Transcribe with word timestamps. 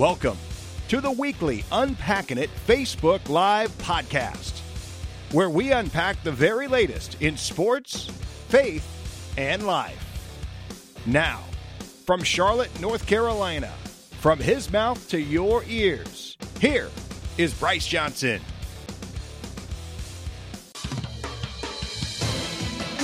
Welcome 0.00 0.38
to 0.88 1.02
the 1.02 1.10
weekly 1.10 1.62
Unpacking 1.70 2.38
It 2.38 2.48
Facebook 2.66 3.28
Live 3.28 3.70
podcast, 3.76 4.60
where 5.30 5.50
we 5.50 5.72
unpack 5.72 6.22
the 6.22 6.32
very 6.32 6.68
latest 6.68 7.20
in 7.20 7.36
sports, 7.36 8.06
faith, 8.48 8.82
and 9.36 9.66
life. 9.66 11.02
Now, 11.04 11.40
from 12.06 12.22
Charlotte, 12.22 12.70
North 12.80 13.06
Carolina, 13.06 13.70
from 14.20 14.38
his 14.38 14.72
mouth 14.72 15.06
to 15.10 15.20
your 15.20 15.64
ears, 15.64 16.38
here 16.60 16.88
is 17.36 17.52
Bryce 17.52 17.86
Johnson. 17.86 18.40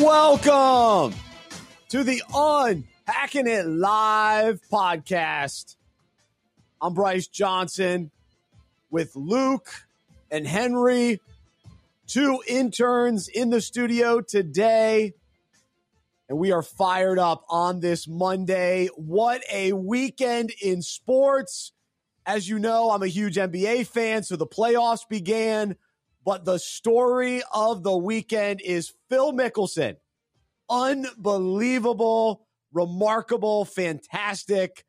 Welcome 0.01 1.15
to 1.91 2.03
the 2.03 2.23
Unpacking 2.35 3.49
It 3.49 3.67
Live 3.67 4.63
podcast. 4.73 5.76
I'm 6.81 6.93
Bryce 6.93 7.27
Johnson 7.27 8.11
with 8.91 9.17
Luke 9.17 9.87
and 10.31 10.47
Henry, 10.47 11.23
two 12.07 12.43
interns 12.47 13.29
in 13.29 13.49
the 13.49 13.63
studio 13.63 14.21
today. 14.21 15.15
And 16.29 16.37
we 16.37 16.53
are 16.53 16.63
fired 16.63 17.19
up 17.19 17.45
on 17.49 17.81
this 17.81 18.07
Monday. 18.07 18.89
What 18.95 19.43
a 19.51 19.73
weekend 19.73 20.53
in 20.61 20.83
sports. 20.83 21.73
As 22.27 22.47
you 22.47 22.59
know, 22.59 22.91
I'm 22.91 23.03
a 23.03 23.09
huge 23.09 23.37
NBA 23.37 23.87
fan, 23.87 24.23
so 24.23 24.37
the 24.37 24.47
playoffs 24.47 25.09
began. 25.09 25.77
But 26.27 26.45
the 26.45 26.59
story 26.59 27.43
of 27.55 27.85
the 27.85 27.97
weekend 27.97 28.61
is 28.61 28.93
Phil 29.09 29.33
Mickelson. 29.33 29.97
Unbelievable, 30.69 32.47
remarkable, 32.71 33.65
fantastic. 33.65 34.85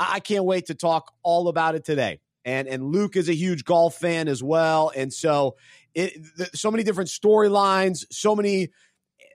I 0.00 0.20
can't 0.20 0.44
wait 0.44 0.66
to 0.66 0.74
talk 0.74 1.12
all 1.22 1.48
about 1.48 1.74
it 1.74 1.84
today. 1.84 2.20
And 2.44 2.66
and 2.66 2.84
Luke 2.84 3.16
is 3.16 3.28
a 3.28 3.34
huge 3.34 3.64
golf 3.64 3.96
fan 3.96 4.26
as 4.26 4.42
well, 4.42 4.90
and 4.96 5.12
so 5.12 5.56
it 5.94 6.24
so 6.54 6.70
many 6.70 6.82
different 6.82 7.10
storylines, 7.10 8.06
so 8.10 8.34
many 8.34 8.70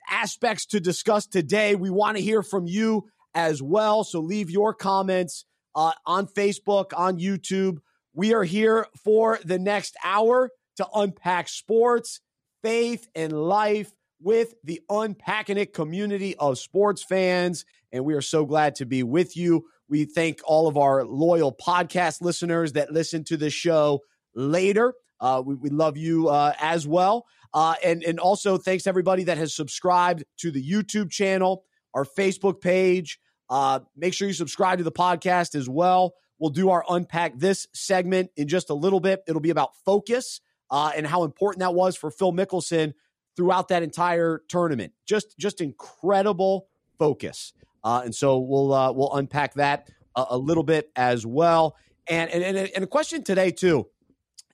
aspects 0.09 0.65
to 0.67 0.79
discuss 0.79 1.27
today. 1.27 1.75
We 1.75 1.91
want 1.91 2.17
to 2.17 2.23
hear 2.23 2.41
from 2.41 2.67
you 2.67 3.05
as 3.35 3.61
well. 3.61 4.03
So 4.03 4.21
leave 4.21 4.49
your 4.49 4.73
comments 4.73 5.45
uh, 5.75 5.91
on 6.05 6.27
Facebook, 6.27 6.91
on 6.95 7.19
YouTube. 7.19 7.77
We 8.13 8.33
are 8.33 8.43
here 8.43 8.87
for 9.03 9.39
the 9.43 9.59
next 9.59 9.95
hour 10.03 10.49
to 10.77 10.87
unpack 10.93 11.47
sports, 11.49 12.21
faith, 12.63 13.07
and 13.13 13.33
life 13.33 13.91
with 14.21 14.55
the 14.63 14.81
Unpacking 14.89 15.57
It 15.57 15.73
community 15.73 16.35
of 16.37 16.57
sports 16.57 17.03
fans. 17.03 17.65
And 17.91 18.05
we 18.05 18.13
are 18.13 18.21
so 18.21 18.45
glad 18.45 18.75
to 18.75 18.85
be 18.85 19.03
with 19.03 19.37
you. 19.37 19.65
We 19.87 20.05
thank 20.05 20.39
all 20.43 20.67
of 20.67 20.77
our 20.77 21.03
loyal 21.05 21.53
podcast 21.53 22.21
listeners 22.21 22.73
that 22.73 22.91
listen 22.91 23.23
to 23.25 23.37
the 23.37 23.49
show 23.49 24.01
later. 24.33 24.93
Uh, 25.19 25.41
we, 25.45 25.55
we, 25.55 25.69
love 25.69 25.97
you 25.97 26.27
uh, 26.27 26.53
as 26.59 26.87
well. 26.87 27.25
Uh, 27.53 27.75
and, 27.83 28.03
and 28.03 28.19
also 28.19 28.57
thanks 28.57 28.83
to 28.83 28.89
everybody 28.89 29.23
that 29.23 29.37
has 29.37 29.55
subscribed 29.55 30.23
to 30.37 30.51
the 30.51 30.61
YouTube 30.61 31.09
channel, 31.09 31.63
our 31.93 32.03
Facebook 32.03 32.59
page. 32.59 33.19
Uh, 33.49 33.79
make 33.95 34.13
sure 34.13 34.27
you 34.27 34.33
subscribe 34.33 34.79
to 34.79 34.83
the 34.83 34.91
podcast 34.91 35.55
as 35.55 35.69
well. 35.69 36.15
We'll 36.39 36.49
do 36.49 36.69
our 36.69 36.83
unpack 36.89 37.37
this 37.37 37.67
segment 37.73 38.31
in 38.35 38.47
just 38.47 38.69
a 38.69 38.73
little 38.73 38.99
bit. 38.99 39.21
It'll 39.27 39.41
be 39.41 39.51
about 39.51 39.71
focus 39.85 40.41
uh, 40.69 40.91
and 40.95 41.07
how 41.07 41.23
important 41.23 41.61
that 41.61 41.73
was 41.73 41.95
for 41.95 42.11
Phil 42.11 42.33
Mickelson 42.33 42.93
throughout 43.35 43.69
that 43.69 43.83
entire 43.83 44.41
tournament. 44.49 44.93
Just 45.05 45.37
just 45.37 45.61
incredible 45.61 46.67
focus. 46.97 47.53
Uh, 47.85 48.01
and 48.03 48.13
so 48.13 48.39
we'll 48.39 48.73
uh, 48.73 48.91
we'll 48.91 49.13
unpack 49.13 49.53
that 49.53 49.89
a, 50.15 50.25
a, 50.31 50.37
little 50.37 50.63
bit 50.63 50.89
as 50.95 51.23
well. 51.23 51.77
And, 52.09 52.31
and 52.31 52.57
and 52.57 52.83
a 52.83 52.87
question 52.87 53.23
today 53.23 53.51
too, 53.51 53.85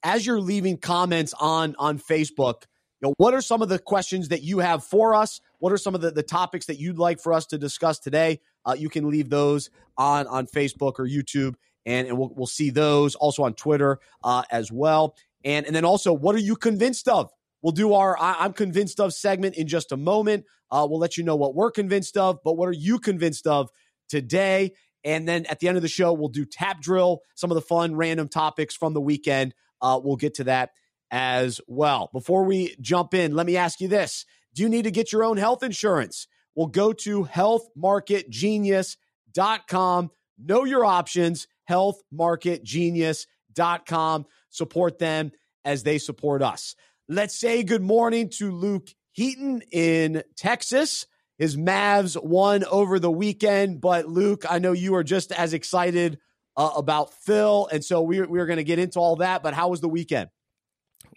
as 0.04 0.26
you're 0.26 0.42
leaving 0.42 0.78
comments 0.78 1.34
on 1.40 1.74
on 1.80 1.98
Facebook, 1.98 2.64
you 3.02 3.08
know, 3.08 3.14
what 3.18 3.34
are 3.34 3.42
some 3.42 3.62
of 3.62 3.70
the 3.70 3.80
questions 3.80 4.28
that 4.28 4.44
you 4.44 4.60
have 4.60 4.84
for 4.84 5.16
us? 5.16 5.40
What 5.60 5.72
are 5.72 5.78
some 5.78 5.96
of 5.96 6.02
the, 6.02 6.12
the 6.12 6.24
topics 6.24 6.66
that 6.66 6.78
you'd 6.78 7.00
like 7.00 7.22
for 7.22 7.32
us 7.32 7.46
to 7.48 7.58
discuss 7.58 8.00
today? 8.00 8.42
Uh, 8.66 8.76
you 8.78 8.90
can 8.90 9.10
leave 9.10 9.30
those 9.30 9.70
on 9.98 10.28
on 10.28 10.46
Facebook 10.46 11.00
or 11.00 11.08
YouTube, 11.08 11.56
and, 11.86 12.10
and 12.10 12.18
we'll, 12.18 12.34
we'll 12.36 12.48
see 12.48 12.70
those 12.70 13.16
also 13.16 13.44
on 13.44 13.54
Twitter 13.54 14.00
uh, 14.26 14.44
as 14.52 14.74
well. 14.74 15.16
And 15.46 15.66
and 15.66 15.74
then 15.74 15.86
also, 15.86 16.12
what 16.12 16.36
are 16.36 16.40
you 16.40 16.58
convinced 16.58 17.08
of? 17.08 17.32
We'll 17.62 17.72
do 17.72 17.94
our 17.94 18.18
I, 18.20 18.46
am 18.46 18.54
convinced 18.54 19.00
of 19.00 19.14
segment 19.14 19.56
in 19.56 19.68
just 19.68 19.92
a 19.92 19.98
moment. 19.98 20.46
Uh, 20.70 20.88
we'll 20.90 21.00
let 21.00 21.18
you 21.18 21.24
know 21.24 21.36
what 21.36 21.54
we're 21.54 21.72
convinced 21.72 22.18
of, 22.18 22.40
but 22.44 22.58
what 22.58 22.70
are 22.70 22.74
you 22.74 23.00
convinced 23.00 23.46
of 23.46 23.70
today? 24.10 24.74
And 25.04 25.28
then 25.28 25.46
at 25.48 25.60
the 25.60 25.68
end 25.68 25.78
of 25.78 25.82
the 25.82 25.90
show, 25.90 26.14
we'll 26.14 26.30
do 26.30 26.46
tap 26.46 26.80
drill, 26.80 27.22
some 27.36 27.52
of 27.52 27.56
the 27.56 27.62
fun 27.62 27.96
random 27.96 28.30
topics 28.30 28.76
from 28.76 28.94
the 28.94 29.02
weekend. 29.02 29.54
Uh, 29.82 30.00
we'll 30.02 30.16
get 30.16 30.36
to 30.36 30.46
that 30.46 30.70
as 31.10 31.60
well. 31.68 32.10
Before 32.14 32.44
we 32.44 32.76
jump 32.80 33.14
in, 33.14 33.36
let 33.36 33.46
me 33.46 33.58
ask 33.58 33.82
you 33.82 33.88
this 33.88 34.26
Do 34.54 34.64
you 34.64 34.70
need 34.70 34.84
to 34.84 34.92
get 34.92 35.12
your 35.12 35.24
own 35.24 35.38
health 35.38 35.64
insurance? 35.64 36.28
Well, 36.56 36.68
go 36.68 36.94
to 36.94 37.26
healthmarketgenius.com. 37.26 40.12
Know 40.44 40.64
your 40.66 40.84
options, 40.86 41.48
healthmarketgenius.com. 41.70 44.26
Support 44.50 44.98
them 45.00 45.32
as 45.64 45.84
they 45.84 46.00
support 46.00 46.42
us. 46.42 46.76
Let's 47.14 47.38
say 47.38 47.64
good 47.64 47.82
morning 47.82 48.30
to 48.38 48.52
Luke 48.52 48.88
Heaton 49.12 49.64
in 49.70 50.24
Texas. 50.38 51.08
His 51.38 51.58
Mavs 51.58 52.16
won 52.16 52.64
over 52.64 53.00
the 53.00 53.12
weekend, 53.12 53.82
but 53.82 54.08
Luke, 54.08 54.46
I 54.50 54.60
know 54.60 54.72
you 54.72 54.96
are 54.96 55.04
just 55.04 55.34
as 55.34 55.54
excited 55.54 56.20
uh, 56.56 56.72
about 56.74 57.14
Phil, 57.26 57.68
and 57.70 57.84
so 57.84 58.02
we're 58.02 58.30
we're 58.30 58.46
going 58.46 58.60
to 58.60 58.64
get 58.64 58.80
into 58.80 59.00
all 59.00 59.18
that. 59.18 59.44
But 59.44 59.54
how 59.54 59.68
was 59.68 59.82
the 59.82 59.90
weekend? 59.90 60.30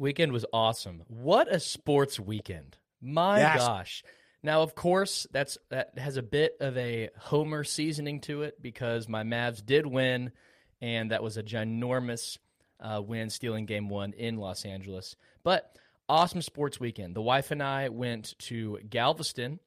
Weekend 0.01 0.33
was 0.33 0.45
awesome. 0.53 1.05
What 1.07 1.47
a 1.47 1.61
sports 1.61 2.19
weekend! 2.19 2.77
My 3.01 3.39
yes. 3.39 3.59
gosh. 3.59 4.03
Now, 4.43 4.63
of 4.63 4.75
course, 4.75 5.29
that's 5.31 5.59
that 5.71 5.97
has 5.97 6.17
a 6.17 6.25
bit 6.25 6.57
of 6.59 6.77
a 6.77 7.11
homer 7.17 7.63
seasoning 7.63 8.21
to 8.23 8.43
it 8.43 8.61
because 8.61 9.09
my 9.09 9.23
Mavs 9.23 9.65
did 9.65 9.87
win, 9.87 10.33
and 10.81 11.13
that 11.13 11.23
was 11.23 11.37
a 11.37 11.45
ginormous 11.45 12.39
uh, 12.81 13.01
win, 13.01 13.31
stealing 13.31 13.65
game 13.65 13.89
one 13.89 14.13
in 14.13 14.39
Los 14.39 14.65
Angeles. 14.65 15.15
But 15.45 15.71
awesome 16.09 16.43
sports 16.43 16.79
weekend. 16.79 17.15
The 17.15 17.23
wife 17.23 17.51
and 17.51 17.63
I 17.63 17.89
went 17.89 18.35
to 18.41 18.79
Galveston, 18.89 19.61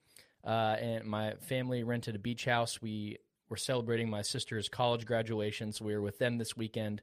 uh, 0.44 0.76
and 0.80 1.06
my 1.06 1.34
family 1.42 1.84
rented 1.84 2.16
a 2.16 2.20
beach 2.20 2.46
house. 2.46 2.82
We 2.82 3.18
were 3.50 3.58
celebrating 3.58 4.10
my 4.10 4.22
sister's 4.22 4.70
college 4.70 5.06
graduation, 5.06 5.72
so 5.72 5.86
we 5.86 5.94
were 5.94 6.02
with 6.02 6.20
them 6.20 6.38
this 6.38 6.56
weekend. 6.56 7.02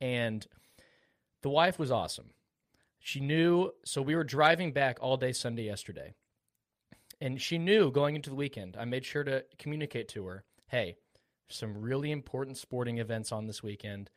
And 0.00 0.46
the 1.42 1.50
wife 1.50 1.78
was 1.78 1.90
awesome. 1.90 2.30
She 2.98 3.20
knew, 3.20 3.70
so 3.84 4.00
we 4.02 4.14
were 4.14 4.24
driving 4.24 4.72
back 4.72 4.98
all 5.00 5.16
day 5.16 5.32
Sunday 5.32 5.64
yesterday. 5.64 6.14
And 7.20 7.40
she 7.40 7.58
knew 7.58 7.90
going 7.90 8.16
into 8.16 8.30
the 8.30 8.36
weekend, 8.36 8.76
I 8.78 8.84
made 8.84 9.04
sure 9.04 9.24
to 9.24 9.44
communicate 9.58 10.08
to 10.08 10.26
her 10.26 10.44
hey, 10.68 10.96
some 11.48 11.80
really 11.80 12.10
important 12.10 12.56
sporting 12.56 12.98
events 12.98 13.30
on 13.30 13.46
this 13.46 13.62
weekend. 13.62 14.10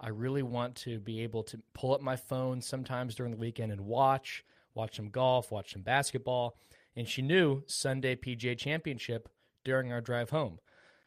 I 0.00 0.10
really 0.10 0.42
want 0.42 0.76
to 0.76 1.00
be 1.00 1.22
able 1.22 1.42
to 1.44 1.60
pull 1.74 1.94
up 1.94 2.00
my 2.00 2.16
phone 2.16 2.60
sometimes 2.60 3.14
during 3.14 3.32
the 3.32 3.38
weekend 3.38 3.72
and 3.72 3.80
watch, 3.82 4.44
watch 4.74 4.96
some 4.96 5.10
golf, 5.10 5.50
watch 5.50 5.72
some 5.72 5.82
basketball. 5.82 6.56
And 6.94 7.08
she 7.08 7.22
knew 7.22 7.62
Sunday 7.66 8.14
PGA 8.14 8.56
Championship 8.56 9.28
during 9.64 9.92
our 9.92 10.00
drive 10.00 10.30
home. 10.30 10.58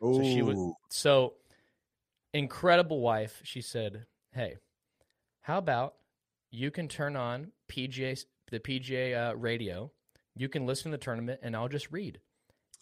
Ooh. 0.03 0.15
So 0.15 0.23
she 0.23 0.41
was 0.41 0.73
so 0.89 1.33
incredible 2.33 3.01
wife. 3.01 3.41
She 3.43 3.61
said, 3.61 4.05
"Hey, 4.31 4.57
how 5.41 5.57
about 5.57 5.95
you 6.49 6.71
can 6.71 6.87
turn 6.87 7.15
on 7.15 7.51
PGA 7.69 8.23
the 8.49 8.59
PGA 8.59 9.31
uh, 9.31 9.35
radio. 9.35 9.91
You 10.35 10.49
can 10.49 10.65
listen 10.65 10.91
to 10.91 10.97
the 10.97 11.03
tournament, 11.03 11.41
and 11.43 11.55
I'll 11.55 11.67
just 11.67 11.91
read." 11.91 12.19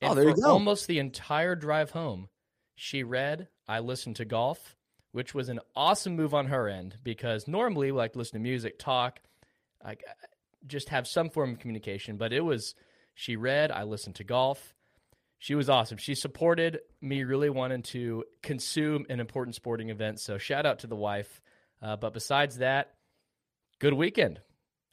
Oh, 0.02 0.12
and 0.12 0.12
oh, 0.12 0.16
there 0.16 0.30
you 0.30 0.36
go. 0.36 0.52
Almost 0.52 0.88
the 0.88 1.00
entire 1.00 1.56
drive 1.56 1.92
home, 1.92 2.30
she 2.76 3.04
read. 3.04 3.48
I 3.68 3.80
listened 3.80 4.16
to 4.18 4.26
golf 4.26 4.78
which 5.12 5.34
was 5.34 5.50
an 5.50 5.60
awesome 5.76 6.16
move 6.16 6.34
on 6.34 6.48
her 6.48 6.68
end 6.68 6.98
because 7.04 7.48
normally 7.48 7.92
we 7.92 7.98
like 7.98 8.14
to 8.14 8.20
listen 8.20 8.34
to 8.34 8.44
music, 8.44 8.78
talk, 8.80 9.20
like 9.84 10.04
just 10.68 10.90
have 10.90 11.08
some 11.08 11.30
form 11.30 11.54
of 11.54 11.60
communication. 11.60 12.18
But 12.18 12.34
it 12.34 12.42
was 12.42 12.76
she 13.16 13.36
read, 13.36 13.72
I 13.72 13.84
listened 13.84 14.16
to 14.16 14.24
golf. 14.24 14.74
She 15.40 15.56
was 15.56 15.70
awesome. 15.70 15.98
She 15.98 16.16
supported 16.16 16.80
me 17.02 17.24
really 17.24 17.50
wanting 17.50 17.82
to 17.84 18.26
consume 18.44 19.06
an 19.10 19.20
important 19.20 19.56
sporting 19.56 19.90
event. 19.90 20.20
So 20.20 20.38
shout 20.38 20.66
out 20.66 20.80
to 20.80 20.88
the 20.88 20.96
wife. 20.96 21.42
Uh, 21.82 21.96
but 21.96 22.14
besides 22.14 22.58
that, 22.58 22.94
good 23.80 23.94
weekend. 23.94 24.42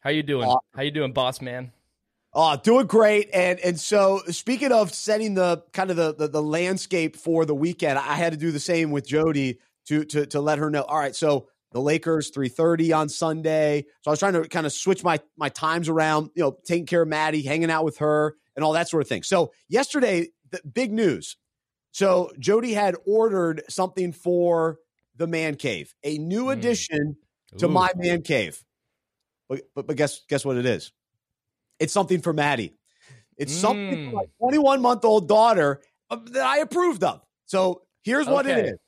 How 0.01 0.11
you 0.11 0.23
doing? 0.23 0.49
Uh, 0.49 0.57
How 0.75 0.83
you 0.83 0.93
doing, 0.93 1.13
boss 1.13 1.41
man? 1.41 1.73
Oh, 2.33 2.57
doing 2.63 2.87
great. 2.87 3.31
And 3.33 3.59
and 3.61 3.81
so 3.81 4.21
speaking 4.29 4.71
of 4.71 4.93
setting 4.93 5.35
the 5.35 5.65
kind 5.73 5.91
of 5.91 5.97
the, 5.97 6.15
the, 6.15 6.29
the 6.29 6.43
landscape 6.43 7.17
for 7.17 7.45
the 7.45 7.55
weekend, 7.55 7.99
I 7.99 8.15
had 8.15 8.33
to 8.33 8.39
do 8.39 8.53
the 8.53 8.61
same 8.61 8.91
with 8.91 9.07
Jody 9.07 9.59
to 9.87 10.05
to 10.05 10.27
to 10.27 10.41
let 10.41 10.59
her 10.59 10.71
know. 10.71 10.83
All 10.83 10.99
right, 10.99 11.15
so 11.15 11.49
the 11.73 11.81
Lakers 11.81 12.31
3:30 12.31 12.97
on 12.97 13.09
Sunday. 13.09 13.87
So 14.03 14.11
I 14.11 14.13
was 14.13 14.19
trying 14.19 14.35
to 14.35 14.49
kind 14.49 14.67
of 14.67 14.73
switch 14.73 15.05
my 15.05 15.21
my 15.37 15.49
times 15.49 15.89
around, 15.89 16.31
you 16.35 16.43
know, 16.43 16.59
taking 16.65 16.87
care 16.87 17.03
of 17.03 17.09
Maddie, 17.09 17.43
hanging 17.43 17.71
out 17.71 17.85
with 17.85 17.99
her, 17.99 18.37
and 18.55 18.65
all 18.65 18.73
that 18.73 18.89
sort 18.89 19.03
of 19.03 19.09
thing. 19.09 19.23
So 19.23 19.53
yesterday, 19.69 20.29
the 20.51 20.61
big 20.67 20.93
news. 20.93 21.37
So 21.93 22.31
Jody 22.39 22.75
had 22.75 22.95
ordered 23.07 23.63
something 23.69 24.13
for 24.13 24.79
the 25.17 25.27
man 25.27 25.55
cave, 25.55 25.95
a 26.05 26.19
new 26.19 26.51
addition 26.51 27.17
mm. 27.55 27.59
to 27.59 27.69
my 27.69 27.91
man 27.97 28.23
cave. 28.23 28.63
But, 29.49 29.63
but, 29.75 29.87
but 29.87 29.97
guess 29.97 30.21
guess 30.29 30.45
what 30.45 30.57
it 30.57 30.67
is? 30.67 30.93
It's 31.79 31.93
something 31.93 32.21
for 32.21 32.33
Maddie. 32.33 32.75
It's 33.37 33.55
mm. 33.55 33.61
something 33.61 34.11
for 34.11 34.17
my 34.17 34.25
21 34.41 34.81
month 34.83 35.05
old 35.05 35.29
daughter 35.29 35.83
uh, 36.11 36.17
that 36.33 36.45
I 36.45 36.59
approved 36.59 37.05
of. 37.05 37.23
So 37.47 37.83
here's 38.03 38.27
what 38.27 38.47
okay. 38.47 38.61
it 38.61 38.67
is. 38.67 38.79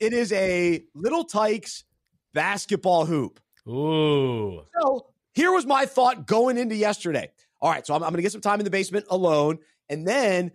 It 0.00 0.12
is 0.12 0.32
a 0.32 0.84
Little 0.94 1.24
Tikes 1.24 1.84
basketball 2.32 3.06
hoop. 3.06 3.40
Ooh. 3.68 4.62
So 4.80 5.06
here 5.32 5.52
was 5.52 5.66
my 5.66 5.86
thought 5.86 6.26
going 6.26 6.58
into 6.58 6.74
yesterday. 6.74 7.30
All 7.60 7.70
right, 7.70 7.86
so 7.86 7.94
I'm, 7.94 8.02
I'm 8.02 8.10
going 8.10 8.16
to 8.16 8.22
get 8.22 8.32
some 8.32 8.40
time 8.40 8.60
in 8.60 8.64
the 8.64 8.70
basement 8.70 9.06
alone, 9.08 9.58
and 9.88 10.06
then 10.06 10.52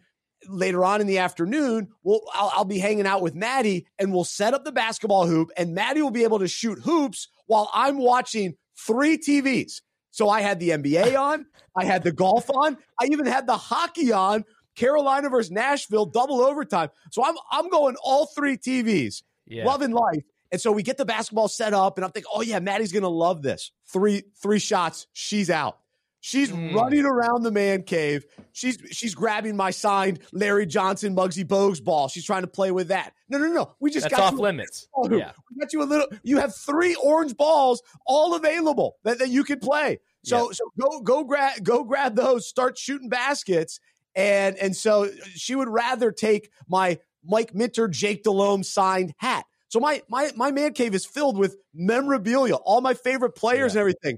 later 0.48 0.86
on 0.86 1.02
in 1.02 1.08
the 1.08 1.18
afternoon, 1.18 1.90
we'll 2.04 2.22
I'll, 2.34 2.52
I'll, 2.56 2.66
be 2.66 2.78
hanging 2.78 3.08
out 3.08 3.22
with 3.22 3.36
Maddie, 3.36 3.88
and 3.98 4.14
we'll 4.14 4.24
set 4.24 4.54
up 4.54 4.64
the 4.64 4.72
basketball 4.72 5.26
hoop, 5.28 5.50
and 5.58 5.74
Maddie 5.74 6.02
will 6.02 6.12
be 6.12 6.24
able 6.24 6.40
to 6.40 6.48
shoot 6.48 6.80
hoops 6.80 7.28
while 7.48 7.70
I'm 7.74 7.98
watching 7.98 8.56
three 8.78 9.18
TVs. 9.18 9.82
So 10.12 10.30
I 10.30 10.42
had 10.42 10.60
the 10.60 10.70
NBA 10.70 11.20
on, 11.20 11.46
I 11.76 11.86
had 11.86 12.04
the 12.04 12.12
golf 12.12 12.50
on, 12.50 12.78
I 13.02 13.06
even 13.06 13.26
had 13.26 13.48
the 13.48 13.58
hockey 13.58 14.12
on. 14.12 14.46
Carolina 14.76 15.30
versus 15.30 15.52
Nashville, 15.52 16.06
double 16.06 16.40
overtime. 16.40 16.88
So 17.12 17.26
I'm 17.26 17.36
I'm 17.52 17.70
going 17.70 17.98
all 18.02 18.28
three 18.28 18.56
TVs, 18.56 19.24
yeah. 19.50 19.66
loving 19.66 19.92
life. 19.92 20.24
And 20.52 20.60
so 20.60 20.72
we 20.72 20.82
get 20.82 20.98
the 20.98 21.06
basketball 21.06 21.48
set 21.48 21.74
up, 21.74 21.98
and 21.98 22.06
I'm 22.06 22.12
thinking, 22.12 22.32
oh 22.34 22.42
yeah, 22.42 22.60
Maddie's 22.60 22.92
gonna 22.92 23.10
love 23.10 23.42
this. 23.42 23.72
Three 23.88 24.24
three 24.42 24.60
shots, 24.60 25.08
she's 25.14 25.50
out. 25.50 25.80
She's 26.22 26.52
mm. 26.52 26.74
running 26.74 27.06
around 27.06 27.44
the 27.44 27.52
man 27.52 27.84
cave. 27.84 28.26
She's 28.52 28.78
she's 28.92 29.16
grabbing 29.16 29.56
my 29.56 29.72
signed 29.72 30.20
Larry 30.34 30.66
Johnson 30.66 31.16
Muggsy 31.16 31.46
Bogues 31.46 31.82
ball. 31.82 32.10
She's 32.10 32.26
trying 32.26 32.42
to 32.42 32.48
play 32.48 32.72
with 32.72 32.90
that. 32.90 33.14
No, 33.30 33.38
no, 33.38 33.48
no. 33.48 33.76
We 33.80 33.90
just 33.90 34.04
That's 34.04 34.16
got 34.16 34.34
off 34.34 34.40
limits. 34.40 34.88
Yeah. 35.10 35.32
We 35.50 35.60
got 35.60 35.72
you 35.72 35.82
a 35.82 35.86
little. 35.86 36.08
You 36.24 36.40
have 36.40 36.54
three 36.56 36.96
orange 36.96 37.38
balls 37.38 37.82
all 38.06 38.36
available 38.36 38.98
that, 39.04 39.20
that 39.20 39.30
you 39.30 39.44
could 39.44 39.62
play. 39.62 40.00
So 40.24 40.52
so 40.52 40.70
go 40.80 41.00
go 41.00 41.24
grab 41.24 41.64
go 41.64 41.84
grab 41.86 42.16
those. 42.16 42.48
Start 42.48 42.78
shooting 42.78 43.08
baskets. 43.08 43.80
And 44.16 44.58
and 44.58 44.76
so 44.76 45.10
she 45.36 45.56
would 45.56 45.70
rather 45.70 46.12
take 46.12 46.50
my 46.68 47.00
Mike 47.24 47.54
Minter, 47.54 47.88
Jake 47.88 48.24
Delhomme 48.24 48.64
signed 48.64 49.14
hat. 49.18 49.46
So 49.70 49.80
my 49.80 50.02
my 50.10 50.32
my 50.36 50.52
man 50.52 50.74
cave 50.74 50.96
is 50.96 51.06
filled 51.06 51.38
with 51.38 51.58
memorabilia, 51.74 52.56
all 52.56 52.82
my 52.82 52.94
favorite 52.94 53.36
players 53.36 53.74
yeah. 53.74 53.80
and 53.80 53.82
everything. 53.82 54.18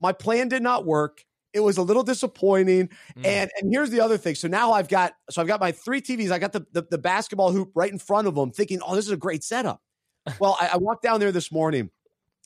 My 0.00 0.12
plan 0.12 0.48
did 0.48 0.62
not 0.62 0.84
work. 0.84 1.24
It 1.54 1.60
was 1.60 1.78
a 1.78 1.82
little 1.82 2.02
disappointing. 2.02 2.88
Mm. 3.16 3.26
And 3.26 3.50
and 3.58 3.72
here's 3.72 3.90
the 3.90 4.00
other 4.00 4.18
thing. 4.18 4.34
So 4.34 4.46
now 4.46 4.72
I've 4.72 4.88
got 4.88 5.14
so 5.30 5.40
I've 5.40 5.48
got 5.48 5.60
my 5.60 5.72
three 5.72 6.02
TVs. 6.02 6.30
I 6.30 6.38
got 6.38 6.52
the 6.52 6.66
the, 6.72 6.86
the 6.90 6.98
basketball 6.98 7.50
hoop 7.50 7.72
right 7.74 7.90
in 7.90 7.98
front 7.98 8.28
of 8.28 8.34
them, 8.34 8.50
thinking, 8.50 8.80
oh, 8.86 8.94
this 8.94 9.06
is 9.06 9.12
a 9.12 9.16
great 9.16 9.42
setup. 9.42 9.80
well, 10.40 10.56
I, 10.60 10.70
I, 10.74 10.76
walked 10.76 11.02
down 11.02 11.20
there 11.20 11.32
this 11.32 11.50
morning 11.50 11.90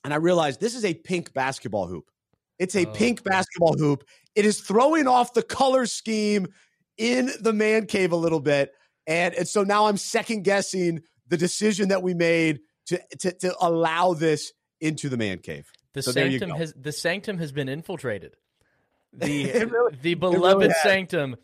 and 0.04 0.14
I 0.14 0.18
realized 0.18 0.60
this 0.60 0.76
is 0.76 0.84
a 0.84 0.94
pink 0.94 1.32
basketball 1.32 1.88
hoop. 1.88 2.04
It's 2.60 2.76
a 2.76 2.86
oh. 2.86 2.92
pink 2.92 3.24
basketball 3.24 3.76
hoop. 3.76 4.04
It 4.36 4.44
is 4.44 4.60
throwing 4.60 5.08
off 5.08 5.34
the 5.34 5.42
color 5.42 5.86
scheme 5.86 6.46
in 6.96 7.30
the 7.40 7.52
man 7.52 7.86
cave 7.86 8.12
a 8.12 8.16
little 8.16 8.40
bit. 8.40 8.72
And, 9.06 9.34
and 9.34 9.48
so 9.48 9.62
now 9.62 9.86
I'm 9.86 9.96
second 9.96 10.44
guessing 10.44 11.02
the 11.28 11.36
decision 11.36 11.88
that 11.88 12.02
we 12.02 12.14
made 12.14 12.60
to, 12.86 13.00
to, 13.20 13.32
to 13.32 13.54
allow 13.60 14.14
this 14.14 14.52
into 14.80 15.08
the 15.08 15.16
man 15.16 15.38
cave. 15.38 15.70
The 15.94 16.02
so 16.02 16.12
sanctum 16.12 16.50
has 16.50 16.72
the 16.74 16.92
sanctum 16.92 17.38
has 17.38 17.52
been 17.52 17.68
infiltrated. 17.68 18.36
The 19.14 19.66
really, 19.66 19.96
the 20.00 20.14
beloved 20.14 20.62
really 20.62 20.74
sanctum. 20.82 21.36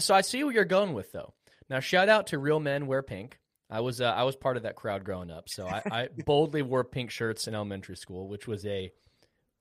So 0.00 0.16
I 0.16 0.22
see 0.22 0.42
where 0.42 0.52
you're 0.52 0.64
going 0.64 0.94
with 0.94 1.12
though. 1.12 1.32
Now 1.70 1.78
shout 1.78 2.08
out 2.08 2.26
to 2.28 2.38
Real 2.38 2.58
Men 2.58 2.88
Wear 2.88 3.02
Pink. 3.02 3.38
I 3.70 3.80
was 3.80 4.00
uh, 4.00 4.06
I 4.06 4.24
was 4.24 4.34
part 4.34 4.56
of 4.56 4.64
that 4.64 4.74
crowd 4.74 5.04
growing 5.04 5.30
up, 5.30 5.48
so 5.48 5.64
I, 5.68 5.82
I 5.90 6.08
boldly 6.26 6.62
wore 6.62 6.82
pink 6.82 7.12
shirts 7.12 7.46
in 7.46 7.54
elementary 7.54 7.96
school, 7.96 8.26
which 8.26 8.48
was 8.48 8.66
a 8.66 8.90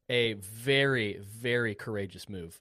a 0.09 0.33
very 0.33 1.19
very 1.21 1.75
courageous 1.75 2.27
move. 2.27 2.59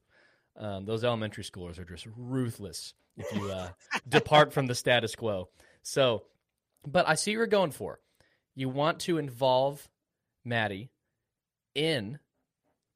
Um, 0.58 0.84
those 0.84 1.04
elementary 1.04 1.44
schoolers 1.44 1.78
are 1.78 1.86
just 1.86 2.06
ruthless 2.14 2.92
if 3.16 3.32
you 3.34 3.50
uh, 3.50 3.68
depart 4.08 4.52
from 4.52 4.66
the 4.66 4.74
status 4.74 5.14
quo. 5.14 5.48
So, 5.82 6.24
but 6.86 7.08
I 7.08 7.14
see 7.14 7.32
what 7.32 7.38
you're 7.38 7.46
going 7.46 7.72
for. 7.72 8.00
You 8.54 8.68
want 8.68 9.00
to 9.00 9.18
involve 9.18 9.88
Maddie 10.44 10.90
in 11.74 12.18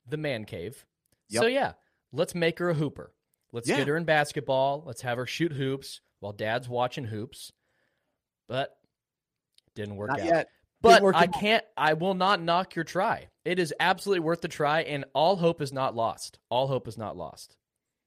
the 0.08 0.16
man 0.16 0.44
cave. 0.44 0.84
Yep. 1.30 1.42
So 1.42 1.48
yeah, 1.48 1.72
let's 2.12 2.34
make 2.34 2.58
her 2.58 2.70
a 2.70 2.74
hooper. 2.74 3.12
Let's 3.52 3.68
yeah. 3.68 3.78
get 3.78 3.88
her 3.88 3.96
in 3.96 4.04
basketball. 4.04 4.82
Let's 4.86 5.02
have 5.02 5.18
her 5.18 5.26
shoot 5.26 5.52
hoops 5.52 6.00
while 6.20 6.32
dad's 6.32 6.68
watching 6.68 7.04
hoops. 7.04 7.52
But 8.48 8.76
didn't 9.74 9.96
work 9.96 10.10
Not 10.10 10.20
out. 10.20 10.26
Yet. 10.26 10.48
But 10.82 11.02
I 11.16 11.26
can't 11.26 11.64
I 11.76 11.94
will 11.94 12.14
not 12.14 12.40
knock 12.40 12.74
your 12.74 12.84
try. 12.84 13.28
It 13.44 13.58
is 13.58 13.74
absolutely 13.80 14.20
worth 14.20 14.40
the 14.40 14.48
try 14.48 14.82
and 14.82 15.04
all 15.14 15.36
hope 15.36 15.62
is 15.62 15.72
not 15.72 15.96
lost. 15.96 16.38
All 16.48 16.66
hope 16.66 16.86
is 16.86 16.98
not 16.98 17.16
lost. 17.16 17.56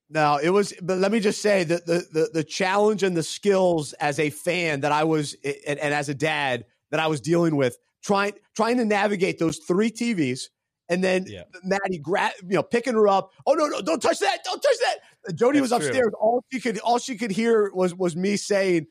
No, 0.09 0.39
it 0.41 0.49
was. 0.49 0.73
But 0.81 0.97
let 0.97 1.11
me 1.11 1.19
just 1.19 1.41
say 1.41 1.63
that 1.63 1.85
the, 1.85 2.05
the 2.11 2.29
the 2.33 2.43
challenge 2.43 3.03
and 3.03 3.15
the 3.15 3.23
skills 3.23 3.93
as 3.93 4.19
a 4.19 4.31
fan 4.31 4.81
that 4.81 4.91
I 4.91 5.03
was, 5.03 5.35
and, 5.43 5.77
and 5.79 5.93
as 5.93 6.09
a 6.09 6.15
dad 6.15 6.65
that 6.89 6.99
I 6.99 7.07
was 7.07 7.21
dealing 7.21 7.55
with, 7.55 7.77
trying 8.03 8.33
trying 8.55 8.77
to 8.77 8.85
navigate 8.85 9.37
those 9.37 9.59
three 9.59 9.91
TVs, 9.91 10.45
and 10.89 11.03
then 11.03 11.25
yeah. 11.27 11.43
Maddie 11.63 12.01
you 12.07 12.55
know, 12.55 12.63
picking 12.63 12.95
her 12.95 13.07
up. 13.07 13.31
Oh 13.45 13.53
no, 13.53 13.67
no, 13.67 13.81
don't 13.81 14.01
touch 14.01 14.19
that! 14.19 14.39
Don't 14.43 14.59
touch 14.59 14.77
that! 14.81 15.35
Jody 15.35 15.61
was 15.61 15.71
upstairs. 15.71 15.97
True. 15.97 16.13
All 16.19 16.43
she 16.51 16.59
could 16.59 16.79
all 16.79 16.97
she 16.97 17.15
could 17.15 17.31
hear 17.31 17.71
was 17.71 17.93
was 17.93 18.15
me 18.15 18.35
saying, 18.35 18.87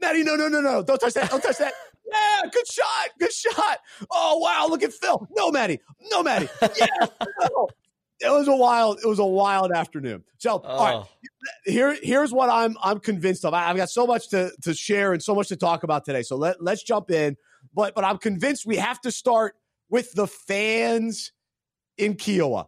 Maddie, 0.00 0.24
no, 0.24 0.34
no, 0.34 0.48
no, 0.48 0.62
no, 0.62 0.82
don't 0.82 0.98
touch 0.98 1.12
that! 1.12 1.30
Don't 1.30 1.42
touch 1.42 1.58
that! 1.58 1.74
Yeah, 2.06 2.50
good 2.52 2.66
shot, 2.70 3.10
good 3.18 3.32
shot. 3.32 3.78
Oh 4.12 4.38
wow, 4.38 4.66
look 4.68 4.82
at 4.82 4.92
Phil. 4.92 5.26
No, 5.34 5.50
Maddie, 5.50 5.80
no, 6.12 6.22
Maddie. 6.22 6.48
Yeah, 6.78 6.86
no 7.50 7.68
it 8.24 8.30
was 8.30 8.48
a 8.48 8.56
wild 8.56 8.98
it 9.02 9.06
was 9.06 9.18
a 9.18 9.24
wild 9.24 9.72
afternoon. 9.72 10.24
So 10.38 10.62
oh. 10.64 10.68
all 10.68 10.84
right, 10.84 10.94
oh. 10.94 11.08
here 11.64 11.96
here's 12.02 12.32
what 12.32 12.50
I'm 12.50 12.76
I'm 12.82 13.00
convinced 13.00 13.44
of. 13.44 13.54
I, 13.54 13.64
have 13.64 13.76
got 13.76 13.90
so 13.90 14.06
much 14.06 14.28
to 14.30 14.52
to 14.62 14.74
share 14.74 15.12
and 15.12 15.22
so 15.22 15.34
much 15.34 15.48
to 15.48 15.56
talk 15.56 15.82
about 15.82 16.04
today. 16.04 16.22
So 16.22 16.36
let 16.36 16.62
let's 16.62 16.82
jump 16.82 17.10
in. 17.10 17.36
But 17.74 17.94
but 17.94 18.04
I'm 18.04 18.18
convinced 18.18 18.66
we 18.66 18.76
have 18.76 19.00
to 19.02 19.10
start 19.10 19.54
with 19.88 20.12
the 20.12 20.26
fans 20.26 21.32
in 21.98 22.14
Kiawah 22.14 22.66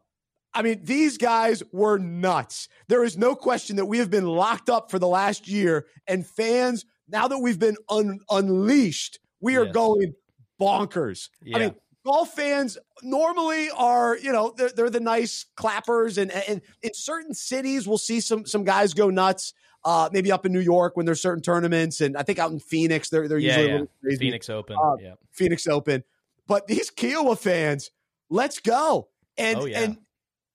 I 0.56 0.62
mean, 0.62 0.81
these 0.82 1.19
guys 1.19 1.62
were 1.70 1.99
nuts. 1.99 2.69
There 2.88 3.05
is 3.05 3.19
no 3.19 3.35
question 3.35 3.76
that 3.76 3.85
we 3.85 3.99
have 3.99 4.11
been 4.11 4.25
locked 4.25 4.70
up 4.70 4.91
for 4.91 4.99
the 4.99 5.06
last 5.06 5.47
year, 5.47 5.87
and 6.06 6.26
fans 6.26 6.87
now 7.09 7.29
that 7.29 7.38
we've 7.38 7.59
been 7.59 7.76
un- 7.91 8.20
unleashed, 8.31 9.19
we 9.38 9.56
are 9.59 9.67
yes. 9.67 9.75
going 9.75 10.14
bonkers. 10.59 11.29
Yeah. 11.43 11.56
I 11.56 11.61
mean, 11.61 11.75
golf 12.06 12.32
fans 12.35 12.78
normally 13.02 13.69
are, 13.71 14.16
you 14.16 14.33
know, 14.33 14.54
they're, 14.57 14.71
they're 14.71 14.90
the 14.90 15.00
nice 15.00 15.45
clappers, 15.57 16.16
and, 16.16 16.31
and 16.31 16.62
in 16.83 16.95
certain 16.95 17.35
cities, 17.35 17.87
we'll 17.87 17.99
see 17.99 18.21
some 18.21 18.47
some 18.47 18.64
guys 18.64 18.95
go 18.95 19.11
nuts. 19.11 19.52
Uh, 19.85 20.09
maybe 20.12 20.33
up 20.33 20.45
in 20.45 20.52
New 20.52 20.61
York 20.61 20.97
when 20.97 21.07
there's 21.07 21.21
certain 21.21 21.42
tournaments, 21.42 22.00
and 22.00 22.16
I 22.16 22.23
think 22.23 22.38
out 22.38 22.50
in 22.50 22.59
Phoenix, 22.59 23.09
they're 23.09 23.28
they're 23.28 23.38
yeah, 23.38 23.59
usually 23.59 23.88
yeah. 24.04 24.16
Phoenix 24.19 24.49
Open, 24.49 24.76
uh, 24.83 24.97
yeah, 25.00 25.14
Phoenix 25.33 25.66
Open. 25.66 26.02
But 26.47 26.66
these 26.66 26.90
Kiawah 26.90 27.38
fans, 27.38 27.90
let's 28.31 28.61
go! 28.61 29.09
And 29.37 29.59
oh, 29.59 29.64
yeah. 29.66 29.81
and 29.81 29.99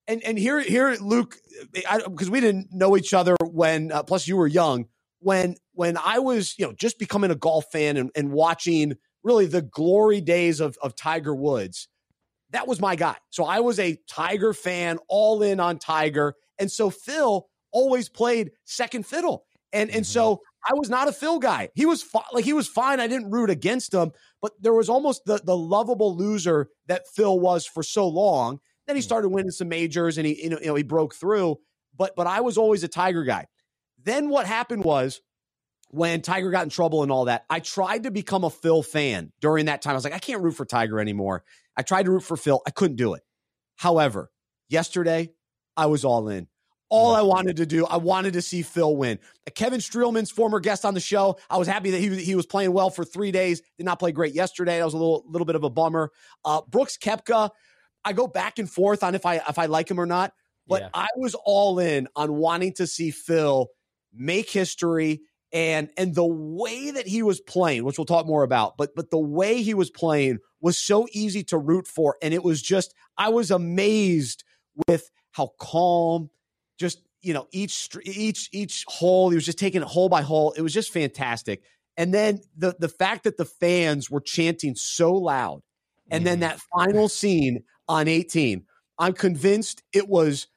and 0.07 0.23
and 0.23 0.37
here 0.37 0.59
here 0.59 0.97
Luke, 0.99 1.37
because 1.73 2.29
we 2.29 2.39
didn't 2.39 2.69
know 2.71 2.97
each 2.97 3.13
other 3.13 3.35
when. 3.41 3.91
Uh, 3.91 4.03
plus, 4.03 4.27
you 4.27 4.37
were 4.37 4.47
young 4.47 4.87
when 5.19 5.55
when 5.73 5.97
I 5.97 6.19
was 6.19 6.57
you 6.57 6.65
know 6.65 6.73
just 6.73 6.99
becoming 6.99 7.31
a 7.31 7.35
golf 7.35 7.65
fan 7.71 7.97
and, 7.97 8.11
and 8.15 8.31
watching 8.31 8.97
really 9.23 9.45
the 9.45 9.61
glory 9.61 10.21
days 10.21 10.59
of, 10.59 10.77
of 10.81 10.95
Tiger 10.95 11.35
Woods, 11.35 11.87
that 12.51 12.67
was 12.67 12.79
my 12.79 12.95
guy. 12.95 13.15
So 13.29 13.45
I 13.45 13.59
was 13.61 13.79
a 13.79 13.97
Tiger 14.07 14.53
fan, 14.53 14.99
all 15.07 15.41
in 15.41 15.59
on 15.59 15.79
Tiger. 15.79 16.35
And 16.59 16.71
so 16.71 16.89
Phil 16.89 17.47
always 17.71 18.09
played 18.09 18.51
second 18.65 19.05
fiddle. 19.05 19.45
And 19.73 19.89
and 19.89 20.05
so 20.05 20.35
mm-hmm. 20.35 20.73
I 20.73 20.77
was 20.77 20.89
not 20.89 21.07
a 21.07 21.13
Phil 21.13 21.39
guy. 21.39 21.69
He 21.73 21.85
was 21.85 22.03
fi- 22.03 22.25
like 22.33 22.43
he 22.43 22.53
was 22.53 22.67
fine. 22.67 22.99
I 22.99 23.07
didn't 23.07 23.31
root 23.31 23.49
against 23.49 23.93
him, 23.93 24.11
but 24.41 24.51
there 24.61 24.73
was 24.73 24.89
almost 24.89 25.23
the 25.25 25.39
the 25.43 25.55
lovable 25.55 26.15
loser 26.15 26.67
that 26.87 27.07
Phil 27.07 27.39
was 27.39 27.65
for 27.65 27.83
so 27.83 28.07
long. 28.07 28.59
Then 28.85 28.95
he 28.95 29.01
mm. 29.01 29.05
started 29.05 29.29
winning 29.29 29.51
some 29.51 29.69
majors 29.69 30.17
and 30.17 30.27
he 30.27 30.43
you 30.43 30.49
know, 30.49 30.59
you 30.59 30.67
know 30.67 30.75
he 30.75 30.83
broke 30.83 31.15
through. 31.15 31.57
But 31.97 32.15
but 32.17 32.27
I 32.27 32.41
was 32.41 32.57
always 32.57 32.83
a 32.83 32.89
Tiger 32.89 33.23
guy. 33.23 33.47
Then 34.03 34.29
what 34.29 34.45
happened 34.45 34.83
was 34.83 35.21
when 35.91 36.21
Tiger 36.21 36.49
got 36.51 36.63
in 36.63 36.69
trouble 36.69 37.03
and 37.03 37.11
all 37.11 37.25
that, 37.25 37.45
I 37.49 37.59
tried 37.59 38.03
to 38.03 38.11
become 38.11 38.43
a 38.43 38.49
Phil 38.49 38.81
fan 38.81 39.31
during 39.41 39.65
that 39.65 39.81
time. 39.81 39.91
I 39.91 39.95
was 39.95 40.03
like, 40.03 40.13
I 40.13 40.19
can't 40.19 40.41
root 40.41 40.53
for 40.53 40.65
Tiger 40.65 40.99
anymore. 40.99 41.43
I 41.77 41.81
tried 41.83 42.03
to 42.03 42.11
root 42.11 42.23
for 42.23 42.37
Phil. 42.37 42.61
I 42.65 42.71
couldn't 42.71 42.95
do 42.95 43.13
it. 43.13 43.23
However, 43.75 44.31
yesterday, 44.69 45.31
I 45.75 45.87
was 45.87 46.05
all 46.05 46.29
in. 46.29 46.47
All 46.89 47.15
I 47.15 47.21
wanted 47.21 47.57
to 47.57 47.65
do, 47.65 47.85
I 47.85 47.97
wanted 47.97 48.33
to 48.33 48.41
see 48.41 48.63
Phil 48.63 48.97
win. 48.97 49.17
Kevin 49.55 49.79
Streelman's 49.79 50.29
former 50.29 50.59
guest 50.59 50.83
on 50.83 50.93
the 50.93 50.99
show. 50.99 51.37
I 51.49 51.57
was 51.57 51.67
happy 51.67 51.91
that 51.91 51.99
he, 51.99 52.21
he 52.21 52.35
was 52.35 52.45
playing 52.45 52.73
well 52.73 52.89
for 52.89 53.05
three 53.05 53.31
days. 53.31 53.61
Did 53.77 53.85
not 53.85 53.97
play 53.97 54.11
great 54.11 54.33
yesterday. 54.33 54.79
That 54.79 54.85
was 54.85 54.93
a 54.93 54.97
little 54.97 55.23
little 55.25 55.45
bit 55.45 55.55
of 55.55 55.63
a 55.63 55.69
bummer. 55.69 56.11
Uh, 56.43 56.61
Brooks 56.67 56.97
Koepka, 56.97 57.51
I 58.03 58.11
go 58.11 58.27
back 58.27 58.59
and 58.59 58.69
forth 58.69 59.03
on 59.03 59.15
if 59.15 59.25
I 59.25 59.35
if 59.37 59.57
I 59.57 59.67
like 59.67 59.89
him 59.89 60.01
or 60.01 60.05
not. 60.05 60.33
But 60.67 60.81
yeah. 60.81 60.89
I 60.93 61.07
was 61.15 61.33
all 61.33 61.79
in 61.79 62.09
on 62.13 62.33
wanting 62.33 62.73
to 62.73 62.87
see 62.87 63.09
Phil 63.09 63.69
make 64.13 64.49
history 64.49 65.21
and 65.53 65.89
and 65.97 66.15
the 66.15 66.25
way 66.25 66.91
that 66.91 67.07
he 67.07 67.23
was 67.23 67.41
playing, 67.41 67.83
which 67.83 67.97
we'll 67.97 68.05
talk 68.05 68.25
more 68.25 68.43
about, 68.43 68.77
but 68.77 68.95
but 68.95 69.09
the 69.09 69.19
way 69.19 69.61
he 69.61 69.73
was 69.73 69.89
playing 69.89 70.39
was 70.61 70.77
so 70.77 71.07
easy 71.11 71.43
to 71.45 71.57
root 71.57 71.87
for, 71.87 72.17
and 72.21 72.33
it 72.33 72.43
was 72.43 72.61
just 72.61 72.93
I 73.17 73.29
was 73.29 73.51
amazed 73.51 74.43
with 74.87 75.09
how 75.31 75.51
calm, 75.59 76.29
just 76.79 77.01
you 77.21 77.33
know 77.33 77.47
each 77.51 77.89
each 78.03 78.49
each 78.51 78.85
hole 78.87 79.29
he 79.29 79.35
was 79.35 79.45
just 79.45 79.59
taking 79.59 79.81
it 79.81 79.87
hole 79.87 80.09
by 80.09 80.21
hole. 80.21 80.53
It 80.53 80.61
was 80.61 80.73
just 80.73 80.93
fantastic. 80.93 81.63
And 81.97 82.13
then 82.13 82.41
the 82.55 82.75
the 82.79 82.89
fact 82.89 83.25
that 83.25 83.37
the 83.37 83.45
fans 83.45 84.09
were 84.09 84.21
chanting 84.21 84.75
so 84.75 85.13
loud, 85.13 85.61
and 86.09 86.25
then 86.25 86.39
that 86.39 86.61
final 86.77 87.09
scene 87.09 87.63
on 87.89 88.07
18, 88.07 88.63
I'm 88.97 89.13
convinced 89.13 89.83
it 89.91 90.07
was 90.07 90.47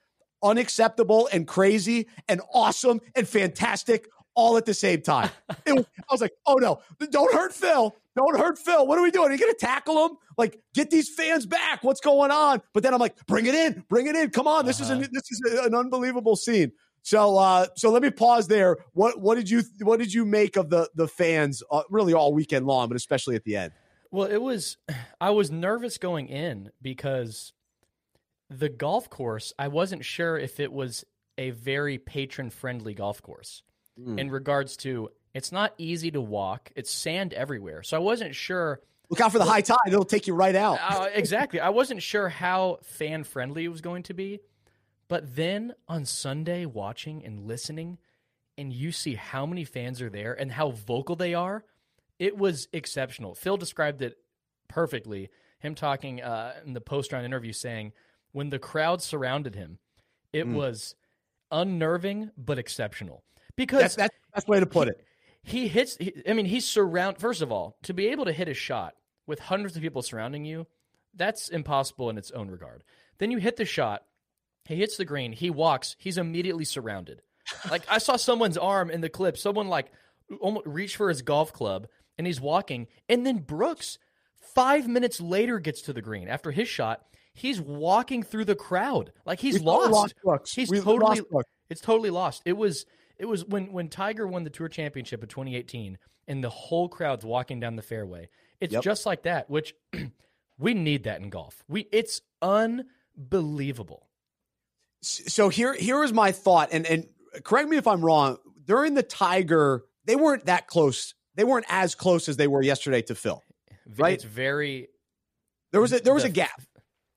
unacceptable 0.43 1.29
and 1.33 1.49
crazy 1.49 2.07
and 2.29 2.41
awesome 2.53 3.01
and 3.17 3.27
fantastic 3.27 4.07
all 4.35 4.57
at 4.57 4.67
the 4.67 4.75
same 4.75 5.03
time. 5.03 5.31
Was, 5.67 5.87
I 5.99 6.12
was 6.12 6.21
like, 6.21 6.33
oh 6.47 6.55
no, 6.55 6.81
don't 7.11 7.33
hurt 7.33 7.53
Phil. 7.53 7.95
Don't 8.17 8.38
hurt 8.38 8.59
Phil. 8.59 8.87
What 8.87 8.99
are 8.99 9.03
we 9.03 9.11
doing? 9.11 9.31
Are 9.31 9.33
you 9.33 9.38
going 9.38 9.53
to 9.53 9.59
tackle 9.59 10.07
him? 10.07 10.17
Like, 10.38 10.61
get 10.73 10.91
these 10.91 11.09
fans 11.09 11.47
back. 11.47 11.83
What's 11.83 12.00
going 12.00 12.31
on? 12.31 12.62
But 12.73 12.83
then 12.83 12.95
I'm 12.95 13.00
like, 13.00 13.17
bring 13.26 13.47
it 13.47 13.55
in, 13.55 13.85
bring 13.88 14.07
it 14.07 14.14
in. 14.14 14.31
Come 14.31 14.47
on, 14.47 14.67
this 14.67 14.81
uh-huh. 14.81 15.00
is 15.00 15.07
an, 15.07 15.12
this 15.12 15.31
is 15.31 15.41
an 15.64 15.75
unbelievable 15.75 16.37
scene. 16.37 16.73
So, 17.03 17.37
uh, 17.37 17.67
so 17.76 17.91
let 17.91 18.03
me 18.03 18.11
pause 18.11 18.49
there. 18.49 18.79
What 18.93 19.21
what 19.21 19.35
did 19.35 19.50
you 19.50 19.62
what 19.83 19.99
did 19.99 20.12
you 20.12 20.25
make 20.25 20.57
of 20.57 20.71
the 20.71 20.88
the 20.95 21.09
fans 21.09 21.62
uh, 21.71 21.83
really 21.91 22.14
all 22.14 22.33
weekend 22.33 22.67
long, 22.67 22.88
but 22.88 22.97
especially 22.97 23.37
at 23.37 23.45
the 23.45 23.57
end? 23.57 23.73
Well, 24.11 24.31
it 24.31 24.41
was 24.41 24.79
I 25.21 25.31
was 25.31 25.50
nervous 25.50 25.99
going 25.99 26.29
in 26.29 26.71
because 26.81 27.53
the 28.49 28.69
golf 28.69 29.11
course 29.11 29.53
I 29.59 29.69
wasn't 29.69 30.05
sure 30.05 30.38
if 30.38 30.61
it 30.61 30.73
was 30.73 31.05
a 31.37 31.50
very 31.50 31.99
patron 31.99 32.49
friendly 32.49 32.95
golf 32.95 33.21
course 33.21 33.62
mm. 33.99 34.19
in 34.19 34.31
regards 34.31 34.77
to 34.79 35.11
it's 35.35 35.51
not 35.51 35.75
easy 35.79 36.11
to 36.13 36.21
walk. 36.21 36.71
It's 36.77 36.91
sand 36.91 37.35
everywhere. 37.35 37.83
So 37.83 37.97
I 37.97 38.01
wasn't 38.01 38.35
sure. 38.35 38.81
Look 39.11 39.21
out 39.21 39.33
for 39.33 39.39
the 39.39 39.45
high 39.45 39.61
tide. 39.61 39.77
It'll 39.89 40.05
take 40.05 40.27
you 40.27 40.35
right 40.35 40.55
out. 40.55 40.79
uh, 40.81 41.09
exactly. 41.13 41.61
I 41.61 41.71
wasn't 41.71 42.03
sure 42.03 42.29
how 42.29 42.79
fan 42.83 43.25
friendly 43.25 43.65
it 43.65 43.69
was 43.69 43.81
going 43.81 44.05
to 44.05 44.15
be. 44.15 44.41
But 45.09 45.37
then 45.37 45.75
on 45.89 46.07
Sunday, 46.07 46.65
watching 46.65 47.25
and 47.25 47.47
listening, 47.47 47.99
and 48.57 48.73
you 48.73 48.93
see 48.93 49.15
how 49.15 49.45
many 49.45 49.65
fans 49.65 50.01
are 50.01 50.09
there 50.09 50.33
and 50.33 50.51
how 50.51 50.71
vocal 50.71 51.17
they 51.17 51.35
are, 51.35 51.65
it 52.19 52.39
was 52.39 52.69
exceptional. 52.73 53.35
Phil 53.35 53.57
described 53.57 54.01
it 54.01 54.17
perfectly. 54.69 55.31
Him 55.59 55.75
talking 55.75 56.23
uh, 56.23 56.55
in 56.65 56.73
the 56.73 56.81
post 56.81 57.13
round 57.13 57.27
interview 57.27 57.53
saying, 57.53 57.93
when 58.33 58.51
the 58.51 58.59
crowd 58.59 59.03
surrounded 59.03 59.55
him, 59.55 59.79
it 60.33 60.47
mm. 60.47 60.55
was 60.55 60.95
unnerving 61.51 62.31
but 62.37 62.59
exceptional 62.59 63.23
because 63.56 63.96
that's, 63.96 64.14
that's, 64.32 64.44
the 64.46 64.50
way 64.50 64.61
to 64.61 64.66
put 64.66 64.88
he, 64.88 64.90
it. 64.90 65.04
He 65.42 65.68
hits. 65.68 65.96
He, 65.96 66.12
I 66.28 66.32
mean, 66.32 66.46
he's 66.46 66.66
surround. 66.66 67.18
First 67.18 67.42
of 67.42 67.52
all, 67.52 67.76
to 67.82 67.94
be 67.94 68.08
able 68.08 68.25
to 68.25 68.32
hit 68.32 68.49
a 68.49 68.54
shot 68.54 68.94
with 69.26 69.38
hundreds 69.38 69.76
of 69.76 69.82
people 69.82 70.02
surrounding 70.02 70.44
you, 70.44 70.66
that's 71.14 71.49
impossible 71.49 72.11
in 72.11 72.18
its 72.18 72.30
own 72.30 72.50
regard. 72.50 72.82
Then 73.18 73.30
you 73.30 73.38
hit 73.38 73.56
the 73.56 73.64
shot. 73.64 74.02
He 74.66 74.76
hits 74.76 74.96
the 74.96 75.04
green. 75.04 75.32
He 75.32 75.50
walks. 75.50 75.96
He's 75.99 76.18
immediately 76.18 76.64
surrounded. 76.64 77.20
like 77.70 77.82
I 77.88 77.99
saw 77.99 78.16
someone's 78.16 78.56
arm 78.56 78.90
in 78.90 79.00
the 79.00 79.08
clip. 79.08 79.37
Someone 79.37 79.68
like 79.68 79.92
almost 80.40 80.66
reached 80.66 80.96
for 80.96 81.08
his 81.08 81.23
golf 81.23 81.52
club, 81.52 81.87
and 82.16 82.26
he's 82.26 82.40
walking. 82.40 82.87
And 83.08 83.26
then 83.26 83.38
Brooks, 83.38 83.99
five 84.54 84.88
minutes 84.88 85.20
later, 85.20 85.58
gets 85.58 85.82
to 85.82 85.92
the 85.92 86.02
green 86.02 86.28
after 86.28 86.50
his 86.50 86.68
shot. 86.68 87.02
He's 87.34 87.61
walking 87.61 88.23
through 88.23 88.44
the 88.44 88.54
crowd 88.54 89.12
like 89.26 89.40
he's 89.40 89.54
we 89.54 89.61
lost. 89.61 90.14
lost 90.25 90.54
he's 90.54 90.70
we 90.70 90.80
totally. 90.80 91.20
Lost 91.30 91.49
it's 91.68 91.80
totally 91.80 92.11
lost. 92.11 92.42
It 92.44 92.56
was 92.56 92.87
it 93.18 93.26
was 93.26 93.44
when 93.44 93.73
when 93.73 93.88
Tiger 93.88 94.26
won 94.26 94.44
the 94.44 94.50
Tour 94.50 94.68
Championship 94.68 95.23
in 95.23 95.28
2018, 95.28 95.99
and 96.26 96.42
the 96.42 96.50
whole 96.50 96.88
crowd's 96.88 97.25
walking 97.25 97.61
down 97.61 97.76
the 97.76 97.83
fairway. 97.83 98.28
It's 98.61 98.73
yep. 98.73 98.83
just 98.83 99.06
like 99.06 99.25
that, 99.25 99.50
which 99.50 99.75
we 100.59 100.75
need 100.75 101.04
that 101.04 101.21
in 101.21 101.30
golf. 101.30 101.62
We 101.68 101.88
it's 101.92 102.21
unbelievable. 102.42 104.09
So 105.02 105.49
here 105.49 105.75
here 105.75 106.02
is 106.02 106.12
my 106.12 106.33
thought, 106.33 106.71
and 106.73 106.87
and 106.87 107.06
correct 107.44 107.68
me 107.68 107.76
if 107.76 107.87
I'm 107.87 108.04
wrong. 108.04 108.38
During 108.64 108.94
the 108.94 109.02
Tiger, 109.02 109.85
they 110.06 110.16
weren't 110.16 110.47
that 110.47 110.66
close. 110.66 111.14
They 111.35 111.44
weren't 111.44 111.66
as 111.68 111.94
close 111.94 112.28
as 112.28 112.37
they 112.37 112.47
were 112.47 112.62
yesterday 112.62 113.02
to 113.02 113.14
Phil. 113.14 113.42
Right? 113.97 114.14
It's 114.14 114.25
very. 114.25 114.88
There 115.73 115.80
was 115.80 115.92
a 115.92 115.99
there 115.99 116.14
was 116.14 116.23
the, 116.23 116.30
a 116.30 116.33
gap. 116.33 116.62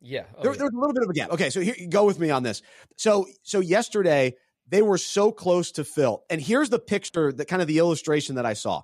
Yeah, 0.01 0.25
oh, 0.37 0.43
there, 0.43 0.51
yeah. 0.51 0.57
there 0.57 0.65
was 0.65 0.73
a 0.73 0.79
little 0.79 0.93
bit 0.93 1.03
of 1.03 1.09
a 1.09 1.13
gap. 1.13 1.31
Okay, 1.31 1.49
so 1.49 1.61
here 1.61 1.75
go 1.89 2.05
with 2.05 2.19
me 2.19 2.29
on 2.29 2.43
this. 2.43 2.61
So 2.97 3.27
so 3.43 3.59
yesterday 3.59 4.35
they 4.67 4.81
were 4.81 4.97
so 4.97 5.31
close 5.31 5.71
to 5.73 5.83
Phil. 5.83 6.23
And 6.29 6.41
here's 6.41 6.69
the 6.69 6.79
picture, 6.79 7.31
that 7.31 7.47
kind 7.47 7.61
of 7.61 7.67
the 7.67 7.77
illustration 7.77 8.35
that 8.35 8.45
I 8.45 8.53
saw. 8.53 8.83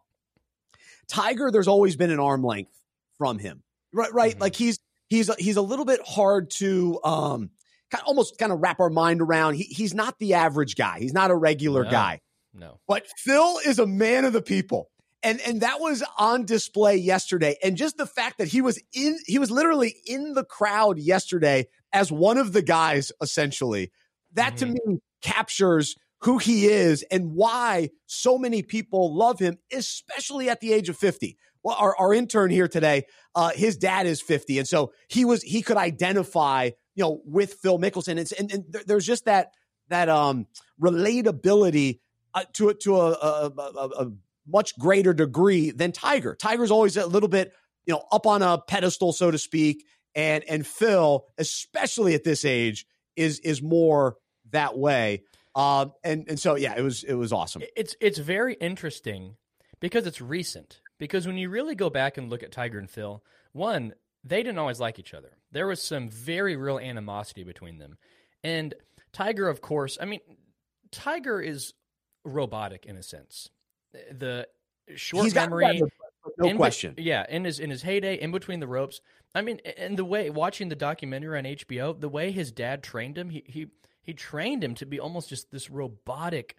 Tiger, 1.07 1.51
there's 1.51 1.67
always 1.67 1.95
been 1.95 2.11
an 2.11 2.19
arm 2.19 2.43
length 2.43 2.71
from 3.17 3.37
him, 3.37 3.63
right? 3.93 4.13
Right, 4.13 4.31
mm-hmm. 4.31 4.41
like 4.41 4.55
he's 4.55 4.79
he's 5.09 5.33
he's 5.35 5.57
a 5.57 5.61
little 5.61 5.85
bit 5.85 5.99
hard 6.05 6.49
to 6.51 6.99
um, 7.03 7.49
kind 7.91 8.01
of, 8.01 8.07
almost 8.07 8.37
kind 8.37 8.51
of 8.51 8.59
wrap 8.61 8.79
our 8.79 8.89
mind 8.89 9.21
around. 9.21 9.55
He, 9.55 9.63
he's 9.63 9.93
not 9.93 10.17
the 10.19 10.35
average 10.35 10.75
guy. 10.75 10.99
He's 10.99 11.13
not 11.13 11.31
a 11.31 11.35
regular 11.35 11.83
no, 11.83 11.91
guy. 11.91 12.21
No, 12.53 12.79
but 12.87 13.05
Phil 13.17 13.59
is 13.65 13.79
a 13.79 13.85
man 13.85 14.25
of 14.25 14.33
the 14.33 14.41
people. 14.41 14.89
And, 15.25 15.39
and 15.39 15.61
that 15.61 15.79
was 15.79 16.03
on 16.17 16.43
display 16.43 16.97
yesterday. 16.97 17.55
And 17.63 17.77
just 17.77 17.95
the 17.95 18.05
fact 18.05 18.39
that 18.39 18.49
he 18.49 18.61
was 18.61 18.77
in, 18.93 19.17
he 19.25 19.39
was 19.39 19.49
literally 19.49 19.95
in 20.05 20.33
the 20.33 20.43
crowd 20.43 20.97
yesterday 20.97 21.67
as 21.93 22.11
one 22.11 22.37
of 22.37 22.51
the 22.51 22.61
guys, 22.61 23.13
essentially. 23.21 23.89
That 24.33 24.55
mm-hmm. 24.55 24.73
to 24.73 24.91
me 24.91 24.99
captures 25.23 25.95
who 26.23 26.37
he 26.37 26.67
is 26.67 27.03
and 27.11 27.33
why 27.33 27.89
so 28.05 28.37
many 28.37 28.61
people 28.61 29.15
love 29.15 29.39
him, 29.39 29.57
especially 29.71 30.49
at 30.49 30.61
the 30.61 30.71
age 30.71 30.89
of 30.89 30.97
50. 30.97 31.37
Well, 31.63 31.75
our, 31.77 31.95
our 31.97 32.13
intern 32.13 32.49
here 32.49 32.67
today, 32.67 33.05
uh, 33.35 33.51
his 33.51 33.77
dad 33.77 34.05
is 34.05 34.21
50. 34.21 34.59
And 34.59 34.67
so 34.67 34.93
he 35.09 35.25
was, 35.25 35.41
he 35.41 35.61
could 35.61 35.77
identify, 35.77 36.71
you 36.95 37.03
know, 37.03 37.21
with 37.25 37.53
Phil 37.55 37.79
Mickelson. 37.79 38.19
And, 38.19 38.51
and, 38.51 38.65
there's 38.85 39.05
just 39.05 39.25
that, 39.25 39.51
that, 39.89 40.09
um, 40.09 40.47
relatability 40.81 41.99
uh, 42.33 42.43
to, 42.53 42.73
to 42.73 42.97
a, 42.97 43.11
a, 43.11 43.51
a, 43.57 43.89
a 44.05 44.11
much 44.47 44.77
greater 44.77 45.13
degree 45.13 45.71
than 45.71 45.91
Tiger. 45.91 46.35
Tiger's 46.35 46.71
always 46.71 46.97
a 46.97 47.05
little 47.05 47.29
bit, 47.29 47.53
you 47.85 47.93
know, 47.93 48.03
up 48.11 48.27
on 48.27 48.41
a 48.41 48.57
pedestal, 48.57 49.13
so 49.13 49.31
to 49.31 49.37
speak. 49.37 49.85
And, 50.15 50.43
and 50.49 50.65
Phil, 50.65 51.25
especially 51.37 52.13
at 52.13 52.23
this 52.23 52.45
age, 52.45 52.85
is, 53.15 53.39
is 53.39 53.61
more 53.61 54.17
that 54.53 54.77
way. 54.77 55.23
Um, 55.55 55.93
and 56.03 56.25
and 56.27 56.39
so 56.39 56.55
yeah, 56.55 56.73
it 56.75 56.81
was 56.81 57.03
it 57.03 57.13
was 57.13 57.31
awesome. 57.31 57.61
It's 57.75 57.95
it's 57.99 58.17
very 58.17 58.55
interesting 58.55 59.35
because 59.79 60.07
it's 60.07 60.21
recent. 60.21 60.79
Because 60.97 61.27
when 61.27 61.37
you 61.37 61.49
really 61.49 61.75
go 61.75 61.89
back 61.89 62.17
and 62.17 62.29
look 62.29 62.43
at 62.43 62.51
Tiger 62.51 62.79
and 62.79 62.89
Phil, 62.89 63.23
one 63.51 63.93
they 64.23 64.41
didn't 64.41 64.57
always 64.57 64.79
like 64.79 64.99
each 64.99 65.13
other. 65.13 65.31
There 65.51 65.67
was 65.67 65.81
some 65.81 66.09
very 66.09 66.55
real 66.55 66.79
animosity 66.79 67.43
between 67.43 67.77
them. 67.77 67.97
And 68.43 68.73
Tiger, 69.11 69.49
of 69.49 69.61
course, 69.61 69.97
I 70.01 70.05
mean, 70.05 70.21
Tiger 70.91 71.41
is 71.41 71.73
robotic 72.23 72.85
in 72.85 72.95
a 72.95 73.03
sense. 73.03 73.49
The 74.11 74.47
short 74.95 75.25
He's 75.25 75.35
memory, 75.35 75.81
no 76.37 76.47
in 76.47 76.57
question. 76.57 76.93
Be- 76.93 77.03
yeah, 77.03 77.25
in 77.29 77.43
his 77.45 77.59
in 77.59 77.69
his 77.69 77.81
heyday, 77.81 78.15
in 78.15 78.31
between 78.31 78.59
the 78.59 78.67
ropes. 78.67 79.01
I 79.35 79.41
mean, 79.41 79.59
and 79.77 79.97
the 79.97 80.05
way 80.05 80.29
watching 80.29 80.69
the 80.69 80.75
documentary 80.75 81.37
on 81.37 81.43
HBO, 81.45 81.99
the 81.99 82.09
way 82.09 82.31
his 82.31 82.51
dad 82.51 82.83
trained 82.83 83.17
him, 83.17 83.29
he 83.29 83.43
he 83.45 83.67
he 84.03 84.13
trained 84.13 84.63
him 84.63 84.75
to 84.75 84.85
be 84.85 84.99
almost 84.99 85.29
just 85.29 85.51
this 85.51 85.69
robotic 85.69 86.55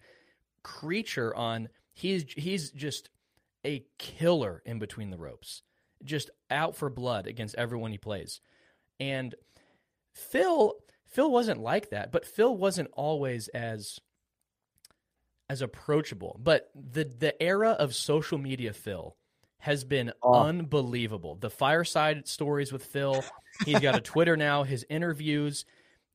creature 0.63 1.33
on 1.35 1.69
he's 1.93 2.25
he's 2.35 2.71
just 2.71 3.09
a 3.65 3.85
killer 3.97 4.61
in 4.65 4.79
between 4.79 5.11
the 5.11 5.17
ropes. 5.17 5.61
Just 6.03 6.29
out 6.51 6.75
for 6.75 6.89
blood 6.89 7.25
against 7.27 7.55
everyone 7.55 7.91
he 7.91 7.97
plays. 7.97 8.41
And 8.99 9.33
Phil 10.13 10.73
Phil 11.07 11.31
wasn't 11.31 11.61
like 11.61 11.91
that, 11.91 12.11
but 12.11 12.25
Phil 12.25 12.55
wasn't 12.55 12.89
always 12.93 13.47
as 13.49 13.99
as 15.49 15.61
approachable. 15.61 16.39
But 16.41 16.69
the 16.75 17.05
the 17.05 17.41
era 17.41 17.71
of 17.71 17.95
social 17.95 18.37
media 18.37 18.73
Phil 18.73 19.15
has 19.59 19.83
been 19.83 20.11
oh. 20.21 20.33
unbelievable. 20.33 21.35
The 21.35 21.49
fireside 21.49 22.27
stories 22.27 22.71
with 22.71 22.85
Phil, 22.85 23.23
he's 23.65 23.79
got 23.79 23.95
a 23.95 24.01
Twitter 24.01 24.37
now, 24.37 24.63
his 24.63 24.85
interviews, 24.89 25.65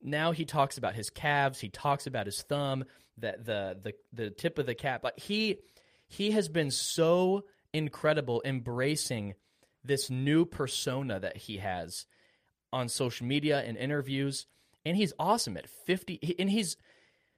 now 0.03 0.31
he 0.31 0.45
talks 0.45 0.77
about 0.77 0.95
his 0.95 1.09
calves, 1.09 1.59
he 1.59 1.69
talks 1.69 2.07
about 2.07 2.25
his 2.25 2.41
thumb, 2.41 2.85
that 3.17 3.45
the 3.45 3.77
the 3.81 3.93
the 4.13 4.29
tip 4.29 4.59
of 4.59 4.65
the 4.65 4.75
cap. 4.75 5.03
Like 5.03 5.19
he 5.19 5.59
he 6.07 6.31
has 6.31 6.49
been 6.49 6.71
so 6.71 7.45
incredible 7.73 8.41
embracing 8.43 9.35
this 9.83 10.09
new 10.09 10.45
persona 10.45 11.19
that 11.19 11.37
he 11.37 11.57
has 11.57 12.05
on 12.73 12.89
social 12.89 13.25
media 13.25 13.61
and 13.65 13.77
interviews 13.77 14.45
and 14.85 14.95
he's 14.95 15.13
awesome 15.19 15.57
at 15.57 15.69
50 15.85 16.35
and 16.39 16.49
he's 16.49 16.77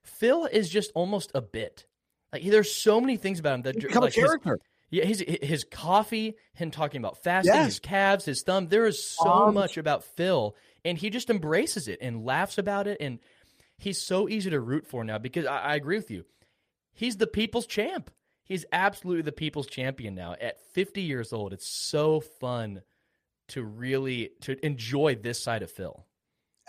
Phil 0.04 0.46
is 0.46 0.70
just 0.70 0.92
almost 0.96 1.32
a 1.34 1.42
bit. 1.42 1.86
Like 2.32 2.44
there's 2.44 2.74
so 2.74 3.00
many 3.00 3.18
things 3.18 3.40
about 3.40 3.56
him 3.56 3.62
that 3.64 3.76
he's 3.76 3.86
become 3.86 4.04
like 4.04 4.18
a 4.18 4.20
character. 4.20 4.52
His, 4.52 4.60
yeah, 4.92 5.06
his 5.06 5.24
his 5.42 5.64
coffee, 5.64 6.36
him 6.54 6.70
talking 6.70 7.00
about 7.00 7.24
fasting, 7.24 7.54
yes. 7.54 7.66
his 7.66 7.80
calves, 7.80 8.26
his 8.26 8.44
thumb. 8.44 8.68
There 8.68 8.86
is 8.86 9.04
so 9.04 9.28
um, 9.28 9.54
much 9.56 9.78
about 9.78 10.04
Phil 10.04 10.56
and 10.86 10.98
he 10.98 11.10
just 11.10 11.30
embraces 11.30 11.88
it 11.88 12.00
and 12.02 12.26
laughs 12.26 12.58
about 12.58 12.88
it 12.88 12.98
and 13.00 13.20
he's 13.78 14.02
so 14.02 14.30
easy 14.30 14.50
to 14.50 14.60
root 14.60 14.88
for 14.88 15.04
now 15.04 15.18
because 15.18 15.46
I, 15.46 15.60
I 15.60 15.76
agree 15.76 15.98
with 15.98 16.12
you 16.12 16.26
he's 16.94 17.18
the 17.18 17.28
people's 17.28 17.68
champ 17.68 18.10
He's 18.46 18.66
absolutely 18.72 19.24
the 19.24 19.32
people's 19.32 19.68
champion 19.68 20.16
now 20.16 20.36
at 20.40 20.60
50 20.74 21.02
years 21.02 21.32
old. 21.32 21.54
It's 21.54 21.68
so 21.68 22.20
fun 22.20 22.82
to 23.50 23.64
really 23.64 24.32
to 24.42 24.64
enjoy 24.66 25.16
this 25.16 25.42
side 25.42 25.64
of 25.64 25.72
Phil. 25.72 26.06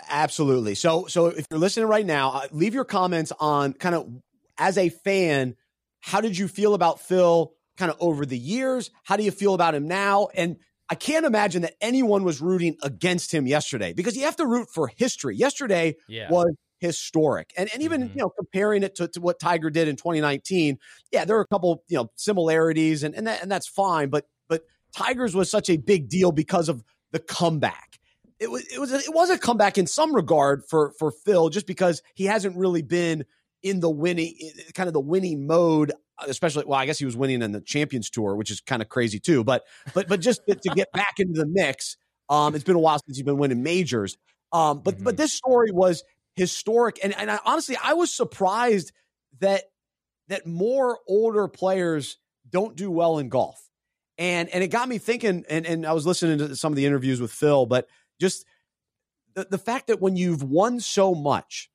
Absolutely. 0.08 0.76
So 0.76 1.06
so 1.06 1.26
if 1.26 1.46
you're 1.50 1.58
listening 1.58 1.86
right 1.86 2.06
now, 2.06 2.30
uh, 2.30 2.46
leave 2.52 2.74
your 2.74 2.84
comments 2.84 3.32
on 3.38 3.72
kind 3.72 3.94
of 3.94 4.08
as 4.56 4.78
a 4.78 4.88
fan, 4.88 5.56
how 6.00 6.20
did 6.20 6.38
you 6.38 6.46
feel 6.46 6.74
about 6.74 7.00
Phil 7.00 7.52
kind 7.76 7.90
of 7.90 7.96
over 8.00 8.24
the 8.24 8.38
years? 8.38 8.90
How 9.02 9.16
do 9.16 9.24
you 9.24 9.32
feel 9.32 9.54
about 9.54 9.74
him 9.74 9.88
now? 9.88 10.28
And 10.34 10.58
I 10.90 10.94
can't 10.94 11.24
imagine 11.24 11.62
that 11.62 11.74
anyone 11.80 12.24
was 12.24 12.40
rooting 12.40 12.76
against 12.82 13.32
him 13.32 13.46
yesterday 13.46 13.92
because 13.92 14.16
you 14.16 14.24
have 14.24 14.36
to 14.36 14.46
root 14.46 14.68
for 14.72 14.88
history. 14.88 15.36
Yesterday 15.36 15.96
yeah. 16.08 16.30
was 16.30 16.54
historic. 16.80 17.52
And 17.56 17.70
and 17.72 17.82
even, 17.82 18.02
mm-hmm. 18.02 18.18
you 18.18 18.24
know, 18.24 18.30
comparing 18.30 18.82
it 18.82 18.94
to, 18.96 19.08
to 19.08 19.20
what 19.20 19.40
Tiger 19.40 19.70
did 19.70 19.88
in 19.88 19.96
2019, 19.96 20.78
yeah, 21.10 21.24
there 21.24 21.36
are 21.36 21.40
a 21.40 21.46
couple, 21.46 21.82
you 21.88 21.96
know, 21.96 22.10
similarities 22.16 23.02
and 23.02 23.14
and, 23.14 23.26
that, 23.26 23.42
and 23.42 23.50
that's 23.50 23.66
fine, 23.66 24.10
but 24.10 24.26
but 24.48 24.62
Tigers 24.94 25.34
was 25.34 25.50
such 25.50 25.70
a 25.70 25.76
big 25.76 26.08
deal 26.08 26.32
because 26.32 26.68
of 26.68 26.84
the 27.12 27.18
comeback. 27.18 27.98
It 28.38 28.50
was 28.50 28.66
it 28.66 28.78
was 28.78 28.92
a, 28.92 28.98
it 28.98 29.14
was 29.14 29.30
a 29.30 29.38
comeback 29.38 29.78
in 29.78 29.86
some 29.86 30.14
regard 30.14 30.64
for 30.68 30.92
for 30.98 31.10
Phil 31.10 31.48
just 31.48 31.66
because 31.66 32.02
he 32.14 32.26
hasn't 32.26 32.56
really 32.56 32.82
been 32.82 33.24
in 33.64 33.80
the 33.80 33.90
winning 33.90 34.34
kind 34.74 34.86
of 34.86 34.92
the 34.92 35.00
winning 35.00 35.46
mode 35.46 35.90
especially 36.28 36.64
well 36.66 36.78
i 36.78 36.86
guess 36.86 36.98
he 36.98 37.04
was 37.04 37.16
winning 37.16 37.42
in 37.42 37.50
the 37.50 37.60
champions 37.62 38.10
tour 38.10 38.36
which 38.36 38.50
is 38.50 38.60
kind 38.60 38.82
of 38.82 38.88
crazy 38.88 39.18
too 39.18 39.42
but 39.42 39.64
but 39.94 40.06
but 40.06 40.20
just 40.20 40.42
to, 40.46 40.54
to 40.54 40.68
get 40.76 40.92
back 40.92 41.14
into 41.18 41.40
the 41.40 41.46
mix 41.46 41.96
um 42.28 42.54
it's 42.54 42.62
been 42.62 42.76
a 42.76 42.80
while 42.80 42.98
since 43.04 43.16
he's 43.16 43.24
been 43.24 43.38
winning 43.38 43.62
majors 43.62 44.16
um 44.52 44.80
but 44.80 44.94
mm-hmm. 44.94 45.04
but 45.04 45.16
this 45.16 45.32
story 45.32 45.72
was 45.72 46.04
historic 46.36 47.00
and 47.02 47.16
and 47.16 47.30
I, 47.30 47.40
honestly 47.44 47.76
i 47.82 47.94
was 47.94 48.14
surprised 48.14 48.92
that 49.40 49.64
that 50.28 50.46
more 50.46 50.98
older 51.08 51.48
players 51.48 52.18
don't 52.48 52.76
do 52.76 52.90
well 52.90 53.18
in 53.18 53.30
golf 53.30 53.58
and 54.18 54.48
and 54.50 54.62
it 54.62 54.68
got 54.68 54.88
me 54.88 54.98
thinking 54.98 55.44
and 55.48 55.66
and 55.66 55.86
i 55.86 55.92
was 55.94 56.06
listening 56.06 56.38
to 56.38 56.54
some 56.54 56.70
of 56.70 56.76
the 56.76 56.86
interviews 56.86 57.20
with 57.20 57.32
phil 57.32 57.64
but 57.64 57.88
just 58.20 58.44
the, 59.34 59.46
the 59.50 59.58
fact 59.58 59.86
that 59.86 60.00
when 60.00 60.16
you've 60.16 60.42
won 60.42 60.80
so 60.80 61.14
much 61.14 61.70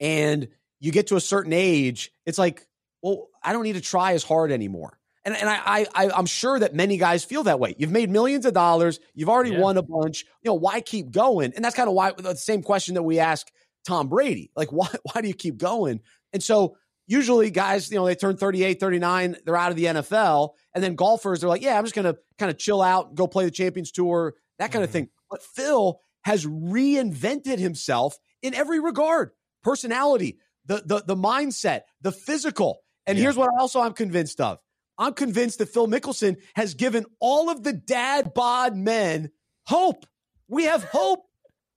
and 0.00 0.48
you 0.80 0.92
get 0.92 1.08
to 1.08 1.16
a 1.16 1.20
certain 1.20 1.52
age, 1.52 2.10
it's 2.26 2.38
like, 2.38 2.66
well, 3.02 3.28
I 3.42 3.52
don't 3.52 3.62
need 3.62 3.74
to 3.74 3.80
try 3.80 4.12
as 4.12 4.22
hard 4.22 4.50
anymore. 4.52 4.98
And, 5.24 5.36
and 5.36 5.48
I, 5.48 5.86
I, 5.94 6.10
I'm 6.10 6.26
sure 6.26 6.58
that 6.58 6.74
many 6.74 6.96
guys 6.96 7.24
feel 7.24 7.42
that 7.44 7.60
way. 7.60 7.74
You've 7.76 7.90
made 7.90 8.08
millions 8.08 8.46
of 8.46 8.54
dollars. 8.54 8.98
You've 9.14 9.28
already 9.28 9.50
yeah. 9.50 9.60
won 9.60 9.76
a 9.76 9.82
bunch. 9.82 10.24
You 10.42 10.50
know, 10.50 10.54
why 10.54 10.80
keep 10.80 11.10
going? 11.10 11.52
And 11.54 11.64
that's 11.64 11.76
kind 11.76 11.88
of 11.88 11.94
why 11.94 12.12
the 12.12 12.34
same 12.34 12.62
question 12.62 12.94
that 12.94 13.02
we 13.02 13.18
ask 13.18 13.46
Tom 13.86 14.08
Brady. 14.08 14.50
Like, 14.56 14.72
why, 14.72 14.88
why 15.02 15.20
do 15.20 15.28
you 15.28 15.34
keep 15.34 15.58
going? 15.58 16.00
And 16.32 16.42
so 16.42 16.76
usually 17.06 17.50
guys, 17.50 17.90
you 17.90 17.98
know, 17.98 18.06
they 18.06 18.14
turn 18.14 18.36
38, 18.36 18.80
39, 18.80 19.36
they're 19.44 19.56
out 19.56 19.70
of 19.70 19.76
the 19.76 19.84
NFL. 19.84 20.50
And 20.74 20.82
then 20.82 20.94
golfers, 20.94 21.40
they're 21.40 21.48
like, 21.48 21.62
yeah, 21.62 21.76
I'm 21.76 21.84
just 21.84 21.94
going 21.94 22.06
to 22.10 22.18
kind 22.38 22.50
of 22.50 22.58
chill 22.58 22.80
out, 22.80 23.14
go 23.14 23.26
play 23.26 23.44
the 23.44 23.50
Champions 23.50 23.90
Tour, 23.90 24.34
that 24.58 24.72
kind 24.72 24.76
mm-hmm. 24.76 24.84
of 24.84 24.90
thing. 24.90 25.08
But 25.30 25.42
Phil 25.42 26.00
has 26.22 26.46
reinvented 26.46 27.58
himself 27.58 28.16
in 28.42 28.54
every 28.54 28.80
regard 28.80 29.30
personality, 29.62 30.38
the 30.68 30.82
the 30.84 31.02
the 31.06 31.16
mindset, 31.16 31.82
the 32.00 32.12
physical. 32.12 32.80
And 33.06 33.18
yeah. 33.18 33.24
here's 33.24 33.36
what 33.36 33.50
also 33.58 33.80
I'm 33.80 33.94
convinced 33.94 34.40
of. 34.40 34.58
I'm 34.98 35.14
convinced 35.14 35.58
that 35.58 35.68
Phil 35.70 35.88
Mickelson 35.88 36.36
has 36.54 36.74
given 36.74 37.06
all 37.20 37.50
of 37.50 37.64
the 37.64 37.72
dad 37.72 38.34
bod 38.34 38.76
men 38.76 39.30
hope. 39.66 40.06
We 40.48 40.64
have 40.64 40.84
hope 40.84 41.24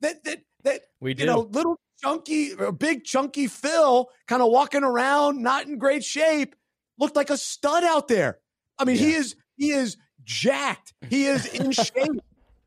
that 0.01 0.23
that 0.25 0.41
that 0.63 0.81
we 0.99 1.13
do. 1.13 1.23
you 1.23 1.29
know 1.29 1.39
little 1.39 1.79
chunky 2.01 2.53
or 2.53 2.71
big 2.71 3.03
chunky 3.03 3.47
Phil 3.47 4.09
kind 4.27 4.41
of 4.41 4.49
walking 4.49 4.83
around 4.83 5.41
not 5.41 5.67
in 5.67 5.77
great 5.77 6.03
shape 6.03 6.55
looked 6.99 7.15
like 7.15 7.29
a 7.29 7.37
stud 7.37 7.83
out 7.83 8.07
there. 8.07 8.39
I 8.77 8.85
mean, 8.85 8.97
yeah. 8.97 9.05
he 9.05 9.13
is 9.13 9.35
he 9.55 9.71
is 9.71 9.97
jacked. 10.23 10.93
He 11.09 11.25
is 11.25 11.45
in 11.47 11.71
shape 11.71 12.21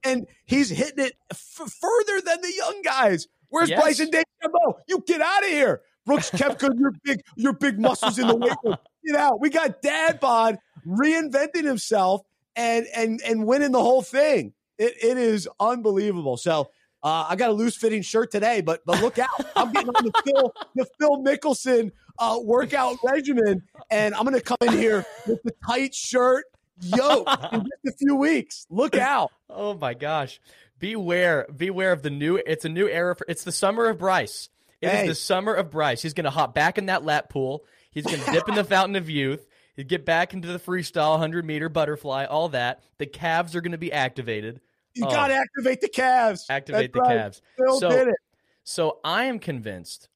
and 0.04 0.26
he's 0.46 0.70
hitting 0.70 1.04
it 1.04 1.14
f- 1.30 1.38
further 1.38 2.20
than 2.24 2.40
the 2.40 2.52
young 2.56 2.82
guys. 2.82 3.28
Where's 3.48 3.70
yes. 3.70 3.80
Bryson 3.80 4.10
DeChambeau? 4.10 4.74
You 4.88 5.02
get 5.06 5.20
out 5.20 5.44
of 5.44 5.48
here. 5.48 5.82
Brooks 6.06 6.30
Koepka, 6.30 6.78
your 6.78 6.92
big, 7.02 7.22
your 7.36 7.52
big 7.52 7.78
muscles 7.78 8.18
in 8.18 8.26
the 8.26 8.36
weight 8.36 8.56
room. 8.64 8.76
Get 9.06 9.16
out. 9.16 9.40
We 9.40 9.50
got 9.50 9.82
Dad 9.82 10.20
Bod 10.20 10.58
reinventing 10.86 11.64
himself 11.64 12.22
and 12.56 12.86
and 12.94 13.20
and 13.24 13.46
winning 13.46 13.72
the 13.72 13.82
whole 13.82 14.02
thing. 14.02 14.52
It 14.78 14.94
it 15.02 15.18
is 15.18 15.48
unbelievable. 15.60 16.36
So 16.36 16.70
uh, 17.02 17.26
I 17.28 17.36
got 17.36 17.50
a 17.50 17.52
loose 17.52 17.76
fitting 17.76 18.02
shirt 18.02 18.30
today, 18.30 18.60
but 18.60 18.82
but 18.86 19.00
look 19.02 19.18
out! 19.18 19.28
I'm 19.56 19.72
getting 19.72 19.90
on 19.90 20.04
the 20.04 20.22
Phil 20.24 20.54
the 20.74 20.86
Phil 20.98 21.22
Mickelson 21.22 21.92
uh, 22.18 22.38
workout 22.42 22.96
regimen, 23.04 23.62
and 23.90 24.14
I'm 24.14 24.24
going 24.24 24.34
to 24.34 24.40
come 24.40 24.56
in 24.62 24.72
here 24.72 25.04
with 25.26 25.42
the 25.42 25.54
tight 25.66 25.94
shirt, 25.94 26.44
yoke 26.80 27.28
in 27.52 27.60
just 27.60 27.94
a 27.94 27.98
few 27.98 28.16
weeks. 28.16 28.66
Look 28.70 28.96
out! 28.96 29.30
Oh 29.50 29.74
my 29.74 29.94
gosh! 29.94 30.40
Beware! 30.78 31.46
Beware 31.54 31.92
of 31.92 32.02
the 32.02 32.10
new. 32.10 32.36
It's 32.36 32.64
a 32.64 32.70
new 32.70 32.88
era. 32.88 33.16
For, 33.16 33.26
it's 33.28 33.44
the 33.44 33.52
summer 33.52 33.86
of 33.86 33.98
Bryce. 33.98 34.48
It 34.84 34.90
hey. 34.90 35.02
is 35.02 35.08
the 35.08 35.14
summer 35.14 35.54
of 35.54 35.70
Bryce. 35.70 36.02
He's 36.02 36.14
going 36.14 36.24
to 36.24 36.30
hop 36.30 36.54
back 36.54 36.78
in 36.78 36.86
that 36.86 37.04
lap 37.04 37.28
pool. 37.28 37.64
He's 37.90 38.04
going 38.04 38.20
to 38.20 38.32
dip 38.32 38.48
in 38.48 38.54
the 38.54 38.64
fountain 38.64 38.96
of 38.96 39.08
youth. 39.08 39.46
He'd 39.76 39.88
get 39.88 40.04
back 40.04 40.34
into 40.34 40.48
the 40.48 40.58
freestyle 40.58 41.12
100 41.12 41.44
meter 41.44 41.68
butterfly, 41.68 42.26
all 42.26 42.50
that. 42.50 42.82
The 42.98 43.06
calves 43.06 43.56
are 43.56 43.60
going 43.60 43.72
to 43.72 43.78
be 43.78 43.92
activated. 43.92 44.60
You 44.94 45.06
oh. 45.06 45.10
got 45.10 45.28
to 45.28 45.34
activate 45.34 45.80
the 45.80 45.88
calves. 45.88 46.46
Activate 46.48 46.92
That's 46.92 47.08
the 47.08 47.14
right. 47.14 47.18
calves. 47.18 47.42
Phil 47.56 47.80
so, 47.80 47.88
did 47.90 48.08
it. 48.08 48.16
So 48.62 49.00
I 49.04 49.24
am 49.24 49.38
convinced. 49.38 50.08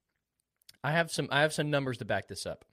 I 0.84 0.92
have 0.92 1.10
some. 1.10 1.28
I 1.32 1.42
have 1.42 1.52
some 1.52 1.70
numbers 1.70 1.98
to 1.98 2.04
back 2.04 2.28
this 2.28 2.46
up. 2.46 2.64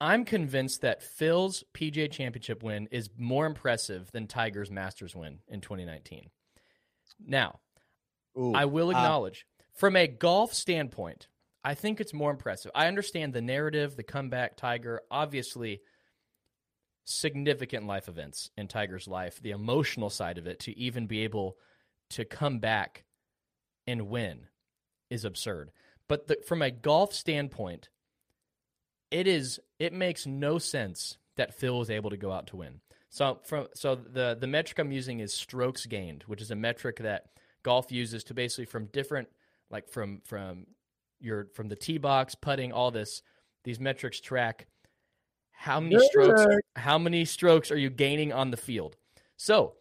I'm 0.00 0.24
convinced 0.24 0.80
that 0.80 1.02
Phil's 1.02 1.62
PGA 1.74 2.10
Championship 2.10 2.62
win 2.62 2.88
is 2.90 3.10
more 3.16 3.46
impressive 3.46 4.10
than 4.12 4.26
Tiger's 4.26 4.70
Masters 4.70 5.14
win 5.14 5.40
in 5.46 5.60
2019. 5.60 6.30
Now, 7.24 7.60
Ooh, 8.38 8.54
I 8.54 8.64
will 8.64 8.88
uh, 8.88 8.92
acknowledge 8.92 9.46
from 9.80 9.96
a 9.96 10.06
golf 10.06 10.52
standpoint, 10.52 11.26
I 11.64 11.72
think 11.72 12.02
it's 12.02 12.12
more 12.12 12.30
impressive. 12.30 12.70
I 12.74 12.86
understand 12.86 13.32
the 13.32 13.40
narrative, 13.40 13.96
the 13.96 14.02
comeback, 14.02 14.58
Tiger, 14.58 15.00
obviously 15.10 15.80
significant 17.06 17.86
life 17.86 18.06
events 18.06 18.50
in 18.58 18.68
Tiger's 18.68 19.08
life, 19.08 19.40
the 19.40 19.52
emotional 19.52 20.10
side 20.10 20.36
of 20.36 20.46
it 20.46 20.60
to 20.60 20.78
even 20.78 21.06
be 21.06 21.24
able 21.24 21.56
to 22.10 22.26
come 22.26 22.58
back 22.58 23.04
and 23.86 24.10
win 24.10 24.48
is 25.08 25.24
absurd. 25.24 25.70
But 26.08 26.28
the, 26.28 26.36
from 26.46 26.60
a 26.60 26.70
golf 26.70 27.14
standpoint, 27.14 27.88
it 29.10 29.26
is 29.26 29.60
it 29.78 29.94
makes 29.94 30.26
no 30.26 30.58
sense 30.58 31.16
that 31.36 31.54
Phil 31.54 31.78
was 31.78 31.88
able 31.88 32.10
to 32.10 32.18
go 32.18 32.32
out 32.32 32.48
to 32.48 32.56
win. 32.56 32.82
So 33.08 33.38
from 33.44 33.68
so 33.74 33.94
the 33.94 34.36
the 34.38 34.46
metric 34.46 34.78
I'm 34.78 34.92
using 34.92 35.20
is 35.20 35.32
strokes 35.32 35.86
gained, 35.86 36.24
which 36.26 36.42
is 36.42 36.50
a 36.50 36.54
metric 36.54 36.98
that 36.98 37.30
golf 37.62 37.90
uses 37.90 38.24
to 38.24 38.34
basically 38.34 38.66
from 38.66 38.84
different 38.86 39.28
like 39.70 39.88
from 39.88 40.20
from 40.24 40.66
your 41.20 41.48
from 41.54 41.68
the 41.68 41.76
tee 41.76 41.98
box, 41.98 42.34
putting, 42.34 42.72
all 42.72 42.90
this. 42.90 43.22
These 43.64 43.78
metrics 43.78 44.20
track 44.20 44.66
how 45.60 45.78
many 45.78 45.98
strokes 46.08 46.46
how 46.74 46.96
many 46.96 47.26
strokes 47.26 47.70
are 47.70 47.76
you 47.76 47.90
gaining 47.90 48.32
on 48.32 48.50
the 48.50 48.56
field. 48.56 48.96
So 49.36 49.74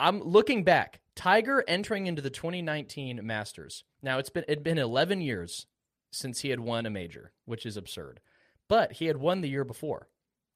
I'm 0.00 0.20
looking 0.20 0.64
back. 0.64 1.00
Tiger 1.14 1.64
entering 1.68 2.08
into 2.08 2.20
the 2.20 2.28
2019 2.28 3.24
Masters. 3.24 3.84
Now 4.02 4.18
it's 4.18 4.30
been 4.30 4.44
it'd 4.48 4.64
been 4.64 4.78
11 4.78 5.20
years 5.20 5.66
since 6.10 6.40
he 6.40 6.50
had 6.50 6.58
won 6.58 6.86
a 6.86 6.90
major, 6.90 7.30
which 7.44 7.64
is 7.64 7.76
absurd. 7.76 8.18
But 8.68 8.94
he 8.94 9.06
had 9.06 9.16
won 9.16 9.42
the 9.42 9.48
year 9.48 9.64
before, 9.64 10.08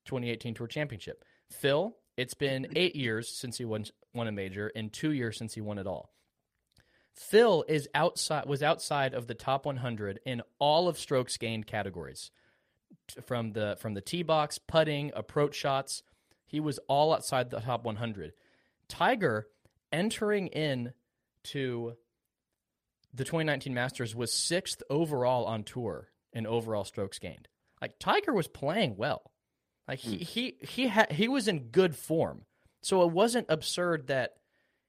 2018 0.06 0.54
Tour 0.54 0.66
Championship. 0.66 1.24
Phil, 1.52 1.96
it's 2.16 2.34
been 2.34 2.66
eight 2.74 2.96
years 2.96 3.28
since 3.28 3.56
he 3.56 3.64
won 3.64 3.84
won 4.14 4.26
a 4.26 4.32
major, 4.32 4.72
and 4.74 4.92
two 4.92 5.12
years 5.12 5.38
since 5.38 5.54
he 5.54 5.60
won 5.60 5.78
it 5.78 5.86
all. 5.86 6.12
Phil 7.14 7.64
is 7.68 7.88
outside 7.94 8.46
was 8.46 8.62
outside 8.62 9.14
of 9.14 9.26
the 9.26 9.34
top 9.34 9.66
100 9.66 10.20
in 10.24 10.42
all 10.58 10.88
of 10.88 10.98
strokes 10.98 11.36
gained 11.36 11.66
categories. 11.66 12.30
From 13.24 13.52
the 13.52 13.76
from 13.80 13.94
the 13.94 14.00
tee 14.00 14.22
box, 14.22 14.58
putting, 14.58 15.12
approach 15.14 15.54
shots, 15.54 16.02
he 16.46 16.60
was 16.60 16.78
all 16.88 17.12
outside 17.12 17.50
the 17.50 17.60
top 17.60 17.84
100. 17.84 18.32
Tiger 18.88 19.48
entering 19.92 20.48
in 20.48 20.92
to 21.44 21.94
the 23.12 23.24
2019 23.24 23.74
Masters 23.74 24.14
was 24.14 24.32
6th 24.32 24.82
overall 24.88 25.44
on 25.46 25.64
tour 25.64 26.10
in 26.32 26.46
overall 26.46 26.84
strokes 26.84 27.18
gained. 27.18 27.48
Like 27.80 27.98
Tiger 27.98 28.32
was 28.32 28.48
playing 28.48 28.96
well. 28.96 29.32
Like 29.88 29.98
he 29.98 30.16
hmm. 30.16 30.22
he 30.22 30.54
he 30.60 30.88
ha- 30.88 31.06
he 31.10 31.28
was 31.28 31.48
in 31.48 31.70
good 31.70 31.96
form. 31.96 32.44
So 32.82 33.02
it 33.02 33.12
wasn't 33.12 33.46
absurd 33.48 34.06
that 34.06 34.34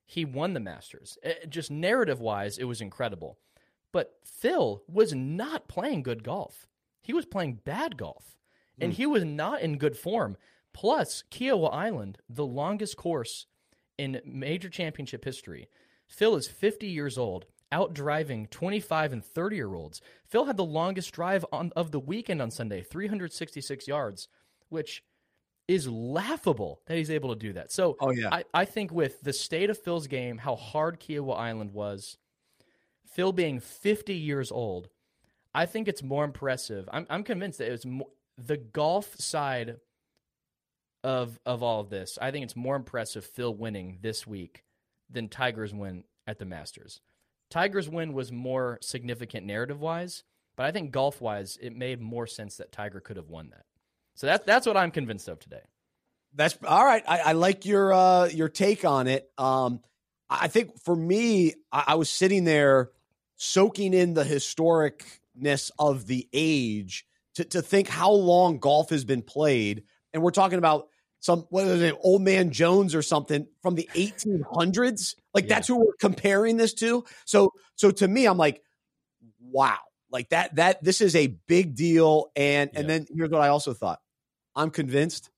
he 0.06 0.26
won 0.26 0.54
the 0.54 0.60
Masters. 0.60 1.18
It, 1.24 1.50
just 1.50 1.72
narrative 1.72 2.20
wise, 2.20 2.58
it 2.58 2.66
was 2.66 2.82
incredible. 2.82 3.38
But 3.92 4.14
Phil 4.24 4.84
was 4.88 5.14
not 5.14 5.68
playing 5.68 6.04
good 6.04 6.24
golf. 6.24 6.68
He 7.02 7.14
was 7.14 7.26
playing 7.26 7.62
bad 7.66 7.98
golf, 7.98 8.38
and 8.80 8.94
mm. 8.94 8.96
he 8.96 9.06
was 9.06 9.24
not 9.24 9.62
in 9.62 9.78
good 9.78 9.98
form. 9.98 10.38
Plus, 10.74 11.24
Kiawah 11.32 11.74
Island, 11.74 12.20
the 12.30 12.46
longest 12.46 12.96
course 12.96 13.48
in 13.98 14.22
major 14.26 14.70
championship 14.70 15.26
history. 15.26 15.68
Phil 16.08 16.36
is 16.36 16.48
50 16.48 16.88
years 16.88 17.18
old, 17.18 17.46
out 17.72 17.94
driving 17.94 18.48
25 18.48 19.14
and 19.14 19.24
30 19.26 19.56
year 19.56 19.74
olds. 19.74 20.02
Phil 20.26 20.46
had 20.46 20.58
the 20.58 20.66
longest 20.66 21.14
drive 21.14 21.46
on, 21.52 21.72
of 21.76 21.92
the 21.92 22.00
weekend 22.00 22.42
on 22.42 22.52
Sunday, 22.52 22.82
366 22.82 23.88
yards, 23.88 24.28
which 24.70 25.04
is 25.68 25.88
laughable 25.88 26.82
that 26.88 26.98
he's 26.98 27.12
able 27.12 27.30
to 27.34 27.40
do 27.40 27.54
that. 27.54 27.72
So 27.72 27.96
oh, 28.00 28.12
yeah. 28.12 28.30
I, 28.32 28.44
I 28.54 28.66
think 28.66 28.92
with 28.92 29.22
the 29.22 29.34
state 29.34 29.70
of 29.70 29.78
Phil's 29.78 30.08
game, 30.08 30.38
how 30.38 30.56
hard 30.56 31.00
Kiawah 31.00 31.38
Island 31.38 31.72
was, 31.72 32.18
Phil 33.06 33.32
being 33.32 33.60
50 33.60 34.14
years 34.14 34.52
old, 34.52 34.90
I 35.54 35.66
think 35.66 35.88
it's 35.88 36.04
more 36.04 36.24
impressive. 36.24 36.90
I'm, 36.92 37.06
I'm 37.10 37.24
convinced 37.24 37.60
that 37.60 37.68
it 37.68 37.72
was 37.72 37.86
more, 37.86 38.08
the 38.38 38.58
golf 38.58 39.16
side 39.18 39.78
of 41.04 41.40
of 41.46 41.64
all 41.64 41.82
of 41.82 41.90
this. 41.90 42.18
I 42.22 42.32
think 42.32 42.44
it's 42.44 42.56
more 42.56 42.76
impressive 42.76 43.26
Phil 43.26 43.54
winning 43.54 44.00
this 44.02 44.28
week 44.28 44.64
than 45.10 45.30
Tiger's 45.30 45.74
win 45.74 46.04
at 46.28 46.40
the 46.40 46.46
Masters. 46.46 47.02
Tiger's 47.50 47.90
win 47.90 48.14
was 48.14 48.32
more 48.32 48.78
significant 48.82 49.46
narrative 49.46 49.82
wise, 49.82 50.24
but 50.56 50.66
I 50.66 50.72
think 50.72 50.92
golf 50.92 51.20
wise, 51.20 51.58
it 51.62 51.76
made 51.76 52.00
more 52.00 52.28
sense 52.28 52.56
that 52.58 52.72
Tiger 52.72 53.00
could 53.00 53.18
have 53.18 53.30
won 53.30 53.50
that. 53.50 53.66
So 54.22 54.28
that's 54.28 54.46
that's 54.46 54.68
what 54.68 54.78
I'm 54.78 54.92
convinced 54.92 55.28
of 55.30 55.40
today. 55.40 55.64
That's 56.36 56.56
all 56.68 56.86
right. 56.86 57.04
I, 57.08 57.20
I 57.22 57.32
like 57.32 57.66
your 57.66 57.92
uh, 57.92 58.28
your 58.28 58.50
take 58.50 58.86
on 58.86 59.08
it. 59.08 59.28
Um, 59.36 59.80
I 60.30 60.48
think 60.48 60.80
for 60.84 60.96
me, 60.96 61.56
I, 61.72 61.86
I 61.88 61.96
was 61.96 62.08
sitting 62.08 62.44
there 62.44 62.92
soaking 63.38 63.96
in 63.96 64.14
the 64.14 64.24
historicness 64.24 65.72
of 65.80 66.06
the 66.06 66.30
age 66.34 67.08
to, 67.34 67.46
to 67.46 67.64
think 67.64 67.88
how 67.88 68.12
long 68.12 68.60
golf 68.60 68.92
has 68.92 69.06
been 69.06 69.24
played. 69.24 69.86
And 70.14 70.22
we're 70.22 70.30
talking 70.30 70.60
about 70.60 70.90
some 71.20 71.48
what 71.50 71.66
is 71.66 71.82
it, 71.82 71.98
old 72.02 72.22
man 72.22 72.52
Jones 72.52 72.94
or 72.94 73.02
something 73.02 73.48
from 73.64 73.74
the 73.74 73.90
1800s. 73.96 75.16
Like 75.34 75.46
yeah. 75.46 75.56
that's 75.56 75.68
who 75.68 75.80
we're 75.80 75.96
comparing 76.00 76.58
this 76.58 76.76
to. 76.76 77.06
So 77.26 77.54
so 77.74 77.90
to 77.90 78.08
me, 78.08 78.28
I'm 78.28 78.38
like, 78.38 78.62
wow, 79.42 79.80
like 80.12 80.30
that 80.30 80.58
that 80.58 80.84
this 80.84 81.02
is 81.02 81.16
a 81.16 81.26
big 81.48 81.74
deal. 81.74 82.30
And 82.36 82.70
yeah. 82.72 82.82
and 82.82 82.88
then 82.88 83.08
here's 83.12 83.32
what 83.32 83.42
I 83.42 83.48
also 83.48 83.74
thought. 83.74 84.00
I'm 84.56 84.70
convinced 84.70 85.30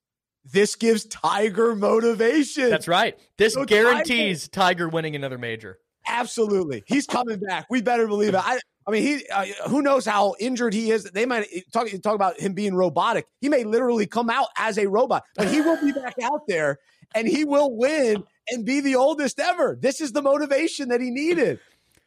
this 0.46 0.76
gives 0.76 1.06
Tiger 1.06 1.76
motivation. 1.76 2.70
That's 2.70 2.88
right. 2.88 3.18
This 3.38 3.54
so 3.54 3.66
guarantees 3.66 4.48
Tiger. 4.48 4.66
Tiger 4.66 4.90
winning 4.90 5.16
another 5.16 5.38
major. 5.38 5.80
Absolutely, 6.06 6.84
he's 6.86 7.08
coming 7.08 7.40
back. 7.40 7.66
We 7.70 7.82
better 7.82 8.08
believe 8.08 8.34
it. 8.34 8.42
I, 8.44 8.60
I 8.86 8.92
mean, 8.92 9.04
he 9.04 9.26
uh, 9.30 9.46
who 9.70 9.82
knows 9.82 10.06
how 10.06 10.36
injured 10.40 10.74
he 10.74 10.92
is. 10.92 11.06
They 11.06 11.26
might 11.26 11.48
talk 11.72 11.88
talk 12.04 12.16
about 12.16 12.40
him 12.40 12.54
being 12.54 12.76
robotic. 12.76 13.26
He 13.40 13.48
may 13.48 13.64
literally 13.64 14.06
come 14.06 14.30
out 14.30 14.48
as 14.58 14.78
a 14.78 14.88
robot, 14.88 15.24
but 15.36 15.48
he 15.48 15.62
will 15.62 15.80
be 15.80 15.94
back 15.94 16.16
out 16.22 16.42
there 16.48 16.80
and 17.16 17.28
he 17.28 17.46
will 17.46 17.76
win 17.76 18.24
and 18.50 18.66
be 18.66 18.82
the 18.82 18.96
oldest 18.96 19.40
ever. 19.40 19.78
This 19.80 20.02
is 20.02 20.12
the 20.12 20.22
motivation 20.22 20.90
that 20.90 21.02
he 21.02 21.10
needed. 21.10 21.60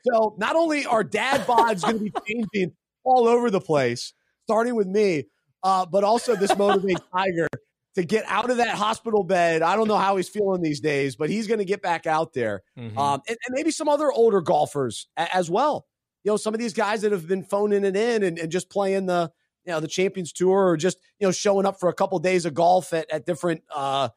So 0.04 0.34
not 0.38 0.56
only 0.56 0.86
are 0.86 1.02
dad 1.02 1.46
bods 1.46 1.82
going 1.82 1.98
to 1.98 2.04
be 2.04 2.12
changing 2.28 2.72
all 3.04 3.26
over 3.28 3.50
the 3.50 3.60
place, 3.60 4.12
starting 4.44 4.74
with 4.74 4.86
me, 4.86 5.24
uh, 5.66 5.84
but 5.84 6.04
also 6.04 6.36
this 6.36 6.52
motivates 6.52 7.02
Tiger 7.12 7.48
to 7.96 8.04
get 8.04 8.24
out 8.28 8.50
of 8.50 8.58
that 8.58 8.76
hospital 8.76 9.24
bed. 9.24 9.62
I 9.62 9.74
don't 9.74 9.88
know 9.88 9.96
how 9.96 10.16
he's 10.16 10.28
feeling 10.28 10.62
these 10.62 10.78
days, 10.78 11.16
but 11.16 11.28
he's 11.28 11.48
going 11.48 11.58
to 11.58 11.64
get 11.64 11.82
back 11.82 12.06
out 12.06 12.32
there. 12.34 12.62
Mm-hmm. 12.78 12.96
Um, 12.96 13.20
and, 13.26 13.36
and, 13.44 13.52
maybe 13.52 13.72
some 13.72 13.88
other 13.88 14.12
older 14.12 14.40
golfers 14.40 15.08
a, 15.16 15.34
as 15.34 15.50
well. 15.50 15.86
You 16.22 16.30
know, 16.30 16.36
some 16.36 16.54
of 16.54 16.60
these 16.60 16.72
guys 16.72 17.02
that 17.02 17.10
have 17.10 17.26
been 17.26 17.42
phoning 17.42 17.84
it 17.84 17.96
in 17.96 18.22
and, 18.22 18.38
and, 18.38 18.52
just 18.52 18.70
playing 18.70 19.06
the, 19.06 19.32
you 19.64 19.72
know, 19.72 19.80
the 19.80 19.88
Champions 19.88 20.32
Tour 20.32 20.68
or 20.68 20.76
just, 20.76 20.98
you 21.18 21.26
know, 21.26 21.32
showing 21.32 21.66
up 21.66 21.80
for 21.80 21.88
a 21.88 21.94
couple 21.94 22.16
of 22.16 22.22
days 22.22 22.46
of 22.46 22.54
golf 22.54 22.92
at, 22.92 23.10
at 23.10 23.26
different, 23.26 23.64
uh, 23.74 24.08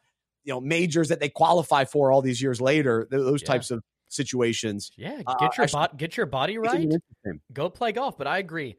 you 0.43 0.53
know, 0.53 0.61
majors 0.61 1.09
that 1.09 1.19
they 1.19 1.29
qualify 1.29 1.85
for 1.85 2.11
all 2.11 2.21
these 2.21 2.39
years 2.43 2.61
later. 2.61 3.07
Those 3.09 3.41
yeah. 3.41 3.47
types 3.47 3.71
of 3.71 3.81
situations. 4.07 4.91
Yeah, 4.97 5.21
uh, 5.25 5.33
get 5.39 5.57
your 5.57 5.65
uh, 5.73 5.87
bo- 5.87 5.97
get 5.97 6.15
your 6.15 6.25
body 6.27 6.59
right. 6.59 6.87
Go 7.51 7.69
play 7.69 7.91
golf. 7.91 8.19
But 8.19 8.27
I 8.27 8.37
agree. 8.37 8.75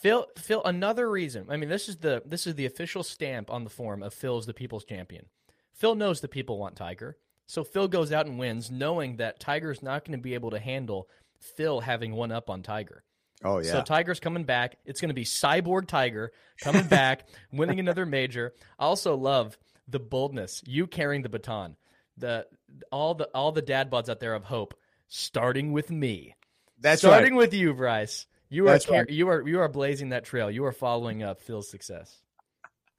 Phil, 0.00 0.26
Phil, 0.38 0.62
another 0.64 1.10
reason. 1.10 1.46
I 1.50 1.56
mean, 1.58 1.68
this 1.68 1.88
is 1.88 1.98
the 1.98 2.22
this 2.24 2.46
is 2.46 2.54
the 2.54 2.66
official 2.66 3.02
stamp 3.02 3.50
on 3.50 3.64
the 3.64 3.70
form 3.70 4.02
of 4.02 4.14
Phil's 4.14 4.46
the 4.46 4.54
people's 4.54 4.84
champion. 4.84 5.26
Phil 5.74 5.94
knows 5.94 6.20
the 6.20 6.28
people 6.28 6.58
want 6.58 6.76
Tiger, 6.76 7.18
so 7.46 7.64
Phil 7.64 7.86
goes 7.86 8.10
out 8.10 8.26
and 8.26 8.38
wins, 8.38 8.70
knowing 8.70 9.16
that 9.16 9.40
Tiger's 9.40 9.82
not 9.82 10.04
going 10.04 10.18
to 10.18 10.22
be 10.22 10.34
able 10.34 10.50
to 10.50 10.58
handle 10.58 11.08
Phil 11.38 11.80
having 11.80 12.12
one 12.12 12.32
up 12.32 12.48
on 12.48 12.62
Tiger. 12.62 13.04
Oh 13.44 13.58
yeah. 13.58 13.72
So 13.72 13.82
Tiger's 13.82 14.20
coming 14.20 14.44
back. 14.44 14.76
It's 14.86 15.00
going 15.00 15.10
to 15.10 15.14
be 15.14 15.24
Cyborg 15.24 15.86
Tiger 15.86 16.32
coming 16.62 16.84
back, 16.88 17.28
winning 17.52 17.78
another 17.78 18.06
major. 18.06 18.54
I 18.78 18.84
also 18.84 19.16
love 19.16 19.58
the 19.86 20.00
boldness, 20.00 20.62
you 20.66 20.86
carrying 20.86 21.22
the 21.22 21.28
baton, 21.28 21.76
the 22.16 22.46
all 22.90 23.14
the 23.14 23.26
all 23.34 23.52
the 23.52 23.62
dad 23.62 23.90
buds 23.90 24.08
out 24.08 24.20
there 24.20 24.34
of 24.34 24.44
hope, 24.44 24.74
starting 25.08 25.72
with 25.72 25.90
me. 25.90 26.36
That's 26.78 27.02
starting 27.02 27.34
right. 27.34 27.38
with 27.38 27.52
you, 27.52 27.74
Bryce. 27.74 28.26
You 28.50 28.68
are 28.68 28.78
car- 28.80 29.06
you 29.08 29.28
are 29.28 29.46
you 29.46 29.60
are 29.60 29.68
blazing 29.68 30.08
that 30.08 30.24
trail. 30.24 30.50
You 30.50 30.64
are 30.64 30.72
following 30.72 31.22
up 31.22 31.40
Phil's 31.40 31.70
success. 31.70 32.20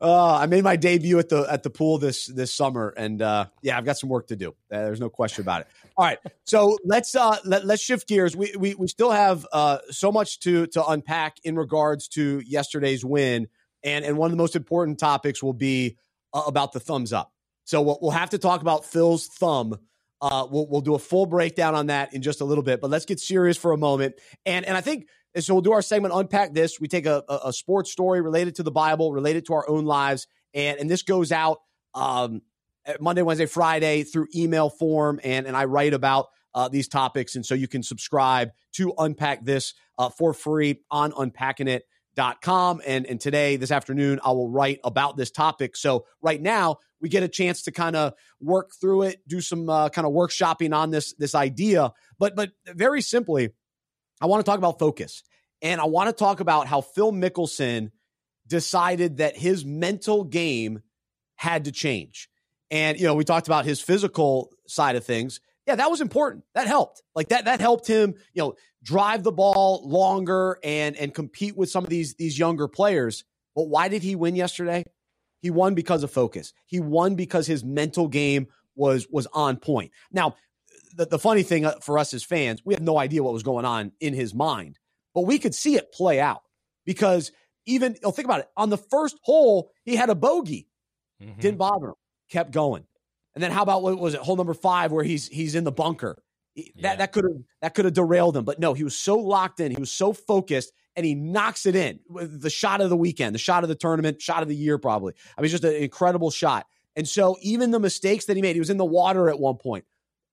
Uh, 0.00 0.36
I 0.36 0.46
made 0.46 0.64
my 0.64 0.76
debut 0.76 1.18
at 1.18 1.28
the 1.28 1.46
at 1.50 1.62
the 1.62 1.68
pool 1.68 1.98
this 1.98 2.26
this 2.26 2.52
summer, 2.52 2.94
and 2.96 3.20
uh, 3.20 3.46
yeah, 3.60 3.76
I've 3.76 3.84
got 3.84 3.98
some 3.98 4.08
work 4.08 4.28
to 4.28 4.36
do. 4.36 4.50
Uh, 4.50 4.84
there's 4.84 5.00
no 5.00 5.10
question 5.10 5.42
about 5.42 5.62
it. 5.62 5.66
All 5.98 6.04
right, 6.06 6.18
so 6.44 6.78
let's 6.84 7.14
uh, 7.14 7.36
let, 7.44 7.66
let's 7.66 7.82
shift 7.82 8.08
gears. 8.08 8.34
We 8.34 8.54
we 8.58 8.74
we 8.74 8.86
still 8.88 9.10
have 9.10 9.46
uh, 9.52 9.78
so 9.90 10.10
much 10.10 10.40
to 10.40 10.66
to 10.68 10.86
unpack 10.86 11.36
in 11.44 11.56
regards 11.56 12.08
to 12.10 12.40
yesterday's 12.46 13.04
win, 13.04 13.48
and 13.82 14.04
and 14.04 14.16
one 14.16 14.28
of 14.28 14.30
the 14.30 14.38
most 14.38 14.56
important 14.56 14.98
topics 14.98 15.42
will 15.42 15.52
be 15.52 15.98
uh, 16.32 16.44
about 16.46 16.72
the 16.72 16.80
thumbs 16.80 17.12
up. 17.12 17.30
So 17.64 17.82
we'll, 17.82 17.98
we'll 18.00 18.12
have 18.12 18.30
to 18.30 18.38
talk 18.38 18.62
about 18.62 18.86
Phil's 18.86 19.26
thumb 19.26 19.78
uh, 20.20 20.46
we'll, 20.50 20.66
we'll 20.68 20.80
do 20.80 20.94
a 20.94 20.98
full 20.98 21.26
breakdown 21.26 21.74
on 21.74 21.86
that 21.86 22.12
in 22.12 22.22
just 22.22 22.40
a 22.40 22.44
little 22.44 22.64
bit, 22.64 22.80
but 22.80 22.90
let's 22.90 23.04
get 23.04 23.20
serious 23.20 23.56
for 23.56 23.72
a 23.72 23.76
moment. 23.76 24.16
And 24.46 24.64
and 24.66 24.76
I 24.76 24.80
think 24.80 25.06
so. 25.38 25.54
We'll 25.54 25.62
do 25.62 25.72
our 25.72 25.82
segment, 25.82 26.14
unpack 26.14 26.54
this. 26.54 26.80
We 26.80 26.88
take 26.88 27.06
a, 27.06 27.22
a, 27.28 27.40
a 27.46 27.52
sports 27.52 27.92
story 27.92 28.20
related 28.20 28.56
to 28.56 28.62
the 28.62 28.70
Bible, 28.70 29.12
related 29.12 29.46
to 29.46 29.54
our 29.54 29.68
own 29.68 29.84
lives, 29.84 30.26
and 30.54 30.78
and 30.78 30.90
this 30.90 31.02
goes 31.02 31.30
out 31.30 31.58
um, 31.94 32.42
Monday, 33.00 33.22
Wednesday, 33.22 33.46
Friday 33.46 34.02
through 34.02 34.26
email 34.34 34.70
form, 34.70 35.20
and 35.22 35.46
and 35.46 35.56
I 35.56 35.66
write 35.66 35.94
about 35.94 36.26
uh, 36.54 36.68
these 36.68 36.88
topics, 36.88 37.36
and 37.36 37.46
so 37.46 37.54
you 37.54 37.68
can 37.68 37.82
subscribe 37.82 38.50
to 38.72 38.94
unpack 38.98 39.44
this 39.44 39.74
uh, 39.98 40.08
for 40.08 40.32
free 40.32 40.80
on 40.90 41.12
unpacking 41.16 41.68
it 41.68 41.84
com. 42.40 42.82
And, 42.86 43.06
and 43.06 43.20
today, 43.20 43.56
this 43.56 43.70
afternoon, 43.70 44.20
I 44.24 44.32
will 44.32 44.50
write 44.50 44.80
about 44.84 45.16
this 45.16 45.30
topic. 45.30 45.76
So 45.76 46.04
right 46.20 46.40
now, 46.40 46.78
we 47.00 47.08
get 47.08 47.22
a 47.22 47.28
chance 47.28 47.62
to 47.62 47.72
kind 47.72 47.96
of 47.96 48.14
work 48.40 48.72
through 48.80 49.02
it, 49.02 49.20
do 49.26 49.40
some 49.40 49.68
uh, 49.70 49.88
kind 49.88 50.06
of 50.06 50.12
workshopping 50.12 50.74
on 50.74 50.90
this 50.90 51.14
this 51.14 51.34
idea. 51.34 51.92
But 52.18 52.34
but 52.34 52.50
very 52.66 53.02
simply, 53.02 53.50
I 54.20 54.26
want 54.26 54.44
to 54.44 54.50
talk 54.50 54.58
about 54.58 54.78
focus, 54.78 55.22
and 55.62 55.80
I 55.80 55.84
want 55.84 56.08
to 56.08 56.12
talk 56.12 56.40
about 56.40 56.66
how 56.66 56.80
Phil 56.80 57.12
Mickelson 57.12 57.90
decided 58.46 59.18
that 59.18 59.36
his 59.36 59.64
mental 59.64 60.24
game 60.24 60.82
had 61.36 61.66
to 61.66 61.72
change. 61.72 62.28
And 62.70 62.98
you 62.98 63.06
know, 63.06 63.14
we 63.14 63.24
talked 63.24 63.46
about 63.46 63.64
his 63.64 63.80
physical 63.80 64.50
side 64.66 64.96
of 64.96 65.04
things. 65.04 65.40
Yeah, 65.68 65.74
that 65.74 65.90
was 65.90 66.00
important. 66.00 66.44
That 66.54 66.66
helped. 66.66 67.02
Like 67.14 67.28
that 67.28 67.44
that 67.44 67.60
helped 67.60 67.86
him, 67.86 68.14
you 68.32 68.42
know, 68.42 68.54
drive 68.82 69.22
the 69.22 69.30
ball 69.30 69.82
longer 69.84 70.58
and 70.64 70.96
and 70.96 71.12
compete 71.12 71.58
with 71.58 71.68
some 71.68 71.84
of 71.84 71.90
these 71.90 72.14
these 72.14 72.38
younger 72.38 72.68
players. 72.68 73.24
But 73.54 73.64
why 73.64 73.88
did 73.88 74.02
he 74.02 74.16
win 74.16 74.34
yesterday? 74.34 74.84
He 75.42 75.50
won 75.50 75.74
because 75.74 76.02
of 76.02 76.10
focus. 76.10 76.54
He 76.64 76.80
won 76.80 77.16
because 77.16 77.46
his 77.46 77.62
mental 77.62 78.08
game 78.08 78.46
was 78.76 79.06
was 79.10 79.26
on 79.34 79.58
point. 79.58 79.92
Now, 80.10 80.36
the, 80.96 81.04
the 81.04 81.18
funny 81.18 81.42
thing 81.42 81.66
uh, 81.66 81.74
for 81.82 81.98
us 81.98 82.14
as 82.14 82.24
fans, 82.24 82.62
we 82.64 82.72
have 82.72 82.82
no 82.82 82.96
idea 82.96 83.22
what 83.22 83.34
was 83.34 83.42
going 83.42 83.66
on 83.66 83.92
in 84.00 84.14
his 84.14 84.32
mind, 84.32 84.78
but 85.14 85.26
we 85.26 85.38
could 85.38 85.54
see 85.54 85.74
it 85.74 85.92
play 85.92 86.18
out 86.18 86.40
because 86.86 87.30
even 87.66 87.94
oh, 88.04 88.10
think 88.10 88.24
about 88.24 88.40
it. 88.40 88.48
On 88.56 88.70
the 88.70 88.78
first 88.78 89.18
hole, 89.20 89.70
he 89.84 89.96
had 89.96 90.08
a 90.08 90.14
bogey, 90.14 90.66
mm-hmm. 91.22 91.38
didn't 91.40 91.58
bother 91.58 91.88
him, 91.88 91.94
kept 92.30 92.52
going. 92.52 92.84
And 93.34 93.42
then 93.42 93.50
how 93.50 93.62
about 93.62 93.82
what 93.82 93.98
was 93.98 94.14
it? 94.14 94.20
Hole 94.20 94.36
number 94.36 94.54
five, 94.54 94.90
where 94.92 95.04
he's 95.04 95.28
he's 95.28 95.54
in 95.54 95.64
the 95.64 95.72
bunker 95.72 96.22
that 96.58 96.72
yeah. 96.76 96.96
that 96.96 97.12
could 97.12 97.24
have 97.24 97.42
that 97.62 97.74
could 97.74 97.84
have 97.84 97.94
derailed 97.94 98.36
him. 98.36 98.44
But 98.44 98.58
no, 98.58 98.74
he 98.74 98.84
was 98.84 98.98
so 98.98 99.16
locked 99.16 99.60
in, 99.60 99.70
he 99.70 99.80
was 99.80 99.92
so 99.92 100.12
focused, 100.12 100.72
and 100.96 101.04
he 101.04 101.14
knocks 101.14 101.66
it 101.66 101.76
in 101.76 102.00
with 102.08 102.40
the 102.40 102.50
shot 102.50 102.80
of 102.80 102.90
the 102.90 102.96
weekend, 102.96 103.34
the 103.34 103.38
shot 103.38 103.62
of 103.62 103.68
the 103.68 103.74
tournament, 103.74 104.20
shot 104.20 104.42
of 104.42 104.48
the 104.48 104.56
year, 104.56 104.78
probably. 104.78 105.14
I 105.36 105.42
mean, 105.42 105.50
just 105.50 105.64
an 105.64 105.74
incredible 105.74 106.30
shot. 106.30 106.66
And 106.96 107.08
so 107.08 107.36
even 107.42 107.70
the 107.70 107.80
mistakes 107.80 108.24
that 108.26 108.36
he 108.36 108.42
made, 108.42 108.56
he 108.56 108.60
was 108.60 108.70
in 108.70 108.76
the 108.76 108.84
water 108.84 109.28
at 109.28 109.38
one 109.38 109.56
point. 109.56 109.84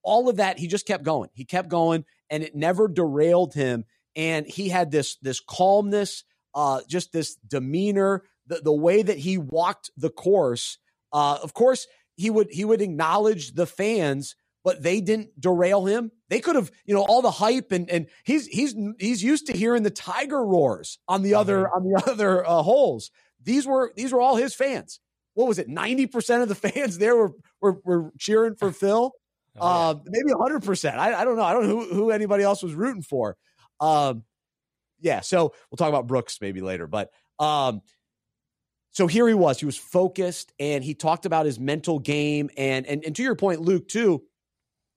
All 0.03 0.29
of 0.29 0.37
that, 0.37 0.57
he 0.57 0.67
just 0.67 0.87
kept 0.87 1.03
going. 1.03 1.29
He 1.33 1.45
kept 1.45 1.69
going, 1.69 2.05
and 2.29 2.43
it 2.43 2.55
never 2.55 2.87
derailed 2.87 3.53
him. 3.53 3.85
And 4.15 4.47
he 4.47 4.69
had 4.69 4.91
this 4.91 5.17
this 5.17 5.39
calmness, 5.39 6.23
uh, 6.53 6.81
just 6.87 7.11
this 7.11 7.35
demeanor, 7.35 8.23
the 8.47 8.61
the 8.61 8.73
way 8.73 9.01
that 9.01 9.17
he 9.17 9.37
walked 9.37 9.91
the 9.97 10.09
course. 10.09 10.77
Uh, 11.11 11.37
of 11.41 11.53
course, 11.53 11.87
he 12.15 12.29
would 12.29 12.47
he 12.51 12.65
would 12.65 12.81
acknowledge 12.81 13.53
the 13.53 13.65
fans 13.65 14.35
but 14.65 14.81
they 14.81 14.99
didn't 14.99 15.39
derail 15.39 15.85
him. 15.85 16.11
They 16.27 16.39
could 16.39 16.55
have, 16.55 16.71
you 16.85 16.95
know, 16.95 17.05
all 17.05 17.21
the 17.21 17.29
hype 17.29 17.71
and 17.71 17.87
and 17.89 18.07
he's 18.25 18.47
he's 18.47 18.75
he's 18.99 19.23
used 19.23 19.45
to 19.45 19.53
hearing 19.53 19.83
the 19.83 19.91
tiger 19.91 20.43
roars 20.43 20.97
on 21.07 21.21
the 21.21 21.35
other 21.35 21.65
mm-hmm. 21.65 21.75
on 21.75 21.83
the 21.83 22.03
other 22.11 22.45
uh, 22.45 22.63
holes. 22.63 23.11
These 23.41 23.67
were 23.67 23.93
these 23.95 24.11
were 24.11 24.19
all 24.19 24.35
his 24.35 24.55
fans. 24.55 24.99
What 25.35 25.47
was 25.47 25.59
it? 25.59 25.69
Ninety 25.69 26.07
percent 26.07 26.41
of 26.41 26.49
the 26.49 26.55
fans 26.69 26.97
there 26.97 27.15
were 27.15 27.31
were, 27.61 27.79
were 27.85 28.11
cheering 28.17 28.55
for 28.55 28.71
Phil. 28.73 29.13
Oh, 29.57 29.67
yeah. 29.67 29.89
uh, 29.89 29.95
maybe 30.05 30.31
hundred 30.37 30.63
percent. 30.63 30.97
I, 30.97 31.21
I 31.21 31.23
don't 31.23 31.37
know. 31.37 31.43
I 31.43 31.53
don't 31.53 31.67
know 31.67 31.79
who, 31.79 31.93
who 31.93 32.11
anybody 32.11 32.43
else 32.43 32.63
was 32.63 32.73
rooting 32.73 33.03
for. 33.03 33.37
Um, 33.79 34.23
yeah. 34.99 35.21
So 35.21 35.53
we'll 35.69 35.77
talk 35.77 35.89
about 35.89 36.07
Brooks 36.07 36.39
maybe 36.41 36.61
later, 36.61 36.87
but 36.87 37.11
um, 37.39 37.81
so 38.95 39.07
here 39.07 39.27
he 39.27 39.33
was. 39.33 39.59
He 39.59 39.65
was 39.65 39.75
focused 39.75 40.53
and 40.57 40.81
he 40.81 40.93
talked 40.93 41.25
about 41.25 41.45
his 41.45 41.59
mental 41.59 41.99
game. 41.99 42.49
And 42.55 42.87
and, 42.87 43.03
and 43.03 43.13
to 43.17 43.23
your 43.23 43.35
point, 43.35 43.59
Luke, 43.59 43.89
too, 43.89 44.23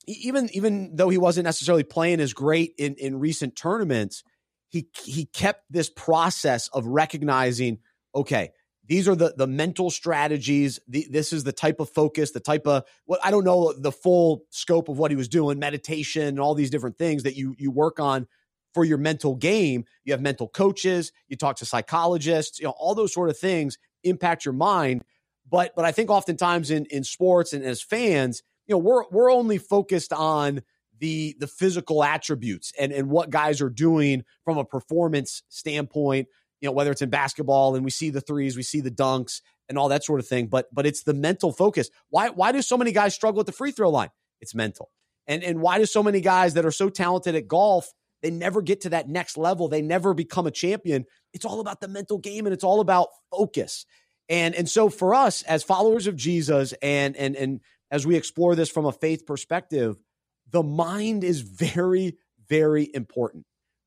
even 0.06 0.48
even 0.52 0.94
though 0.94 1.08
he 1.08 1.18
wasn't 1.18 1.46
necessarily 1.46 1.82
playing 1.82 2.20
as 2.20 2.32
great 2.32 2.74
in, 2.78 2.94
in 2.94 3.18
recent 3.18 3.56
tournaments, 3.56 4.22
he 4.68 4.88
he 5.02 5.24
kept 5.24 5.64
this 5.68 5.90
process 5.90 6.68
of 6.68 6.86
recognizing, 6.86 7.80
okay, 8.14 8.50
these 8.86 9.08
are 9.08 9.16
the 9.16 9.34
the 9.36 9.48
mental 9.48 9.90
strategies. 9.90 10.78
The, 10.86 11.08
this 11.10 11.32
is 11.32 11.42
the 11.42 11.52
type 11.52 11.80
of 11.80 11.90
focus, 11.90 12.30
the 12.30 12.38
type 12.38 12.68
of 12.68 12.84
what 13.04 13.18
I 13.24 13.32
don't 13.32 13.44
know 13.44 13.72
the 13.76 13.90
full 13.90 14.44
scope 14.50 14.88
of 14.88 14.96
what 14.96 15.10
he 15.10 15.16
was 15.16 15.28
doing, 15.28 15.58
meditation 15.58 16.22
and 16.22 16.38
all 16.38 16.54
these 16.54 16.70
different 16.70 16.98
things 16.98 17.24
that 17.24 17.34
you 17.34 17.56
you 17.58 17.72
work 17.72 17.98
on 17.98 18.28
for 18.74 18.84
your 18.84 18.98
mental 18.98 19.34
game. 19.34 19.86
You 20.04 20.12
have 20.12 20.20
mental 20.20 20.46
coaches, 20.46 21.10
you 21.26 21.36
talk 21.36 21.56
to 21.56 21.66
psychologists, 21.66 22.60
you 22.60 22.66
know, 22.66 22.74
all 22.78 22.94
those 22.94 23.12
sort 23.12 23.28
of 23.28 23.36
things 23.36 23.76
impact 24.04 24.44
your 24.44 24.54
mind. 24.54 25.04
But 25.50 25.74
but 25.74 25.84
I 25.84 25.92
think 25.92 26.10
oftentimes 26.10 26.70
in 26.70 26.86
in 26.86 27.04
sports 27.04 27.52
and 27.52 27.64
as 27.64 27.82
fans, 27.82 28.42
you 28.66 28.74
know, 28.74 28.78
we're 28.78 29.04
we're 29.10 29.30
only 29.30 29.58
focused 29.58 30.12
on 30.12 30.62
the 30.98 31.36
the 31.38 31.46
physical 31.46 32.04
attributes 32.04 32.72
and 32.78 32.92
and 32.92 33.08
what 33.08 33.30
guys 33.30 33.60
are 33.60 33.70
doing 33.70 34.24
from 34.44 34.58
a 34.58 34.64
performance 34.64 35.42
standpoint. 35.48 36.28
You 36.60 36.68
know, 36.68 36.72
whether 36.72 36.90
it's 36.90 37.02
in 37.02 37.10
basketball 37.10 37.76
and 37.76 37.84
we 37.84 37.90
see 37.90 38.10
the 38.10 38.20
threes, 38.20 38.56
we 38.56 38.64
see 38.64 38.80
the 38.80 38.90
dunks 38.90 39.40
and 39.68 39.78
all 39.78 39.88
that 39.88 40.04
sort 40.04 40.20
of 40.20 40.26
thing. 40.26 40.48
But 40.48 40.72
but 40.72 40.86
it's 40.86 41.02
the 41.02 41.14
mental 41.14 41.52
focus. 41.52 41.90
Why 42.10 42.30
why 42.30 42.52
do 42.52 42.62
so 42.62 42.76
many 42.76 42.92
guys 42.92 43.14
struggle 43.14 43.40
at 43.40 43.46
the 43.46 43.52
free 43.52 43.70
throw 43.70 43.90
line? 43.90 44.10
It's 44.40 44.54
mental. 44.54 44.90
And 45.26 45.42
and 45.42 45.60
why 45.60 45.78
do 45.78 45.86
so 45.86 46.02
many 46.02 46.20
guys 46.20 46.54
that 46.54 46.66
are 46.66 46.72
so 46.72 46.88
talented 46.88 47.34
at 47.34 47.48
golf 47.48 47.92
they 48.22 48.30
never 48.30 48.62
get 48.62 48.82
to 48.82 48.90
that 48.90 49.08
next 49.08 49.36
level. 49.36 49.68
They 49.68 49.82
never 49.82 50.14
become 50.14 50.46
a 50.46 50.50
champion. 50.50 51.04
It's 51.32 51.44
all 51.44 51.60
about 51.60 51.80
the 51.80 51.88
mental 51.88 52.18
game 52.18 52.46
and 52.46 52.52
it's 52.52 52.64
all 52.64 52.80
about 52.80 53.08
focus. 53.30 53.86
And 54.28 54.54
and 54.54 54.68
so 54.68 54.88
for 54.90 55.14
us 55.14 55.42
as 55.42 55.62
followers 55.62 56.06
of 56.06 56.16
Jesus 56.16 56.74
and 56.82 57.16
and 57.16 57.36
and 57.36 57.60
as 57.90 58.06
we 58.06 58.16
explore 58.16 58.54
this 58.54 58.68
from 58.68 58.84
a 58.84 58.92
faith 58.92 59.24
perspective, 59.24 59.96
the 60.50 60.62
mind 60.62 61.24
is 61.24 61.40
very 61.40 62.16
very 62.48 62.90
important. 62.92 63.44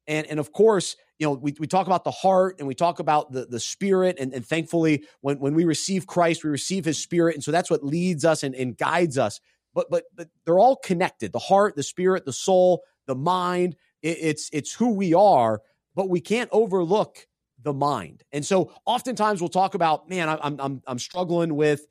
And 0.08 0.26
and 0.28 0.40
of 0.40 0.52
course, 0.52 0.96
you 1.20 1.28
know, 1.28 1.34
we, 1.34 1.54
we 1.60 1.68
talk 1.68 1.86
about 1.86 2.04
the 2.04 2.12
heart 2.12 2.56
and 2.58 2.68
we 2.68 2.74
talk 2.74 3.00
about 3.00 3.32
the 3.32 3.46
the 3.46 3.60
spirit 3.60 4.18
and, 4.20 4.34
and 4.34 4.46
thankfully 4.46 5.04
when 5.20 5.40
when 5.40 5.54
we 5.54 5.66
receive 5.66 6.08
Christ, 6.08 6.44
we 6.44 6.50
receive 6.50 6.86
his 6.86 7.02
spirit 7.02 7.36
and 7.36 7.44
so 7.44 7.52
that's 7.52 7.70
what 7.70 7.84
leads 7.84 8.26
us 8.26 8.44
and, 8.44 8.56
and 8.56 8.78
guides 8.78 9.18
us. 9.18 9.40
But 9.76 9.88
but 9.92 10.06
but 10.16 10.30
they're 10.46 10.60
all 10.60 10.78
connected. 10.78 11.34
The 11.34 11.40
heart, 11.40 11.76
the 11.76 11.84
spirit, 11.84 12.26
the 12.26 12.34
soul, 12.34 12.82
the 13.06 13.16
mind, 13.16 13.76
it's 14.02 14.50
it's 14.52 14.74
who 14.74 14.94
we 14.94 15.14
are, 15.14 15.62
but 15.96 16.10
we 16.10 16.22
can't 16.22 16.50
overlook 16.52 17.28
the 17.62 17.74
mind. 17.74 18.24
And 18.32 18.46
so 18.46 18.74
oftentimes 18.86 19.42
we'll 19.42 19.50
talk 19.50 19.76
about, 19.76 20.10
man, 20.10 20.30
I'm 20.30 20.60
I'm 20.60 20.82
I'm 20.88 21.00
struggling 21.00 21.56
with 21.56 21.86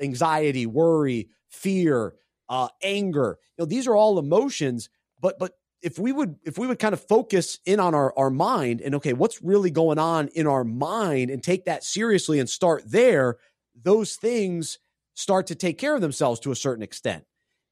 anxiety, 0.00 0.66
worry, 0.66 1.28
fear, 1.48 2.14
uh, 2.48 2.68
anger. 2.82 3.38
You 3.56 3.62
know, 3.62 3.66
these 3.66 3.86
are 3.86 3.96
all 3.96 4.18
emotions, 4.18 4.90
but 5.20 5.38
but 5.38 5.52
if 5.80 5.98
we 5.98 6.12
would 6.12 6.36
if 6.44 6.58
we 6.58 6.66
would 6.66 6.78
kind 6.78 6.92
of 6.94 7.00
focus 7.00 7.58
in 7.64 7.80
on 7.80 7.94
our 7.94 8.16
our 8.16 8.30
mind 8.30 8.80
and 8.80 8.94
okay, 8.96 9.12
what's 9.12 9.42
really 9.42 9.70
going 9.70 9.98
on 9.98 10.28
in 10.28 10.46
our 10.46 10.64
mind 10.64 11.30
and 11.30 11.42
take 11.42 11.64
that 11.64 11.84
seriously 11.84 12.38
and 12.38 12.48
start 12.48 12.82
there, 12.86 13.36
those 13.74 14.14
things 14.16 14.78
start 15.14 15.46
to 15.48 15.54
take 15.54 15.78
care 15.78 15.94
of 15.94 16.00
themselves 16.00 16.40
to 16.40 16.52
a 16.52 16.56
certain 16.56 16.82
extent. 16.82 17.24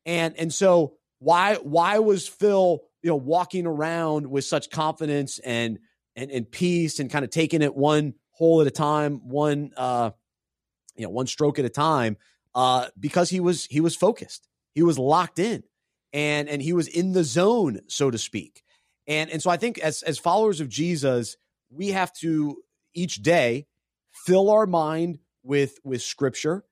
And 0.06 0.36
and 0.36 0.52
so 0.52 0.94
why 1.18 1.56
why 1.56 1.98
was 1.98 2.26
Phil 2.26 2.80
you 3.02 3.10
know 3.10 3.16
walking 3.16 3.66
around 3.66 4.30
with 4.30 4.44
such 4.44 4.70
confidence 4.70 5.38
and 5.40 5.78
and 6.16 6.30
and 6.30 6.50
peace 6.50 6.98
and 6.98 7.10
kind 7.10 7.24
of 7.24 7.30
taking 7.30 7.62
it 7.62 7.74
one 7.74 8.14
hole 8.32 8.60
at 8.60 8.66
a 8.66 8.70
time, 8.70 9.28
one 9.28 9.70
uh 9.76 10.10
you 10.96 11.04
know 11.04 11.10
one 11.10 11.26
stroke 11.26 11.58
at 11.58 11.64
a 11.64 11.70
time 11.70 12.16
uh 12.54 12.86
because 12.98 13.30
he 13.30 13.40
was 13.40 13.66
he 13.66 13.80
was 13.80 13.96
focused. 13.96 14.48
He 14.74 14.82
was 14.82 14.98
locked 14.98 15.38
in 15.38 15.62
and 16.12 16.48
and 16.48 16.62
he 16.62 16.72
was 16.72 16.88
in 16.88 17.12
the 17.12 17.24
zone 17.24 17.80
so 17.88 18.10
to 18.10 18.18
speak. 18.18 18.62
And 19.06 19.30
and 19.30 19.42
so 19.42 19.50
I 19.50 19.56
think 19.56 19.78
as 19.78 20.02
as 20.02 20.18
followers 20.18 20.60
of 20.60 20.68
Jesus, 20.68 21.36
we 21.70 21.88
have 21.88 22.12
to 22.20 22.56
each 22.94 23.16
day 23.16 23.66
fill 24.12 24.50
our 24.50 24.66
mind 24.66 25.18
with 25.42 25.78
with 25.84 26.02
scripture, 26.02 26.64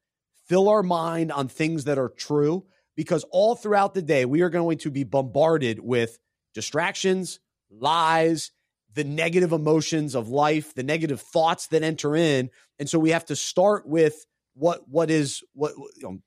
fill 0.47 0.69
our 0.69 0.83
mind 0.83 1.33
on 1.33 1.49
things 1.49 1.85
that 1.85 1.99
are 1.99 2.09
true 2.09 2.67
because 2.99 3.25
all 3.31 3.55
throughout 3.55 3.95
the 3.95 4.03
day, 4.03 4.25
we 4.25 4.43
are 4.43 4.51
going 4.51 4.77
to 4.79 4.91
be 4.91 5.05
bombarded 5.05 5.79
with 5.79 6.19
distractions, 6.53 7.39
lies, 7.71 8.51
the 8.93 9.05
negative 9.05 9.53
emotions 9.53 10.17
of 10.17 10.31
life, 10.31 10.75
the 10.75 10.83
negative 10.83 11.21
thoughts 11.21 11.69
that 11.69 11.85
enter 11.85 12.17
in. 12.17 12.51
And 12.81 12.91
so 12.91 12.99
we 12.99 13.11
have 13.11 13.25
to 13.27 13.37
start 13.37 13.87
with 13.87 14.27
what 14.55 14.89
what 14.89 15.13
is 15.13 15.45
what 15.53 15.75
you 15.77 16.03
know, 16.03 16.19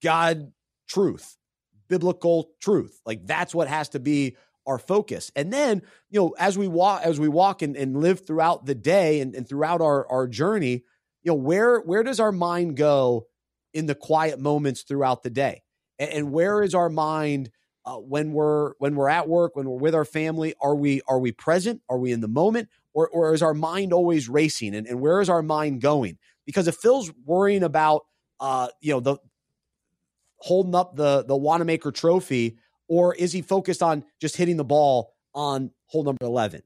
God 0.00 0.52
truth, 0.86 1.36
biblical 1.88 2.52
truth. 2.60 3.00
Like 3.04 3.26
that's 3.26 3.52
what 3.52 3.66
has 3.66 3.88
to 3.88 3.98
be 3.98 4.36
our 4.68 4.78
focus. 4.78 5.32
And 5.34 5.52
then, 5.52 5.82
you 6.08 6.20
know, 6.20 6.36
as 6.38 6.56
we 6.56 6.68
walk 6.68 7.02
as 7.02 7.18
we 7.18 7.26
walk 7.26 7.62
and, 7.62 7.74
and 7.74 8.00
live 8.00 8.24
throughout 8.24 8.64
the 8.64 8.76
day 8.76 9.20
and, 9.20 9.34
and 9.34 9.48
throughout 9.48 9.80
our, 9.80 10.06
our 10.08 10.28
journey, 10.28 10.84
you 11.24 11.32
know, 11.32 11.34
where 11.34 11.80
where 11.80 12.04
does 12.04 12.20
our 12.20 12.30
mind 12.30 12.76
go 12.76 13.26
in 13.74 13.86
the 13.86 13.96
quiet 13.96 14.38
moments 14.38 14.82
throughout 14.82 15.24
the 15.24 15.30
day? 15.30 15.62
And, 16.00 16.10
and 16.10 16.32
where 16.32 16.62
is 16.62 16.74
our 16.74 16.88
mind 16.88 17.50
uh, 17.84 17.96
when 17.96 18.32
we're 18.32 18.72
when 18.78 18.96
we're 18.96 19.08
at 19.08 19.28
work 19.28 19.54
when 19.54 19.68
we're 19.68 19.78
with 19.78 19.94
our 19.94 20.04
family? 20.04 20.54
Are 20.60 20.74
we 20.74 21.02
are 21.06 21.20
we 21.20 21.30
present? 21.30 21.82
Are 21.88 21.98
we 21.98 22.10
in 22.10 22.20
the 22.20 22.28
moment? 22.28 22.68
Or, 22.92 23.08
or 23.08 23.32
is 23.32 23.42
our 23.42 23.54
mind 23.54 23.92
always 23.92 24.28
racing? 24.28 24.74
And, 24.74 24.84
and 24.88 25.00
where 25.00 25.20
is 25.20 25.28
our 25.28 25.42
mind 25.42 25.80
going? 25.80 26.18
Because 26.44 26.66
if 26.66 26.74
phil's 26.76 27.12
worrying 27.24 27.62
about 27.62 28.06
uh 28.40 28.68
you 28.80 28.92
know 28.92 29.00
the 29.00 29.16
holding 30.38 30.74
up 30.74 30.96
the 30.96 31.22
the 31.22 31.36
wanamaker 31.36 31.92
trophy 31.92 32.56
or 32.88 33.14
is 33.14 33.32
he 33.32 33.42
focused 33.42 33.82
on 33.82 34.02
just 34.20 34.36
hitting 34.36 34.56
the 34.56 34.64
ball 34.64 35.12
on 35.34 35.70
hole 35.84 36.02
number 36.02 36.24
11 36.24 36.62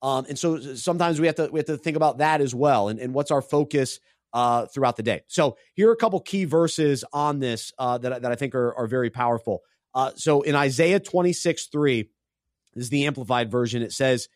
um 0.00 0.24
and 0.28 0.38
so 0.38 0.58
sometimes 0.74 1.20
we 1.20 1.26
have 1.26 1.36
to 1.36 1.48
we 1.52 1.58
have 1.58 1.66
to 1.66 1.76
think 1.76 1.96
about 1.96 2.18
that 2.18 2.40
as 2.40 2.54
well. 2.54 2.88
And, 2.88 2.98
and 2.98 3.12
what's 3.12 3.30
our 3.30 3.42
focus 3.42 4.00
uh, 4.32 4.66
throughout 4.66 4.96
the 4.96 5.02
day. 5.02 5.22
So 5.26 5.56
here 5.74 5.88
are 5.88 5.92
a 5.92 5.96
couple 5.96 6.20
key 6.20 6.44
verses 6.44 7.04
on 7.12 7.38
this 7.38 7.72
uh, 7.78 7.98
that, 7.98 8.22
that 8.22 8.32
I 8.32 8.36
think 8.36 8.54
are, 8.54 8.74
are 8.74 8.86
very 8.86 9.10
powerful. 9.10 9.62
Uh, 9.94 10.12
so 10.14 10.42
in 10.42 10.54
Isaiah 10.54 11.00
26, 11.00 11.66
3, 11.66 12.08
this 12.74 12.84
is 12.84 12.90
the 12.90 13.06
amplified 13.06 13.50
version. 13.50 13.82
It 13.82 13.92
says, 13.92 14.28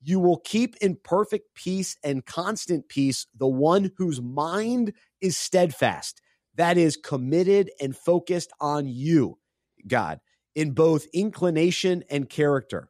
You 0.00 0.20
will 0.20 0.38
keep 0.38 0.76
in 0.76 0.96
perfect 0.96 1.54
peace 1.54 1.96
and 2.02 2.24
constant 2.24 2.88
peace 2.88 3.26
the 3.36 3.48
one 3.48 3.90
whose 3.98 4.20
mind 4.20 4.94
is 5.20 5.36
steadfast, 5.36 6.20
that 6.54 6.78
is 6.78 6.96
committed 6.96 7.70
and 7.80 7.96
focused 7.96 8.52
on 8.60 8.86
you, 8.88 9.38
God, 9.86 10.20
in 10.54 10.72
both 10.72 11.06
inclination 11.12 12.04
and 12.10 12.28
character. 12.28 12.88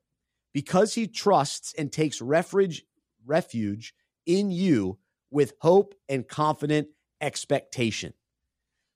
Because 0.53 0.95
he 0.95 1.07
trusts 1.09 1.75
and 1.79 1.91
takes 1.91 2.21
refuge, 2.21 2.85
refuge 3.25 3.95
in 4.27 4.51
you, 4.51 4.99
with 5.33 5.55
hope 5.61 5.95
and 6.09 6.27
confident 6.27 6.89
expectation. 7.21 8.13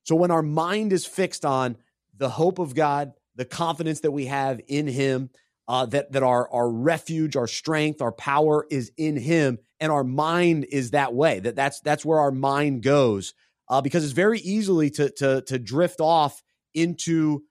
So 0.04 0.14
when 0.14 0.30
our 0.30 0.42
mind 0.42 0.92
is 0.92 1.06
fixed 1.06 1.44
on 1.44 1.76
the 2.16 2.28
hope 2.28 2.58
of 2.58 2.74
God, 2.74 3.12
the 3.34 3.44
confidence 3.44 4.00
that 4.00 4.12
we 4.12 4.26
have 4.26 4.60
in 4.68 4.86
Him, 4.86 5.30
uh, 5.68 5.86
that 5.86 6.12
that 6.12 6.22
our 6.22 6.48
our 6.50 6.70
refuge, 6.70 7.36
our 7.36 7.48
strength, 7.48 8.00
our 8.00 8.12
power 8.12 8.66
is 8.70 8.92
in 8.96 9.16
Him, 9.16 9.58
and 9.80 9.90
our 9.90 10.04
mind 10.04 10.66
is 10.70 10.92
that 10.92 11.12
way. 11.12 11.40
That 11.40 11.56
that's 11.56 11.80
that's 11.80 12.04
where 12.04 12.20
our 12.20 12.30
mind 12.30 12.82
goes, 12.82 13.34
uh, 13.68 13.80
because 13.80 14.04
it's 14.04 14.12
very 14.12 14.38
easily 14.40 14.90
to 14.90 15.10
to 15.10 15.42
to 15.42 15.58
drift 15.58 16.00
off 16.00 16.42
into 16.72 17.42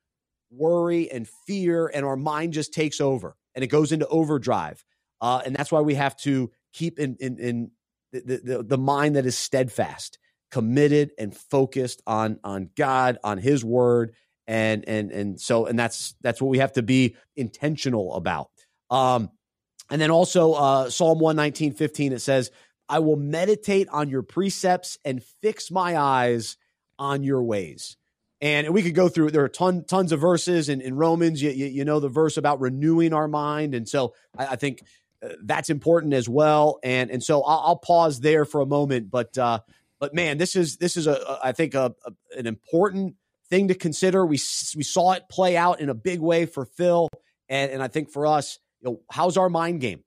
worry 0.50 1.12
and 1.12 1.28
fear, 1.45 1.91
and 1.93 2.06
our 2.06 2.15
mind 2.15 2.54
just 2.54 2.74
takes 2.74 3.02
over 3.02 3.36
and 3.56 3.63
it 3.63 3.67
goes 3.67 3.91
into 3.91 4.08
overdrive. 4.08 4.84
Uh, 5.21 5.41
and 5.45 5.56
that's 5.56 5.71
why 5.71 5.82
we 5.82 5.95
have 5.95 6.15
to 6.17 6.52
keep 6.74 7.00
in 7.00 7.15
in, 7.19 7.39
in 7.39 7.71
the, 8.21 8.41
the, 8.43 8.63
the 8.63 8.78
mind 8.78 9.15
that 9.15 9.25
is 9.25 9.38
steadfast, 9.38 10.19
committed 10.51 11.12
and 11.17 11.36
focused 11.36 12.01
on 12.08 12.39
on 12.43 12.69
God, 12.75 13.17
on 13.23 13.38
His 13.38 13.63
Word, 13.63 14.13
and 14.47 14.88
and 14.88 15.12
and 15.12 15.41
so 15.41 15.65
and 15.65 15.78
that's 15.78 16.15
that's 16.21 16.41
what 16.41 16.49
we 16.49 16.60
have 16.60 16.73
to 16.73 16.84
be 16.84 17.15
intentional 17.36 18.13
about. 18.15 18.49
Um, 18.89 19.30
and 19.89 20.01
then 20.01 20.12
also 20.12 20.54
uh, 20.54 20.89
Psalm 20.89 21.19
one 21.19 21.36
nineteen 21.36 21.73
fifteen 21.73 22.13
it 22.13 22.21
says, 22.21 22.51
"I 22.88 22.99
will 22.99 23.17
meditate 23.17 23.89
on 23.89 24.10
your 24.10 24.23
precepts 24.23 24.97
and 25.04 25.23
fix 25.41 25.71
my 25.71 25.97
eyes 25.97 26.58
on 26.97 27.23
your 27.23 27.43
ways." 27.43 27.97
And 28.41 28.73
we 28.73 28.84
could 28.84 28.95
go 28.95 29.08
through. 29.10 29.32
There 29.32 29.43
are 29.43 29.49
ton, 29.49 29.86
tons 29.86 30.12
of 30.12 30.19
verses 30.19 30.67
in, 30.67 30.82
in 30.82 30.95
Romans. 30.95 31.41
You, 31.41 31.51
you, 31.51 31.67
you 31.67 31.86
know 31.86 31.99
the 31.99 32.10
verse 32.10 32.38
about 32.38 32.60
renewing 32.60 33.13
our 33.13 33.28
mind, 33.28 33.73
and 33.73 33.88
so 33.88 34.13
I, 34.38 34.47
I 34.47 34.56
think 34.56 34.84
that's 35.44 35.70
important 35.70 36.14
as 36.14 36.28
well. 36.28 36.80
And 36.84 37.10
and 37.10 37.24
so 37.24 37.42
I'll, 37.44 37.64
I'll 37.66 37.78
pause 37.78 38.20
there 38.20 38.46
for 38.46 38.62
a 38.62 38.66
moment. 38.66 39.10
But 39.10 39.38
uh, 39.38 39.60
but 40.00 40.14
man, 40.14 40.38
this 40.38 40.56
is 40.56 40.78
this 40.78 40.98
is 40.98 41.08
a, 41.08 41.14
a 41.14 41.40
I 41.46 41.52
think 41.52 41.74
a, 41.74 41.94
a, 42.06 42.12
an 42.38 42.48
important 42.48 43.16
thing 43.50 43.68
to 43.70 43.76
consider. 43.76 44.26
We 44.26 44.40
we 44.76 44.84
saw 44.84 45.14
it 45.14 45.24
play 45.30 45.58
out 45.58 45.80
in 45.80 45.90
a 45.90 45.94
big 45.94 46.20
way 46.20 46.46
for 46.46 46.66
Phil, 46.66 47.10
and 47.50 47.72
and 47.72 47.84
I 47.84 47.88
think 47.88 48.12
for 48.12 48.28
us, 48.28 48.60
you 48.82 48.90
know, 48.90 49.02
how's 49.10 49.38
our 49.38 49.50
mind 49.50 49.82
game? 49.82 50.04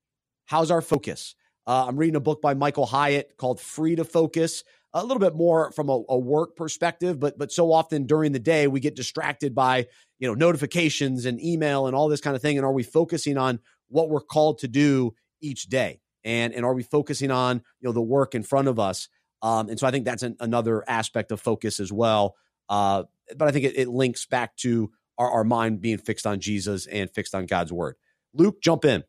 How's 0.46 0.70
our 0.70 0.82
focus? 0.82 1.34
Uh, 1.66 1.84
I'm 1.86 1.96
reading 1.96 2.16
a 2.16 2.20
book 2.20 2.40
by 2.40 2.54
Michael 2.54 2.86
Hyatt 2.86 3.36
called 3.36 3.60
Free 3.60 3.96
to 3.96 4.04
Focus. 4.04 4.64
A 4.94 5.02
little 5.02 5.18
bit 5.18 5.34
more 5.34 5.70
from 5.72 5.90
a, 5.90 6.02
a 6.08 6.18
work 6.18 6.56
perspective, 6.56 7.20
but 7.20 7.38
but 7.38 7.52
so 7.52 7.72
often 7.72 8.06
during 8.06 8.32
the 8.32 8.38
day 8.38 8.66
we 8.66 8.80
get 8.80 8.96
distracted 8.96 9.54
by 9.54 9.86
you 10.18 10.26
know 10.26 10.34
notifications 10.34 11.26
and 11.26 11.42
email 11.42 11.86
and 11.86 11.94
all 11.94 12.08
this 12.08 12.20
kind 12.20 12.34
of 12.34 12.42
thing. 12.42 12.56
And 12.56 12.64
are 12.64 12.72
we 12.72 12.82
focusing 12.82 13.36
on 13.36 13.60
what 13.88 14.08
we're 14.08 14.20
called 14.20 14.58
to 14.58 14.68
do 14.68 15.14
each 15.40 15.64
day? 15.64 16.00
And 16.24 16.52
and 16.52 16.64
are 16.64 16.74
we 16.74 16.82
focusing 16.82 17.30
on 17.30 17.56
you 17.80 17.88
know 17.88 17.92
the 17.92 18.02
work 18.02 18.34
in 18.34 18.42
front 18.42 18.68
of 18.68 18.78
us? 18.78 19.08
Um, 19.42 19.68
and 19.68 19.78
so 19.78 19.86
I 19.86 19.90
think 19.90 20.04
that's 20.04 20.22
an, 20.22 20.36
another 20.40 20.84
aspect 20.88 21.30
of 21.30 21.40
focus 21.40 21.78
as 21.80 21.92
well. 21.92 22.34
Uh, 22.68 23.04
but 23.36 23.48
I 23.48 23.52
think 23.52 23.64
it, 23.66 23.78
it 23.78 23.88
links 23.88 24.26
back 24.26 24.56
to 24.56 24.90
our, 25.16 25.30
our 25.30 25.44
mind 25.44 25.80
being 25.80 25.98
fixed 25.98 26.26
on 26.26 26.40
Jesus 26.40 26.86
and 26.86 27.10
fixed 27.10 27.34
on 27.34 27.46
God's 27.46 27.72
word. 27.72 27.96
Luke, 28.34 28.60
jump 28.60 28.84
in. 28.84 29.04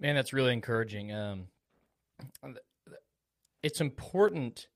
Man, 0.00 0.14
that's 0.14 0.32
really 0.32 0.52
encouraging. 0.52 1.12
Um, 1.12 1.46
it's 3.62 3.80
important. 3.80 4.68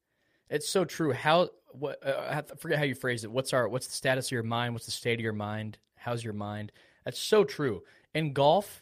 It's 0.50 0.68
so 0.68 0.84
true. 0.84 1.12
How 1.12 1.50
what 1.72 2.04
uh, 2.06 2.42
I 2.50 2.56
forget 2.56 2.78
how 2.78 2.84
you 2.84 2.94
phrase 2.94 3.24
it. 3.24 3.30
What's 3.30 3.52
our 3.52 3.68
what's 3.68 3.86
the 3.86 3.94
status 3.94 4.26
of 4.26 4.32
your 4.32 4.42
mind? 4.42 4.74
What's 4.74 4.86
the 4.86 4.92
state 4.92 5.14
of 5.14 5.20
your 5.20 5.32
mind? 5.32 5.78
How's 5.96 6.24
your 6.24 6.34
mind? 6.34 6.72
That's 7.04 7.18
so 7.18 7.44
true. 7.44 7.82
In 8.14 8.32
golf, 8.32 8.81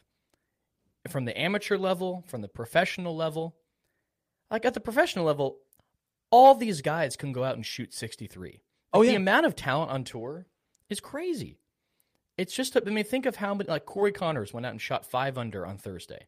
from 1.09 1.25
the 1.25 1.39
amateur 1.39 1.79
level, 1.79 2.25
from 2.27 2.43
the 2.43 2.49
professional 2.49 3.17
level, 3.17 3.57
like 4.51 4.65
at 4.65 4.75
the 4.75 4.81
professional 4.81 5.25
level, 5.25 5.59
all 6.31 6.55
these 6.55 6.83
guys 6.83 7.17
can 7.17 7.33
go 7.33 7.45
out 7.45 7.57
and 7.57 7.65
shoot 7.65 7.95
63. 7.95 8.51
Like 8.51 8.61
oh 8.93 9.03
yeah. 9.03 9.11
The 9.11 9.17
amount 9.17 9.47
of 9.47 9.57
talent 9.57 9.91
on 9.91 10.05
tour 10.05 10.47
is 10.89 11.01
crazy. 11.01 11.59
It's 12.37 12.55
just, 12.55 12.77
I 12.77 12.81
mean, 12.81 13.05
think 13.05 13.27
of 13.27 13.37
how 13.37 13.55
many, 13.55 13.69
like 13.69 13.87
Corey 13.87 14.13
Conners 14.13 14.53
went 14.53 14.67
out 14.67 14.73
and 14.73 14.81
shot 14.81 15.05
five 15.05 15.37
under 15.37 15.67
on 15.67 15.79
Thursday. 15.79 16.27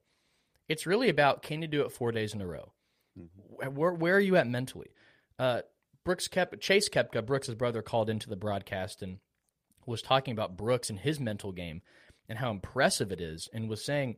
It's 0.68 0.86
really 0.86 1.08
about 1.08 1.42
can 1.42 1.62
you 1.62 1.68
do 1.68 1.82
it 1.82 1.92
four 1.92 2.12
days 2.12 2.34
in 2.34 2.40
a 2.40 2.46
row? 2.46 2.72
Mm-hmm. 3.18 3.74
Where, 3.74 3.92
where 3.92 4.16
are 4.16 4.20
you 4.20 4.36
at 4.36 4.46
mentally? 4.46 4.90
Uh, 5.38 5.62
Brooks 6.04 6.28
kept 6.28 6.60
Chase 6.60 6.88
Koepka, 6.88 7.24
Brooks' 7.24 7.50
brother, 7.50 7.82
called 7.82 8.10
into 8.10 8.28
the 8.28 8.36
broadcast 8.36 9.02
and 9.02 9.18
was 9.86 10.02
talking 10.02 10.32
about 10.32 10.56
Brooks 10.56 10.90
and 10.90 10.98
his 10.98 11.20
mental 11.20 11.52
game 11.52 11.82
and 12.28 12.38
how 12.38 12.50
impressive 12.50 13.10
it 13.12 13.20
is, 13.20 13.48
and 13.52 13.68
was 13.68 13.84
saying 13.84 14.16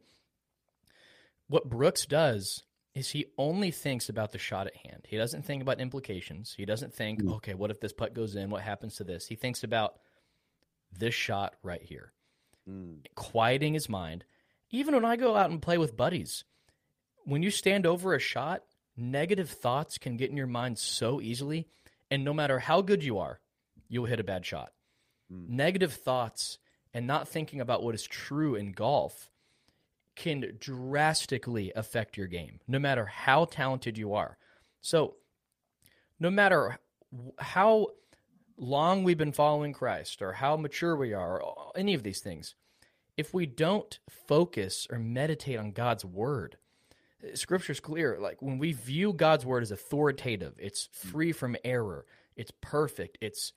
what 1.49 1.69
Brooks 1.69 2.07
does 2.07 2.63
is 2.95 3.11
he 3.11 3.27
only 3.37 3.71
thinks 3.71 4.09
about 4.09 4.33
the 4.33 4.39
shot 4.39 4.67
at 4.67 4.77
hand. 4.77 5.07
He 5.09 5.17
doesn't 5.17 5.45
think 5.45 5.63
about 5.63 5.81
implications. 5.81 6.55
He 6.57 6.65
doesn't 6.65 6.95
think, 6.95 7.23
mm. 7.23 7.35
okay, 7.37 7.55
what 7.55 7.71
if 7.71 7.81
this 7.81 7.93
putt 7.93 8.15
goes 8.15 8.37
in? 8.37 8.51
What 8.51 8.63
happens 8.63 8.97
to 8.97 9.05
this? 9.05 9.27
He 9.27 9.35
thinks 9.35 9.65
about 9.65 9.99
this 10.97 11.15
shot 11.15 11.55
right 11.63 11.83
here, 11.83 12.13
mm. 12.69 12.99
quieting 13.17 13.75
his 13.75 13.89
mind. 13.89 14.25
Even 14.71 14.95
when 14.95 15.05
I 15.05 15.17
go 15.17 15.35
out 15.37 15.51
and 15.51 15.61
play 15.61 15.77
with 15.77 15.97
buddies, 15.97 16.45
when 17.25 17.43
you 17.43 17.51
stand 17.51 17.85
over 17.85 18.15
a 18.15 18.21
shot, 18.21 18.63
negative 18.97 19.51
thoughts 19.51 19.99
can 19.99 20.17
get 20.17 20.31
in 20.31 20.37
your 20.37 20.47
mind 20.47 20.79
so 20.79 21.21
easily. 21.21 21.67
And 22.11 22.25
no 22.25 22.33
matter 22.33 22.61
how 22.61 22.81
good 22.81 23.03
you 23.03 23.19
are, 23.19 23.41
you'll 23.89 24.05
hit 24.05 24.21
a 24.21 24.25
bad 24.25 24.47
shot. 24.47 24.73
Mm. 25.33 25.49
Negative 25.49 25.93
thoughts 25.93 26.59
and 26.93 27.09
not 27.09 27.29
thinking 27.29 27.61
about 27.61 27.83
what 27.83 27.97
is 27.97 28.05
true 28.05 28.55
in 28.55 28.71
golf 28.71 29.31
can 30.17 30.57
drastically 30.59 31.73
affect 31.75 32.17
your 32.17 32.27
game, 32.27 32.61
no 32.69 32.79
matter 32.79 33.07
how 33.07 33.45
talented 33.45 33.99
you 33.99 34.15
are. 34.15 34.39
So, 34.81 35.17
no 36.21 36.31
matter 36.31 36.79
how 37.39 37.89
long 38.57 39.03
we've 39.03 39.19
been 39.19 39.33
following 39.33 39.73
Christ 39.73 40.23
or 40.23 40.33
how 40.33 40.57
mature 40.57 40.97
we 40.97 41.13
are, 41.13 41.43
or 41.43 41.73
any 41.75 41.95
of 41.95 42.03
these 42.03 42.21
things, 42.21 42.55
if 43.17 43.35
we 43.35 43.47
don't 43.47 43.99
focus 44.27 44.87
or 44.91 44.99
meditate 44.99 45.59
on 45.59 45.73
God's 45.73 46.05
word, 46.05 46.57
eh, 47.23 47.35
scripture's 47.35 47.81
clear. 47.81 48.19
Like 48.21 48.43
when 48.43 48.59
we 48.59 48.73
view 48.73 49.13
God's 49.13 49.45
word 49.45 49.63
as 49.63 49.71
authoritative, 49.71 50.55
it's 50.59 50.89
hmm. 51.03 51.09
free 51.09 51.33
from 51.33 51.57
error, 51.65 52.07
it's 52.37 52.53
perfect, 52.61 53.19
it's 53.21 53.53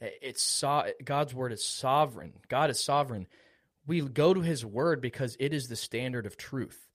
eh, 0.00 0.10
it's 0.20 0.42
so, 0.42 0.84
God's 1.04 1.34
word 1.34 1.52
is 1.52 1.64
sovereign. 1.64 2.34
God 2.48 2.70
is 2.70 2.82
sovereign 2.82 3.26
we 3.86 4.00
go 4.00 4.34
to 4.34 4.40
his 4.40 4.64
word 4.64 5.00
because 5.00 5.36
it 5.38 5.52
is 5.52 5.68
the 5.68 5.76
standard 5.76 6.26
of 6.26 6.36
truth. 6.36 6.88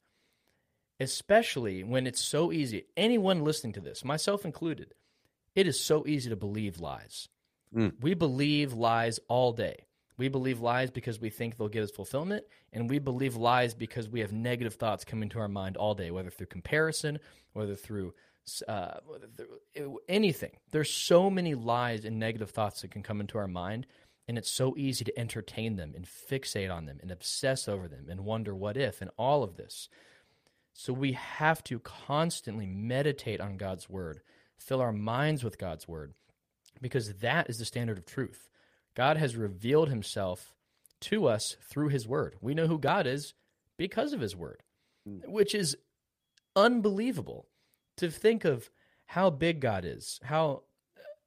Especially 0.99 1.83
when 1.83 2.07
it's 2.07 2.21
so 2.21 2.51
easy. 2.51 2.85
Anyone 2.97 3.43
listening 3.43 3.73
to 3.73 3.79
this, 3.79 4.03
myself 4.03 4.43
included, 4.43 4.93
it 5.55 5.65
is 5.65 5.79
so 5.79 6.05
easy 6.05 6.29
to 6.29 6.35
believe 6.35 6.79
lies. 6.79 7.29
Mm. 7.73 7.93
We 8.01 8.15
believe 8.15 8.73
lies 8.73 9.19
all 9.27 9.53
day. 9.53 9.85
We 10.17 10.27
believe 10.27 10.59
lies 10.59 10.91
because 10.91 11.17
we 11.17 11.29
think 11.29 11.55
they'll 11.55 11.69
give 11.69 11.85
us 11.85 11.91
fulfillment, 11.91 12.43
and 12.73 12.89
we 12.89 12.99
believe 12.99 13.37
lies 13.37 13.73
because 13.73 14.09
we 14.09 14.19
have 14.19 14.33
negative 14.33 14.75
thoughts 14.75 15.05
coming 15.05 15.29
to 15.29 15.39
our 15.39 15.47
mind 15.47 15.77
all 15.77 15.95
day, 15.95 16.11
whether 16.11 16.29
through 16.29 16.47
comparison, 16.47 17.19
whether 17.53 17.75
through 17.75 18.13
uh, 18.67 18.99
anything. 20.09 20.51
There's 20.71 20.91
so 20.91 21.29
many 21.29 21.55
lies 21.55 22.03
and 22.03 22.19
negative 22.19 22.49
thoughts 22.49 22.81
that 22.81 22.91
can 22.91 23.03
come 23.03 23.21
into 23.21 23.37
our 23.37 23.47
mind 23.47 23.87
and 24.29 24.37
it's 24.37 24.51
so 24.51 24.75
easy 24.77 25.03
to 25.03 25.19
entertain 25.19 25.75
them 25.75 25.93
and 25.95 26.05
fixate 26.05 26.71
on 26.71 26.85
them 26.85 26.99
and 27.01 27.09
obsess 27.09 27.67
over 27.67 27.87
them 27.87 28.05
and 28.09 28.19
wonder 28.23 28.53
what 28.53 28.77
if 28.77 29.01
and 29.01 29.09
all 29.17 29.41
of 29.41 29.57
this. 29.57 29.89
So 30.71 30.93
we 30.93 31.13
have 31.13 31.63
to 31.63 31.79
constantly 31.79 32.67
meditate 32.67 33.41
on 33.41 33.57
God's 33.57 33.89
word, 33.89 34.21
fill 34.55 34.81
our 34.81 34.93
minds 34.93 35.43
with 35.43 35.57
God's 35.57 35.87
word, 35.87 36.13
because 36.79 37.15
that 37.15 37.49
is 37.49 37.57
the 37.57 37.65
standard 37.65 37.97
of 37.97 38.05
truth. 38.05 38.51
God 38.95 39.17
has 39.17 39.35
revealed 39.35 39.89
himself 39.89 40.53
to 41.01 41.25
us 41.25 41.57
through 41.67 41.89
his 41.89 42.07
word. 42.07 42.35
We 42.39 42.53
know 42.53 42.67
who 42.67 42.77
God 42.77 43.07
is 43.07 43.33
because 43.77 44.13
of 44.13 44.21
his 44.21 44.35
word, 44.35 44.61
hmm. 45.07 45.21
which 45.25 45.55
is 45.55 45.75
unbelievable 46.55 47.47
to 47.97 48.11
think 48.11 48.45
of 48.45 48.69
how 49.07 49.31
big 49.31 49.59
God 49.59 49.85
is, 49.85 50.19
how 50.23 50.61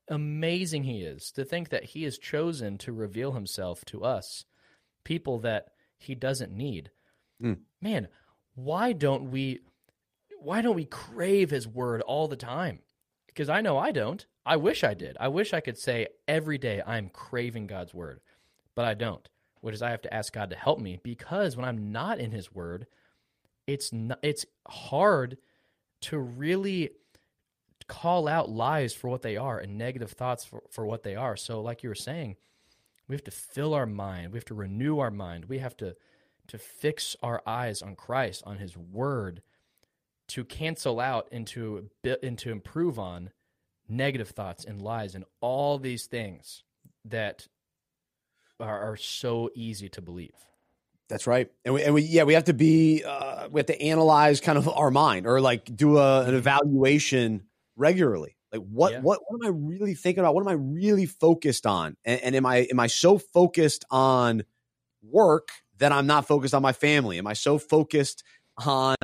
amazing 0.09 0.85
he 0.85 1.03
is 1.03 1.31
to 1.33 1.45
think 1.45 1.69
that 1.71 1.85
he 1.85 2.05
has 2.05 2.19
chosen 2.19 2.79
to 2.79 2.93
reveal 2.93 3.33
himself 3.33 3.85
to 3.87 4.05
us, 4.05 4.45
people 5.05 5.39
that 5.41 5.69
he 5.99 6.15
doesn't 6.15 6.53
need. 6.53 6.91
Mm. 7.43 7.59
Man, 7.81 8.09
why 8.55 8.93
don't 8.93 9.31
we 9.31 9.61
why 10.39 10.61
don't 10.61 10.77
we 10.77 10.85
crave 10.85 11.51
his 11.51 11.69
word 11.69 12.03
all 12.03 12.27
the 12.27 12.37
time? 12.37 12.81
Because 13.27 13.49
I 13.49 13.61
know 13.61 13.79
I 13.79 13.93
don't. 13.93 14.27
I 14.45 14.57
wish 14.57 14.83
I 14.83 14.95
did. 14.95 15.17
I 15.21 15.29
wish 15.29 15.53
I 15.53 15.61
could 15.61 15.79
say 15.79 16.09
every 16.27 16.59
day 16.59 16.83
I'm 16.85 17.09
craving 17.09 17.69
God's 17.69 17.95
word, 17.95 18.21
but 18.75 18.85
I 18.85 18.95
don't. 18.95 19.29
Which 19.61 19.75
is 19.77 19.83
I 19.83 19.91
have 19.91 20.03
to 20.03 20.13
ask 20.13 20.33
God 20.33 20.51
to 20.51 20.57
help 20.57 20.81
me 20.81 20.99
because 21.05 21.57
when 21.57 21.65
I'm 21.65 21.93
not 21.93 22.19
in 22.19 22.33
his 22.33 22.53
word, 22.53 22.89
it's 23.69 23.93
not, 23.93 24.19
it's 24.23 24.45
hard 24.67 25.39
to 26.03 26.19
really 26.19 26.91
call 27.89 28.29
out 28.29 28.51
lies 28.51 28.95
for 28.95 29.09
what 29.09 29.23
they 29.23 29.37
are 29.37 29.59
and 29.59 29.79
negative 29.79 30.13
thoughts 30.13 30.45
for, 30.45 30.63
for 30.71 30.87
what 30.87 31.03
they 31.03 31.17
are. 31.17 31.37
So, 31.37 31.61
like 31.61 31.83
you 31.83 31.89
were 31.89 31.95
saying, 31.95 32.37
we 33.09 33.15
have 33.15 33.25
to 33.25 33.31
fill 33.31 33.75
our 33.75 33.87
mind. 33.87 34.33
We 34.33 34.39
have 34.39 34.45
to 34.47 34.55
renew 34.55 34.99
our 34.99 35.11
mind. 35.11 35.47
We 35.47 35.59
have 35.59 35.77
to 35.79 35.97
to 36.49 36.59
fix 36.59 37.17
our 37.23 37.43
eyes 37.47 37.83
on 37.83 37.95
Christ, 37.95 38.43
on 38.47 38.59
His 38.59 38.77
Word, 38.77 39.43
to 40.29 40.45
cancel 40.45 41.01
out 41.01 41.29
and 41.33 41.47
to 41.49 41.91
and 42.23 42.39
to 42.39 42.51
improve 42.51 42.99
on 42.99 43.31
negative 43.89 44.31
thoughts 44.31 44.65
and 44.65 44.81
lies 44.81 45.15
and 45.15 45.25
all 45.41 45.79
these 45.79 46.07
things 46.07 46.63
that 47.05 47.47
are, 48.61 48.93
are 48.93 48.97
so 48.97 49.51
easy 49.55 49.89
to 49.91 50.01
believe. 50.01 50.35
That's 51.09 51.27
right, 51.27 51.51
and 51.65 51.75
we, 51.75 51.83
and 51.83 51.93
we 51.93 52.03
yeah 52.03 52.23
we 52.23 52.33
have 52.33 52.45
to 52.45 52.55
be 52.55 53.05
uh, 53.05 53.49
we 53.51 53.59
have 53.59 53.67
to 53.67 53.83
analyze 53.83 54.41
kind 54.41 54.57
of 54.57 54.69
our 54.69 54.91
mind 54.91 55.27
or 55.27 55.41
like 55.41 55.77
do 55.77 55.99
a, 55.99 56.25
an 56.25 56.35
evaluation 56.35 57.43
regularly. 57.77 58.37
Like 58.53 58.63
what 58.63 58.93
yeah. 58.93 59.01
what 59.01 59.21
what 59.27 59.43
am 59.43 59.47
I 59.47 59.57
really 59.57 59.95
thinking 59.95 60.21
about? 60.21 60.35
What 60.35 60.43
am 60.43 60.49
I 60.49 60.53
really 60.53 61.07
focused 61.07 61.67
on? 61.67 61.97
And, 62.05 62.21
and 62.21 62.37
am 62.37 62.47
I 62.47 62.69
am 62.71 62.79
I 62.79 62.87
so 62.87 63.19
focused 63.19 63.85
on 63.91 64.45
work 65.03 65.49
that 65.79 65.91
I'm 65.91 66.07
not 66.07 66.29
focused 66.29 66.55
on 66.55 66.63
my 66.63 66.73
family? 66.73 67.19
Am 67.19 67.27
I 67.27 67.33
so 67.33 67.59
focused 67.59 68.23
on 68.59 68.97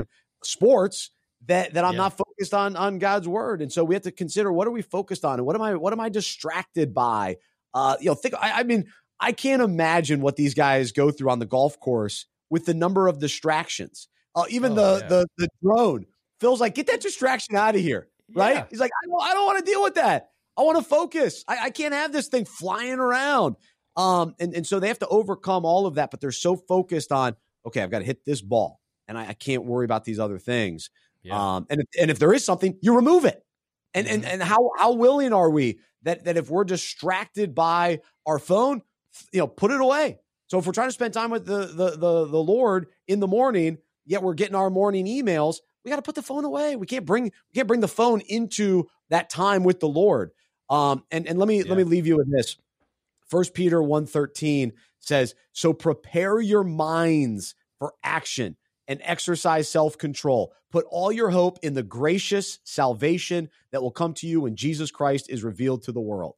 sports 0.44 1.11
that 1.46 1.72
that 1.74 1.85
I'm 1.85 1.94
yeah. 1.94 1.98
not 1.98 2.18
focused 2.18 2.52
on 2.52 2.76
on 2.76 2.99
God's 2.99 3.26
word? 3.26 3.62
And 3.62 3.72
so 3.72 3.84
we 3.84 3.95
have 3.95 4.03
to 4.03 4.11
consider 4.11 4.53
what 4.53 4.68
are 4.68 4.70
we 4.70 4.82
focused 4.82 5.24
on 5.24 5.38
and 5.38 5.47
what 5.47 5.57
am 5.57 5.62
I 5.62 5.76
what 5.76 5.95
am 5.95 6.01
I 6.01 6.11
distracted 6.11 6.93
by? 6.93 7.38
Uh, 7.72 7.97
you 8.01 8.07
know, 8.07 8.14
think 8.14 8.34
I, 8.34 8.61
I 8.61 8.62
mean, 8.64 8.84
I 9.18 9.32
can't 9.32 9.62
imagine 9.62 10.20
what 10.20 10.36
these 10.36 10.53
guys 10.53 10.93
go 10.93 11.11
through 11.11 11.30
on 11.30 11.38
the 11.38 11.47
golf 11.47 11.80
course 11.80 12.26
with 12.51 12.66
the 12.66 12.74
number 12.74 13.09
of 13.09 13.18
distractions. 13.18 14.09
Uh, 14.34 14.45
even 14.51 14.72
oh, 14.72 14.74
the, 14.74 14.99
yeah. 15.01 15.09
the 15.09 15.26
the 15.38 15.49
drone 15.62 16.05
feels 16.38 16.61
like 16.61 16.74
get 16.74 16.86
that 16.88 17.01
distraction 17.01 17.57
out 17.57 17.74
of 17.74 17.80
here 17.80 18.09
right? 18.35 18.57
Yeah. 18.57 18.64
He's 18.70 18.81
like, 18.81 18.91
I 19.03 19.07
don't, 19.07 19.22
I 19.22 19.35
don't 19.35 19.47
want 19.47 19.64
to 19.64 19.70
deal 19.70 19.83
with 19.83 19.95
that. 19.95 20.31
I 20.57 20.62
want 20.62 20.79
to 20.79 20.85
focus. 20.85 21.45
I, 21.47 21.59
I 21.64 21.70
can't 21.70 21.95
have 21.95 22.12
this 22.12 22.29
thing 22.29 22.45
flying 22.45 22.99
around. 22.99 23.57
Um, 23.97 24.35
and, 24.39 24.55
and 24.55 24.66
so 24.66 24.81
they 24.81 24.89
have 24.89 24.99
to 25.01 25.09
overcome 25.09 25.64
all 25.64 25.87
of 25.87 25.97
that, 25.97 26.11
but 26.11 26.20
they're 26.20 26.31
so 26.31 26.57
focused 26.57 27.12
on, 27.12 27.37
okay, 27.66 27.83
I've 27.83 27.91
got 27.91 28.01
to 28.01 28.05
hit 28.05 28.24
this 28.24 28.41
ball 28.41 28.81
and 29.07 29.18
I, 29.18 29.29
I 29.29 29.33
can't 29.35 29.64
worry 29.64 29.85
about 29.85 30.05
these 30.05 30.18
other 30.18 30.39
things. 30.39 30.91
Yeah. 31.22 31.57
Um, 31.57 31.66
and, 31.68 31.81
if, 31.81 31.87
and 32.01 32.11
if 32.11 32.18
there 32.18 32.33
is 32.33 32.45
something, 32.45 32.79
you 32.81 32.95
remove 32.95 33.24
it. 33.24 33.45
And, 33.95 34.07
mm-hmm. 34.07 34.14
and, 34.14 34.24
and 34.24 34.43
how, 34.43 34.70
how 34.79 34.93
willing 34.93 35.33
are 35.33 35.51
we 35.51 35.81
that, 36.03 36.24
that 36.24 36.37
if 36.37 36.49
we're 36.51 36.64
distracted 36.64 37.55
by 37.55 38.01
our 38.26 38.39
phone, 38.39 38.83
you 39.33 39.41
know, 39.41 39.49
put 39.49 39.70
it 39.70 39.81
away. 39.81 40.18
So 40.47 40.59
if 40.59 40.66
we're 40.66 40.72
trying 40.72 40.89
to 40.89 40.93
spend 40.93 41.12
time 41.12 41.31
with 41.31 41.45
the, 41.45 41.66
the, 41.66 41.91
the, 41.91 42.26
the 42.26 42.39
Lord 42.39 42.87
in 43.07 43.20
the 43.20 43.26
morning, 43.26 43.79
yet 44.07 44.22
we're 44.22 44.35
getting 44.35 44.55
our 44.55 44.70
morning 44.70 45.07
emails, 45.07 45.57
we 45.85 45.91
got 45.91 45.97
to 45.97 46.03
put 46.03 46.14
the 46.14 46.22
phone 46.22 46.45
away. 46.45 46.76
We 46.76 46.87
can't 46.87 47.07
bring 47.07 47.24
we 47.24 47.55
can't 47.55 47.68
bring 47.68 47.81
the 47.81 47.89
phone 47.89 48.20
into 48.29 48.89
that 49.11 49.31
time 49.31 49.64
with 49.64 49.81
the 49.81 49.89
Lord. 49.89 50.31
Um, 50.70 51.05
and 51.11 51.26
and 51.26 51.39
let 51.39 51.49
me 51.49 51.59
yeah. 51.59 51.68
let 51.68 51.79
me 51.79 51.85
leave 51.85 52.07
you 52.07 52.16
with 52.16 52.31
this. 52.31 52.57
First 53.29 53.55
Peter 53.55 53.83
113 53.83 54.72
says, 55.01 55.35
So 55.53 55.72
prepare 55.72 56.41
your 56.41 56.64
minds 56.64 57.55
for 57.79 57.95
action 58.03 58.57
and 58.87 59.01
exercise 59.05 59.68
self 59.68 59.99
control. 59.99 60.53
Put 60.70 60.87
all 60.91 61.12
your 61.12 61.31
hope 61.31 61.59
in 61.62 61.74
the 61.74 61.83
gracious 61.83 62.59
salvation 62.64 63.49
that 63.70 63.83
will 63.83 63.91
come 63.91 64.14
to 64.14 64.26
you 64.26 64.43
when 64.43 64.57
Jesus 64.57 64.91
Christ 64.91 65.31
is 65.31 65.45
revealed 65.45 65.83
to 65.85 65.93
the 65.93 66.01
world. 66.01 66.35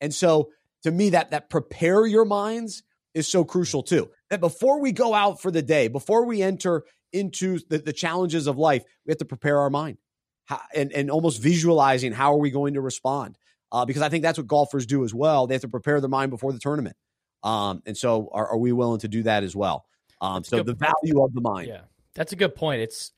And 0.00 0.14
so, 0.14 0.50
to 0.82 0.90
me, 0.90 1.10
that, 1.10 1.30
that 1.30 1.48
prepare 1.48 2.06
your 2.06 2.24
minds 2.24 2.82
is 3.14 3.28
so 3.28 3.44
crucial 3.44 3.82
too. 3.82 4.10
That 4.30 4.40
before 4.40 4.80
we 4.80 4.92
go 4.92 5.14
out 5.14 5.40
for 5.40 5.50
the 5.50 5.62
day, 5.62 5.88
before 5.88 6.24
we 6.24 6.42
enter 6.42 6.84
into 7.12 7.58
the, 7.68 7.78
the 7.78 7.92
challenges 7.92 8.46
of 8.46 8.58
life, 8.58 8.82
we 9.06 9.10
have 9.10 9.18
to 9.18 9.24
prepare 9.24 9.58
our 9.58 9.70
mind 9.70 9.98
how, 10.44 10.60
and, 10.74 10.92
and 10.92 11.10
almost 11.10 11.40
visualizing 11.42 12.12
how 12.12 12.32
are 12.32 12.38
we 12.38 12.50
going 12.50 12.74
to 12.74 12.80
respond. 12.80 13.36
Uh, 13.70 13.86
because 13.86 14.02
I 14.02 14.10
think 14.10 14.22
that's 14.22 14.38
what 14.38 14.46
golfers 14.46 14.84
do 14.84 15.02
as 15.02 15.14
well. 15.14 15.46
They 15.46 15.54
have 15.54 15.62
to 15.62 15.68
prepare 15.68 16.00
their 16.00 16.10
mind 16.10 16.30
before 16.30 16.52
the 16.52 16.58
tournament. 16.58 16.94
Um, 17.42 17.82
and 17.86 17.96
so, 17.96 18.28
are, 18.32 18.48
are, 18.48 18.58
we 18.58 18.70
willing 18.72 19.00
to 19.00 19.08
do 19.08 19.22
that 19.22 19.42
as 19.42 19.56
well? 19.56 19.86
Um, 20.20 20.44
so, 20.44 20.62
the 20.62 20.74
value 20.74 21.24
of 21.24 21.32
the 21.32 21.40
mind. 21.40 21.68
Yeah, 21.68 21.80
that's 22.14 22.32
a 22.32 22.36
good 22.36 22.54
point. 22.54 22.82
It's 22.82 23.12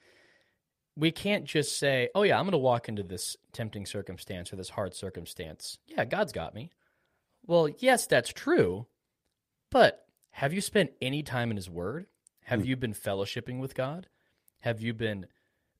we 0.97 1.11
can't 1.11 1.45
just 1.45 1.76
say, 1.78 2.09
"Oh 2.14 2.22
yeah, 2.22 2.38
I'm 2.38 2.45
going 2.45 2.53
to 2.53 2.59
walk 2.59 2.88
into 2.88 3.03
this 3.03 3.36
tempting 3.53 3.84
circumstance 3.84 4.53
or 4.53 4.57
this 4.57 4.70
hard 4.70 4.95
circumstance." 4.95 5.78
Yeah, 5.86 6.05
God's 6.05 6.32
got 6.32 6.55
me. 6.55 6.70
Well, 7.47 7.68
yes, 7.80 8.07
that's 8.07 8.32
true. 8.32 8.86
But 9.75 10.07
have 10.31 10.55
you 10.55 10.61
spent 10.61 10.93
any 11.03 11.25
time 11.25 11.51
in 11.51 11.57
his 11.57 11.68
word? 11.68 12.07
Have 12.45 12.61
mm. 12.61 12.66
you 12.66 12.77
been 12.77 12.95
fellowshipping 12.95 13.59
with 13.59 13.75
God? 13.75 14.07
Have 14.61 14.81
you 14.81 14.95
been 14.95 15.27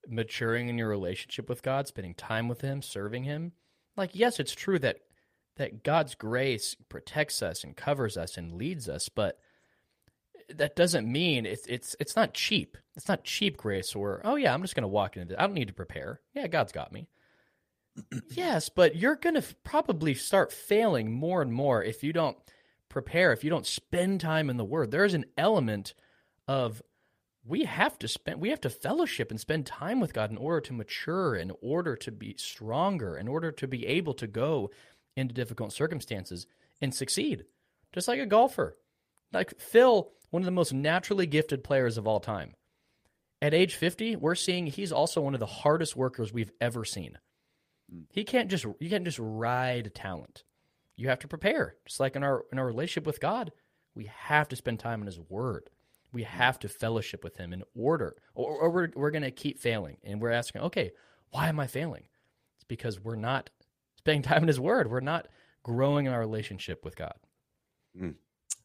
maturing 0.09 0.69
in 0.69 0.77
your 0.77 0.89
relationship 0.89 1.49
with 1.49 1.63
God, 1.63 1.87
spending 1.87 2.15
time 2.15 2.49
with 2.49 2.61
him, 2.61 2.83
serving 2.83 3.23
him? 3.23 3.53
Like 3.97 4.11
yes, 4.13 4.41
it's 4.41 4.53
true 4.53 4.81
that 4.81 4.97
that 5.59 5.85
God's 5.85 6.17
grace 6.17 6.75
protects 6.89 7.41
us 7.41 7.63
and 7.63 7.77
covers 7.77 8.17
us 8.17 8.37
and 8.37 8.55
leads 8.55 8.89
us, 8.89 9.09
but 9.09 9.39
that 10.53 10.75
doesn't 10.75 11.11
mean 11.11 11.47
it's 11.47 11.65
it's 11.69 11.95
it's 12.01 12.17
not 12.17 12.35
cheap. 12.35 12.77
It's 12.97 13.07
not 13.07 13.23
cheap 13.23 13.57
grace 13.57 13.95
or 13.95 14.21
oh 14.25 14.35
yeah, 14.35 14.53
I'm 14.53 14.63
just 14.63 14.75
going 14.75 14.83
to 14.83 14.89
walk 14.89 15.17
into 15.17 15.29
this. 15.29 15.37
I 15.39 15.47
don't 15.47 15.55
need 15.55 15.69
to 15.69 15.73
prepare. 15.73 16.21
Yeah, 16.35 16.49
God's 16.49 16.73
got 16.73 16.93
me. 16.93 17.07
yes, 18.33 18.69
but 18.71 18.97
you're 18.97 19.15
going 19.15 19.35
to 19.35 19.39
f- 19.39 19.55
probably 19.63 20.15
start 20.15 20.53
failing 20.53 21.13
more 21.13 21.43
and 21.43 21.53
more 21.53 21.85
if 21.85 22.03
you 22.03 22.13
don't 22.13 22.37
prepare, 22.95 23.33
if 23.33 23.43
you 23.43 23.51
don't 23.51 23.67
spend 23.67 24.21
time 24.21 24.49
in 24.49 24.57
the 24.57 24.65
word. 24.65 24.93
There's 24.93 25.15
an 25.15 25.27
element 25.37 25.95
of 26.47 26.81
we 27.45 27.65
have 27.65 27.99
to 27.99 28.09
spend 28.09 28.41
we 28.41 28.51
have 28.51 28.61
to 28.63 28.71
fellowship 28.71 29.31
and 29.31 29.39
spend 29.39 29.67
time 29.67 30.01
with 30.01 30.15
God 30.15 30.31
in 30.31 30.39
order 30.39 30.61
to 30.61 30.73
mature, 30.73 31.35
in 31.35 31.53
order 31.61 31.97
to 31.97 32.13
be 32.13 32.37
stronger, 32.39 33.19
in 33.19 33.27
order 33.27 33.51
to 33.51 33.67
be 33.67 33.85
able 33.87 34.15
to 34.15 34.29
go 34.29 34.71
into 35.17 35.35
difficult 35.35 35.73
circumstances 35.73 36.47
and 36.81 36.95
succeed. 36.95 37.45
Just 37.93 38.07
like 38.07 38.21
a 38.21 38.27
golfer. 38.27 38.79
Like 39.33 39.59
Phil, 39.59 40.13
one 40.31 40.43
of 40.43 40.47
the 40.47 40.53
most 40.53 40.73
naturally 40.73 41.27
gifted 41.27 41.65
players 41.65 41.99
of 41.99 42.07
all 42.07 42.21
time. 42.21 42.55
At 43.43 43.55
age 43.55 43.75
50, 43.75 44.17
we're 44.17 44.37
seeing 44.37 44.69
he's 44.69 44.93
also 44.93 45.21
one 45.21 45.35
of 45.35 45.41
the 45.41 45.47
hardest 45.47 45.97
workers 45.97 46.33
we've 46.33 46.53
ever 46.61 46.85
seen. 46.85 47.19
Hmm. 47.93 48.03
He 48.11 48.23
can't 48.23 48.49
just 48.49 48.65
you 48.79 48.89
can't 48.89 49.05
just 49.05 49.19
ride 49.19 49.93
talent. 49.97 50.45
You 50.97 51.09
have 51.09 51.19
to 51.21 51.29
prepare. 51.29 51.77
Just 51.87 52.01
like 52.01 52.17
in 52.17 52.23
our 52.23 52.45
in 52.53 52.59
our 52.59 52.67
relationship 52.67 53.07
with 53.07 53.21
God, 53.21 53.53
we 53.95 54.11
have 54.27 54.49
to 54.49 54.57
spend 54.57 54.81
time 54.81 55.01
in 55.01 55.07
his 55.07 55.19
word. 55.19 55.71
We 56.13 56.23
have 56.23 56.59
to 56.61 56.69
fellowship 56.69 57.25
with 57.25 57.37
him 57.37 57.53
in 57.53 57.65
order 57.75 58.17
or, 58.35 58.53
or 58.59 58.71
we're 58.71 58.91
we're 58.95 59.11
going 59.11 59.23
to 59.23 59.31
keep 59.31 59.59
failing 59.59 59.97
and 60.05 60.21
we're 60.21 60.31
asking, 60.31 60.63
"Okay, 60.63 60.93
why 61.31 61.49
am 61.49 61.59
I 61.59 61.67
failing?" 61.67 62.05
It's 62.57 62.65
because 62.65 63.01
we're 63.01 63.17
not 63.17 63.51
spending 63.99 64.23
time 64.31 64.43
in 64.43 64.49
His 64.49 64.61
Word. 64.61 64.91
We're 64.91 65.01
not 65.01 65.27
growing 65.63 66.07
in 66.07 66.13
our 66.13 66.21
relationship 66.21 66.85
with 66.85 66.97
God. 66.97 67.15
Mm. 68.01 68.15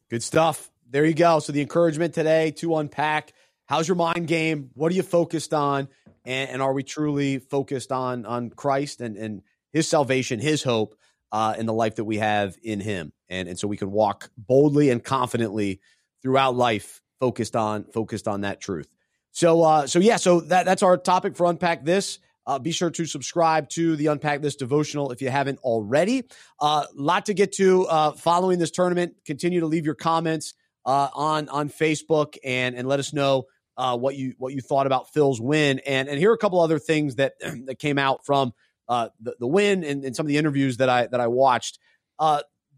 Good 0.08 0.22
stuff. 0.22 0.70
There 0.88 1.04
you 1.04 1.14
go. 1.14 1.38
So 1.38 1.52
the 1.52 1.60
encouragement 1.60 2.14
today 2.14 2.52
to 2.52 2.76
unpack: 2.76 3.32
How's 3.66 3.88
your 3.88 3.96
mind 3.96 4.28
game? 4.28 4.70
What 4.74 4.92
are 4.92 4.94
you 4.94 5.02
focused 5.02 5.54
on? 5.54 5.88
And, 6.24 6.50
and 6.50 6.62
are 6.62 6.72
we 6.72 6.82
truly 6.82 7.38
focused 7.38 7.90
on 7.90 8.26
on 8.26 8.50
Christ 8.50 9.00
and 9.00 9.16
and 9.16 9.42
His 9.72 9.88
salvation, 9.88 10.38
His 10.38 10.62
hope, 10.62 10.96
uh, 11.32 11.54
in 11.58 11.66
the 11.66 11.72
life 11.72 11.96
that 11.96 12.04
we 12.04 12.18
have 12.18 12.56
in 12.62 12.80
Him? 12.80 13.12
And 13.28 13.48
and 13.48 13.58
so 13.58 13.68
we 13.68 13.76
can 13.76 13.90
walk 13.90 14.30
boldly 14.36 14.90
and 14.90 15.02
confidently 15.02 15.80
throughout 16.22 16.56
life, 16.56 17.00
focused 17.18 17.56
on 17.56 17.84
focused 17.84 18.28
on 18.28 18.42
that 18.42 18.60
truth. 18.60 18.88
So 19.32 19.62
uh, 19.62 19.86
so 19.86 19.98
yeah, 19.98 20.16
so 20.16 20.40
that 20.40 20.64
that's 20.64 20.82
our 20.82 20.96
topic 20.96 21.36
for 21.36 21.46
unpack 21.46 21.84
this. 21.84 22.18
Uh, 22.46 22.58
be 22.58 22.72
sure 22.72 22.90
to 22.90 23.04
subscribe 23.04 23.68
to 23.68 23.94
the 23.96 24.06
Unpack 24.06 24.40
This 24.40 24.56
devotional 24.56 25.12
if 25.12 25.22
you 25.22 25.28
haven't 25.28 25.60
already. 25.60 26.24
A 26.60 26.64
uh, 26.64 26.86
lot 26.94 27.26
to 27.26 27.34
get 27.34 27.52
to 27.52 27.86
uh, 27.86 28.12
following 28.12 28.58
this 28.58 28.70
tournament. 28.70 29.14
Continue 29.24 29.60
to 29.60 29.66
leave 29.66 29.84
your 29.84 29.94
comments 29.94 30.54
uh, 30.84 31.08
on 31.14 31.48
on 31.48 31.68
Facebook 31.68 32.36
and 32.42 32.74
and 32.74 32.88
let 32.88 32.98
us 32.98 33.12
know 33.12 33.44
uh, 33.76 33.96
what 33.96 34.16
you 34.16 34.34
what 34.38 34.52
you 34.52 34.60
thought 34.60 34.86
about 34.86 35.12
Phil's 35.12 35.40
win. 35.40 35.80
And 35.86 36.08
and 36.08 36.18
here 36.18 36.30
are 36.30 36.34
a 36.34 36.38
couple 36.38 36.60
other 36.60 36.78
things 36.78 37.16
that 37.16 37.34
that 37.66 37.78
came 37.78 37.98
out 37.98 38.24
from 38.24 38.52
uh, 38.90 39.08
the 39.20 39.36
the 39.40 39.46
win 39.46 39.82
and, 39.84 40.04
and, 40.04 40.14
some 40.14 40.26
of 40.26 40.28
the 40.28 40.36
interviews 40.36 40.76
that 40.76 40.90
I 40.90 41.06
that 41.06 41.20
I 41.20 41.28
watched. 41.28 41.78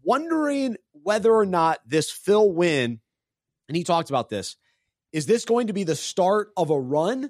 wondering 0.05 0.77
whether 0.91 1.33
or 1.33 1.45
not 1.45 1.79
this 1.85 2.11
Phil 2.11 2.51
win, 2.51 3.01
and 3.67 3.75
he 3.75 3.83
talked 3.83 4.09
about 4.09 4.29
this, 4.29 4.55
is 5.11 5.25
this 5.25 5.43
going 5.43 5.67
to 5.67 5.73
be 5.73 5.83
the 5.83 5.95
start 5.95 6.49
of 6.55 6.69
a 6.69 6.79
run? 6.79 7.29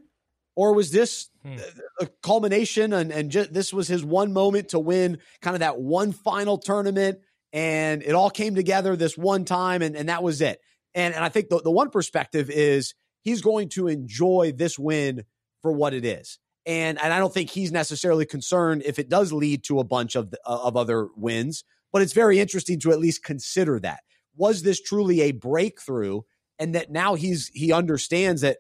or 0.55 0.73
was 0.73 0.91
this 0.91 1.29
hmm. 1.43 1.57
a 1.99 2.07
culmination 2.21 2.93
and, 2.93 3.11
and 3.11 3.31
just, 3.31 3.53
this 3.53 3.73
was 3.73 3.87
his 3.87 4.03
one 4.03 4.33
moment 4.33 4.69
to 4.69 4.79
win 4.79 5.19
kind 5.41 5.55
of 5.55 5.61
that 5.61 5.79
one 5.79 6.11
final 6.11 6.57
tournament 6.57 7.19
and 7.51 8.01
it 8.03 8.13
all 8.13 8.29
came 8.29 8.55
together 8.55 8.95
this 8.95 9.17
one 9.17 9.45
time 9.45 9.81
and, 9.81 9.95
and 9.95 10.09
that 10.09 10.23
was 10.23 10.41
it 10.41 10.59
and, 10.93 11.13
and 11.13 11.23
i 11.23 11.29
think 11.29 11.49
the, 11.49 11.61
the 11.61 11.71
one 11.71 11.89
perspective 11.89 12.49
is 12.49 12.93
he's 13.21 13.41
going 13.41 13.69
to 13.69 13.87
enjoy 13.87 14.53
this 14.55 14.77
win 14.77 15.23
for 15.61 15.71
what 15.71 15.93
it 15.93 16.05
is 16.05 16.39
and 16.65 17.01
and 17.01 17.13
i 17.13 17.19
don't 17.19 17.33
think 17.33 17.49
he's 17.49 17.71
necessarily 17.71 18.25
concerned 18.25 18.83
if 18.85 18.99
it 18.99 19.09
does 19.09 19.33
lead 19.33 19.63
to 19.63 19.79
a 19.79 19.83
bunch 19.83 20.15
of 20.15 20.33
of 20.45 20.75
other 20.75 21.09
wins 21.15 21.63
but 21.91 22.01
it's 22.01 22.13
very 22.13 22.39
interesting 22.39 22.79
to 22.79 22.91
at 22.91 22.99
least 22.99 23.23
consider 23.23 23.79
that 23.79 24.01
was 24.35 24.63
this 24.63 24.81
truly 24.81 25.21
a 25.21 25.31
breakthrough 25.31 26.21
and 26.59 26.75
that 26.75 26.91
now 26.91 27.15
he's 27.15 27.49
he 27.53 27.71
understands 27.71 28.41
that 28.41 28.57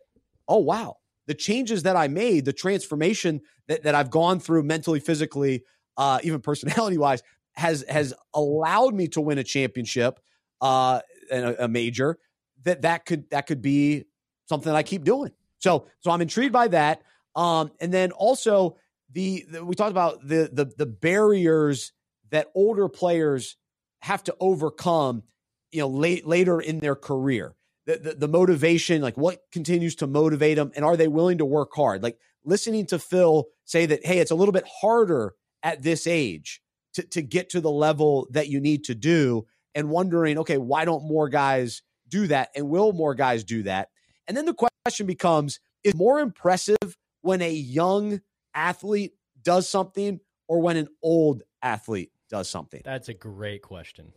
oh 0.47 0.59
wow 0.59 0.97
the 1.27 1.33
changes 1.33 1.83
that 1.83 1.95
I 1.95 2.07
made, 2.07 2.45
the 2.45 2.53
transformation 2.53 3.41
that, 3.67 3.83
that 3.83 3.95
I've 3.95 4.09
gone 4.09 4.39
through 4.39 4.63
mentally, 4.63 4.99
physically, 4.99 5.63
uh, 5.97 6.19
even 6.23 6.41
personality 6.41 6.97
wise, 6.97 7.23
has 7.55 7.85
has 7.87 8.13
allowed 8.33 8.95
me 8.95 9.07
to 9.09 9.21
win 9.21 9.37
a 9.37 9.43
championship, 9.43 10.19
uh, 10.61 11.01
and 11.31 11.45
a, 11.45 11.65
a 11.65 11.67
major. 11.67 12.17
That 12.63 12.81
that 12.81 13.05
could 13.05 13.29
that 13.29 13.45
could 13.45 13.61
be 13.61 14.05
something 14.47 14.73
I 14.73 14.83
keep 14.83 15.03
doing. 15.03 15.31
So 15.59 15.87
so 15.99 16.11
I'm 16.11 16.21
intrigued 16.21 16.53
by 16.53 16.67
that. 16.69 17.03
Um, 17.35 17.71
and 17.79 17.93
then 17.93 18.11
also 18.11 18.77
the, 19.11 19.45
the 19.49 19.65
we 19.65 19.75
talked 19.75 19.91
about 19.91 20.27
the 20.27 20.49
the 20.51 20.71
the 20.77 20.85
barriers 20.85 21.91
that 22.31 22.47
older 22.55 22.89
players 22.89 23.57
have 24.01 24.23
to 24.25 24.35
overcome, 24.39 25.23
you 25.71 25.81
know, 25.81 25.87
late 25.87 26.25
later 26.27 26.59
in 26.59 26.79
their 26.79 26.95
career 26.95 27.55
the, 27.85 27.97
the, 27.97 28.13
the 28.13 28.27
motivation, 28.27 29.01
like 29.01 29.17
what 29.17 29.41
continues 29.51 29.95
to 29.95 30.07
motivate 30.07 30.57
them, 30.57 30.71
and 30.75 30.85
are 30.85 30.97
they 30.97 31.07
willing 31.07 31.39
to 31.39 31.45
work 31.45 31.71
hard? 31.75 32.01
Like 32.01 32.17
listening 32.43 32.85
to 32.87 32.99
Phil 32.99 33.45
say 33.65 33.85
that, 33.85 34.05
hey, 34.05 34.19
it's 34.19 34.31
a 34.31 34.35
little 34.35 34.53
bit 34.53 34.67
harder 34.81 35.33
at 35.61 35.83
this 35.83 36.07
age 36.07 36.61
to, 36.93 37.03
to 37.03 37.21
get 37.21 37.49
to 37.49 37.61
the 37.61 37.71
level 37.71 38.27
that 38.31 38.47
you 38.47 38.59
need 38.59 38.85
to 38.85 38.95
do, 38.95 39.45
and 39.75 39.89
wondering, 39.89 40.37
okay, 40.37 40.57
why 40.57 40.85
don't 40.85 41.03
more 41.03 41.29
guys 41.29 41.81
do 42.07 42.27
that? 42.27 42.49
And 42.55 42.69
will 42.69 42.93
more 42.93 43.15
guys 43.15 43.43
do 43.43 43.63
that? 43.63 43.89
And 44.27 44.37
then 44.37 44.45
the 44.45 44.55
question 44.85 45.07
becomes 45.07 45.59
is 45.83 45.95
more 45.95 46.19
impressive 46.19 46.97
when 47.23 47.41
a 47.41 47.51
young 47.51 48.21
athlete 48.53 49.15
does 49.41 49.67
something 49.67 50.19
or 50.47 50.61
when 50.61 50.77
an 50.77 50.87
old 51.01 51.41
athlete 51.61 52.11
does 52.29 52.49
something? 52.49 52.81
That's 52.85 53.09
a 53.09 53.13
great 53.13 53.63
question. 53.63 54.13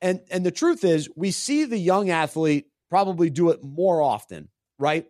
And 0.00 0.20
and 0.30 0.46
the 0.46 0.50
truth 0.50 0.84
is, 0.84 1.08
we 1.16 1.32
see 1.32 1.64
the 1.64 1.76
young 1.76 2.10
athlete 2.10 2.66
probably 2.90 3.30
do 3.30 3.50
it 3.50 3.62
more 3.62 4.02
often, 4.02 4.48
right? 4.78 5.06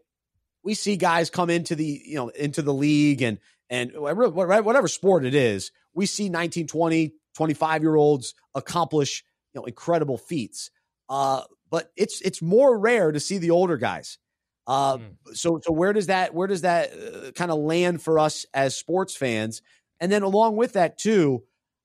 We 0.63 0.75
see 0.75 0.97
guys 0.97 1.31
come 1.31 1.51
into 1.51 1.75
the, 1.75 2.03
you 2.05 2.17
know, 2.17 2.29
into 2.29 2.63
the 2.63 2.75
league 2.75 3.23
and, 3.23 3.39
and 3.71 3.93
whatever 3.95 4.89
sport 4.89 5.25
it 5.25 5.35
is, 5.35 5.73
we 5.95 6.07
see 6.07 6.29
19, 6.29 6.67
20, 6.67 7.15
25 7.35 7.83
year 7.83 7.95
olds 7.97 8.35
accomplish, 8.55 9.25
you 9.55 9.61
know, 9.61 9.65
incredible 9.65 10.19
feats. 10.19 10.71
Uh, 11.09 11.43
but 11.71 11.91
it's, 11.97 12.21
it's 12.21 12.43
more 12.43 12.79
rare 12.79 13.11
to 13.11 13.21
see 13.21 13.39
the 13.39 13.51
older 13.51 13.77
guys. 13.77 14.19
Uh, 14.67 14.99
mm. 14.99 15.15
so, 15.33 15.61
so 15.63 15.73
where 15.73 15.93
does 15.93 16.07
that, 16.07 16.35
where 16.35 16.47
does 16.47 16.63
that 16.63 16.93
uh, 16.93 17.31
kind 17.33 17.51
of 17.51 17.59
land 17.59 18.03
for 18.03 18.19
us 18.19 18.47
as 18.55 18.77
sports 18.77 19.17
fans? 19.17 19.63
And 20.01 20.11
then 20.11 20.23
along 20.23 20.57
with 20.57 20.75
that 20.75 20.99
too, 20.99 21.45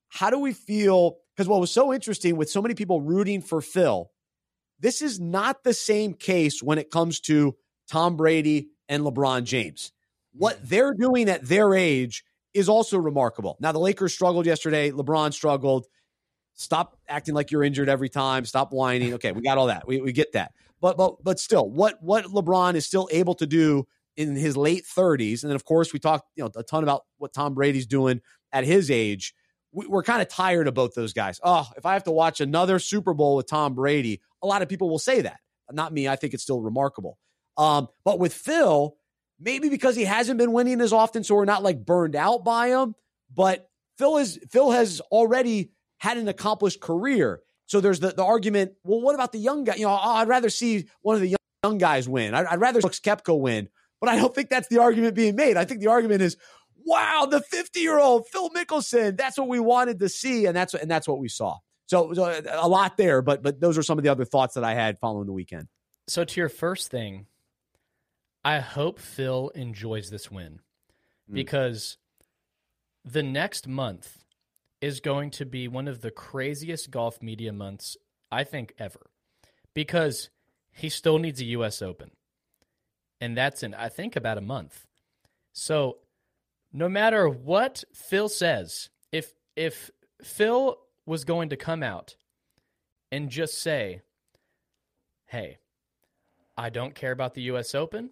how 0.09 0.29
do 0.29 0.39
we 0.39 0.53
feel? 0.53 1.17
Because 1.35 1.49
what 1.49 1.59
was 1.59 1.71
so 1.71 1.93
interesting 1.93 2.37
with 2.37 2.49
so 2.49 2.61
many 2.61 2.75
people 2.75 3.01
rooting 3.01 3.41
for 3.41 3.61
Phil 3.61 4.09
this 4.79 5.01
is 5.01 5.19
not 5.19 5.63
the 5.63 5.73
same 5.73 6.13
case 6.13 6.61
when 6.61 6.77
it 6.77 6.91
comes 6.91 7.19
to 7.21 7.55
Tom 7.89 8.17
Brady 8.17 8.69
and 8.89 9.03
LeBron 9.03 9.43
James. 9.43 9.91
What 10.33 10.59
they're 10.67 10.93
doing 10.93 11.29
at 11.29 11.47
their 11.47 11.73
age 11.73 12.23
is 12.53 12.67
also 12.67 12.97
remarkable. 12.97 13.57
Now, 13.59 13.71
the 13.71 13.79
Lakers 13.79 14.13
struggled 14.13 14.45
yesterday. 14.45 14.91
LeBron 14.91 15.33
struggled. 15.33 15.85
Stop 16.53 16.97
acting 17.07 17.35
like 17.35 17.51
you're 17.51 17.63
injured 17.63 17.89
every 17.89 18.09
time. 18.09 18.45
Stop 18.45 18.71
whining. 18.71 19.13
Okay, 19.15 19.31
we 19.31 19.41
got 19.41 19.57
all 19.57 19.67
that. 19.67 19.87
We, 19.87 20.01
we 20.01 20.11
get 20.13 20.33
that. 20.33 20.53
But 20.81 20.97
but 20.97 21.23
but 21.23 21.39
still, 21.39 21.69
what 21.69 22.01
what 22.01 22.25
LeBron 22.25 22.75
is 22.75 22.85
still 22.85 23.07
able 23.11 23.35
to 23.35 23.47
do 23.47 23.85
in 24.17 24.35
his 24.35 24.55
late 24.55 24.83
30s, 24.85 25.43
and 25.43 25.49
then 25.49 25.55
of 25.55 25.65
course 25.65 25.93
we 25.93 25.99
talked 25.99 26.25
you 26.35 26.43
know 26.43 26.51
a 26.55 26.63
ton 26.63 26.83
about 26.83 27.03
what 27.17 27.33
Tom 27.33 27.53
Brady's 27.53 27.85
doing 27.85 28.21
at 28.51 28.63
his 28.63 28.91
age. 28.91 29.33
We, 29.71 29.87
we're 29.87 30.03
kind 30.03 30.21
of 30.21 30.29
tired 30.29 30.67
of 30.67 30.73
both 30.73 30.93
those 30.93 31.13
guys. 31.13 31.39
Oh, 31.43 31.67
if 31.77 31.85
I 31.85 31.93
have 31.93 32.05
to 32.05 32.11
watch 32.11 32.39
another 32.39 32.79
Super 32.79 33.13
Bowl 33.13 33.35
with 33.35 33.47
Tom 33.47 33.75
Brady, 33.75 34.21
a 34.41 34.47
lot 34.47 34.61
of 34.61 34.69
people 34.69 34.89
will 34.89 34.99
say 34.99 35.21
that. 35.21 35.39
Not 35.71 35.93
me. 35.93 36.07
I 36.07 36.15
think 36.15 36.33
it's 36.33 36.43
still 36.43 36.61
remarkable. 36.61 37.17
Um, 37.57 37.87
but 38.03 38.19
with 38.19 38.33
Phil, 38.33 38.95
maybe 39.39 39.69
because 39.69 39.95
he 39.95 40.05
hasn't 40.05 40.37
been 40.37 40.51
winning 40.51 40.81
as 40.81 40.93
often, 40.93 41.23
so 41.23 41.35
we're 41.35 41.45
not 41.45 41.63
like 41.63 41.85
burned 41.85 42.15
out 42.15 42.43
by 42.43 42.69
him. 42.69 42.95
But 43.33 43.69
Phil 43.97 44.17
is 44.17 44.39
Phil 44.51 44.71
has 44.71 45.01
already 45.11 45.71
had 45.97 46.17
an 46.17 46.27
accomplished 46.27 46.81
career. 46.81 47.41
So 47.67 47.81
there's 47.81 47.99
the, 47.99 48.09
the 48.09 48.23
argument, 48.23 48.73
well, 48.83 49.01
what 49.01 49.15
about 49.15 49.31
the 49.31 49.39
young 49.39 49.63
guy? 49.63 49.75
You 49.75 49.85
know, 49.85 49.91
oh, 49.91 50.15
I'd 50.15 50.27
rather 50.27 50.49
see 50.49 50.87
one 51.01 51.15
of 51.15 51.21
the 51.21 51.29
young, 51.29 51.37
young 51.63 51.77
guys 51.77 52.07
win. 52.07 52.33
I'd, 52.33 52.45
I'd 52.45 52.59
rather 52.59 52.81
Brooks 52.81 52.99
Koepka 52.99 53.37
win. 53.37 53.69
But 53.99 54.09
I 54.09 54.17
don't 54.17 54.33
think 54.35 54.49
that's 54.49 54.67
the 54.67 54.79
argument 54.79 55.15
being 55.15 55.35
made. 55.35 55.57
I 55.57 55.65
think 55.65 55.79
the 55.79 55.87
argument 55.87 56.21
is, 56.21 56.37
wow, 56.85 57.27
the 57.29 57.41
50 57.41 57.79
year 57.79 57.97
old 57.97 58.27
Phil 58.27 58.49
Mickelson. 58.51 59.17
That's 59.17 59.37
what 59.37 59.47
we 59.47 59.59
wanted 59.59 59.99
to 59.99 60.09
see, 60.09 60.45
and 60.45 60.55
that's 60.55 60.73
and 60.73 60.91
that's 60.91 61.07
what 61.07 61.17
we 61.17 61.27
saw. 61.27 61.57
So, 61.87 62.13
so 62.13 62.41
a 62.51 62.67
lot 62.67 62.97
there, 62.97 63.21
but 63.21 63.41
but 63.41 63.59
those 63.59 63.77
are 63.77 63.83
some 63.83 63.97
of 63.97 64.03
the 64.03 64.09
other 64.09 64.25
thoughts 64.25 64.55
that 64.55 64.63
I 64.63 64.73
had 64.73 64.99
following 64.99 65.27
the 65.27 65.33
weekend. 65.33 65.67
So 66.07 66.23
to 66.23 66.39
your 66.39 66.49
first 66.49 66.91
thing, 66.91 67.25
I 68.43 68.59
hope 68.59 68.99
Phil 68.99 69.49
enjoys 69.55 70.09
this 70.09 70.29
win 70.29 70.59
mm. 71.29 71.33
because 71.33 71.97
the 73.03 73.23
next 73.23 73.67
month 73.67 74.24
is 74.85 74.99
going 74.99 75.31
to 75.31 75.45
be 75.47 75.67
one 75.67 75.87
of 75.87 76.01
the 76.01 76.11
craziest 76.11 76.91
golf 76.91 77.19
media 77.19 77.51
months 77.51 77.97
I 78.31 78.43
think 78.43 78.71
ever 78.77 79.09
because 79.73 80.29
he 80.71 80.89
still 80.89 81.17
needs 81.17 81.41
a 81.41 81.45
US 81.45 81.81
Open. 81.81 82.11
And 83.19 83.35
that's 83.35 83.63
in 83.63 83.73
I 83.73 83.89
think 83.89 84.15
about 84.15 84.37
a 84.37 84.41
month. 84.41 84.85
So 85.53 85.97
no 86.71 86.87
matter 86.87 87.27
what 87.27 87.83
Phil 87.95 88.29
says, 88.29 88.91
if 89.11 89.33
if 89.55 89.89
Phil 90.21 90.77
was 91.07 91.23
going 91.23 91.49
to 91.49 91.57
come 91.57 91.81
out 91.81 92.15
and 93.11 93.31
just 93.31 93.59
say, 93.59 94.03
"Hey, 95.25 95.57
I 96.55 96.69
don't 96.69 96.93
care 96.93 97.11
about 97.11 97.33
the 97.33 97.49
US 97.53 97.73
Open. 97.73 98.11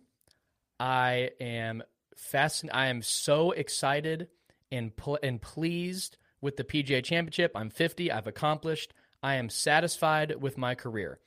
I 0.79 1.29
am 1.39 1.83
fast 2.15 2.65
I 2.73 2.87
am 2.87 3.03
so 3.03 3.51
excited 3.51 4.29
and 4.71 4.95
pl- 4.95 5.19
and 5.21 5.39
pleased 5.39 6.17
with 6.43 6.57
the 6.57 6.63
PGA 6.63 7.03
Championship. 7.03 7.53
I'm 7.55 7.69
50. 7.69 8.11
I've 8.11 8.27
accomplished. 8.27 8.93
I 9.23 9.35
am 9.35 9.49
satisfied 9.49 10.35
with 10.41 10.57
my 10.57 10.75
career. 10.75 11.19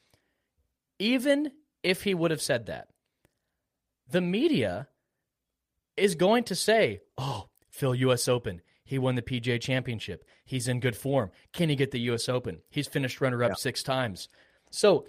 Even 0.98 1.52
if 1.82 2.02
he 2.02 2.14
would 2.14 2.30
have 2.30 2.42
said 2.42 2.66
that, 2.66 2.88
the 4.08 4.20
media 4.20 4.88
is 5.96 6.14
going 6.14 6.44
to 6.44 6.54
say, 6.54 7.00
oh, 7.16 7.48
Phil, 7.70 7.94
U.S. 7.94 8.28
Open. 8.28 8.60
He 8.84 8.98
won 8.98 9.16
the 9.16 9.22
PGA 9.22 9.60
Championship. 9.60 10.24
He's 10.44 10.68
in 10.68 10.78
good 10.78 10.96
form. 10.96 11.30
Can 11.52 11.70
he 11.70 11.76
get 11.76 11.90
the 11.90 12.00
U.S. 12.00 12.28
Open? 12.28 12.60
He's 12.70 12.86
finished 12.86 13.20
runner 13.20 13.42
up 13.42 13.52
yeah. 13.52 13.56
six 13.56 13.82
times. 13.82 14.28
So 14.70 15.06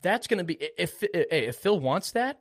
that's 0.00 0.26
going 0.26 0.38
to 0.38 0.44
be, 0.44 0.58
if, 0.76 1.04
if 1.14 1.56
Phil 1.56 1.78
wants 1.78 2.12
that, 2.12 2.40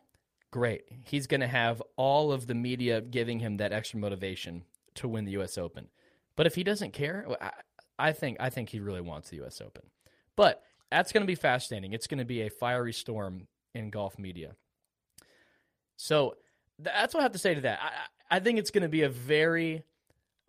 great. 0.49 0.84
He's 1.03 1.28
going 1.28 1.41
to 1.41 1.47
have 1.47 1.84
all 1.97 2.32
of 2.32 2.47
the 2.47 2.55
media 2.55 3.01
giving 3.01 3.39
him 3.39 3.57
that 3.57 3.74
extra 3.74 3.99
motivation 3.99 4.64
to 4.95 5.07
win 5.07 5.26
the 5.26 5.34
U.S. 5.34 5.57
Open. 5.57 5.89
But 6.36 6.47
if 6.47 6.55
he 6.55 6.63
doesn't 6.63 6.93
care, 6.93 7.27
I, 7.41 7.51
I 7.99 8.11
think 8.13 8.38
I 8.39 8.49
think 8.49 8.69
he 8.69 8.79
really 8.79 9.01
wants 9.01 9.29
the 9.29 9.38
U.S. 9.38 9.61
Open. 9.61 9.84
But 10.36 10.63
that's 10.89 11.11
going 11.11 11.21
to 11.21 11.27
be 11.27 11.36
fascinating. 11.36 11.93
It's 11.93 12.07
going 12.07 12.19
to 12.19 12.25
be 12.25 12.41
a 12.41 12.49
fiery 12.49 12.93
storm 12.93 13.47
in 13.73 13.89
golf 13.89 14.17
media. 14.19 14.55
So 15.97 16.36
that's 16.79 17.13
what 17.13 17.21
I 17.21 17.23
have 17.23 17.32
to 17.34 17.39
say 17.39 17.53
to 17.53 17.61
that. 17.61 17.79
I, 17.82 18.38
I 18.38 18.39
think 18.39 18.59
it's 18.59 18.71
going 18.71 18.84
to 18.84 18.89
be 18.89 19.03
a 19.03 19.09
very, 19.09 19.84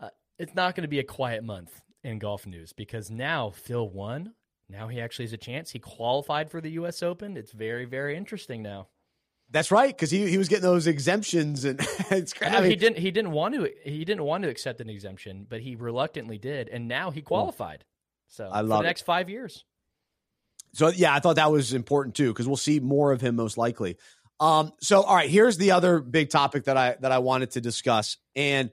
uh, 0.00 0.08
it's 0.38 0.54
not 0.54 0.74
going 0.74 0.82
to 0.82 0.88
be 0.88 0.98
a 0.98 1.04
quiet 1.04 1.44
month 1.44 1.80
in 2.02 2.18
golf 2.18 2.46
news 2.46 2.72
because 2.72 3.10
now 3.10 3.50
Phil 3.50 3.88
won. 3.88 4.32
Now 4.68 4.88
he 4.88 5.00
actually 5.00 5.26
has 5.26 5.32
a 5.32 5.38
chance. 5.38 5.70
He 5.70 5.78
qualified 5.78 6.50
for 6.50 6.60
the 6.60 6.70
U.S. 6.70 7.02
Open. 7.02 7.36
It's 7.36 7.52
very, 7.52 7.84
very 7.84 8.16
interesting 8.16 8.62
now. 8.62 8.88
That's 9.52 9.70
right, 9.70 9.94
because 9.94 10.10
he, 10.10 10.30
he 10.30 10.38
was 10.38 10.48
getting 10.48 10.62
those 10.62 10.86
exemptions, 10.86 11.66
and 11.66 11.78
it's 12.10 12.32
crazy. 12.32 12.70
He 12.70 12.76
didn't 12.76 12.98
he 12.98 13.10
didn't 13.10 13.32
want 13.32 13.54
to 13.54 13.70
he 13.84 14.04
didn't 14.04 14.24
want 14.24 14.44
to 14.44 14.48
accept 14.48 14.80
an 14.80 14.88
exemption, 14.88 15.46
but 15.48 15.60
he 15.60 15.76
reluctantly 15.76 16.38
did, 16.38 16.70
and 16.70 16.88
now 16.88 17.10
he 17.10 17.20
qualified. 17.20 17.84
So 18.28 18.48
I 18.50 18.62
love 18.62 18.78
for 18.78 18.82
the 18.82 18.88
next 18.88 19.02
five 19.02 19.28
years. 19.28 19.64
So 20.72 20.88
yeah, 20.88 21.14
I 21.14 21.20
thought 21.20 21.36
that 21.36 21.52
was 21.52 21.74
important 21.74 22.16
too, 22.16 22.32
because 22.32 22.48
we'll 22.48 22.56
see 22.56 22.80
more 22.80 23.12
of 23.12 23.20
him 23.20 23.36
most 23.36 23.58
likely. 23.58 23.98
Um, 24.40 24.72
so 24.80 25.02
all 25.02 25.14
right, 25.14 25.28
here's 25.28 25.58
the 25.58 25.72
other 25.72 26.00
big 26.00 26.30
topic 26.30 26.64
that 26.64 26.78
I 26.78 26.96
that 27.00 27.12
I 27.12 27.18
wanted 27.18 27.50
to 27.52 27.60
discuss, 27.60 28.16
and 28.34 28.70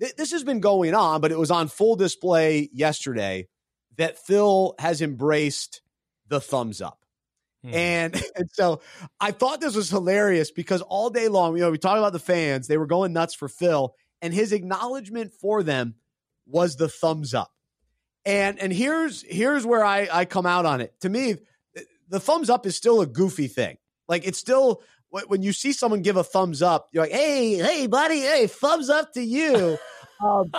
th- 0.00 0.16
this 0.16 0.32
has 0.32 0.44
been 0.44 0.60
going 0.60 0.94
on, 0.94 1.20
but 1.20 1.30
it 1.30 1.38
was 1.38 1.50
on 1.50 1.68
full 1.68 1.94
display 1.94 2.70
yesterday 2.72 3.48
that 3.98 4.18
Phil 4.18 4.74
has 4.78 5.02
embraced 5.02 5.82
the 6.26 6.40
thumbs 6.40 6.80
up. 6.80 7.05
Hmm. 7.66 7.74
And, 7.74 8.22
and 8.36 8.50
so 8.52 8.80
I 9.20 9.32
thought 9.32 9.60
this 9.60 9.74
was 9.74 9.90
hilarious 9.90 10.50
because 10.50 10.82
all 10.82 11.10
day 11.10 11.28
long, 11.28 11.56
you 11.56 11.62
know, 11.62 11.70
we 11.70 11.78
talked 11.78 11.98
about 11.98 12.12
the 12.12 12.18
fans, 12.18 12.68
they 12.68 12.78
were 12.78 12.86
going 12.86 13.12
nuts 13.12 13.34
for 13.34 13.48
Phil, 13.48 13.94
and 14.22 14.32
his 14.32 14.52
acknowledgement 14.52 15.32
for 15.32 15.62
them 15.62 15.94
was 16.46 16.76
the 16.76 16.88
thumbs 16.88 17.34
up. 17.34 17.52
And 18.24 18.58
and 18.58 18.72
here's 18.72 19.22
here's 19.22 19.64
where 19.64 19.84
I, 19.84 20.08
I 20.12 20.24
come 20.24 20.46
out 20.46 20.66
on 20.66 20.80
it. 20.80 20.92
To 21.00 21.08
me, 21.08 21.36
the 22.08 22.18
thumbs 22.18 22.50
up 22.50 22.66
is 22.66 22.76
still 22.76 23.00
a 23.00 23.06
goofy 23.06 23.46
thing. 23.46 23.78
Like 24.08 24.26
it's 24.26 24.38
still 24.38 24.82
when 25.10 25.42
you 25.42 25.52
see 25.52 25.72
someone 25.72 26.02
give 26.02 26.16
a 26.16 26.24
thumbs 26.24 26.60
up, 26.60 26.88
you're 26.92 27.04
like, 27.04 27.12
hey, 27.12 27.54
hey, 27.54 27.86
buddy, 27.86 28.20
hey, 28.20 28.48
thumbs 28.48 28.90
up 28.90 29.12
to 29.14 29.22
you. 29.22 29.78
um, 30.24 30.52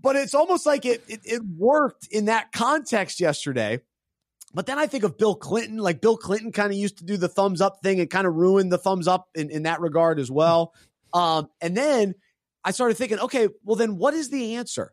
but 0.00 0.16
it's 0.16 0.34
almost 0.34 0.64
like 0.64 0.86
it, 0.86 1.04
it, 1.08 1.20
it 1.24 1.42
worked 1.56 2.08
in 2.10 2.26
that 2.26 2.52
context 2.52 3.20
yesterday 3.20 3.80
but 4.54 4.66
then 4.66 4.78
I 4.78 4.86
think 4.86 5.04
of 5.04 5.18
Bill 5.18 5.34
Clinton. 5.34 5.78
Like 5.78 6.00
Bill 6.00 6.16
Clinton 6.16 6.52
kind 6.52 6.72
of 6.72 6.78
used 6.78 6.98
to 6.98 7.04
do 7.04 7.16
the 7.16 7.28
thumbs 7.28 7.60
up 7.60 7.80
thing 7.82 8.00
and 8.00 8.08
kind 8.08 8.26
of 8.26 8.34
ruined 8.34 8.72
the 8.72 8.78
thumbs 8.78 9.06
up 9.06 9.28
in, 9.34 9.50
in 9.50 9.64
that 9.64 9.80
regard 9.80 10.18
as 10.18 10.30
well. 10.30 10.74
Um, 11.12 11.48
and 11.60 11.76
then 11.76 12.14
I 12.64 12.70
started 12.70 12.96
thinking, 12.96 13.18
okay, 13.18 13.48
well 13.64 13.76
then 13.76 13.96
what 13.96 14.14
is 14.14 14.30
the 14.30 14.56
answer? 14.56 14.92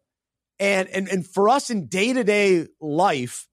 And 0.59 0.87
and 0.89 1.07
and 1.09 1.27
for 1.27 1.49
us 1.49 1.69
in 1.69 1.87
day 1.87 2.13
to 2.13 2.23
day 2.23 2.67
life, 2.79 3.47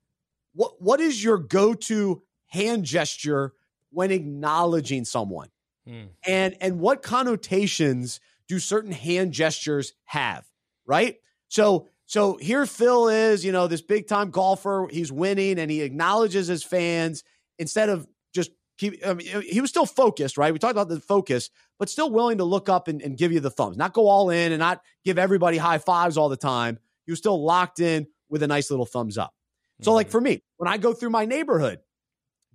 what 0.55 0.80
what 0.80 1.00
is 1.00 1.22
your 1.22 1.38
go 1.38 1.74
to 1.74 2.22
hand 2.46 2.84
gesture 2.84 3.55
when 3.90 4.11
acknowledging 4.11 5.05
someone? 5.05 5.48
Hmm. 5.86 6.05
And 6.26 6.57
and 6.61 6.78
what 6.78 7.03
connotations 7.03 8.20
do 8.46 8.59
certain 8.59 8.92
hand 8.92 9.32
gestures 9.32 9.94
have? 10.05 10.44
Right. 10.86 11.16
So 11.48 11.88
so 12.12 12.36
here 12.36 12.66
Phil 12.66 13.08
is, 13.08 13.42
you 13.42 13.52
know, 13.52 13.68
this 13.68 13.80
big 13.80 14.06
time 14.06 14.30
golfer. 14.30 14.86
He's 14.90 15.10
winning 15.10 15.58
and 15.58 15.70
he 15.70 15.80
acknowledges 15.80 16.46
his 16.46 16.62
fans 16.62 17.24
instead 17.58 17.88
of 17.88 18.06
just 18.34 18.50
keep. 18.76 19.00
I 19.06 19.14
mean, 19.14 19.40
he 19.40 19.62
was 19.62 19.70
still 19.70 19.86
focused, 19.86 20.36
right? 20.36 20.52
We 20.52 20.58
talked 20.58 20.72
about 20.72 20.90
the 20.90 21.00
focus, 21.00 21.48
but 21.78 21.88
still 21.88 22.10
willing 22.10 22.36
to 22.36 22.44
look 22.44 22.68
up 22.68 22.86
and, 22.86 23.00
and 23.00 23.16
give 23.16 23.32
you 23.32 23.40
the 23.40 23.48
thumbs, 23.48 23.78
not 23.78 23.94
go 23.94 24.08
all 24.08 24.28
in 24.28 24.52
and 24.52 24.60
not 24.60 24.82
give 25.06 25.16
everybody 25.16 25.56
high 25.56 25.78
fives 25.78 26.18
all 26.18 26.28
the 26.28 26.36
time. 26.36 26.78
He 27.06 27.12
was 27.12 27.18
still 27.18 27.42
locked 27.42 27.80
in 27.80 28.06
with 28.28 28.42
a 28.42 28.46
nice 28.46 28.70
little 28.70 28.84
thumbs 28.84 29.16
up. 29.16 29.32
So, 29.80 29.88
mm-hmm. 29.88 29.94
like 29.94 30.10
for 30.10 30.20
me, 30.20 30.42
when 30.58 30.68
I 30.68 30.76
go 30.76 30.92
through 30.92 31.10
my 31.10 31.24
neighborhood, 31.24 31.78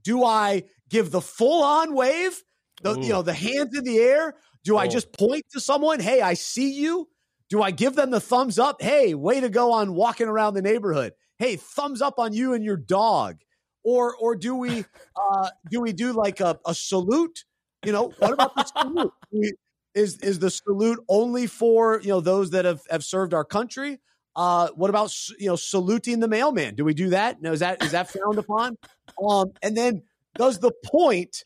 do 0.04 0.24
I 0.24 0.66
give 0.88 1.10
the 1.10 1.20
full 1.20 1.64
on 1.64 1.96
wave? 1.96 2.44
The, 2.84 2.94
you 3.00 3.10
know, 3.10 3.24
the 3.24 3.34
hands 3.34 3.76
in 3.76 3.86
the 3.86 3.98
air? 3.98 4.36
Do 4.64 4.78
I 4.78 4.88
just 4.88 5.12
point 5.14 5.46
to 5.54 5.60
someone? 5.60 6.00
Hey, 6.00 6.22
I 6.22 6.36
see 6.36 6.74
you. 6.74 7.10
Do 7.50 7.62
I 7.62 7.72
give 7.72 7.96
them 7.96 8.12
the 8.12 8.20
thumbs 8.20 8.60
up? 8.60 8.82
Hey, 8.82 9.14
way 9.14 9.40
to 9.40 9.50
go 9.50 9.72
on 9.72 9.94
walking 9.94 10.28
around 10.28 10.54
the 10.54 10.62
neighborhood. 10.62 11.14
Hey, 11.40 11.56
thumbs 11.56 12.02
up 12.02 12.16
on 12.20 12.34
you 12.34 12.54
and 12.54 12.64
your 12.64 12.78
dog. 12.78 13.38
Or 13.84 14.16
or 14.16 14.36
do 14.36 14.56
we 14.56 14.84
uh, 15.16 15.50
do 15.70 15.82
we 15.82 15.94
do 15.94 16.14
like 16.14 16.40
a, 16.40 16.60
a 16.66 16.76
salute? 16.76 17.46
You 17.86 17.92
know, 17.92 18.12
what 18.20 18.34
about 18.34 18.56
the 18.56 18.64
salute? 18.64 19.14
is 19.96 20.18
is 20.20 20.40
the 20.40 20.52
salute 20.52 21.00
only 21.10 21.48
for 21.48 22.00
you 22.02 22.10
know 22.10 22.22
those 22.22 22.52
that 22.52 22.66
have, 22.66 22.82
have 22.90 23.04
served 23.04 23.34
our 23.34 23.44
country? 23.44 24.00
Uh, 24.36 24.68
what 24.76 24.90
about 24.90 25.12
you 25.40 25.48
know 25.48 25.56
saluting 25.56 26.20
the 26.20 26.28
mailman? 26.28 26.76
Do 26.76 26.86
we 26.86 26.94
do 26.94 27.10
that? 27.10 27.42
No, 27.42 27.52
is 27.54 27.62
that 27.62 27.84
is 27.84 27.92
that 27.92 28.10
frowned 28.10 28.38
upon? 28.38 28.78
Um, 29.22 29.52
and 29.64 29.76
then 29.76 30.04
does 30.36 30.60
the 30.60 30.72
point 30.86 31.44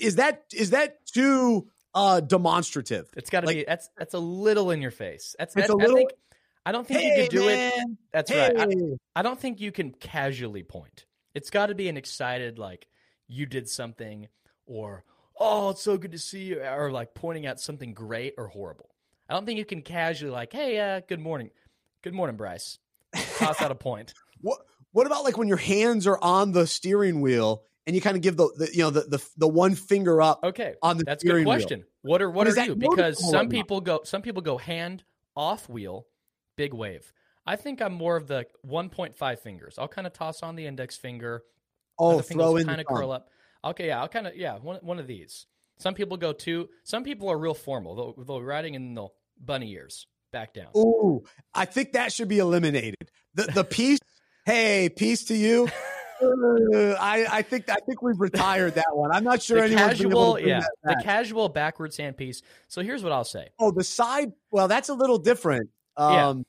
is 0.00 0.16
that 0.16 0.44
is 0.52 0.70
that 0.70 1.04
too 1.06 1.66
uh 1.94 2.20
demonstrative. 2.20 3.10
It's 3.16 3.30
got 3.30 3.40
to 3.40 3.46
like, 3.46 3.56
be 3.56 3.64
that's 3.66 3.90
that's 3.96 4.14
a 4.14 4.18
little 4.18 4.70
in 4.70 4.80
your 4.80 4.90
face. 4.90 5.34
That's, 5.38 5.54
that's 5.54 5.68
a 5.68 5.76
little. 5.76 5.96
I, 5.96 6.00
think, 6.00 6.10
I 6.66 6.72
don't 6.72 6.86
think 6.86 7.00
hey, 7.00 7.08
you 7.08 7.28
can 7.28 7.36
do 7.36 7.46
man. 7.46 7.72
it. 7.74 7.98
That's 8.12 8.30
hey. 8.30 8.54
right. 8.54 8.68
I, 9.14 9.20
I 9.20 9.22
don't 9.22 9.38
think 9.38 9.60
you 9.60 9.72
can 9.72 9.92
casually 9.92 10.62
point. 10.62 11.06
It's 11.34 11.50
got 11.50 11.66
to 11.66 11.74
be 11.74 11.88
an 11.88 11.96
excited 11.96 12.58
like 12.58 12.86
you 13.28 13.46
did 13.46 13.68
something 13.68 14.28
or 14.66 15.04
"Oh, 15.38 15.70
it's 15.70 15.82
so 15.82 15.96
good 15.96 16.12
to 16.12 16.18
see 16.18 16.44
you," 16.44 16.62
or 16.62 16.90
like 16.90 17.14
pointing 17.14 17.46
out 17.46 17.60
something 17.60 17.94
great 17.94 18.34
or 18.38 18.48
horrible. 18.48 18.90
I 19.28 19.34
don't 19.34 19.46
think 19.46 19.58
you 19.58 19.64
can 19.64 19.82
casually 19.82 20.30
like, 20.30 20.52
"Hey, 20.52 20.78
uh, 20.78 21.00
good 21.08 21.20
morning, 21.20 21.50
good 22.02 22.14
morning, 22.14 22.36
Bryce." 22.36 22.78
Toss 23.36 23.60
out 23.60 23.70
a 23.70 23.74
point. 23.74 24.14
What 24.40 24.58
What 24.90 25.06
about 25.06 25.22
like 25.22 25.38
when 25.38 25.46
your 25.46 25.56
hands 25.56 26.08
are 26.08 26.18
on 26.20 26.50
the 26.50 26.66
steering 26.66 27.20
wheel 27.20 27.62
and 27.86 27.96
you 27.96 28.02
kind 28.02 28.16
of 28.16 28.22
give 28.22 28.36
the, 28.36 28.48
the 28.56 28.68
you 28.72 28.80
know 28.80 28.90
the, 28.90 29.02
the 29.02 29.28
the 29.36 29.48
one 29.48 29.74
finger 29.74 30.22
up? 30.22 30.40
Okay, 30.44 30.74
on 30.82 30.98
the 30.98 31.04
that's 31.04 31.24
a 31.24 31.26
good 31.26 31.44
question. 31.44 31.80
Wheel. 31.80 32.12
What 32.12 32.22
are 32.22 32.30
what 32.30 32.46
Is 32.46 32.58
are 32.58 32.66
you? 32.66 32.76
Because 32.76 33.18
some 33.18 33.46
not? 33.46 33.50
people 33.50 33.80
go 33.80 34.00
some 34.04 34.22
people 34.22 34.42
go 34.42 34.58
hand 34.58 35.04
off 35.36 35.68
wheel, 35.68 36.06
big 36.56 36.74
wave. 36.74 37.12
I 37.44 37.56
think 37.56 37.82
I'm 37.82 37.92
more 37.92 38.16
of 38.16 38.28
the 38.28 38.46
1.5 38.64 39.38
fingers. 39.40 39.74
I'll 39.76 39.88
kind 39.88 40.06
of 40.06 40.12
toss 40.12 40.44
on 40.44 40.54
the 40.54 40.64
index 40.66 40.96
finger. 40.96 41.42
Oh, 41.98 42.14
other 42.14 42.22
throw 42.22 42.56
in 42.56 42.66
kind 42.66 42.78
the 42.78 42.82
of 42.82 42.86
curl 42.86 43.10
up. 43.10 43.28
Okay, 43.64 43.88
yeah, 43.88 44.00
I'll 44.00 44.08
kind 44.08 44.26
of 44.26 44.36
yeah 44.36 44.58
one 44.58 44.78
one 44.82 44.98
of 44.98 45.06
these. 45.06 45.46
Some 45.78 45.94
people 45.94 46.16
go 46.16 46.32
two. 46.32 46.68
Some 46.84 47.02
people 47.02 47.30
are 47.30 47.38
real 47.38 47.54
formal. 47.54 47.96
They'll, 47.96 48.24
they'll 48.24 48.38
be 48.38 48.44
riding 48.44 48.74
in 48.74 48.94
the 48.94 49.08
bunny 49.44 49.72
ears 49.72 50.06
back 50.30 50.54
down. 50.54 50.68
Ooh, 50.76 51.24
I 51.54 51.64
think 51.64 51.92
that 51.92 52.12
should 52.12 52.28
be 52.28 52.38
eliminated. 52.38 53.10
The 53.34 53.44
the 53.44 53.64
piece. 53.70 53.98
hey, 54.46 54.88
peace 54.88 55.24
to 55.24 55.34
you. 55.34 55.68
Uh, 56.22 56.96
I 57.00 57.26
I 57.38 57.42
think 57.42 57.68
I 57.68 57.76
think 57.86 58.02
we've 58.02 58.20
retired 58.20 58.74
that 58.76 58.94
one. 58.94 59.10
I'm 59.12 59.24
not 59.24 59.42
sure 59.42 59.58
the 59.58 59.64
anyone's 59.64 59.98
casual, 59.98 60.38
yeah, 60.40 60.60
that 60.60 60.70
the 60.84 60.94
back. 60.94 61.04
casual 61.04 61.48
backwards 61.48 61.96
hand 61.96 62.16
piece. 62.16 62.42
So 62.68 62.82
here's 62.82 63.02
what 63.02 63.12
I'll 63.12 63.24
say. 63.24 63.48
oh, 63.58 63.70
the 63.70 63.84
side. 63.84 64.32
Well, 64.50 64.68
that's 64.68 64.88
a 64.88 64.94
little 64.94 65.18
different. 65.18 65.70
Yeah. 65.98 66.28
Um, 66.28 66.46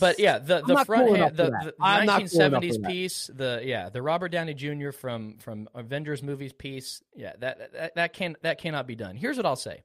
But 0.00 0.18
yeah, 0.18 0.38
the 0.38 0.60
the 0.62 0.84
front 0.84 1.06
cool 1.08 1.14
hand, 1.16 1.36
the, 1.36 1.44
the 1.44 1.74
I'm 1.80 2.06
cool 2.06 2.42
enough 2.42 2.62
1970s 2.62 2.82
that. 2.82 2.90
piece, 2.90 3.30
the 3.34 3.62
yeah, 3.64 3.88
the 3.88 4.02
Robert 4.02 4.28
Downey 4.28 4.52
Jr. 4.54 4.90
from 4.90 5.38
from 5.38 5.68
Avengers 5.74 6.22
movies 6.22 6.52
piece. 6.52 7.02
Yeah, 7.16 7.32
that 7.38 7.72
that, 7.72 7.94
that 7.94 8.12
can 8.12 8.36
that 8.42 8.58
cannot 8.58 8.86
be 8.86 8.96
done. 8.96 9.16
Here's 9.16 9.36
what 9.38 9.46
I'll 9.46 9.56
say. 9.56 9.82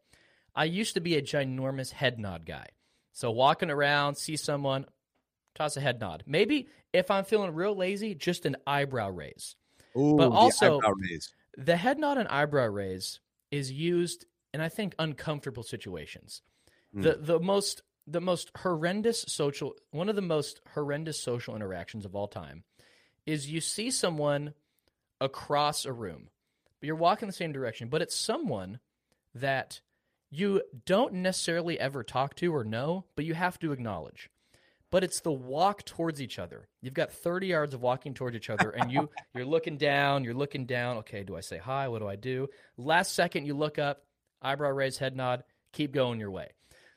I 0.55 0.65
used 0.65 0.95
to 0.95 0.99
be 0.99 1.15
a 1.15 1.21
ginormous 1.21 1.91
head 1.91 2.19
nod 2.19 2.45
guy. 2.45 2.67
So 3.13 3.31
walking 3.31 3.69
around, 3.71 4.15
see 4.15 4.35
someone, 4.35 4.85
toss 5.55 5.77
a 5.77 5.81
head 5.81 5.99
nod. 6.01 6.23
Maybe 6.27 6.67
if 6.93 7.11
I'm 7.11 7.25
feeling 7.25 7.53
real 7.53 7.75
lazy, 7.75 8.15
just 8.15 8.45
an 8.45 8.55
eyebrow 8.65 9.09
raise. 9.09 9.55
ooh, 9.97 10.15
But 10.15 10.29
the 10.29 10.35
also- 10.35 10.79
raise. 10.79 11.33
The 11.55 11.77
head 11.77 11.99
nod 11.99 12.17
and 12.17 12.27
eyebrow 12.29 12.65
raise 12.65 13.19
is 13.51 13.71
used 13.71 14.25
in 14.53 14.61
I 14.61 14.69
think 14.69 14.95
uncomfortable 14.97 15.63
situations. 15.63 16.41
The 16.93 17.13
hmm. 17.13 17.25
the 17.25 17.39
most 17.39 17.81
the 18.07 18.21
most 18.21 18.51
horrendous 18.57 19.21
social 19.27 19.75
one 19.91 20.09
of 20.09 20.15
the 20.15 20.21
most 20.21 20.61
horrendous 20.73 21.19
social 21.19 21.55
interactions 21.55 22.05
of 22.05 22.15
all 22.15 22.27
time 22.27 22.63
is 23.25 23.49
you 23.49 23.61
see 23.61 23.91
someone 23.91 24.53
across 25.21 25.85
a 25.85 25.93
room. 25.93 26.29
But 26.79 26.87
you're 26.87 26.95
walking 26.95 27.27
the 27.27 27.33
same 27.33 27.53
direction, 27.53 27.87
but 27.87 28.01
it's 28.01 28.15
someone 28.15 28.79
that 29.35 29.79
you 30.29 30.61
don't 30.85 31.13
necessarily 31.13 31.79
ever 31.79 32.03
talk 32.03 32.35
to 32.35 32.53
or 32.53 32.63
know, 32.63 33.05
but 33.15 33.25
you 33.25 33.33
have 33.33 33.57
to 33.59 33.71
acknowledge. 33.71 34.29
But 34.93 35.03
it's 35.03 35.21
the 35.21 35.31
walk 35.31 35.85
towards 35.85 36.21
each 36.21 36.37
other. 36.37 36.67
You've 36.79 36.93
got 36.93 37.11
30 37.11 37.47
yards 37.47 37.73
of 37.73 37.81
walking 37.81 38.13
towards 38.13 38.35
each 38.35 38.51
other, 38.51 38.69
and 38.69 38.91
you 38.91 39.09
you're 39.33 39.43
looking 39.43 39.75
down, 39.75 40.23
you're 40.23 40.35
looking 40.35 40.67
down. 40.67 40.97
Okay, 40.97 41.23
do 41.23 41.35
I 41.35 41.39
say 41.39 41.57
hi? 41.57 41.87
What 41.87 41.97
do 41.97 42.07
I 42.07 42.15
do? 42.15 42.47
Last 42.77 43.15
second, 43.15 43.47
you 43.47 43.55
look 43.55 43.79
up, 43.79 44.03
eyebrow 44.39 44.69
raise, 44.69 44.99
head 44.99 45.15
nod, 45.15 45.45
keep 45.71 45.93
going 45.93 46.19
your 46.19 46.29
way. 46.29 46.49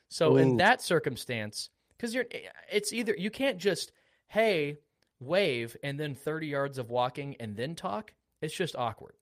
So 0.09 0.37
in 0.37 0.57
that 0.57 0.83
circumstance, 0.83 1.71
because 1.97 2.13
you're, 2.13 2.27
it's 2.71 2.93
either 2.93 3.15
you 3.17 3.31
can't 3.31 3.57
just 3.57 3.91
hey 4.27 4.77
wave 5.19 5.75
and 5.81 5.99
then 5.99 6.13
30 6.13 6.45
yards 6.45 6.77
of 6.77 6.91
walking 6.91 7.35
and 7.39 7.55
then 7.55 7.73
talk. 7.73 8.13
It's 8.43 8.55
just 8.55 8.75
awkward. 8.75 9.15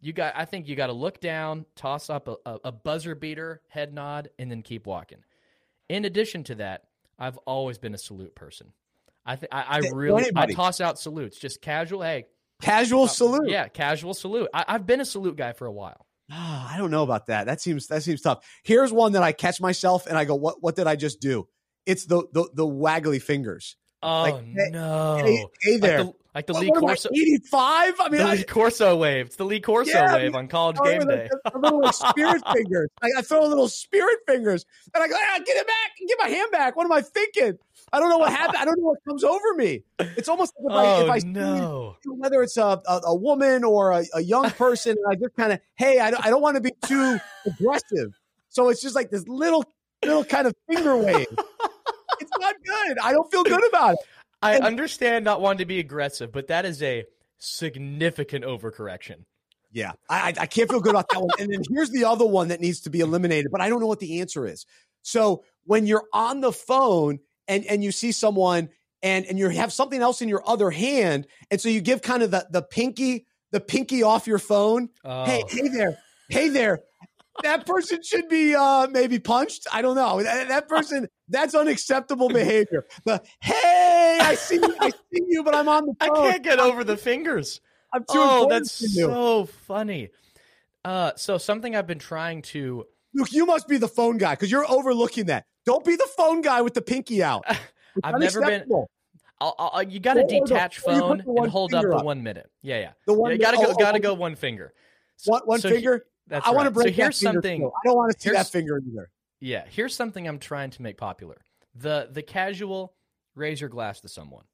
You 0.00 0.12
got, 0.12 0.34
I 0.36 0.44
think 0.44 0.68
you 0.68 0.76
got 0.76 0.86
to 0.86 0.92
look 0.92 1.18
down, 1.18 1.66
toss 1.74 2.08
up 2.08 2.28
a, 2.28 2.58
a 2.62 2.70
buzzer 2.70 3.16
beater, 3.16 3.62
head 3.66 3.92
nod, 3.92 4.30
and 4.38 4.48
then 4.48 4.62
keep 4.62 4.86
walking. 4.86 5.24
In 5.88 6.04
addition 6.04 6.44
to 6.44 6.54
that, 6.54 6.84
I've 7.22 7.38
always 7.46 7.78
been 7.78 7.94
a 7.94 7.98
salute 7.98 8.34
person. 8.34 8.72
I 9.24 9.36
think 9.36 9.54
I, 9.54 9.62
I 9.68 9.80
really 9.94 10.30
I 10.34 10.46
toss 10.46 10.80
out 10.80 10.98
salutes, 10.98 11.38
just 11.38 11.62
casual. 11.62 12.02
Hey, 12.02 12.26
Casual 12.60 13.06
salute. 13.06 13.48
yeah, 13.48 13.68
casual 13.68 14.14
salute. 14.14 14.48
I, 14.52 14.64
I've 14.66 14.86
been 14.86 15.00
a 15.00 15.04
salute 15.04 15.36
guy 15.36 15.52
for 15.52 15.66
a 15.66 15.72
while. 15.72 16.06
Ah, 16.30 16.72
I 16.74 16.78
don't 16.78 16.90
know 16.90 17.02
about 17.04 17.26
that. 17.26 17.46
That 17.46 17.60
seems 17.60 17.86
that 17.88 18.02
seems 18.02 18.20
tough. 18.22 18.44
Here's 18.64 18.92
one 18.92 19.12
that 19.12 19.22
I 19.22 19.32
catch 19.32 19.60
myself 19.60 20.06
and 20.06 20.16
I 20.18 20.24
go, 20.24 20.34
"What? 20.34 20.62
What 20.62 20.74
did 20.76 20.86
I 20.86 20.96
just 20.96 21.20
do?" 21.20 21.46
It's 21.86 22.06
the 22.06 22.24
the, 22.32 22.48
the 22.54 22.66
waggly 22.66 23.20
fingers. 23.22 23.76
Oh 24.02 24.22
Like, 24.22 24.44
hey- 24.44 24.70
no! 24.70 25.16
Hey, 25.22 25.46
hey 25.60 25.76
there. 25.76 26.04
Like 26.04 26.14
the, 26.14 26.21
like 26.34 26.46
the 26.46 26.52
What- 26.54 26.62
Lee 26.62 26.68
what 26.70 26.80
Corso, 26.80 27.08
85? 27.12 27.94
I 28.00 28.08
mean, 28.08 28.20
the 28.20 28.26
I, 28.28 28.34
Lee 28.36 28.44
Corso 28.48 28.96
wave. 28.96 29.26
It's 29.26 29.36
the 29.36 29.44
Lee 29.44 29.60
Corso 29.60 29.90
Yeah, 29.90 30.14
wave 30.14 30.34
on 30.34 30.48
College 30.48 30.76
I 30.82 30.90
Game 30.98 31.06
Day. 31.08 31.28
the- 31.30 31.50
the 31.52 31.58
little 31.58 31.92
spirit 31.92 32.42
fingers. 32.52 32.88
I, 33.02 33.08
I 33.18 33.22
throw 33.22 33.44
a 33.44 33.48
little 33.48 33.68
spirit 33.68 34.18
fingers, 34.26 34.64
and 34.94 35.02
I 35.02 35.08
go, 35.08 35.14
ah, 35.16 35.38
"Get 35.44 35.56
it 35.56 35.66
back! 35.66 35.90
Get 36.08 36.18
my 36.20 36.28
hand 36.28 36.50
back!" 36.50 36.76
What 36.76 36.84
am 36.84 36.92
I 36.92 37.02
thinking? 37.02 37.58
I 37.92 38.00
don't 38.00 38.08
know 38.08 38.18
what 38.18 38.30
happened. 38.32 38.58
I 38.58 38.64
don't 38.64 38.78
know 38.78 38.86
what 38.86 38.98
comes 39.06 39.24
over 39.24 39.54
me. 39.56 39.82
It's 39.98 40.28
almost 40.28 40.54
like 40.58 40.72
if 40.72 40.76
I, 40.78 40.86
Oh 40.86 41.04
if 41.04 41.10
I 41.10 41.18
see 41.18 41.26
no! 41.28 41.96
whether 42.06 42.42
it's 42.42 42.56
a, 42.56 42.80
a, 42.86 43.00
a 43.06 43.14
woman 43.14 43.64
or 43.64 43.92
a, 43.92 44.04
a 44.14 44.20
young 44.22 44.50
person, 44.52 44.92
and 44.92 45.06
I 45.10 45.14
just 45.16 45.36
kind 45.36 45.52
of, 45.52 45.60
hey, 45.76 45.98
I 45.98 46.10
don't, 46.10 46.24
I 46.24 46.30
don't 46.30 46.40
want 46.42 46.54
to 46.56 46.62
be 46.62 46.72
too 46.86 47.18
aggressive. 47.44 48.18
So 48.48 48.68
it's 48.70 48.80
just 48.80 48.94
like 48.94 49.10
this 49.10 49.26
little, 49.28 49.64
little 50.04 50.24
kind 50.24 50.46
of 50.46 50.54
finger 50.70 50.96
wave. 50.96 51.26
it's 52.20 52.30
not 52.38 52.54
good. 52.64 52.98
I 53.02 53.12
don't 53.12 53.30
feel 53.30 53.44
good 53.44 53.66
about 53.68 53.94
it. 53.94 53.98
I 54.42 54.56
And- 54.56 54.64
understand 54.64 55.24
not 55.24 55.40
wanting 55.40 55.58
to 55.58 55.64
be 55.66 55.78
aggressive, 55.78 56.32
but 56.32 56.48
that 56.48 56.64
is 56.64 56.82
a 56.82 57.04
significant 57.38 58.44
overcorrection. 58.44 59.24
Yeah, 59.70 59.92
I, 60.10 60.28
I- 60.30 60.42
I 60.42 60.46
can't 60.46 60.68
feel 60.70 60.80
good 60.80 60.90
about 60.90 61.08
that 61.10 61.20
one. 61.20 61.30
And 61.38 61.52
then 61.52 61.62
here's 61.70 61.90
the 61.90 62.04
other 62.04 62.26
one 62.26 62.48
that 62.48 62.60
needs 62.60 62.80
to 62.82 62.90
be 62.90 63.00
eliminated, 63.00 63.50
but 63.50 63.60
I 63.60 63.68
don't 63.68 63.80
know 63.80 63.86
what 63.86 64.00
the 64.00 64.20
answer 64.20 64.46
is. 64.46 64.66
So 65.02 65.44
when 65.64 65.86
you're 65.86 66.04
on 66.12 66.40
the 66.40 66.52
phone 66.52 67.20
and 67.48 67.64
and 67.66 67.82
you 67.82 67.90
see 67.92 68.12
someone 68.12 68.68
and 69.02 69.24
and 69.26 69.38
you 69.38 69.48
have 69.48 69.72
something 69.72 70.00
else 70.02 70.20
in 70.22 70.28
your 70.28 70.42
other 70.48 70.70
hand, 70.70 71.26
and 71.50 71.60
so 71.60 71.68
you 71.68 71.80
give 71.80 72.02
kind 72.02 72.22
of 72.22 72.30
the 72.30 72.46
the 72.50 72.62
pinky 72.62 73.26
the 73.50 73.60
pinky 73.60 74.02
off 74.02 74.26
your 74.26 74.38
phone. 74.38 74.90
Oh. 75.04 75.24
Hey, 75.24 75.42
hey 75.48 75.68
there, 75.68 75.98
hey 76.28 76.48
there. 76.50 76.80
That 77.42 77.66
person 77.66 78.02
should 78.02 78.28
be 78.28 78.54
uh, 78.54 78.88
maybe 78.88 79.18
punched. 79.18 79.66
I 79.72 79.82
don't 79.82 79.96
know. 79.96 80.22
That, 80.22 80.48
that 80.48 80.68
person, 80.68 81.08
that's 81.28 81.54
unacceptable 81.54 82.28
behavior. 82.28 82.86
The 83.04 83.22
hey, 83.40 84.18
I 84.20 84.34
see, 84.34 84.60
I 84.80 84.90
see 84.90 85.22
you, 85.28 85.42
but 85.42 85.54
I'm 85.54 85.68
on 85.68 85.86
the 85.86 85.94
I 86.00 86.08
can't 86.08 86.42
get 86.42 86.58
over 86.58 86.84
the 86.84 86.96
fingers. 86.96 87.60
I'm 87.92 88.02
too 88.02 88.06
Oh, 88.16 88.46
that's 88.48 88.78
to 88.78 88.88
so 88.88 89.44
funny. 89.46 90.10
Uh, 90.84 91.12
so 91.16 91.38
something 91.38 91.74
I've 91.74 91.86
been 91.86 91.98
trying 91.98 92.42
to. 92.42 92.86
Luke, 93.14 93.32
you 93.32 93.46
must 93.46 93.68
be 93.68 93.76
the 93.76 93.88
phone 93.88 94.18
guy 94.18 94.34
because 94.34 94.50
you're 94.50 94.70
overlooking 94.70 95.26
that. 95.26 95.46
Don't 95.64 95.84
be 95.84 95.96
the 95.96 96.08
phone 96.16 96.40
guy 96.40 96.62
with 96.62 96.74
the 96.74 96.82
pinky 96.82 97.22
out. 97.22 97.44
It's 97.94 98.08
I've 98.08 98.18
never 98.18 98.40
been. 98.40 98.64
I'll, 99.38 99.54
I'll, 99.58 99.82
you 99.82 100.00
got 100.00 100.14
to 100.14 100.22
the- 100.22 100.40
detach 100.40 100.78
you 100.78 100.84
put 100.84 100.98
phone 100.98 101.18
one 101.24 101.44
and 101.44 101.52
hold 101.52 101.74
up 101.74 101.82
finger 101.82 101.98
the 101.98 102.04
one 102.04 102.22
minute. 102.22 102.50
Yeah, 102.62 102.78
yeah. 102.78 102.92
The 103.06 103.12
one 103.12 103.32
you 103.32 103.38
got 103.38 103.50
to 103.50 103.58
go. 103.58 103.66
oh, 103.66 103.74
got 103.74 103.92
to 103.92 103.98
oh, 103.98 104.00
go 104.00 104.14
one 104.14 104.34
finger. 104.34 104.72
So- 105.16 105.32
One, 105.32 105.42
one 105.44 105.60
so 105.60 105.68
finger. 105.68 106.06
That's 106.26 106.46
I 106.46 106.50
want 106.50 106.66
to 106.66 106.70
right. 106.70 106.74
break 106.84 106.94
So 106.94 107.02
here's 107.02 107.20
that 107.20 107.32
something. 107.34 107.60
too. 107.60 107.66
I 107.66 107.88
don't 107.88 107.96
want 107.96 108.12
to 108.12 108.20
see 108.20 108.30
that 108.30 108.48
finger 108.48 108.80
either. 108.86 109.10
Yeah, 109.40 109.64
here's 109.68 109.94
something 109.94 110.26
I'm 110.26 110.38
trying 110.38 110.70
to 110.70 110.82
make 110.82 110.96
popular. 110.96 111.38
The 111.74 112.08
the 112.10 112.22
casual 112.22 112.94
raise 113.34 113.60
your 113.60 113.70
glass 113.70 114.00
to 114.00 114.08
someone. 114.08 114.44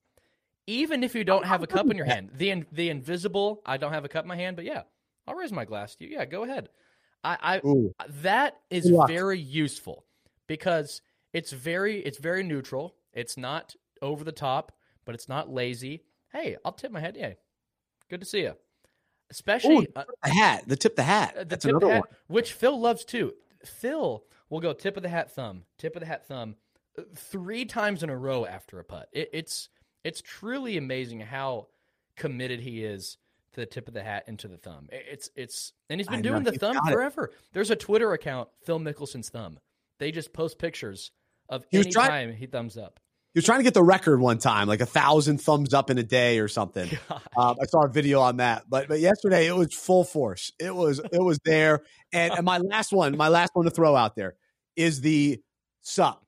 Even 0.67 1.03
if 1.03 1.15
you 1.15 1.25
don't 1.25 1.47
have 1.47 1.63
a 1.63 1.67
cup 1.67 1.91
in 1.91 1.97
your 1.97 2.07
hand. 2.07 2.31
The 2.35 2.51
in, 2.51 2.67
the 2.73 2.91
invisible, 2.91 3.63
I 3.65 3.79
don't 3.79 3.93
have 3.93 4.05
a 4.05 4.09
cup 4.09 4.25
in 4.25 4.29
my 4.29 4.37
hand, 4.37 4.57
but 4.57 4.65
yeah, 4.65 4.83
I'll 5.27 5.35
raise 5.35 5.53
my 5.53 5.65
glass 5.65 5.95
to 5.97 6.05
you. 6.05 6.11
Yeah, 6.11 6.25
go 6.27 6.45
ahead. 6.45 6.69
I, 7.25 7.37
I 7.41 7.67
Ooh. 7.67 7.95
that 8.23 8.59
is 8.71 8.91
very 9.07 9.39
useful 9.39 10.05
because 10.47 11.03
it's 11.33 11.53
very 11.53 12.01
it's 12.01 12.19
very 12.19 12.43
neutral. 12.43 12.95
It's 13.13 13.37
not 13.37 13.75
over 14.03 14.25
the 14.25 14.33
top, 14.33 14.73
but 15.05 15.15
it's 15.15 15.29
not 15.29 15.51
lazy. 15.51 16.05
Hey, 16.33 16.57
I'll 16.65 16.73
tip 16.73 16.93
my 16.93 17.01
head. 17.01 17.17
Yeah. 17.19 17.33
Good 18.09 18.21
to 18.21 18.27
see 18.27 18.43
you. 18.43 18.55
Especially 19.31 19.77
Ooh, 19.77 19.87
uh, 19.97 20.05
The 20.25 20.31
hat. 20.31 20.65
The 20.67 20.77
tip 20.77 20.97
the 20.97 21.03
hat. 21.03 21.35
uh, 21.37 21.39
the 21.41 21.45
That's 21.47 21.65
tip 21.65 21.75
of 21.77 21.83
another 21.83 21.87
the 21.87 21.95
hat, 22.01 22.11
one. 22.11 22.17
which 22.29 22.53
Phil 22.53 22.79
loves 22.81 23.05
too. 23.05 23.35
Phil 23.65 24.25
will 24.51 24.61
go 24.61 24.73
tip 24.73 24.97
of 24.97 25.03
the 25.03 25.09
hat, 25.09 25.31
thumb, 25.31 25.65
tip 25.77 25.95
of 25.97 26.01
the 26.01 26.07
hat, 26.07 26.27
thumb, 26.27 26.57
uh, 26.99 27.03
three 27.15 27.65
times 27.65 28.03
in 28.03 28.09
a 28.11 28.17
row 28.17 28.47
after 28.47 28.79
a 28.79 28.85
putt. 28.85 29.09
It, 29.13 29.29
it's 29.33 29.69
it's 30.05 30.23
truly 30.23 30.77
amazing 30.79 31.21
how 31.21 31.67
committed 32.17 32.61
he 32.61 32.85
is 32.85 33.19
to 33.53 33.61
the 33.61 33.67
tip 33.67 33.89
of 33.89 33.95
the 33.95 34.03
hat 34.03 34.25
and 34.29 34.39
to 34.39 34.49
the 34.49 34.57
thumb. 34.57 34.89
It- 34.93 35.05
It's 35.11 35.31
it's 35.37 35.73
and 35.91 36.01
he's 36.01 36.09
been 36.09 36.21
I 36.21 36.23
doing 36.23 36.43
know, 36.45 36.51
the 36.51 36.59
thumb 36.59 36.75
got 36.77 36.89
it. 36.89 36.93
forever. 36.93 37.31
There's 37.53 37.71
a 37.71 37.77
Twitter 37.77 38.13
account, 38.13 38.49
Phil 38.65 38.79
Mickelson's 38.79 39.29
thumb. 39.29 39.59
They 39.99 40.11
just 40.13 40.33
post 40.33 40.59
pictures 40.59 41.11
of 41.51 41.65
He 41.71 41.79
any 41.79 41.91
trying- 41.91 42.09
time 42.09 42.33
he 42.33 42.47
thumbs 42.47 42.79
up. 42.79 43.01
He 43.35 43.39
was 43.39 43.45
trying 43.45 43.59
to 43.61 43.65
get 43.65 43.75
the 43.75 43.83
record 43.83 44.21
one 44.21 44.39
time, 44.39 44.69
like 44.69 44.81
a 44.81 44.87
thousand 44.87 45.39
thumbs 45.41 45.75
up 45.75 45.91
in 45.91 45.99
a 45.99 46.03
day 46.03 46.39
or 46.39 46.49
something. 46.49 46.91
Um, 47.37 47.57
I 47.63 47.67
saw 47.67 47.85
a 47.85 47.89
video 47.89 48.21
on 48.21 48.39
that, 48.39 48.65
but 48.69 48.89
but 48.89 48.99
yesterday 48.99 49.47
it 49.47 49.55
was 49.55 49.73
full 49.73 50.03
force. 50.03 50.51
It 50.59 50.75
was 50.75 50.99
it 50.99 51.23
was 51.23 51.39
there. 51.45 51.83
And, 52.13 52.33
and 52.33 52.45
my 52.45 52.59
last 52.59 52.93
one, 52.93 53.17
my 53.17 53.29
last 53.29 53.51
one 53.55 53.65
to 53.65 53.71
throw 53.71 53.95
out 53.95 54.17
there 54.17 54.35
is 54.75 55.03
the 55.03 55.41
sup, 55.83 56.25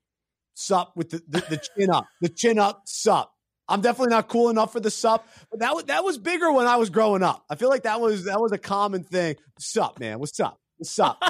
sup 0.55 0.93
with 0.95 1.11
the, 1.11 1.21
the, 1.27 1.41
the 1.51 1.57
chin 1.77 1.91
up, 1.91 2.07
the 2.21 2.29
chin 2.29 2.61
up 2.61 2.83
sup. 2.87 3.33
I'm 3.69 3.81
definitely 3.81 4.11
not 4.11 4.29
cool 4.29 4.51
enough 4.51 4.73
for 4.73 4.79
the 4.79 4.91
sup, 4.91 5.27
but 5.51 5.61
that 5.61 5.75
was 5.75 5.85
that 5.85 6.05
was 6.05 6.17
bigger 6.19 6.53
when 6.53 6.69
I 6.69 6.77
was 6.77 6.91
growing 6.91 7.25
up. 7.25 7.45
I 7.51 7.57
feel 7.57 7.71
like 7.71 7.83
that 7.83 8.01
was 8.01 8.25
that 8.27 8.41
was 8.41 8.53
a 8.53 8.59
common 8.59 9.03
thing. 9.03 9.35
Sup, 9.59 9.99
man, 9.99 10.21
what's 10.21 10.39
up? 10.39 10.61
The 10.79 10.85
sup. 10.85 11.21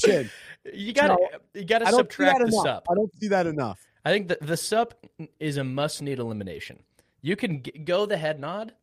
chin. 0.00 0.30
You 0.72 0.94
got 0.94 1.08
to 1.08 1.18
you 1.52 1.66
got 1.66 1.80
to 1.80 1.92
subtract 1.92 2.38
the 2.38 2.46
enough. 2.46 2.64
sup. 2.64 2.86
I 2.90 2.94
don't 2.94 3.10
see 3.20 3.28
that 3.28 3.46
enough. 3.46 3.78
I 4.04 4.10
think 4.12 4.28
the 4.28 4.38
the 4.40 4.56
sup 4.56 4.94
is 5.40 5.56
a 5.56 5.64
must 5.64 6.02
need 6.02 6.18
elimination. 6.18 6.82
You 7.22 7.36
can 7.36 7.62
g- 7.62 7.70
go 7.84 8.04
the 8.06 8.16
head 8.16 8.38
nod, 8.38 8.74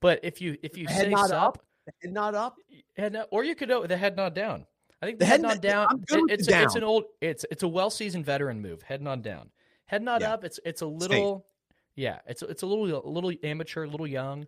but 0.00 0.20
if 0.22 0.40
you 0.40 0.56
if 0.62 0.76
you 0.76 0.86
The 0.86 0.92
head 0.92 1.04
say 1.06 1.10
nod 1.10 1.28
sup, 1.28 1.42
up? 1.42 1.62
Head 2.02 2.12
nod 2.12 2.34
up. 2.34 2.56
head 2.96 3.12
nod, 3.14 3.26
or 3.30 3.44
you 3.44 3.54
could 3.54 3.68
go 3.68 3.86
the 3.86 3.96
head 3.96 4.16
nod 4.16 4.34
down. 4.34 4.66
I 5.00 5.06
think 5.06 5.18
the, 5.18 5.24
The 5.24 5.26
head, 5.26 5.40
head 5.40 5.48
nod 5.48 5.60
down. 5.62 6.04
It- 6.08 6.30
it's 6.40 6.48
a, 6.48 6.62
it's 6.62 6.74
an 6.74 6.84
old 6.84 7.04
it's 7.20 7.44
it's 7.50 7.62
a 7.62 7.68
well 7.68 7.88
seasoned 7.90 8.26
veteran 8.26 8.60
move. 8.60 8.82
Head 8.82 9.00
nod 9.00 9.22
down. 9.22 9.50
Head 9.86 10.02
nod 10.02 10.20
Yeah. 10.20 10.34
up. 10.34 10.44
It's 10.44 10.60
it's 10.66 10.82
a 10.82 10.86
little 10.86 11.46
yeah. 11.96 12.18
It's 12.26 12.42
it's 12.42 12.62
a 12.62 12.66
little 12.66 12.84
a 13.04 13.08
little 13.08 13.32
amateur, 13.42 13.84
a 13.84 13.88
little 13.88 14.06
young. 14.06 14.46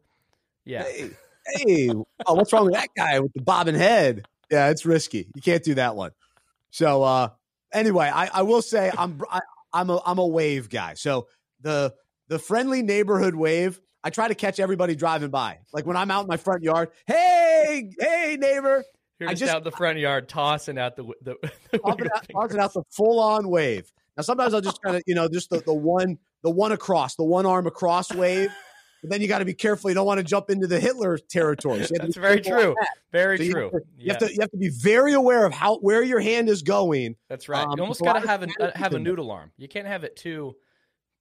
Yeah. 0.67 0.83
Hey, 0.83 1.11
hey, 1.47 1.91
oh, 2.27 2.35
what's 2.35 2.53
wrong 2.53 2.67
with 2.67 2.75
that 2.75 2.91
guy 2.95 3.19
with 3.21 3.33
the 3.33 3.41
bobbing 3.41 3.75
head? 3.75 4.27
Yeah, 4.51 4.69
it's 4.69 4.85
risky. 4.85 5.29
You 5.35 5.41
can't 5.41 5.63
do 5.65 5.75
that 5.77 5.97
one. 5.97 6.11
So, 6.71 7.03
uh, 7.03 7.31
anyway, 7.73 8.11
I, 8.13 8.27
I 8.35 8.43
will 8.43 8.61
say 8.63 8.93
I'm 8.97 9.21
I, 9.31 9.41
I'm 9.73 9.91
a 9.91 10.01
I'm 10.05 10.19
a 10.19 10.27
wave 10.27 10.69
guy. 10.69 10.95
So 10.95 11.29
the 11.61 11.95
the 12.29 12.39
friendly 12.39 12.83
neighborhood 12.83 13.35
wave. 13.35 13.81
I 14.03 14.09
try 14.09 14.29
to 14.29 14.35
catch 14.35 14.59
everybody 14.59 14.95
driving 14.97 15.29
by. 15.29 15.59
Like 15.75 15.85
when 15.85 15.95
I'm 15.97 16.11
out 16.11 16.23
in 16.23 16.27
my 16.27 16.39
front 16.39 16.63
yard, 16.63 16.89
hey, 17.07 17.91
hey, 18.01 18.39
neighbor, 18.41 18.83
You're 19.19 19.29
I 19.29 19.33
just, 19.33 19.41
just- 19.41 19.53
out 19.55 19.63
the 19.63 19.71
front 19.71 19.99
yard 19.99 20.27
tossing 20.27 20.79
out 20.79 20.97
the 20.97 21.05
the, 21.23 21.37
the 21.71 21.79
tossing 21.79 22.07
out, 22.15 22.27
tossing 22.33 22.61
out 22.61 22.73
the 22.73 22.83
full 22.91 23.21
on 23.21 23.49
wave. 23.51 23.93
Now 24.17 24.23
sometimes 24.23 24.55
I'll 24.55 24.63
just 24.63 24.81
kind 24.83 24.97
of 24.97 25.03
you 25.07 25.15
know 25.15 25.29
just 25.29 25.51
the, 25.51 25.61
the 25.61 25.75
one 25.75 26.17
the 26.43 26.51
one 26.51 26.73
across 26.73 27.17
the 27.17 27.25
one 27.25 27.45
arm 27.45 27.67
across 27.67 28.11
wave. 28.13 28.51
But 29.03 29.11
then 29.11 29.21
you 29.23 29.29
got 29.29 29.39
to 29.39 29.45
be 29.45 29.55
careful. 29.55 29.91
You 29.91 29.95
don't 29.95 30.07
want 30.07 30.19
to 30.19 30.25
jump 30.25 30.51
into 30.51 30.67
the 30.67 30.79
Hitler 30.79 31.17
territory. 31.17 31.85
So 31.85 31.95
you 31.95 31.99
That's 32.01 32.17
very 32.17 32.41
true. 32.41 32.75
that. 32.79 32.89
Very 33.13 33.39
So 33.39 33.43
you 33.45 33.53
true. 33.53 33.63
have 33.63 33.73
to- 33.73 33.79
You 33.97 34.07
yeah, 34.07 34.13
have 34.13 34.19
to 34.21 34.35
you 34.35 34.41
have 34.41 34.51
to 34.51 34.57
be 34.59 34.69
very 34.69 35.15
aware 35.15 35.47
of 35.47 35.53
how 35.53 35.77
where 35.79 36.03
your 36.03 36.21
hand 36.21 36.49
is 36.49 36.63
going. 36.63 37.17
that's 37.29 37.49
right. 37.49 37.65
um, 37.67 37.75
you 37.77 37.83
almost 37.83 38.03
got 38.03 38.21
to 38.21 38.27
have 38.29 38.43
a 38.43 38.49
strategy 38.51 38.79
have 38.79 38.93
a 38.93 38.95
there. 38.97 39.01
noodle 39.05 39.31
arm. 39.31 39.53
You 39.57 39.69
can't 39.69 39.87
have 39.87 40.05
it 40.05 40.17
too. 40.17 40.55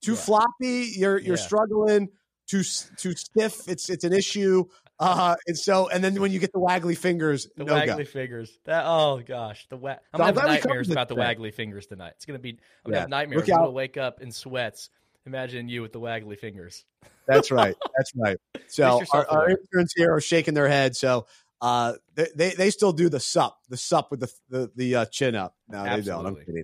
Too 0.02 0.14
Yeah. 0.14 0.18
floppy, 0.18 0.92
you're 0.96 1.18
you're 1.20 1.36
Yeah. 1.38 1.42
struggling. 1.42 2.10
Too 2.48 2.64
too 2.98 3.14
stiff, 3.16 3.68
it's 3.68 3.90
it's 3.90 4.04
an 4.04 4.12
issue. 4.14 4.66
Uh, 5.00 5.36
and 5.48 5.58
so 5.58 5.88
and 5.88 6.04
then 6.04 6.20
when 6.20 6.32
you 6.34 6.40
get 6.40 6.52
the 6.52 6.60
waggly 6.60 6.98
fingers, 6.98 7.48
The 7.56 7.64
no 7.64 7.74
waggly 7.74 7.98
go. 8.00 8.04
fingers. 8.06 8.60
That 8.66 8.84
oh 8.86 9.22
gosh, 9.26 9.66
the 9.70 9.78
wa- 9.78 9.92
I'm 10.14 10.18
So 10.18 10.24
I'm 10.26 10.34
gonna 10.34 10.50
have 10.52 10.64
nightmares 10.66 10.90
about 10.90 11.08
the 11.08 11.16
waggly 11.16 11.54
fingers 11.54 11.86
tonight. 11.86 12.14
It's 12.18 12.26
gonna 12.26 12.40
be 12.40 12.60
I'm 12.84 12.92
gonna 12.92 13.00
have 13.02 13.10
nightmares. 13.10 13.44
I'm 13.50 13.56
gonna 13.60 13.72
wake 13.72 13.96
up 13.98 14.22
in 14.22 14.32
sweats. 14.32 14.90
Imagine 15.30 15.70
you 15.70 15.84
with 15.84 15.94
the 15.94 16.00
waggly 16.00 16.36
fingers. 16.36 16.86
That's 17.28 17.52
right. 17.52 17.76
That's 17.98 18.12
right. 18.16 18.38
So 18.68 19.04
our, 19.14 19.28
our 19.30 19.50
interns 19.52 19.94
here 19.96 20.12
are 20.12 20.20
shaking 20.20 20.56
their 20.56 20.68
heads. 20.68 21.00
So 21.00 21.28
uh, 21.62 21.94
they, 22.16 22.30
they 22.36 22.50
they 22.56 22.70
still 22.72 22.94
do 22.94 23.10
the 23.10 23.20
sup, 23.20 23.60
the 23.70 23.78
sup 23.78 24.10
with 24.10 24.22
the 24.22 24.32
the, 24.50 24.72
the 24.76 24.96
uh, 24.96 25.06
chin 25.06 25.36
up. 25.36 25.56
No, 25.68 25.84
they 25.84 26.02
don't. 26.02 26.26
I'm 26.26 26.36
kidding. 26.36 26.64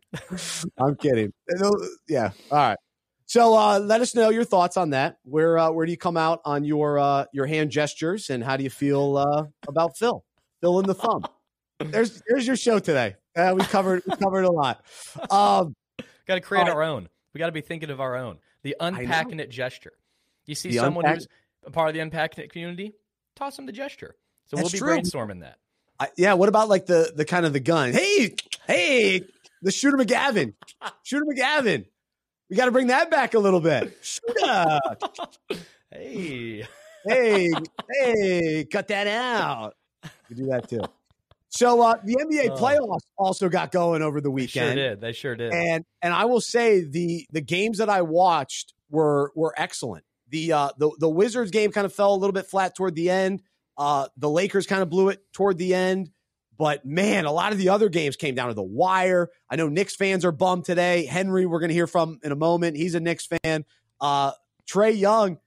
I'm 0.79 0.95
kidding. 0.95 1.31
Yeah. 2.07 2.31
All 2.49 2.57
right. 2.57 2.77
So 3.27 3.55
uh, 3.55 3.77
let 3.77 4.01
us 4.01 4.15
know 4.15 4.29
your 4.29 4.43
thoughts 4.43 4.77
on 4.77 4.89
that. 4.89 5.19
Where 5.25 5.59
uh, 5.59 5.69
where 5.69 5.85
do 5.85 5.91
you 5.91 5.97
come 5.97 6.17
out 6.17 6.41
on 6.43 6.63
your 6.63 6.97
uh, 6.97 7.25
your 7.33 7.45
hand 7.45 7.69
gestures, 7.69 8.31
and 8.31 8.43
how 8.43 8.57
do 8.57 8.63
you 8.63 8.71
feel 8.71 9.17
uh, 9.17 9.43
about 9.67 9.95
Phil? 9.95 10.25
Phil 10.59 10.79
in 10.79 10.87
the 10.87 10.95
thumb. 10.95 11.23
There's 11.79 12.19
there's 12.27 12.47
your 12.47 12.55
show 12.55 12.79
today. 12.79 13.15
Uh, 13.35 13.53
we 13.55 13.63
covered 13.65 14.01
we 14.07 14.15
covered 14.15 14.45
a 14.45 14.51
lot. 14.51 14.83
Um, 15.29 15.75
Got 16.27 16.35
to 16.35 16.41
create 16.41 16.63
right. 16.63 16.71
our 16.71 16.81
own. 16.81 17.09
We 17.35 17.39
got 17.39 17.47
to 17.47 17.51
be 17.51 17.61
thinking 17.61 17.89
of 17.89 17.99
our 17.99 18.15
own. 18.15 18.39
The 18.65 18.75
unpacking 18.79 19.39
it 19.39 19.49
gesture. 19.51 19.93
You 20.47 20.55
see 20.55 20.69
The 20.69 20.77
someone 20.79 21.05
unpack- 21.05 21.19
who's 21.19 21.27
a 21.65 21.71
part 21.71 21.87
of 21.89 21.93
the 21.93 21.99
unpacking 22.01 22.43
it 22.43 22.51
community, 22.51 22.93
toss 23.35 23.55
them 23.55 23.67
the 23.67 23.71
gesture. 23.71 24.15
So 24.47 24.57
That's 24.57 24.65
we'll 24.65 24.71
be 24.71 24.77
true. 24.79 24.97
brainstorming 25.03 25.41
that. 25.41 25.59
I, 25.99 26.09
yeah. 26.17 26.33
What 26.33 26.49
about 26.49 26.67
like 26.67 26.87
the 26.87 27.13
the 27.15 27.25
kind 27.25 27.45
of 27.45 27.53
the 27.53 27.59
gun? 27.59 27.93
Hey, 27.93 28.35
hey, 28.67 29.23
the 29.61 29.71
shooter 29.71 29.97
McGavin, 29.97 30.53
shooter 31.03 31.25
McGavin. 31.25 31.85
We 32.49 32.55
got 32.55 32.65
to 32.65 32.71
bring 32.71 32.87
that 32.87 33.09
back 33.11 33.33
a 33.35 33.39
little 33.39 33.61
bit. 33.61 33.95
Shooter. 34.01 34.79
Hey, 35.91 36.67
hey, 37.07 37.51
hey, 38.03 38.65
cut 38.69 38.87
that 38.89 39.07
out. 39.07 39.75
We 40.29 40.35
do 40.35 40.45
that 40.47 40.67
too. 40.67 40.81
So 41.55 41.81
uh, 41.81 41.95
the 42.03 42.15
NBA 42.15 42.49
Oh. 42.51 42.55
playoffs 42.57 43.05
also 43.17 43.47
got 43.49 43.71
going 43.71 44.01
over 44.01 44.19
the 44.19 44.29
they 44.29 44.45
sure 44.47 44.63
weekend, 44.63 44.75
did. 44.75 45.01
They 45.01 45.13
sure 45.13 45.35
did. 45.35 45.53
and 45.53 45.85
and 46.01 46.13
I 46.13 46.25
will 46.25 46.41
say 46.41 46.83
the 46.83 47.25
the 47.31 47.41
games 47.41 47.77
that 47.77 47.89
I 47.89 48.01
watched 48.01 48.73
were 48.89 49.31
were 49.35 49.53
excellent. 49.57 50.03
The 50.29 50.51
uh, 50.53 50.69
the 50.77 50.91
the 50.99 51.09
Wizards 51.09 51.51
game 51.51 51.71
kind 51.71 51.85
of 51.85 51.93
fell 51.93 52.13
a 52.13 52.17
little 52.17 52.33
bit 52.33 52.47
flat 52.47 52.75
toward 52.75 52.95
the 52.95 53.09
end. 53.09 53.41
Uh, 53.77 54.07
the 54.17 54.29
Lakers 54.29 54.67
kind 54.67 54.81
of 54.81 54.89
blew 54.89 55.09
it 55.09 55.21
toward 55.33 55.57
the 55.57 55.73
end. 55.73 56.09
But 56.57 56.85
man, 56.85 57.25
a 57.25 57.31
lot 57.33 57.51
of 57.51 57.57
the 57.57 57.69
other 57.69 57.89
games 57.89 58.15
came 58.15 58.33
down 58.33 58.47
to 58.47 58.53
the 58.53 58.63
wire. 58.63 59.29
I 59.49 59.57
know 59.57 59.67
Knicks 59.67 59.93
fans 59.95 60.23
are 60.23 60.31
bummed 60.31 60.63
today. 60.63 61.05
Henry, 61.05 61.45
we're 61.45 61.59
going 61.59 61.67
to 61.69 61.73
hear 61.75 61.87
from 61.87 62.19
in 62.23 62.31
a 62.31 62.35
moment. 62.35 62.77
He's 62.77 62.95
a 62.95 63.01
Knicks 63.01 63.27
fan. 63.27 63.65
Uh, 63.99 64.31
Trae 64.65 64.97
Young, 64.97 65.37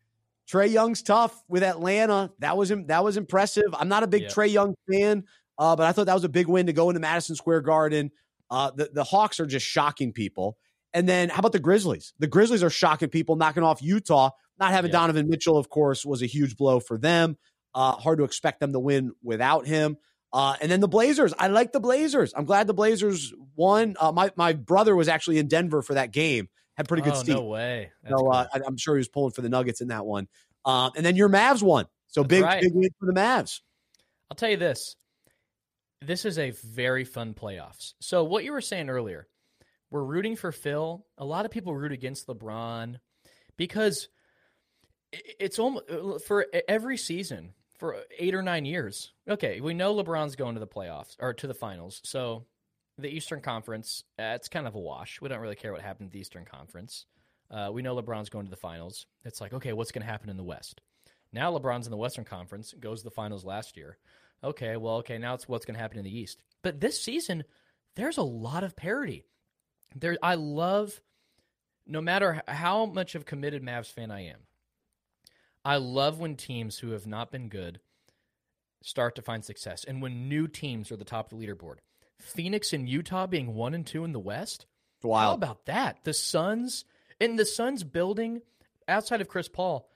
Trae 0.50 0.70
Young's 0.70 1.02
tough 1.02 1.42
with 1.48 1.62
Atlanta. 1.62 2.30
That 2.40 2.56
was 2.58 2.68
that 2.68 3.02
was 3.04 3.16
impressive. 3.16 3.64
I'm 3.72 3.88
not 3.88 4.02
a 4.02 4.06
big 4.06 4.22
Yeah. 4.24 4.28
Trae 4.28 4.50
Young 4.52 4.74
fan, 4.90 5.24
uh, 5.58 5.76
but 5.76 5.86
I 5.86 5.92
thought 5.92 6.06
that 6.06 6.14
was 6.14 6.24
a 6.24 6.28
big 6.28 6.46
win 6.48 6.66
to 6.66 6.72
go 6.72 6.90
into 6.90 7.00
Madison 7.00 7.36
Square 7.36 7.62
Garden. 7.62 8.10
Uh, 8.50 8.70
the 8.70 8.90
the 8.92 9.04
Hawks 9.04 9.40
are 9.40 9.46
just 9.46 9.66
shocking 9.66 10.12
people. 10.12 10.56
And 10.94 11.06
then 11.08 11.28
how 11.28 11.40
about 11.40 11.52
the 11.52 11.58
Grizzlies? 11.58 12.14
The 12.18 12.26
Grizzlies 12.26 12.62
are 12.62 12.70
shocking 12.70 13.10
people, 13.10 13.36
knocking 13.36 13.62
off 13.62 13.82
Utah. 13.82 14.30
Not 14.58 14.72
having 14.72 14.90
Yeah. 14.90 15.00
Donovan 15.00 15.28
Mitchell, 15.28 15.58
of 15.58 15.68
course, 15.68 16.04
was 16.04 16.22
a 16.22 16.26
huge 16.26 16.56
blow 16.56 16.80
for 16.80 16.96
them. 16.98 17.36
Uh, 17.74 17.92
hard 17.92 18.18
to 18.18 18.24
expect 18.24 18.58
them 18.60 18.72
to 18.72 18.80
win 18.80 19.12
without 19.22 19.66
him. 19.66 19.98
Uh, 20.32 20.56
and 20.60 20.70
then 20.70 20.80
the 20.80 20.88
Blazers. 20.88 21.32
I 21.38 21.48
like 21.48 21.72
the 21.72 21.80
Blazers. 21.80 22.32
I'm 22.34 22.44
glad 22.44 22.66
the 22.66 22.74
Blazers 22.74 23.32
won. 23.54 23.96
Uh, 24.00 24.12
my 24.12 24.30
my 24.36 24.52
brother 24.54 24.96
was 24.96 25.08
actually 25.08 25.38
in 25.38 25.48
Denver 25.48 25.82
for 25.82 25.94
that 25.94 26.10
game. 26.10 26.48
Had 26.76 26.88
pretty 26.88 27.02
good 27.02 27.14
oh, 27.14 27.22
seat. 27.22 27.32
no 27.32 27.44
way. 27.44 27.90
That's 28.02 28.12
So 28.12 28.24
cool. 28.24 28.32
uh, 28.32 28.46
I, 28.52 28.60
I'm 28.66 28.76
sure 28.76 28.94
he 28.94 28.98
was 28.98 29.08
pulling 29.08 29.32
for 29.32 29.42
the 29.42 29.48
Nuggets 29.48 29.80
in 29.80 29.88
that 29.88 30.06
one. 30.06 30.28
Um, 30.64 30.92
and 30.96 31.04
then 31.04 31.16
your 31.16 31.28
Mavs 31.28 31.62
won. 31.62 31.86
So 32.08 32.22
That's 32.22 32.28
big 32.30 32.42
right. 32.44 32.62
big 32.62 32.72
win 32.74 32.90
for 32.98 33.06
the 33.06 33.12
Mavs. 33.12 33.60
I'll 34.30 34.36
tell 34.36 34.50
you 34.50 34.56
this. 34.56 34.96
This 36.00 36.24
is 36.24 36.38
a 36.38 36.50
very 36.50 37.04
fun 37.04 37.34
playoffs. 37.34 37.94
So 38.00 38.24
what 38.24 38.44
you 38.44 38.52
were 38.52 38.60
saying 38.60 38.88
earlier, 38.88 39.26
we're 39.90 40.04
rooting 40.04 40.36
for 40.36 40.52
Phil. 40.52 41.04
A 41.16 41.24
lot 41.24 41.44
of 41.44 41.50
people 41.50 41.74
root 41.74 41.92
against 41.92 42.26
LeBron 42.26 42.96
because 43.56 44.08
it's 45.12 45.58
almost 45.58 45.86
for 46.26 46.46
every 46.68 46.96
season 46.96 47.54
for 47.78 47.96
eight 48.18 48.34
or 48.34 48.42
nine 48.42 48.64
years. 48.64 49.12
Okay, 49.28 49.60
we 49.60 49.74
know 49.74 49.94
LeBron's 49.94 50.36
going 50.36 50.54
to 50.54 50.60
the 50.60 50.66
playoffs 50.66 51.16
or 51.18 51.32
to 51.34 51.46
the 51.46 51.54
finals. 51.54 52.00
So 52.04 52.44
the 52.98 53.08
Eastern 53.08 53.40
Conference, 53.40 54.04
uh, 54.18 54.34
it's 54.34 54.48
kind 54.48 54.66
of 54.66 54.74
a 54.74 54.80
wash. 54.80 55.20
We 55.20 55.28
don't 55.28 55.40
really 55.40 55.54
care 55.54 55.72
what 55.72 55.80
happened 55.80 56.08
in 56.08 56.12
the 56.12 56.20
Eastern 56.20 56.44
Conference. 56.44 57.06
Uh, 57.50 57.70
we 57.72 57.82
know 57.82 57.96
LeBron's 57.96 58.28
going 58.28 58.44
to 58.44 58.50
the 58.50 58.56
finals. 58.56 59.06
It's 59.24 59.40
like, 59.40 59.54
okay, 59.54 59.72
what's 59.72 59.92
going 59.92 60.02
to 60.04 60.10
happen 60.10 60.28
in 60.28 60.36
the 60.36 60.44
West? 60.44 60.80
Now 61.32 61.56
LeBron's 61.56 61.86
in 61.86 61.90
the 61.90 61.96
Western 61.96 62.24
Conference, 62.24 62.74
goes 62.78 63.00
to 63.00 63.04
the 63.04 63.10
finals 63.10 63.44
last 63.44 63.76
year. 63.76 63.98
Okay, 64.42 64.76
well, 64.76 64.96
okay, 64.96 65.18
now 65.18 65.34
it's 65.34 65.48
what's 65.48 65.66
going 65.66 65.74
to 65.74 65.80
happen 65.80 65.98
in 65.98 66.04
the 66.04 66.16
East. 66.16 66.42
But 66.62 66.80
this 66.80 67.00
season, 67.00 67.44
there's 67.96 68.18
a 68.18 68.22
lot 68.22 68.64
of 68.64 68.76
parity. 68.76 69.24
There, 69.94 70.16
I 70.22 70.34
love, 70.36 71.00
no 71.86 72.00
matter 72.00 72.42
how 72.46 72.86
much 72.86 73.14
of 73.14 73.22
a 73.22 73.24
committed 73.24 73.62
Mavs 73.62 73.92
fan 73.92 74.10
I 74.10 74.26
am, 74.26 74.40
I 75.64 75.76
love 75.76 76.20
when 76.20 76.36
teams 76.36 76.78
who 76.78 76.90
have 76.90 77.06
not 77.06 77.32
been 77.32 77.48
good 77.48 77.80
start 78.82 79.16
to 79.16 79.22
find 79.22 79.44
success, 79.44 79.84
and 79.84 80.00
when 80.00 80.28
new 80.28 80.46
teams 80.46 80.92
are 80.92 80.96
the 80.96 81.04
top 81.04 81.32
of 81.32 81.38
the 81.38 81.46
leaderboard. 81.46 81.76
Phoenix 82.20 82.72
and 82.72 82.88
Utah 82.88 83.26
being 83.26 83.54
one 83.54 83.74
and 83.74 83.86
two 83.86 84.04
in 84.04 84.12
the 84.12 84.20
West. 84.20 84.66
Wow, 85.02 85.18
how 85.18 85.34
about 85.34 85.66
that? 85.66 85.98
The 86.04 86.14
Suns 86.14 86.84
in 87.20 87.36
the 87.36 87.44
Suns 87.44 87.84
building 87.84 88.42
outside 88.86 89.20
of 89.20 89.28
Chris 89.28 89.48
Paul, 89.48 89.88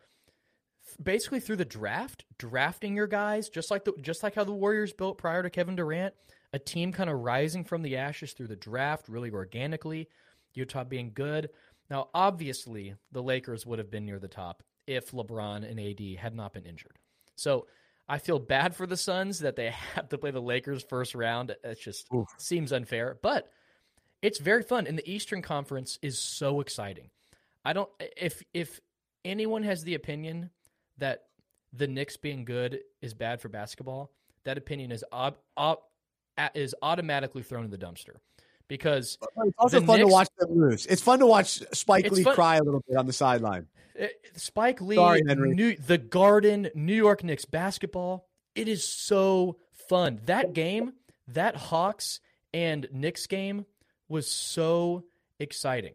basically 0.97 1.40
through 1.40 1.57
the 1.57 1.64
draft, 1.64 2.24
drafting 2.38 2.97
your 2.97 3.07
guys 3.07 3.49
just 3.49 3.70
like 3.70 3.84
the 3.84 3.93
just 4.01 4.22
like 4.22 4.34
how 4.34 4.45
the 4.45 4.53
Warriors 4.53 4.93
built 4.93 5.18
prior 5.18 5.43
to 5.43 5.51
Kevin 5.51 5.76
Durant, 5.76 6.14
a 6.53 6.59
team 6.59 6.93
kind 6.93 7.11
of 7.11 7.20
rising 7.20 7.64
from 7.64 7.82
the 7.82 7.97
ashes 7.97 8.32
through 8.32 8.49
the 8.49 8.57
draft 8.57 9.09
really 9.09 9.30
organically. 9.30 10.09
Utah 10.55 10.84
being 10.84 11.12
good. 11.14 11.51
Now, 11.90 12.09
obviously, 12.14 12.95
the 13.11 13.22
Lakers 13.22 13.66
would 13.66 13.78
have 13.78 13.90
been 13.90 14.07
near 14.07 14.18
the 14.18 14.28
top 14.28 14.62
if 14.86 15.12
LeBron 15.12 15.68
and 15.68 15.80
AD 15.80 16.20
had 16.20 16.34
not 16.34 16.53
been 16.53 16.64
injured. 16.64 16.99
So 17.36 17.66
I 18.09 18.18
feel 18.18 18.38
bad 18.38 18.74
for 18.74 18.86
the 18.86 18.97
Suns 18.97 19.40
that 19.40 19.57
they 19.57 19.70
have 19.95 20.09
to 20.11 20.18
play 20.18 20.30
the 20.30 20.40
Lakers 20.40 20.84
first 20.88 21.14
round. 21.14 21.51
It 21.51 21.80
just 21.80 22.07
Oof. 22.14 22.28
seems 22.38 22.72
unfair, 22.72 23.18
but 23.22 23.51
it's 24.20 24.38
very 24.38 24.62
fun. 24.62 24.86
And 24.86 24.99
the 24.99 25.11
Eastern 25.11 25.43
Conference 25.43 25.99
is 26.03 26.18
so 26.18 26.61
exciting. 26.61 27.11
I 27.64 27.72
don't 27.72 27.90
if 28.16 28.43
if 28.53 28.80
anyone 29.24 29.62
has 29.62 29.84
the 29.84 29.95
opinion 29.95 30.51
that 30.99 31.24
the 31.72 31.86
Knicks 31.86 32.16
being 32.16 32.45
good 32.45 32.80
is 33.01 33.14
bad 33.14 33.40
for 33.40 33.49
basketball, 33.49 34.12
that 34.45 34.59
opinion 34.59 34.93
is 34.93 35.05
ob, 35.12 35.36
ob, 35.57 35.78
is 36.55 36.74
automatically 36.82 37.43
thrown 37.43 37.64
in 37.64 37.70
the 37.70 37.78
dumpster 37.78 38.16
because 38.68 39.18
It's 39.45 39.55
also 39.59 39.80
fun 39.82 39.99
to 39.99 40.07
watch 40.07 40.28
them 40.38 40.59
lose. 40.59 40.86
It's 40.86 41.03
fun 41.03 41.18
to 41.18 41.26
watch 41.26 41.62
Spike 41.72 42.11
Lee 42.11 42.24
fun- 42.24 42.34
cry 42.34 42.57
a 42.57 42.62
little 42.62 42.82
bit 42.88 42.97
on 42.97 43.07
the 43.07 43.12
sideline. 43.12 43.66
Uh, 44.01 44.07
Spike 44.36 44.80
Lee, 44.80 44.97
Sorry, 44.97 45.22
Henry. 45.26 45.55
New, 45.55 45.76
the 45.76 45.99
Garden, 45.99 46.70
New 46.74 46.95
York 46.95 47.22
Knicks 47.22 47.45
basketball. 47.45 48.28
It 48.55 48.68
is 48.68 48.86
so 48.86 49.59
fun. 49.88 50.20
That 50.24 50.55
game, 50.55 50.95
that 51.28 51.57
Hawks 51.57 52.20
and 52.55 52.88
Knicks 52.93 53.26
game 53.26 53.66
was 54.09 54.30
so 54.30 55.05
exciting. 55.38 55.95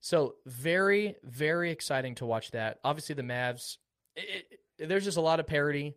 So 0.00 0.34
very, 0.46 1.16
very 1.24 1.70
exciting 1.70 2.16
to 2.16 2.26
watch 2.26 2.52
that. 2.52 2.78
Obviously, 2.84 3.14
the 3.14 3.22
Mavs. 3.22 3.78
It, 4.16 4.46
it, 4.78 4.88
there's 4.88 5.04
just 5.04 5.16
a 5.16 5.22
lot 5.22 5.40
of 5.40 5.46
parity. 5.46 5.94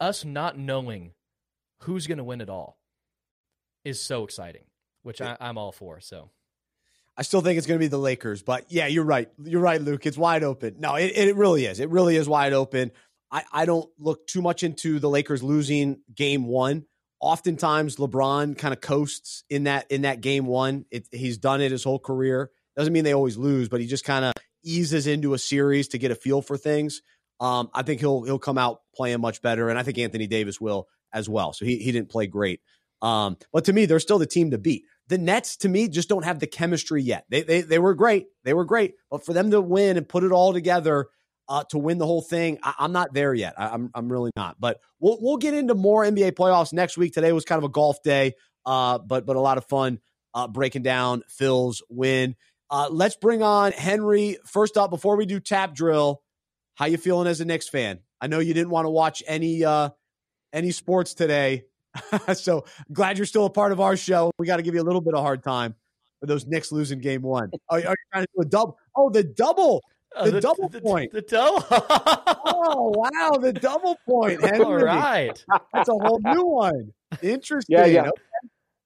Us 0.00 0.24
not 0.24 0.58
knowing 0.58 1.12
who's 1.82 2.06
going 2.06 2.18
to 2.18 2.24
win 2.24 2.40
it 2.40 2.48
all 2.48 2.78
is 3.84 4.00
so 4.00 4.24
exciting, 4.24 4.64
which 5.02 5.20
I, 5.20 5.36
I'm 5.40 5.58
all 5.58 5.72
for. 5.72 6.00
So 6.00 6.30
I 7.16 7.22
still 7.22 7.40
think 7.40 7.58
it's 7.58 7.66
going 7.66 7.78
to 7.78 7.84
be 7.84 7.88
the 7.88 7.98
Lakers, 7.98 8.42
but 8.42 8.66
yeah, 8.68 8.86
you're 8.86 9.04
right. 9.04 9.28
You're 9.42 9.60
right, 9.60 9.80
Luke. 9.80 10.06
It's 10.06 10.16
wide 10.16 10.44
open. 10.44 10.76
No, 10.78 10.94
it, 10.94 11.12
it 11.16 11.36
really 11.36 11.66
is. 11.66 11.80
It 11.80 11.90
really 11.90 12.16
is 12.16 12.28
wide 12.28 12.52
open. 12.52 12.92
I, 13.30 13.44
I 13.52 13.64
don't 13.66 13.88
look 13.98 14.26
too 14.26 14.40
much 14.40 14.62
into 14.62 14.98
the 14.98 15.10
Lakers 15.10 15.42
losing 15.42 16.00
game 16.14 16.46
one. 16.46 16.84
Oftentimes, 17.20 17.96
LeBron 17.96 18.56
kind 18.56 18.72
of 18.72 18.80
coasts 18.80 19.42
in 19.50 19.64
that 19.64 19.90
in 19.90 20.02
that 20.02 20.20
game 20.20 20.46
one. 20.46 20.84
It, 20.90 21.08
he's 21.10 21.36
done 21.36 21.60
it 21.60 21.72
his 21.72 21.82
whole 21.82 21.98
career. 21.98 22.50
Doesn't 22.76 22.92
mean 22.92 23.02
they 23.02 23.14
always 23.14 23.36
lose, 23.36 23.68
but 23.68 23.80
he 23.80 23.88
just 23.88 24.04
kind 24.04 24.24
of 24.24 24.32
eases 24.62 25.06
into 25.06 25.34
a 25.34 25.38
series 25.38 25.88
to 25.88 25.98
get 25.98 26.10
a 26.10 26.14
feel 26.14 26.42
for 26.42 26.56
things. 26.56 27.02
Um, 27.40 27.70
I 27.72 27.82
think 27.82 28.00
he'll 28.00 28.24
he'll 28.24 28.38
come 28.38 28.58
out 28.58 28.80
playing 28.94 29.20
much 29.20 29.42
better, 29.42 29.68
and 29.68 29.78
I 29.78 29.82
think 29.82 29.98
Anthony 29.98 30.26
Davis 30.26 30.60
will 30.60 30.88
as 31.12 31.28
well. 31.28 31.52
So 31.52 31.64
he 31.64 31.78
he 31.78 31.92
didn't 31.92 32.10
play 32.10 32.26
great, 32.26 32.60
um, 33.00 33.36
but 33.52 33.64
to 33.66 33.72
me, 33.72 33.86
they're 33.86 34.00
still 34.00 34.18
the 34.18 34.26
team 34.26 34.50
to 34.50 34.58
beat. 34.58 34.84
The 35.06 35.18
Nets, 35.18 35.56
to 35.58 35.68
me, 35.68 35.88
just 35.88 36.08
don't 36.08 36.24
have 36.24 36.40
the 36.40 36.46
chemistry 36.46 37.02
yet. 37.02 37.24
They 37.28 37.42
they 37.42 37.60
they 37.60 37.78
were 37.78 37.94
great, 37.94 38.26
they 38.44 38.54
were 38.54 38.64
great, 38.64 38.94
but 39.10 39.24
for 39.24 39.32
them 39.32 39.50
to 39.52 39.60
win 39.60 39.96
and 39.96 40.08
put 40.08 40.24
it 40.24 40.32
all 40.32 40.52
together 40.52 41.06
uh, 41.48 41.64
to 41.70 41.78
win 41.78 41.98
the 41.98 42.06
whole 42.06 42.20
thing, 42.20 42.58
I, 42.62 42.74
am 42.80 42.92
not 42.92 43.14
there 43.14 43.32
yet. 43.32 43.54
I, 43.56 43.68
I'm 43.68 43.90
I'm 43.94 44.10
really 44.10 44.32
not. 44.36 44.56
But 44.60 44.80
we'll 45.00 45.18
we'll 45.20 45.38
get 45.38 45.54
into 45.54 45.74
more 45.74 46.04
NBA 46.04 46.32
playoffs 46.32 46.72
next 46.72 46.98
week. 46.98 47.14
Today 47.14 47.32
was 47.32 47.44
kind 47.44 47.58
of 47.58 47.64
a 47.64 47.72
golf 47.72 48.02
day, 48.02 48.34
uh, 48.66 48.98
but 48.98 49.24
but 49.24 49.36
a 49.36 49.40
lot 49.40 49.58
of 49.58 49.64
fun 49.66 50.00
uh, 50.34 50.48
breaking 50.48 50.82
down 50.82 51.22
Phil's 51.28 51.82
win. 51.88 52.36
Uh, 52.70 52.88
let's 52.90 53.16
bring 53.16 53.42
on 53.42 53.72
Henry. 53.72 54.38
First 54.44 54.76
up, 54.76 54.90
before 54.90 55.16
we 55.16 55.26
do 55.26 55.40
tap 55.40 55.74
drill, 55.74 56.22
how 56.74 56.86
you 56.86 56.98
feeling 56.98 57.26
as 57.26 57.40
a 57.40 57.44
Knicks 57.44 57.68
fan? 57.68 58.00
I 58.20 58.26
know 58.26 58.40
you 58.40 58.54
didn't 58.54 58.70
want 58.70 58.84
to 58.84 58.90
watch 58.90 59.22
any 59.26 59.64
uh, 59.64 59.90
any 60.52 60.70
sports 60.70 61.14
today, 61.14 61.64
so 62.34 62.64
glad 62.92 63.16
you're 63.16 63.26
still 63.26 63.46
a 63.46 63.50
part 63.50 63.72
of 63.72 63.80
our 63.80 63.96
show. 63.96 64.30
We 64.38 64.46
got 64.46 64.56
to 64.56 64.62
give 64.62 64.74
you 64.74 64.82
a 64.82 64.84
little 64.84 65.00
bit 65.00 65.14
of 65.14 65.20
hard 65.20 65.42
time 65.42 65.74
for 66.20 66.26
those 66.26 66.46
Knicks 66.46 66.72
losing 66.72 67.00
game 67.00 67.22
one. 67.22 67.50
Are, 67.68 67.78
are 67.78 67.80
you 67.80 67.94
trying 68.12 68.24
to 68.24 68.28
do 68.34 68.42
a 68.42 68.44
double? 68.44 68.78
Oh, 68.94 69.10
the 69.10 69.24
double. 69.24 69.82
The, 70.14 70.20
oh, 70.20 70.30
the, 70.30 70.40
double 70.40 70.68
the, 70.68 70.80
point. 70.80 71.12
The, 71.12 71.20
the 71.20 71.26
double. 71.26 71.64
oh 71.70 72.92
wow, 72.96 73.38
the 73.38 73.52
double 73.52 73.96
point. 74.06 74.42
Henry. 74.42 74.64
All 74.64 74.76
right, 74.76 75.44
that's 75.72 75.88
a 75.88 75.92
whole 75.92 76.20
new 76.22 76.44
one. 76.44 76.92
Interesting. 77.22 77.76
Yeah, 77.78 77.86
yeah. 77.86 78.00
Okay. 78.02 78.10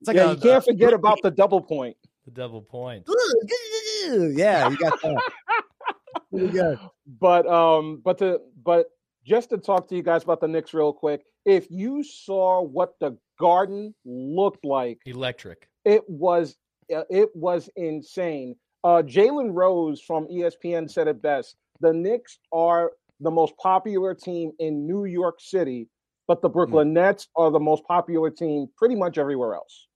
It's 0.01 0.09
like 0.09 0.17
yeah, 0.17 0.31
a, 0.31 0.35
you 0.35 0.41
can't 0.41 0.65
forget 0.65 0.93
about 0.93 1.19
the 1.23 1.31
double 1.31 1.61
point. 1.61 1.97
The 2.25 2.31
double 2.31 2.63
point. 2.63 3.07
yeah, 4.07 4.69
you 4.69 4.77
got 4.77 5.01
that. 5.03 5.23
Pretty 6.31 6.49
good. 6.49 6.79
But 7.21 7.47
um, 7.47 8.01
but 8.05 8.19
to 8.19 8.41
but 8.65 8.87
just 9.27 9.51
to 9.51 9.59
talk 9.59 9.89
to 9.89 9.97
you 9.97 10.03
guys 10.03 10.23
about 10.23 10.41
the 10.41 10.49
Knicks 10.49 10.73
real 10.75 10.93
quick. 10.93 11.25
If 11.45 11.67
you 11.71 12.05
saw 12.05 12.63
what 12.63 12.95
the 13.01 13.17
Garden 13.39 13.95
looked 14.05 14.65
like, 14.65 15.01
electric. 15.07 15.69
It 15.85 16.03
was 16.09 16.57
uh, 16.95 17.03
it 17.11 17.31
was 17.35 17.69
insane. 17.77 18.57
Uh, 18.85 19.03
Jalen 19.05 19.51
Rose 19.53 20.01
from 20.01 20.27
ESPN 20.27 20.91
said 20.91 21.09
it 21.09 21.23
best. 21.23 21.57
The 21.81 21.93
Knicks 21.93 22.39
are 22.53 22.93
the 23.21 23.31
most 23.31 23.57
popular 23.57 24.15
team 24.15 24.53
in 24.59 24.87
New 24.87 25.05
York 25.05 25.41
City, 25.41 25.89
but 26.27 26.43
the 26.43 26.49
Brooklyn 26.49 26.91
mm. 26.91 26.95
Nets 26.95 27.29
are 27.37 27.51
the 27.51 27.61
most 27.61 27.85
popular 27.85 28.31
team 28.31 28.67
pretty 28.77 28.97
much 28.97 29.19
everywhere 29.19 29.55
else. 29.55 29.87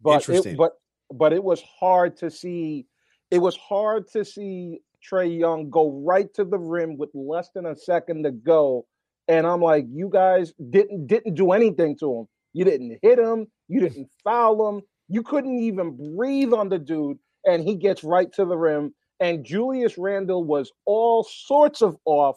But 0.00 0.28
it, 0.28 0.56
but 0.56 0.72
but 1.12 1.32
it 1.32 1.42
was 1.42 1.62
hard 1.62 2.16
to 2.18 2.30
see. 2.30 2.86
It 3.30 3.38
was 3.38 3.56
hard 3.56 4.08
to 4.12 4.24
see 4.24 4.80
Trae 5.02 5.38
Young 5.38 5.70
go 5.70 6.02
right 6.04 6.32
to 6.34 6.44
the 6.44 6.58
rim 6.58 6.96
with 6.96 7.10
less 7.14 7.50
than 7.54 7.66
a 7.66 7.76
second 7.76 8.24
to 8.24 8.30
go, 8.32 8.86
and 9.28 9.46
I'm 9.46 9.60
like, 9.60 9.86
you 9.90 10.08
guys 10.08 10.52
didn't 10.70 11.06
didn't 11.06 11.34
do 11.34 11.52
anything 11.52 11.96
to 11.98 12.20
him. 12.20 12.28
You 12.52 12.64
didn't 12.64 12.98
hit 13.02 13.18
him. 13.18 13.46
You 13.68 13.80
didn't 13.86 14.08
foul 14.22 14.68
him. 14.68 14.82
You 15.08 15.22
couldn't 15.22 15.58
even 15.58 16.16
breathe 16.16 16.52
on 16.52 16.68
the 16.68 16.78
dude, 16.78 17.18
and 17.44 17.62
he 17.62 17.74
gets 17.74 18.04
right 18.04 18.32
to 18.34 18.44
the 18.44 18.56
rim. 18.56 18.94
And 19.20 19.44
Julius 19.44 19.96
Randle 19.96 20.44
was 20.44 20.72
all 20.86 21.22
sorts 21.24 21.82
of 21.82 21.96
off 22.04 22.36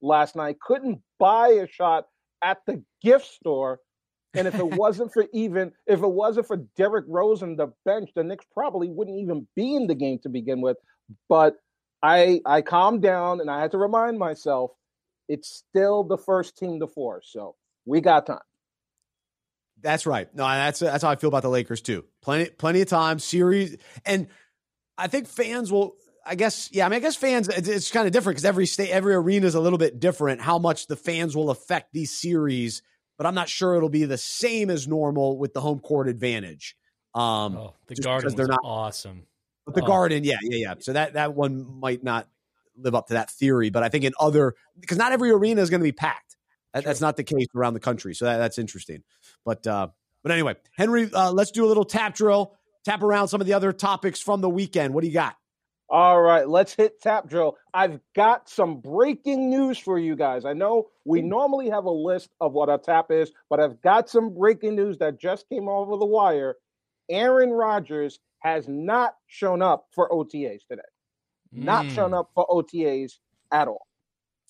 last 0.00 0.36
night. 0.36 0.60
Couldn't 0.60 1.00
buy 1.18 1.48
a 1.48 1.66
shot 1.66 2.06
at 2.42 2.58
the 2.66 2.82
gift 3.02 3.26
store 3.26 3.80
and 4.34 4.48
if 4.48 4.54
it 4.54 4.66
wasn't 4.66 5.12
for 5.12 5.26
even 5.32 5.72
if 5.86 6.02
it 6.02 6.10
wasn't 6.10 6.46
for 6.46 6.56
Derrick 6.76 7.04
Rose 7.08 7.42
and 7.42 7.58
the 7.58 7.72
bench, 7.84 8.10
the 8.14 8.24
Knicks 8.24 8.46
probably 8.52 8.88
wouldn't 8.88 9.18
even 9.18 9.46
be 9.54 9.74
in 9.74 9.86
the 9.86 9.94
game 9.94 10.18
to 10.22 10.28
begin 10.28 10.60
with. 10.60 10.76
But 11.28 11.56
I 12.02 12.40
I 12.44 12.62
calmed 12.62 13.02
down 13.02 13.40
and 13.40 13.50
I 13.50 13.60
had 13.60 13.70
to 13.72 13.78
remind 13.78 14.18
myself 14.18 14.72
it's 15.28 15.48
still 15.48 16.04
the 16.04 16.18
first 16.18 16.58
team 16.58 16.80
to 16.80 16.86
four. 16.86 17.22
So 17.24 17.56
we 17.86 18.00
got 18.00 18.26
time. 18.26 18.38
That's 19.80 20.06
right. 20.06 20.34
No, 20.34 20.44
that's 20.44 20.80
that's 20.80 21.02
how 21.02 21.10
I 21.10 21.16
feel 21.16 21.28
about 21.28 21.42
the 21.42 21.50
Lakers 21.50 21.80
too. 21.80 22.04
Plenty 22.22 22.50
plenty 22.50 22.80
of 22.80 22.88
time, 22.88 23.18
series, 23.18 23.76
and 24.04 24.28
I 24.96 25.08
think 25.08 25.28
fans 25.28 25.70
will. 25.70 25.96
I 26.26 26.36
guess 26.36 26.70
yeah. 26.72 26.86
I 26.86 26.88
mean, 26.88 26.96
I 26.96 27.00
guess 27.00 27.16
fans. 27.16 27.48
It's, 27.48 27.68
it's 27.68 27.90
kind 27.90 28.06
of 28.06 28.12
different 28.12 28.36
because 28.36 28.46
every 28.46 28.64
state, 28.64 28.88
every 28.90 29.14
arena 29.14 29.46
is 29.46 29.54
a 29.54 29.60
little 29.60 29.78
bit 29.78 30.00
different. 30.00 30.40
How 30.40 30.58
much 30.58 30.86
the 30.86 30.96
fans 30.96 31.36
will 31.36 31.50
affect 31.50 31.92
these 31.92 32.18
series 32.18 32.82
but 33.16 33.26
I'm 33.26 33.34
not 33.34 33.48
sure 33.48 33.76
it'll 33.76 33.88
be 33.88 34.04
the 34.04 34.18
same 34.18 34.70
as 34.70 34.88
normal 34.88 35.38
with 35.38 35.52
the 35.52 35.60
home 35.60 35.80
court 35.80 36.08
advantage. 36.08 36.76
Um, 37.14 37.56
oh, 37.56 37.74
the 37.86 37.94
Garden 37.96 38.34
they're 38.34 38.46
not 38.46 38.60
awesome. 38.64 39.26
But 39.66 39.74
the 39.74 39.82
oh. 39.82 39.86
Garden, 39.86 40.24
yeah, 40.24 40.36
yeah, 40.42 40.58
yeah. 40.58 40.74
So 40.80 40.92
that 40.92 41.14
that 41.14 41.34
one 41.34 41.80
might 41.80 42.02
not 42.02 42.28
live 42.76 42.94
up 42.94 43.08
to 43.08 43.14
that 43.14 43.30
theory, 43.30 43.70
but 43.70 43.82
I 43.82 43.88
think 43.88 44.04
in 44.04 44.12
other 44.18 44.54
because 44.78 44.98
not 44.98 45.12
every 45.12 45.30
arena 45.30 45.62
is 45.62 45.70
going 45.70 45.80
to 45.80 45.84
be 45.84 45.92
packed. 45.92 46.36
That, 46.72 46.84
that's 46.84 47.00
not 47.00 47.16
the 47.16 47.22
case 47.22 47.46
around 47.54 47.74
the 47.74 47.80
country, 47.80 48.14
so 48.14 48.24
that, 48.24 48.38
that's 48.38 48.58
interesting. 48.58 49.04
But 49.44 49.66
uh, 49.66 49.88
but 50.22 50.32
anyway, 50.32 50.56
Henry, 50.76 51.08
uh, 51.12 51.30
let's 51.32 51.52
do 51.52 51.64
a 51.64 51.68
little 51.68 51.84
tap 51.84 52.14
drill, 52.14 52.56
tap 52.84 53.02
around 53.02 53.28
some 53.28 53.40
of 53.40 53.46
the 53.46 53.52
other 53.52 53.72
topics 53.72 54.20
from 54.20 54.40
the 54.40 54.50
weekend. 54.50 54.92
What 54.92 55.02
do 55.02 55.06
you 55.06 55.14
got? 55.14 55.36
All 55.90 56.20
right, 56.20 56.48
let's 56.48 56.74
hit 56.74 57.00
tap 57.00 57.28
drill. 57.28 57.56
I've 57.72 58.00
got 58.14 58.48
some 58.48 58.80
breaking 58.80 59.50
news 59.50 59.78
for 59.78 59.98
you 59.98 60.16
guys. 60.16 60.44
I 60.44 60.54
know 60.54 60.88
we 61.04 61.20
normally 61.20 61.68
have 61.68 61.84
a 61.84 61.90
list 61.90 62.30
of 62.40 62.52
what 62.52 62.70
a 62.70 62.78
tap 62.78 63.10
is, 63.10 63.30
but 63.50 63.60
I've 63.60 63.80
got 63.82 64.08
some 64.08 64.34
breaking 64.34 64.76
news 64.76 64.98
that 64.98 65.20
just 65.20 65.48
came 65.48 65.68
over 65.68 65.96
the 65.96 66.06
wire. 66.06 66.56
Aaron 67.10 67.50
Rodgers 67.50 68.18
has 68.38 68.66
not 68.66 69.14
shown 69.26 69.60
up 69.60 69.86
for 69.94 70.08
OTAs 70.08 70.66
today. 70.66 70.82
Mm. 71.54 71.64
Not 71.64 71.90
shown 71.90 72.10
hmm. 72.10 72.14
up 72.14 72.30
for 72.34 72.46
OTAs 72.46 73.18
at 73.52 73.68
all. 73.68 73.86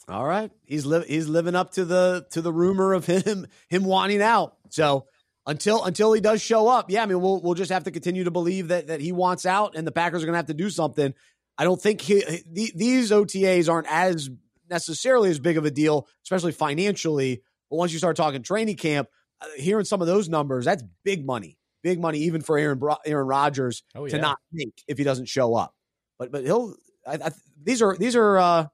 All 0.08 0.24
right, 0.24 0.50
he's 0.66 0.84
li- 0.84 1.06
he's 1.06 1.28
living 1.28 1.54
up 1.54 1.72
to 1.72 1.84
the 1.84 2.26
to 2.30 2.42
the 2.42 2.52
rumor 2.52 2.92
of 2.92 3.06
him 3.06 3.46
him 3.68 3.84
wanting 3.84 4.20
out. 4.20 4.56
So 4.68 5.06
until 5.46 5.84
until 5.84 6.12
he 6.12 6.20
does 6.20 6.40
show 6.40 6.68
up, 6.68 6.90
yeah, 6.90 7.02
I 7.02 7.06
mean 7.06 7.20
we'll 7.20 7.40
we'll 7.40 7.54
just 7.54 7.70
have 7.70 7.84
to 7.84 7.90
continue 7.90 8.24
to 8.24 8.30
believe 8.30 8.68
that 8.68 8.86
that 8.86 9.00
he 9.00 9.12
wants 9.12 9.46
out, 9.46 9.76
and 9.76 9.86
the 9.86 9.92
Packers 9.92 10.22
are 10.22 10.26
going 10.26 10.34
to 10.34 10.38
have 10.38 10.46
to 10.46 10.54
do 10.54 10.70
something. 10.70 11.14
I 11.56 11.64
don't 11.64 11.80
think 11.80 12.00
he, 12.00 12.22
he, 12.54 12.72
these 12.74 13.10
OTAs 13.10 13.70
aren't 13.70 13.86
as 13.88 14.28
necessarily 14.68 15.30
as 15.30 15.38
big 15.38 15.56
of 15.56 15.64
a 15.64 15.70
deal, 15.70 16.08
especially 16.24 16.52
financially. 16.52 17.42
But 17.70 17.76
once 17.76 17.92
you 17.92 17.98
start 17.98 18.16
talking 18.16 18.42
training 18.42 18.76
camp, 18.76 19.08
uh, 19.40 19.46
hearing 19.56 19.84
some 19.84 20.00
of 20.00 20.06
those 20.06 20.28
numbers, 20.28 20.64
that's 20.64 20.82
big 21.04 21.24
money, 21.24 21.58
big 21.82 22.00
money, 22.00 22.20
even 22.20 22.40
for 22.40 22.58
Aaron 22.58 22.80
Aaron 23.06 23.26
Rodgers 23.26 23.82
oh, 23.94 24.06
yeah. 24.06 24.12
to 24.12 24.18
not 24.18 24.38
make 24.52 24.82
if 24.88 24.98
he 24.98 25.04
doesn't 25.04 25.26
show 25.26 25.54
up. 25.54 25.74
But 26.18 26.32
but 26.32 26.44
he'll. 26.44 26.74
I, 27.06 27.14
I, 27.14 27.30
these 27.62 27.82
are 27.82 27.96
these 27.96 28.16
are 28.16 28.38
uh, 28.38 28.66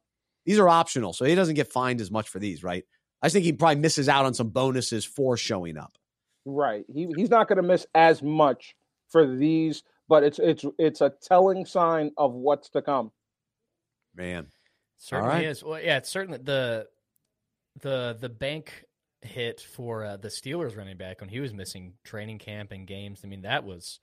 these 0.46 0.58
are 0.58 0.68
optional, 0.68 1.12
so 1.12 1.24
he 1.24 1.34
doesn't 1.34 1.56
get 1.56 1.72
fined 1.72 2.00
as 2.00 2.10
much 2.10 2.28
for 2.28 2.38
these, 2.38 2.62
right? 2.62 2.84
I 3.22 3.28
think 3.28 3.44
he 3.44 3.52
probably 3.52 3.76
misses 3.76 4.08
out 4.08 4.24
on 4.24 4.34
some 4.34 4.48
bonuses 4.48 5.04
for 5.04 5.36
showing 5.36 5.76
up. 5.76 5.98
Right. 6.44 6.84
He 6.92 7.12
he's 7.16 7.30
not 7.30 7.48
going 7.48 7.58
to 7.58 7.62
miss 7.62 7.86
as 7.94 8.22
much 8.22 8.74
for 9.08 9.26
these 9.26 9.82
but 10.10 10.24
it's 10.24 10.40
it's 10.40 10.64
it's 10.76 11.00
a 11.00 11.12
telling 11.22 11.64
sign 11.64 12.10
of 12.18 12.34
what's 12.34 12.68
to 12.70 12.82
come. 12.82 13.12
Man, 14.14 14.48
certainly 14.98 15.34
right. 15.36 15.44
is. 15.46 15.62
Well, 15.62 15.80
yeah, 15.80 15.98
it's 15.98 16.10
certainly 16.10 16.38
the 16.42 16.88
the 17.80 18.18
the 18.20 18.28
bank 18.28 18.84
hit 19.22 19.60
for 19.60 20.04
uh, 20.04 20.16
the 20.16 20.28
Steelers 20.28 20.76
running 20.76 20.96
back 20.96 21.20
when 21.20 21.30
he 21.30 21.38
was 21.38 21.54
missing 21.54 21.94
training 22.02 22.38
camp 22.38 22.72
and 22.72 22.88
games. 22.88 23.20
I 23.22 23.28
mean, 23.28 23.42
that 23.42 23.62
was 23.62 24.00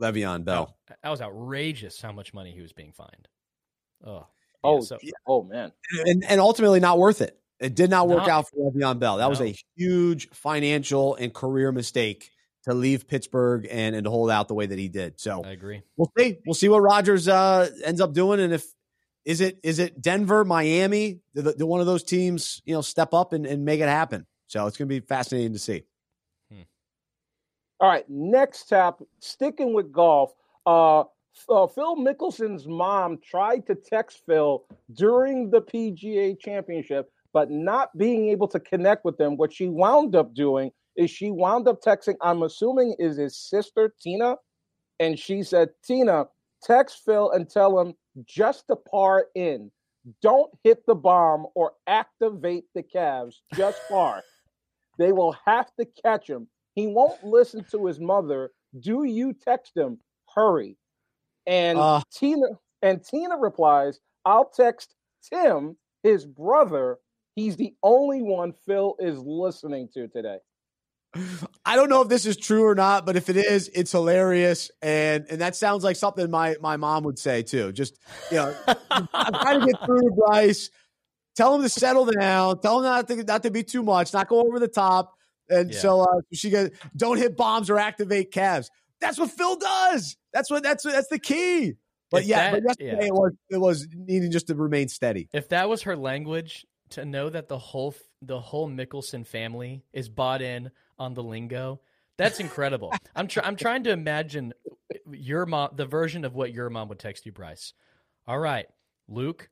Le'Veon 0.00 0.42
Bell. 0.44 0.74
That, 0.88 0.98
that 1.02 1.10
was 1.10 1.20
outrageous 1.20 2.00
how 2.00 2.12
much 2.12 2.32
money 2.32 2.52
he 2.52 2.62
was 2.62 2.72
being 2.72 2.92
fined. 2.92 3.28
Oh, 4.02 4.14
yeah, 4.14 4.20
oh, 4.64 4.80
so, 4.80 4.96
yeah. 5.02 5.12
oh 5.26 5.42
man, 5.42 5.70
and 6.06 6.24
and 6.24 6.40
ultimately 6.40 6.80
not 6.80 6.98
worth 6.98 7.20
it. 7.20 7.38
It 7.62 7.74
did 7.74 7.90
not 7.90 8.08
work 8.08 8.28
out 8.28 8.48
for 8.48 8.72
Le'Veon 8.72 8.98
Bell. 8.98 9.18
That 9.18 9.24
no. 9.24 9.30
was 9.30 9.40
a 9.40 9.54
huge 9.76 10.28
financial 10.30 11.14
and 11.14 11.32
career 11.32 11.70
mistake 11.72 12.30
to 12.64 12.74
leave 12.74 13.06
Pittsburgh 13.06 13.66
and, 13.70 13.94
and 13.94 14.04
to 14.04 14.10
hold 14.10 14.30
out 14.30 14.48
the 14.48 14.54
way 14.54 14.66
that 14.66 14.78
he 14.78 14.88
did. 14.88 15.20
So 15.20 15.42
I 15.44 15.50
agree. 15.50 15.82
We'll 15.96 16.10
see. 16.18 16.38
We'll 16.46 16.54
see 16.54 16.68
what 16.68 16.80
Rodgers 16.80 17.28
uh, 17.28 17.70
ends 17.84 18.00
up 18.00 18.12
doing, 18.12 18.40
and 18.40 18.52
if 18.52 18.64
is 19.24 19.40
it 19.40 19.58
is 19.62 19.78
it 19.78 20.00
Denver, 20.02 20.44
Miami, 20.44 21.20
do, 21.34 21.66
one 21.66 21.80
of 21.80 21.86
those 21.86 22.02
teams 22.02 22.62
you 22.64 22.74
know 22.74 22.82
step 22.82 23.14
up 23.14 23.32
and, 23.32 23.46
and 23.46 23.64
make 23.64 23.80
it 23.80 23.88
happen. 23.88 24.26
So 24.46 24.66
it's 24.66 24.76
going 24.76 24.88
to 24.88 25.00
be 25.00 25.00
fascinating 25.00 25.52
to 25.52 25.58
see. 25.58 25.84
Hmm. 26.52 26.62
All 27.80 27.88
right, 27.88 28.04
next 28.08 28.68
tap, 28.68 29.00
sticking 29.20 29.72
with 29.72 29.92
golf. 29.92 30.32
Uh, 30.66 31.04
uh, 31.48 31.66
Phil 31.66 31.96
Mickelson's 31.96 32.66
mom 32.66 33.18
tried 33.24 33.66
to 33.66 33.74
text 33.74 34.22
Phil 34.26 34.64
during 34.92 35.50
the 35.50 35.62
PGA 35.62 36.38
championship, 36.38 37.10
but 37.32 37.50
not 37.50 37.96
being 37.96 38.28
able 38.28 38.48
to 38.48 38.60
connect 38.60 39.04
with 39.04 39.16
them. 39.18 39.36
What 39.36 39.52
she 39.52 39.68
wound 39.68 40.14
up 40.14 40.34
doing 40.34 40.70
is 40.96 41.10
she 41.10 41.30
wound 41.30 41.68
up 41.68 41.82
texting, 41.82 42.16
I'm 42.20 42.42
assuming 42.42 42.96
is 42.98 43.16
his 43.16 43.36
sister, 43.36 43.94
Tina. 44.00 44.36
And 45.00 45.18
she 45.18 45.42
said, 45.42 45.70
Tina, 45.84 46.26
text 46.62 47.00
Phil 47.04 47.30
and 47.30 47.48
tell 47.48 47.78
him 47.78 47.94
just 48.24 48.66
to 48.68 48.76
par 48.76 49.26
in. 49.34 49.70
Don't 50.20 50.50
hit 50.64 50.84
the 50.86 50.94
bomb 50.94 51.46
or 51.54 51.72
activate 51.86 52.64
the 52.74 52.82
calves, 52.82 53.42
just 53.54 53.80
par. 53.88 54.22
they 54.98 55.12
will 55.12 55.36
have 55.46 55.70
to 55.78 55.86
catch 56.04 56.28
him. 56.28 56.48
He 56.74 56.86
won't 56.86 57.22
listen 57.24 57.64
to 57.70 57.86
his 57.86 58.00
mother. 58.00 58.50
Do 58.80 59.04
you 59.04 59.32
text 59.32 59.76
him? 59.76 59.98
Hurry. 60.34 60.76
And 61.46 61.78
uh, 61.78 62.02
Tina 62.12 62.46
and 62.82 63.04
Tina 63.04 63.36
replies, 63.36 64.00
I'll 64.24 64.48
text 64.48 64.94
Tim, 65.32 65.76
his 66.02 66.24
brother. 66.24 66.98
He's 67.34 67.56
the 67.56 67.74
only 67.82 68.22
one 68.22 68.52
Phil 68.66 68.96
is 68.98 69.18
listening 69.18 69.88
to 69.94 70.08
today. 70.08 70.38
I 71.64 71.76
don't 71.76 71.90
know 71.90 72.02
if 72.02 72.08
this 72.08 72.24
is 72.24 72.36
true 72.36 72.64
or 72.64 72.74
not, 72.74 73.04
but 73.04 73.16
if 73.16 73.28
it 73.28 73.36
is, 73.36 73.68
it's 73.74 73.92
hilarious, 73.92 74.70
and 74.80 75.26
and 75.28 75.40
that 75.40 75.54
sounds 75.54 75.84
like 75.84 75.96
something 75.96 76.30
my 76.30 76.56
my 76.60 76.76
mom 76.76 77.04
would 77.04 77.18
say 77.18 77.42
too. 77.42 77.70
Just 77.72 77.98
you 78.30 78.38
know, 78.38 78.54
I'm 78.90 79.08
trying 79.34 79.60
to 79.60 79.66
get 79.66 79.76
through 79.84 80.00
to 80.00 80.10
Bryce. 80.16 80.70
Tell 81.34 81.54
him 81.54 81.62
to 81.62 81.68
settle 81.68 82.06
down. 82.06 82.60
Tell 82.60 82.78
him 82.78 82.84
not 82.84 83.08
to 83.08 83.24
not 83.24 83.42
to 83.42 83.50
be 83.50 83.62
too 83.62 83.82
much, 83.82 84.12
not 84.14 84.28
go 84.28 84.40
over 84.40 84.58
the 84.58 84.68
top. 84.68 85.14
And 85.50 85.72
yeah. 85.72 85.78
so 85.78 86.00
uh, 86.00 86.20
she 86.32 86.48
goes, 86.48 86.70
"Don't 86.96 87.18
hit 87.18 87.36
bombs 87.36 87.68
or 87.68 87.78
activate 87.78 88.30
calves." 88.32 88.70
That's 89.00 89.18
what 89.18 89.30
Phil 89.30 89.56
does. 89.56 90.16
That's 90.32 90.50
what 90.50 90.62
that's 90.62 90.84
that's 90.84 91.08
the 91.08 91.18
key. 91.18 91.74
But 92.10 92.22
if 92.22 92.28
yeah, 92.28 92.50
that, 92.50 92.52
but 92.52 92.62
yesterday 92.68 93.02
yeah. 93.02 93.08
it 93.08 93.14
was 93.14 93.32
it 93.50 93.58
was 93.58 93.88
needing 93.94 94.30
just 94.30 94.46
to 94.46 94.54
remain 94.54 94.88
steady. 94.88 95.28
If 95.32 95.50
that 95.50 95.68
was 95.68 95.82
her 95.82 95.96
language, 95.96 96.64
to 96.92 97.04
know 97.04 97.28
that 97.30 97.48
the 97.48 97.58
whole 97.58 97.94
the 98.20 98.40
whole 98.40 98.68
Mickelson 98.68 99.26
family 99.26 99.84
is 99.92 100.08
bought 100.08 100.42
in 100.42 100.70
on 100.98 101.14
the 101.14 101.22
lingo. 101.22 101.80
That's 102.16 102.40
incredible. 102.40 102.92
I'm 103.16 103.26
try- 103.26 103.44
I'm 103.44 103.56
trying 103.56 103.84
to 103.84 103.90
imagine 103.90 104.52
your 105.10 105.46
mom 105.46 105.70
the 105.74 105.86
version 105.86 106.24
of 106.24 106.34
what 106.34 106.52
your 106.52 106.70
mom 106.70 106.88
would 106.88 106.98
text 106.98 107.26
you, 107.26 107.32
Bryce. 107.32 107.72
All 108.26 108.38
right, 108.38 108.66
Luke, 109.08 109.50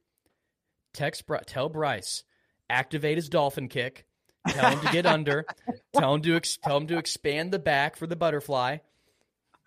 text 0.92 1.24
tell 1.46 1.68
Bryce 1.68 2.24
activate 2.70 3.16
his 3.16 3.28
dolphin 3.28 3.68
kick. 3.68 4.06
Tell 4.48 4.70
him 4.70 4.80
to 4.86 4.92
get 4.92 5.04
under. 5.04 5.44
Tell 5.94 6.14
him 6.14 6.22
to 6.22 6.36
ex- 6.36 6.56
tell 6.56 6.78
him 6.78 6.86
to 6.86 6.96
expand 6.96 7.52
the 7.52 7.58
back 7.58 7.96
for 7.96 8.06
the 8.06 8.16
butterfly. 8.16 8.78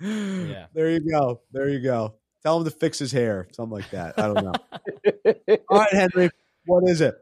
Yeah. 0.02 0.66
There 0.74 0.90
you 0.90 1.00
go. 1.00 1.42
There 1.52 1.70
you 1.70 1.80
go. 1.80 2.16
Tell 2.42 2.58
him 2.58 2.64
to 2.66 2.72
fix 2.72 2.98
his 2.98 3.12
hair, 3.12 3.48
something 3.52 3.78
like 3.78 3.92
that. 3.92 4.18
I 4.18 4.34
don't 4.34 4.44
know. 4.44 4.54
All 5.70 5.80
right, 5.80 5.94
Henry, 5.94 6.30
what 6.66 6.90
is 6.90 7.02
it? 7.02 7.16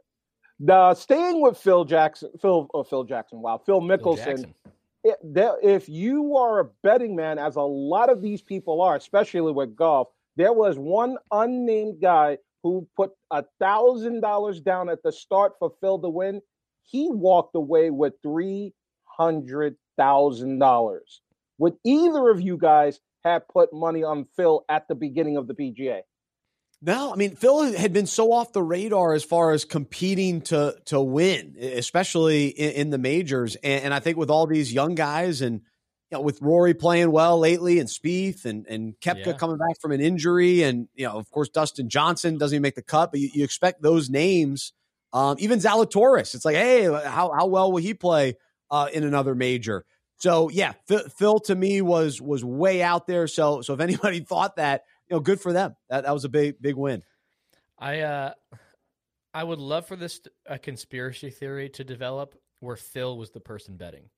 The 0.64 0.94
staying 0.94 1.42
with 1.42 1.58
Phil 1.58 1.86
Jackson, 1.86 2.30
Phil, 2.40 2.68
oh, 2.76 2.84
Phil 2.84 3.04
Jackson, 3.04 3.42
wow, 3.42 3.58
Phil 3.58 3.82
Mickelson. 3.82 4.54
It, 5.04 5.18
if 5.64 5.90
you 5.90 6.38
are 6.38 6.60
a 6.60 6.66
betting 6.84 7.16
man, 7.16 7.40
as 7.40 7.56
a 7.56 7.62
lot 7.62 8.12
of 8.12 8.22
these 8.22 8.44
people 8.44 8.80
are, 8.80 8.96
especially 8.96 9.52
with 9.52 9.76
golf, 9.76 10.10
there 10.36 10.54
was 10.54 10.78
one 10.78 11.18
unnamed 11.32 12.00
guy 12.00 12.38
who 12.62 12.88
put 12.96 13.10
a 13.32 13.44
thousand 13.60 14.22
dollars 14.22 14.62
down 14.62 14.88
at 14.88 15.02
the 15.02 15.12
start 15.12 15.54
for 15.58 15.74
Phil 15.82 15.98
to 15.98 16.10
win. 16.10 16.42
He 16.84 17.10
walked 17.10 17.56
away 17.56 17.90
with 17.90 18.14
three 18.22 18.76
hundred 19.06 19.78
thousand 19.98 20.60
dollars. 20.60 21.22
Would 21.58 21.74
either 21.84 22.30
of 22.30 22.40
you 22.40 22.58
guys 22.58 23.00
have 23.24 23.48
put 23.48 23.74
money 23.74 24.04
on 24.04 24.28
Phil 24.36 24.64
at 24.70 24.88
the 24.88 24.96
beginning 24.96 25.38
of 25.38 25.48
the 25.48 25.56
PGA? 25.56 26.02
No, 26.84 27.14
I 27.14 27.16
mean 27.16 27.36
Phil 27.36 27.74
had 27.74 27.94
been 27.94 28.08
so 28.08 28.32
off 28.32 28.54
the 28.54 28.64
radar 28.64 29.14
as 29.14 29.24
far 29.24 29.52
as 29.52 29.66
competing 29.66 30.42
to 30.44 30.76
to 30.86 31.00
win, 31.00 31.56
especially 31.60 32.48
in, 32.48 32.72
in 32.72 32.90
the 32.90 32.98
majors. 32.98 33.56
And, 33.58 33.86
and, 33.86 33.94
I 33.94 34.00
think 34.00 34.18
with 34.18 34.32
all 34.32 34.48
these 34.48 34.74
young 34.74 34.96
guys 34.96 35.42
and 35.42 35.62
you 36.10 36.18
know, 36.18 36.22
with 36.22 36.42
Rory 36.42 36.74
playing 36.74 37.12
well 37.12 37.38
lately 37.38 37.78
and 37.78 37.88
Spieth 37.88 38.46
and 38.46 38.66
and 38.68 39.00
Koepka 39.00 39.28
yeah. 39.28 39.34
coming 39.34 39.58
back 39.58 39.80
from 39.80 39.92
an 39.92 40.02
injury, 40.02 40.64
and 40.64 40.88
you 40.96 41.06
know, 41.06 41.18
of 41.18 41.30
course, 41.30 41.50
Dustin 41.50 41.88
Johnson 41.88 42.40
doesn't 42.40 42.56
even 42.56 42.64
make 42.64 42.76
the 42.76 42.82
cut, 42.82 43.12
but 43.12 43.20
you, 43.20 43.30
you 43.32 43.44
expect 43.44 43.84
those 43.84 44.10
names. 44.10 44.74
Um, 45.14 45.36
even 45.40 45.60
Zalatoris, 45.60 46.34
it's 46.34 46.46
like, 46.46 46.56
hey, 46.56 46.86
how 46.86 47.32
how 47.32 47.46
well 47.46 47.72
will 47.72 47.82
he 47.82 47.94
play 47.94 48.38
uh, 48.72 48.90
in 48.92 49.04
another 49.04 49.36
major? 49.36 49.86
So 50.18 50.50
yeah, 50.50 50.74
Phil, 50.88 51.04
Phil 51.18 51.40
to 51.42 51.56
me 51.56 51.82
was 51.82 52.20
was 52.20 52.44
way 52.44 52.82
out 52.82 53.08
there. 53.08 53.28
So 53.28 53.62
so 53.62 53.76
if 53.76 53.80
anybody 53.80 54.20
thought 54.28 54.56
that 54.56 54.84
you 55.12 55.18
know, 55.18 55.20
good 55.20 55.42
for 55.42 55.52
them. 55.52 55.76
That 55.90 56.06
that 56.06 56.14
was 56.14 56.24
a 56.24 56.30
big 56.30 56.62
big 56.62 56.76
win. 56.76 57.04
I 57.78 58.00
uh, 58.00 58.34
I 59.34 59.44
would 59.44 59.60
love 59.60 59.86
for 59.86 59.98
this 59.98 60.22
a 60.46 60.58
conspiracy 60.58 61.30
theory 61.30 61.70
to 61.70 61.84
develop 61.84 62.36
where 62.62 62.78
Phil 62.78 63.18
was 63.18 63.32
the 63.32 63.42
person 63.42 63.76
betting, 63.76 64.10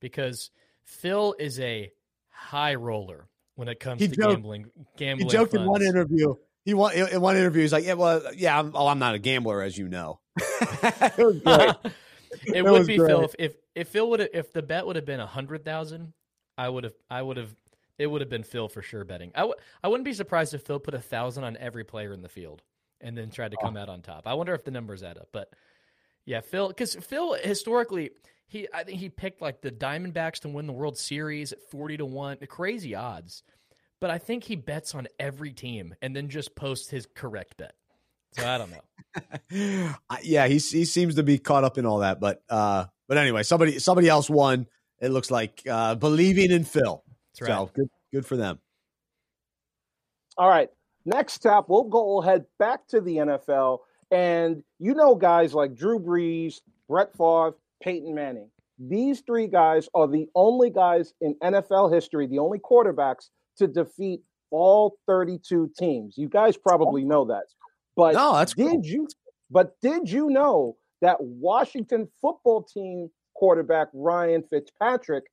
because 0.00 0.50
Phil 0.84 1.34
is 1.38 1.60
a 1.60 1.92
high 2.30 2.74
roller 2.74 3.28
when 3.56 3.68
it 3.68 3.80
comes 3.80 4.00
he 4.00 4.08
to 4.08 4.16
joked, 4.16 4.28
gambling. 4.30 4.66
Gambling. 4.96 5.28
He 5.28 5.30
joked 5.30 5.52
funds. 5.52 5.64
in 5.64 5.70
one 5.70 5.82
interview. 5.82 6.34
He 6.64 6.72
won 6.72 6.94
in 6.94 7.20
one 7.20 7.36
interview. 7.36 7.60
He's 7.60 7.72
like, 7.72 7.84
"Yeah, 7.84 7.94
well, 7.94 8.22
yeah, 8.34 8.58
I'm, 8.58 8.72
oh, 8.74 8.86
I'm 8.86 8.98
not 8.98 9.14
a 9.14 9.18
gambler, 9.18 9.60
as 9.60 9.76
you 9.76 9.88
know." 9.88 10.20
it 10.38 11.18
was 11.18 11.40
great. 11.40 11.74
it, 12.46 12.56
it 12.56 12.64
would 12.64 12.86
be 12.86 12.96
great. 12.96 13.08
Phil 13.08 13.24
if, 13.24 13.34
if 13.38 13.56
if 13.74 13.88
Phil 13.88 14.08
would 14.08 14.26
if 14.32 14.54
the 14.54 14.62
bet 14.62 14.86
would 14.86 14.96
have 14.96 15.04
been 15.04 15.20
a 15.20 15.26
hundred 15.26 15.66
thousand, 15.66 16.14
I 16.56 16.68
would 16.68 16.84
have 16.84 16.94
I 17.10 17.20
would 17.20 17.36
have 17.36 17.54
it 18.00 18.06
would 18.06 18.22
have 18.22 18.30
been 18.30 18.42
Phil 18.42 18.66
for 18.66 18.80
sure 18.80 19.04
betting. 19.04 19.30
I 19.34 19.40
w- 19.40 19.56
I 19.84 19.88
wouldn't 19.88 20.06
be 20.06 20.14
surprised 20.14 20.54
if 20.54 20.62
Phil 20.62 20.80
put 20.80 20.94
a 20.94 21.00
thousand 21.00 21.44
on 21.44 21.58
every 21.58 21.84
player 21.84 22.14
in 22.14 22.22
the 22.22 22.30
field 22.30 22.62
and 23.02 23.16
then 23.16 23.30
tried 23.30 23.50
to 23.50 23.58
come 23.62 23.76
out 23.76 23.90
on 23.90 24.00
top. 24.00 24.22
I 24.26 24.32
wonder 24.32 24.54
if 24.54 24.64
the 24.64 24.70
numbers 24.70 25.02
add 25.02 25.18
up. 25.18 25.28
But 25.32 25.52
yeah, 26.24 26.40
Phil, 26.40 26.68
because 26.68 26.94
Phil 26.94 27.34
historically 27.34 28.10
he 28.48 28.66
I 28.72 28.84
think 28.84 28.98
he 28.98 29.10
picked 29.10 29.42
like 29.42 29.60
the 29.60 29.70
Diamondbacks 29.70 30.40
to 30.40 30.48
win 30.48 30.66
the 30.66 30.72
World 30.72 30.96
Series 30.96 31.52
at 31.52 31.60
forty 31.70 31.98
to 31.98 32.06
one, 32.06 32.38
crazy 32.48 32.94
odds. 32.94 33.42
But 34.00 34.08
I 34.08 34.16
think 34.16 34.44
he 34.44 34.56
bets 34.56 34.94
on 34.94 35.06
every 35.18 35.52
team 35.52 35.94
and 36.00 36.16
then 36.16 36.30
just 36.30 36.56
posts 36.56 36.88
his 36.88 37.06
correct 37.14 37.58
bet. 37.58 37.74
So 38.32 38.48
I 38.48 38.56
don't 38.56 38.70
know. 38.70 39.94
yeah, 40.22 40.46
he 40.46 40.54
he 40.54 40.86
seems 40.86 41.16
to 41.16 41.22
be 41.22 41.38
caught 41.38 41.64
up 41.64 41.76
in 41.76 41.84
all 41.84 41.98
that, 41.98 42.18
but 42.18 42.42
uh, 42.48 42.86
but 43.08 43.18
anyway, 43.18 43.42
somebody 43.42 43.78
somebody 43.78 44.08
else 44.08 44.30
won. 44.30 44.66
It 45.00 45.10
looks 45.10 45.30
like 45.30 45.62
uh, 45.68 45.96
believing 45.96 46.50
in 46.50 46.64
Phil. 46.64 47.04
That's 47.38 47.48
right. 47.48 47.56
So 47.56 47.70
good, 47.74 47.90
good 48.12 48.26
for 48.26 48.36
them. 48.36 48.58
All 50.36 50.48
right. 50.48 50.68
Next 51.04 51.46
up, 51.46 51.68
we'll 51.68 51.84
go 51.84 52.20
head 52.20 52.44
back 52.58 52.86
to 52.88 53.00
the 53.00 53.16
NFL. 53.16 53.78
And 54.10 54.62
you 54.78 54.94
know, 54.94 55.14
guys 55.14 55.54
like 55.54 55.74
Drew 55.74 55.98
Brees, 55.98 56.60
Brett 56.88 57.12
Favre, 57.16 57.54
Peyton 57.82 58.14
Manning. 58.14 58.50
These 58.78 59.20
three 59.20 59.46
guys 59.46 59.88
are 59.94 60.08
the 60.08 60.26
only 60.34 60.70
guys 60.70 61.12
in 61.20 61.34
NFL 61.42 61.92
history, 61.92 62.26
the 62.26 62.38
only 62.38 62.58
quarterbacks 62.58 63.28
to 63.58 63.66
defeat 63.66 64.22
all 64.50 64.96
32 65.06 65.70
teams. 65.78 66.16
You 66.16 66.28
guys 66.28 66.56
probably 66.56 67.04
know 67.04 67.26
that. 67.26 67.44
But 67.96 68.14
no, 68.14 68.34
that's 68.34 68.54
did 68.54 68.70
cool. 68.70 68.84
you 68.84 69.08
but 69.50 69.78
did 69.80 70.10
you 70.10 70.30
know 70.30 70.76
that 71.02 71.16
Washington 71.20 72.08
football 72.20 72.62
team 72.62 73.10
quarterback 73.34 73.88
Ryan 73.92 74.42
Fitzpatrick 74.42 75.24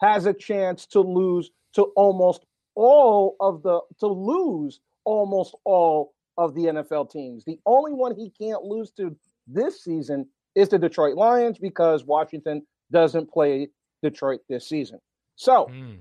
has 0.00 0.26
a 0.26 0.32
chance 0.32 0.86
to 0.86 1.00
lose 1.00 1.50
to 1.74 1.84
almost 1.96 2.44
all 2.74 3.36
of 3.40 3.62
the 3.62 3.80
to 4.00 4.06
lose 4.06 4.80
almost 5.04 5.54
all 5.64 6.12
of 6.38 6.54
the 6.54 6.62
NFL 6.62 7.10
teams. 7.10 7.44
The 7.44 7.58
only 7.66 7.92
one 7.92 8.14
he 8.14 8.30
can't 8.30 8.62
lose 8.62 8.90
to 8.92 9.16
this 9.46 9.82
season 9.82 10.26
is 10.54 10.68
the 10.68 10.78
Detroit 10.78 11.16
Lions 11.16 11.58
because 11.58 12.04
Washington 12.04 12.66
doesn't 12.92 13.30
play 13.30 13.68
Detroit 14.02 14.40
this 14.48 14.68
season. 14.68 15.00
So, 15.36 15.66
mm. 15.70 15.98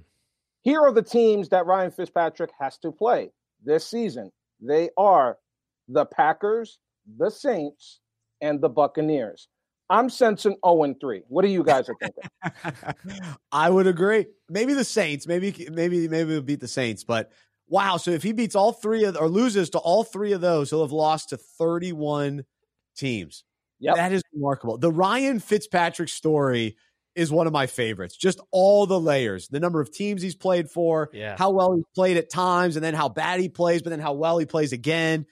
here 0.61 0.81
are 0.81 0.93
the 0.93 1.01
teams 1.01 1.49
that 1.49 1.65
Ryan 1.65 1.91
Fitzpatrick 1.91 2.51
has 2.59 2.77
to 2.79 2.91
play 2.91 3.31
this 3.63 3.87
season. 3.87 4.31
They 4.61 4.89
are 4.97 5.37
the 5.87 6.05
Packers, 6.05 6.79
the 7.17 7.29
Saints, 7.29 7.99
and 8.41 8.61
the 8.61 8.69
Buccaneers. 8.69 9.47
I'm 9.89 10.09
sensing 10.09 10.55
0 10.65 10.83
and 10.83 10.99
3. 10.99 11.23
What 11.27 11.43
do 11.43 11.49
you 11.49 11.63
guys 11.63 11.89
are 11.89 11.95
thinking? 11.99 12.95
I 13.51 13.69
would 13.69 13.87
agree. 13.87 14.25
Maybe 14.49 14.73
the 14.73 14.83
Saints. 14.83 15.27
Maybe 15.27 15.67
maybe 15.71 16.07
maybe 16.07 16.31
we'll 16.31 16.41
beat 16.41 16.59
the 16.59 16.67
Saints. 16.67 17.03
But 17.03 17.31
wow, 17.67 17.97
so 17.97 18.11
if 18.11 18.23
he 18.23 18.31
beats 18.31 18.55
all 18.55 18.71
three 18.71 19.03
of 19.03 19.17
or 19.17 19.27
loses 19.27 19.69
to 19.71 19.79
all 19.79 20.03
three 20.03 20.33
of 20.33 20.41
those, 20.41 20.69
he'll 20.69 20.81
have 20.81 20.91
lost 20.91 21.29
to 21.29 21.37
31 21.37 22.45
teams. 22.95 23.43
Yeah, 23.79 23.93
that 23.95 24.11
is 24.11 24.23
remarkable. 24.33 24.77
The 24.77 24.91
Ryan 24.91 25.39
Fitzpatrick 25.39 26.09
story 26.09 26.77
is 27.13 27.31
one 27.31 27.47
of 27.47 27.53
my 27.53 27.67
favorites. 27.67 28.17
Just 28.17 28.41
all 28.51 28.85
the 28.85 28.99
layers, 28.99 29.47
the 29.47 29.59
number 29.59 29.79
of 29.79 29.91
teams 29.91 30.21
he's 30.21 30.35
played 30.35 30.69
for, 30.69 31.09
yeah. 31.13 31.35
how 31.37 31.51
well 31.51 31.73
he 31.73 31.83
played 31.93 32.17
at 32.17 32.29
times, 32.29 32.75
and 32.75 32.83
then 32.83 32.93
how 32.93 33.09
bad 33.09 33.39
he 33.39 33.49
plays, 33.49 33.81
but 33.81 33.89
then 33.89 33.99
how 33.99 34.13
well 34.13 34.37
he 34.37 34.45
plays 34.45 34.73
again 34.73 35.25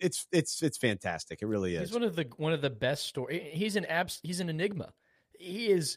it's 0.00 0.26
it's 0.32 0.62
it's 0.62 0.78
fantastic. 0.78 1.42
It 1.42 1.46
really 1.46 1.74
is. 1.74 1.90
He's 1.90 1.92
one 1.92 2.02
of 2.02 2.16
the 2.16 2.26
one 2.36 2.52
of 2.52 2.62
the 2.62 2.70
best 2.70 3.06
story. 3.06 3.50
He's 3.52 3.76
an 3.76 3.84
abs. 3.86 4.20
He's 4.22 4.40
an 4.40 4.48
enigma. 4.48 4.92
He 5.38 5.68
is 5.68 5.96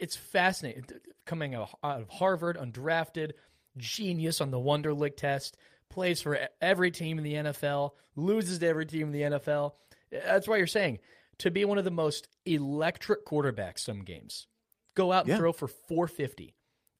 it's 0.00 0.16
fascinating. 0.16 0.84
Coming 1.24 1.54
out 1.54 1.70
of 1.82 2.08
Harvard, 2.08 2.56
undrafted, 2.56 3.32
genius 3.76 4.40
on 4.40 4.50
the 4.50 4.58
Wonderlic 4.58 5.16
test, 5.16 5.56
plays 5.88 6.20
for 6.20 6.38
every 6.60 6.90
team 6.90 7.18
in 7.18 7.24
the 7.24 7.34
NFL, 7.34 7.90
loses 8.16 8.58
to 8.58 8.66
every 8.66 8.86
team 8.86 9.06
in 9.08 9.12
the 9.12 9.38
NFL. 9.38 9.72
That's 10.10 10.48
why 10.48 10.56
you're 10.56 10.66
saying 10.66 10.98
to 11.38 11.50
be 11.50 11.64
one 11.64 11.78
of 11.78 11.84
the 11.84 11.90
most 11.90 12.28
electric 12.44 13.24
quarterbacks 13.26 13.80
some 13.80 14.02
games. 14.02 14.48
Go 14.94 15.12
out 15.12 15.24
and 15.24 15.30
yeah. 15.30 15.36
throw 15.38 15.52
for 15.52 15.68
450. 15.68 16.54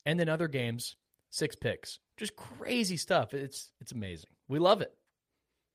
And 0.06 0.18
then 0.18 0.28
other 0.28 0.48
games, 0.48 0.96
six 1.30 1.54
picks. 1.54 1.98
Just 2.16 2.36
crazy 2.36 2.96
stuff. 2.96 3.34
It's 3.34 3.70
it's 3.80 3.92
amazing. 3.92 4.30
We 4.48 4.58
love 4.58 4.80
it. 4.80 4.92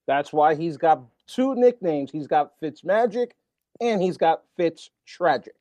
That's 0.07 0.31
why 0.31 0.55
he's 0.55 0.77
got 0.77 1.01
two 1.27 1.53
nicknames. 1.55 2.11
He's 2.11 2.27
got 2.27 2.53
Fitz 2.59 2.83
Magic 2.83 3.35
and 3.81 4.01
he's 4.01 4.17
got 4.17 4.43
Fitz 4.55 4.89
Tragic. 5.05 5.55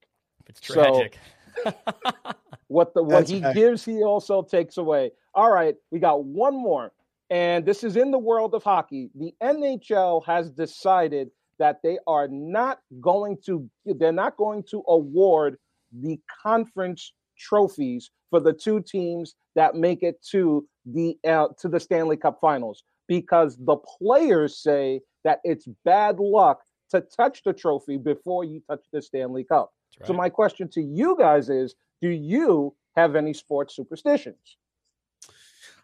It's 0.49 0.61
tragic. 0.61 1.19
So, 1.65 1.75
what 2.69 2.95
the 2.95 3.03
what 3.03 3.27
That's 3.27 3.31
he 3.31 3.41
gives, 3.55 3.85
he 3.85 4.03
also 4.03 4.43
takes 4.43 4.77
away. 4.77 5.11
All 5.35 5.51
right, 5.51 5.75
we 5.91 5.99
got 5.99 6.25
one 6.25 6.55
more, 6.55 6.93
and 7.31 7.67
this 7.67 7.83
is 7.83 7.97
in 7.97 8.11
the 8.11 8.19
world 8.19 8.55
of 8.55 8.63
hockey. 8.63 9.11
The 9.17 9.35
NHL 9.43 10.25
has 10.25 10.51
decided 10.51 11.31
that 11.59 11.81
they 11.83 11.99
are 12.07 12.29
not 12.29 12.79
going 13.01 13.39
to 13.47 13.69
they're 13.85 14.13
not 14.13 14.37
going 14.37 14.63
to 14.71 14.85
award 14.89 15.59
the 15.93 16.21
conference 16.43 17.13
trophies 17.37 18.11
for 18.31 18.41
the 18.41 18.53
two 18.53 18.81
teams 18.83 19.35
that 19.55 19.75
make 19.75 20.03
it 20.03 20.23
to 20.31 20.67
the 20.85 21.19
uh, 21.27 21.49
to 21.59 21.69
the 21.69 21.81
Stanley 21.81 22.17
Cup 22.17 22.39
Finals 22.41 22.85
because 23.09 23.57
the 23.59 23.77
players 23.77 24.59
say 24.59 25.01
that 25.25 25.41
it's 25.45 25.67
bad 25.85 26.19
luck 26.19 26.61
to 26.91 27.01
touch 27.01 27.43
the 27.45 27.53
trophy 27.53 27.97
before 27.97 28.45
you 28.45 28.63
touch 28.69 28.85
the 28.93 29.03
Stanley 29.03 29.45
Cup. 29.45 29.73
Right. 30.01 30.07
So 30.07 30.13
my 30.13 30.29
question 30.29 30.69
to 30.71 30.83
you 30.83 31.17
guys 31.19 31.49
is, 31.49 31.75
do 32.01 32.09
you 32.09 32.75
have 32.97 33.17
any 33.17 33.33
sports 33.33 33.75
superstitions? 33.75 34.57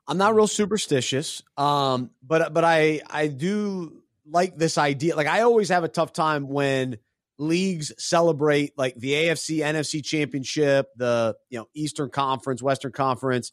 I'm 0.07 0.19
not 0.19 0.35
real 0.35 0.49
superstitious, 0.49 1.43
um, 1.57 2.11
but 2.23 2.53
but 2.53 2.65
I 2.65 3.01
I 3.09 3.29
do 3.29 4.03
like 4.27 4.57
this 4.57 4.77
idea. 4.77 5.17
Like 5.17 5.29
I 5.29 5.43
always 5.43 5.69
have 5.69 5.85
a 5.85 5.89
tough 5.89 6.13
time 6.13 6.49
when 6.49 6.99
leagues 7.39 7.93
celebrate 7.99 8.77
like 8.77 8.95
the 8.97 9.13
AFC, 9.13 9.59
NFC 9.59 10.05
championship, 10.05 10.89
the 10.97 11.37
you 11.51 11.59
know 11.59 11.69
Eastern 11.75 12.11
Conference, 12.11 12.63
Western 12.63 12.93
Conference. 12.93 13.53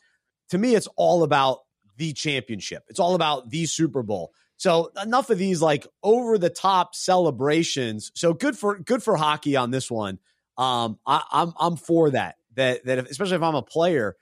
To 0.50 0.58
me, 0.58 0.74
it's 0.74 0.88
all 0.96 1.24
about 1.24 1.60
the 2.00 2.14
championship. 2.14 2.86
It's 2.88 3.00
all 3.00 3.14
about 3.14 3.50
the 3.50 3.66
Super 3.68 4.02
Bowl. 4.02 4.34
So 4.58 4.92
enough 5.02 5.30
of 5.30 5.38
these 5.38 5.62
like 5.62 5.86
over 6.02 6.38
the 6.38 6.50
top 6.50 6.96
celebrations. 6.96 8.12
So 8.16 8.34
good 8.34 8.58
for 8.58 8.80
good 8.80 9.04
for 9.04 9.16
hockey 9.16 9.56
on 9.56 9.70
this 9.70 9.92
one. 9.92 10.18
Um, 10.58 10.98
I, 11.06 11.18
am 11.18 11.24
I'm, 11.32 11.54
I'm 11.60 11.76
for 11.76 12.10
that. 12.12 12.38
That 12.56 12.86
that 12.86 12.98
if, 12.98 13.10
especially 13.10 13.36
if 13.36 13.44
I'm 13.44 13.56
a 13.56 13.62
player, 13.62 14.16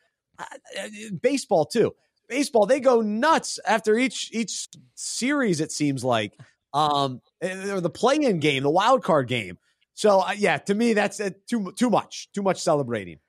baseball 1.22 1.66
too. 1.66 1.96
Baseball 2.28 2.66
they 2.66 2.80
go 2.80 3.02
nuts 3.02 3.60
after 3.66 3.98
each 3.98 4.30
each 4.34 4.68
series. 4.96 5.62
It 5.62 5.72
seems 5.72 6.04
like 6.04 6.34
um 6.74 7.22
or 7.42 7.80
the 7.80 7.90
play-in 7.90 8.40
game, 8.40 8.64
the 8.64 8.70
wild 8.70 9.04
card 9.04 9.28
game. 9.28 9.58
So 9.94 10.20
uh, 10.20 10.34
yeah, 10.36 10.58
to 10.58 10.74
me 10.74 10.94
that's 10.94 11.20
uh, 11.20 11.30
too 11.48 11.72
too 11.74 11.90
much, 11.90 12.30
too 12.34 12.42
much 12.42 12.60
celebrating. 12.62 13.20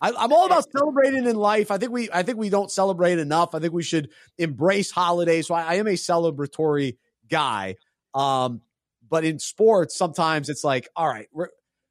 I, 0.00 0.10
am 0.10 0.32
all 0.32 0.46
about 0.46 0.70
celebrating 0.70 1.26
in 1.26 1.36
life. 1.36 1.70
I 1.70 1.78
think 1.78 1.92
we 1.92 2.08
I 2.12 2.22
think 2.22 2.38
we 2.38 2.50
don't 2.50 2.70
celebrate 2.70 3.18
enough. 3.18 3.54
I 3.54 3.58
think 3.58 3.72
we 3.72 3.82
should 3.82 4.10
embrace 4.36 4.90
holidays. 4.90 5.48
So 5.48 5.54
I, 5.54 5.62
I 5.62 5.74
am 5.74 5.86
a 5.86 5.94
celebratory 5.94 6.96
guy. 7.28 7.76
Um, 8.14 8.62
but 9.08 9.24
in 9.24 9.38
sports, 9.38 9.96
sometimes 9.96 10.48
it's 10.48 10.62
like, 10.62 10.88
all 10.94 11.08
right, 11.08 11.28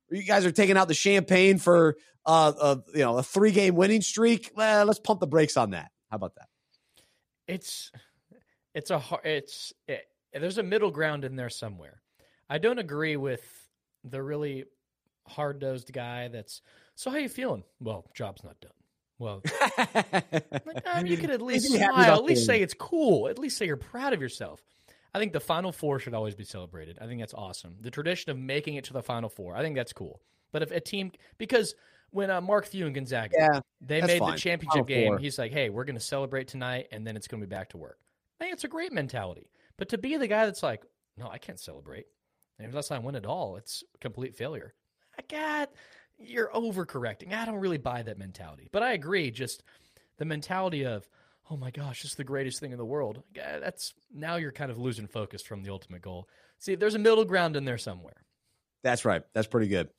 you 0.10 0.24
guys 0.24 0.46
are 0.46 0.52
taking 0.52 0.78
out 0.78 0.88
the 0.88 0.94
champagne 0.94 1.58
for 1.58 1.98
uh, 2.26 2.54
a 2.60 2.98
you 2.98 3.04
know 3.04 3.18
a 3.18 3.24
three 3.24 3.52
game 3.52 3.76
winning 3.76 4.02
streak. 4.02 4.52
Let's 4.56 5.00
pump 5.00 5.20
the 5.20 5.28
brakes 5.28 5.58
on 5.58 5.72
that. 5.72 5.92
How 6.10 6.16
about 6.16 6.36
that? 6.36 6.48
It's 7.48 7.92
it's 8.74 8.92
a 8.92 9.02
it's 9.24 9.74
it, 9.88 10.04
there's 10.34 10.58
a 10.58 10.64
middle 10.64 10.92
ground 10.92 11.26
in 11.26 11.36
there 11.36 11.50
somewhere. 11.50 12.02
I 12.50 12.58
don't 12.60 12.80
agree 12.80 13.18
with 13.18 13.44
the 14.04 14.22
really 14.22 14.66
hard 15.28 15.62
nosed 15.62 15.92
guy 15.92 16.30
that's 16.30 16.62
so 16.98 17.12
how 17.12 17.18
are 17.18 17.20
you 17.20 17.30
feeling? 17.30 17.64
Well, 17.80 18.10
job's 18.16 18.44
not 18.44 18.60
done. 18.60 18.72
Well, 19.20 19.42
like, 19.78 20.84
I 20.86 21.04
mean, 21.04 21.12
you 21.12 21.18
could 21.18 21.30
at 21.30 21.44
least 21.44 21.72
smile, 21.72 22.16
at 22.16 22.24
least 22.24 22.46
say 22.46 22.60
it's 22.60 22.74
cool, 22.74 23.28
at 23.30 23.38
least 23.38 23.58
say 23.58 23.68
you're 23.68 23.78
proud 23.78 24.14
of 24.14 24.22
yourself. 24.22 24.64
I 25.14 25.20
think 25.20 25.32
the 25.32 25.40
Final 25.40 25.72
Four 25.72 26.00
should 26.00 26.16
always 26.16 26.34
be 26.34 26.44
celebrated. 26.44 26.98
I 27.00 27.06
think 27.06 27.20
that's 27.20 27.36
awesome. 27.36 27.76
The 27.82 27.92
tradition 27.92 28.32
of 28.32 28.38
making 28.38 28.76
it 28.76 28.84
to 28.86 28.94
the 28.94 29.04
Final 29.04 29.30
Four, 29.30 29.56
I 29.56 29.62
think 29.62 29.76
that's 29.76 29.94
cool. 29.94 30.22
But 30.52 30.64
if 30.64 30.72
a 30.72 30.80
team, 30.80 31.12
because 31.38 31.76
when 32.10 32.32
uh, 32.32 32.42
Mark 32.42 32.66
Few 32.66 32.88
and 32.88 32.96
Gonzaga, 32.96 33.36
yeah, 33.38 33.60
they 33.80 34.02
made 34.02 34.20
fine. 34.20 34.32
the 34.32 34.38
championship 34.38 34.72
Final 34.72 34.86
game, 34.86 35.08
Four. 35.10 35.18
he's 35.20 35.38
like, 35.38 35.52
"Hey, 35.52 35.70
we're 35.70 35.86
going 35.86 35.98
to 35.98 36.02
celebrate 36.02 36.48
tonight, 36.48 36.88
and 36.92 37.06
then 37.06 37.16
it's 37.16 37.28
going 37.28 37.42
to 37.42 37.48
be 37.48 37.56
back 37.56 37.70
to 37.70 37.78
work." 37.78 38.00
I 38.40 38.44
think 38.44 38.54
it's 38.54 38.64
a 38.64 38.70
great 38.70 38.92
mentality. 38.92 39.52
But 39.78 39.90
to 39.90 40.00
be 40.00 40.18
the 40.18 40.28
guy 40.28 40.46
that's 40.46 40.64
like, 40.64 40.84
"No, 41.16 41.30
I 41.30 41.38
can't 41.38 41.60
celebrate," 41.60 42.06
and 42.58 42.68
unless 42.68 42.90
I 42.90 42.98
win 42.98 43.16
it 43.16 43.26
all, 43.26 43.58
it's 43.58 43.84
complete 44.02 44.36
failure. 44.36 44.74
I 45.18 45.24
got 45.30 45.72
you're 46.20 46.50
overcorrecting. 46.50 47.34
I 47.34 47.46
don't 47.46 47.60
really 47.60 47.78
buy 47.78 48.02
that 48.04 48.18
mentality. 48.18 48.70
But 48.72 48.84
I 48.84 48.94
agree, 48.94 49.32
just 49.32 49.64
the 50.18 50.26
mentality 50.26 50.86
of, 50.86 51.08
oh 51.50 51.58
my 51.58 51.72
gosh, 51.72 52.02
this 52.02 52.12
is 52.12 52.18
the 52.18 52.24
greatest 52.24 52.60
thing 52.60 52.72
in 52.72 52.78
the 52.78 52.86
world. 52.86 53.24
That's 53.36 53.94
now 54.14 54.36
you're 54.36 54.52
kind 54.52 54.72
of 54.72 54.78
losing 54.78 55.08
focus 55.08 55.42
from 55.42 55.64
the 55.64 55.72
ultimate 55.72 56.02
goal. 56.02 56.28
See, 56.60 56.76
there's 56.76 56.96
a 56.96 57.00
middle 57.00 57.24
ground 57.26 57.56
in 57.56 57.66
there 57.66 57.78
somewhere. 57.78 58.26
That's 58.84 59.06
right. 59.06 59.24
That's 59.34 59.48
pretty 59.48 59.68
good. 59.68 59.90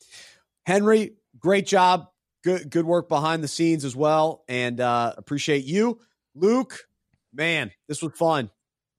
Henry, 0.66 1.14
great 1.38 1.66
job. 1.66 2.08
Good 2.44 2.70
good 2.70 2.86
work 2.86 3.08
behind 3.08 3.42
the 3.42 3.48
scenes 3.48 3.84
as 3.84 3.96
well. 3.96 4.44
And 4.48 4.80
uh 4.80 5.14
appreciate 5.16 5.64
you. 5.64 6.00
Luke, 6.34 6.86
man, 7.32 7.72
this 7.88 8.00
was 8.00 8.12
fun. 8.14 8.50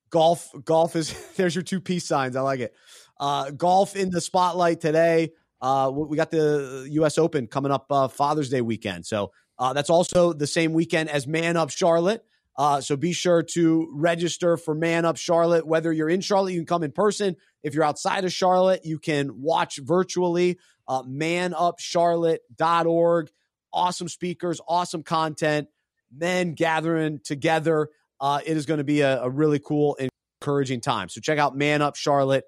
Golf, 0.09 0.51
golf 0.65 0.95
is 0.95 1.13
there's 1.37 1.55
your 1.55 1.63
two 1.63 1.79
peace 1.79 2.05
signs. 2.05 2.35
I 2.35 2.41
like 2.41 2.59
it. 2.59 2.73
Uh 3.19 3.51
golf 3.51 3.95
in 3.95 4.09
the 4.09 4.21
spotlight 4.21 4.81
today. 4.81 5.31
Uh, 5.61 5.91
we 5.93 6.15
got 6.15 6.31
the 6.31 6.87
U.S. 6.91 7.17
Open 7.17 7.47
coming 7.47 7.69
up 7.71 7.87
uh, 7.91 8.07
Father's 8.07 8.49
Day 8.49 8.61
weekend. 8.61 9.05
So 9.05 9.33
uh, 9.57 9.73
that's 9.73 9.89
also 9.89 10.31
the 10.33 10.47
same 10.47 10.71
weekend 10.73 11.09
as 11.09 11.27
Man 11.27 11.57
Up 11.57 11.69
Charlotte. 11.69 12.23
Uh, 12.57 12.81
so 12.81 12.97
be 12.97 13.13
sure 13.13 13.41
to 13.41 13.89
register 13.93 14.57
for 14.57 14.75
Man 14.75 15.05
Up 15.05 15.15
Charlotte. 15.17 15.65
Whether 15.65 15.93
you're 15.93 16.09
in 16.09 16.21
Charlotte, 16.21 16.53
you 16.53 16.59
can 16.59 16.65
come 16.65 16.83
in 16.83 16.91
person. 16.91 17.35
If 17.63 17.73
you're 17.73 17.83
outside 17.83 18.25
of 18.25 18.33
Charlotte, 18.33 18.85
you 18.85 18.99
can 18.99 19.41
watch 19.41 19.77
virtually. 19.77 20.59
Uh, 20.87 21.01
manupcharlotte.org. 21.03 23.31
Awesome 23.71 24.09
speakers, 24.09 24.59
awesome 24.67 25.03
content, 25.03 25.67
men 26.11 26.53
gathering 26.53 27.19
together. 27.23 27.89
Uh, 28.19 28.39
it 28.43 28.57
is 28.57 28.65
going 28.65 28.79
to 28.79 28.83
be 28.83 29.01
a, 29.01 29.21
a 29.21 29.29
really 29.29 29.59
cool 29.59 29.95
encouraging 30.41 30.81
time. 30.81 31.07
So 31.07 31.21
check 31.21 31.37
out 31.37 31.55
Man 31.55 31.83
Up 31.83 31.95
Charlotte 31.95 32.45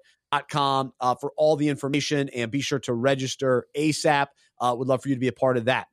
com 0.50 0.92
uh, 1.00 1.14
for 1.14 1.32
all 1.36 1.56
the 1.56 1.68
information 1.68 2.28
and 2.30 2.50
be 2.50 2.60
sure 2.60 2.78
to 2.80 2.94
register 2.94 3.66
ASAP. 3.76 4.28
Uh, 4.60 4.74
would 4.76 4.88
love 4.88 5.02
for 5.02 5.08
you 5.08 5.14
to 5.14 5.20
be 5.20 5.28
a 5.28 5.32
part 5.32 5.56
of 5.56 5.66
that. 5.66 5.88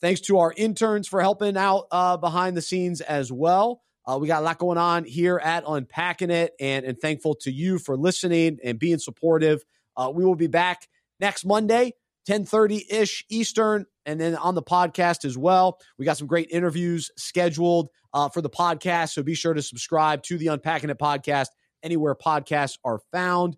Thanks 0.00 0.20
to 0.22 0.38
our 0.38 0.52
interns 0.56 1.06
for 1.06 1.20
helping 1.20 1.56
out 1.56 1.86
uh, 1.90 2.16
behind 2.16 2.56
the 2.56 2.62
scenes 2.62 3.00
as 3.00 3.32
well. 3.32 3.82
Uh, 4.04 4.18
we 4.20 4.26
got 4.26 4.42
a 4.42 4.44
lot 4.44 4.58
going 4.58 4.78
on 4.78 5.04
here 5.04 5.38
at 5.42 5.62
Unpacking 5.66 6.30
It, 6.30 6.54
and, 6.58 6.84
and 6.84 6.98
thankful 6.98 7.36
to 7.42 7.52
you 7.52 7.78
for 7.78 7.96
listening 7.96 8.58
and 8.64 8.78
being 8.78 8.98
supportive. 8.98 9.62
Uh, 9.96 10.10
we 10.12 10.24
will 10.24 10.34
be 10.34 10.48
back 10.48 10.88
next 11.20 11.44
Monday, 11.44 11.94
1030 12.26 12.84
ish 12.90 13.24
Eastern, 13.28 13.86
and 14.04 14.20
then 14.20 14.34
on 14.34 14.56
the 14.56 14.62
podcast 14.62 15.24
as 15.24 15.38
well. 15.38 15.78
We 15.98 16.04
got 16.04 16.18
some 16.18 16.26
great 16.26 16.48
interviews 16.50 17.12
scheduled 17.16 17.90
uh, 18.12 18.28
for 18.28 18.40
the 18.40 18.50
podcast, 18.50 19.10
so 19.10 19.22
be 19.22 19.34
sure 19.34 19.54
to 19.54 19.62
subscribe 19.62 20.24
to 20.24 20.36
the 20.36 20.48
Unpacking 20.48 20.90
It 20.90 20.98
podcast 20.98 21.48
anywhere 21.82 22.16
podcasts 22.16 22.78
are 22.84 23.00
found. 23.12 23.56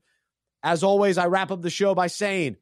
As 0.64 0.82
always, 0.82 1.18
I 1.18 1.26
wrap 1.26 1.50
up 1.50 1.60
the 1.60 1.68
show 1.68 1.94
by 1.94 2.06
saying, 2.06 2.56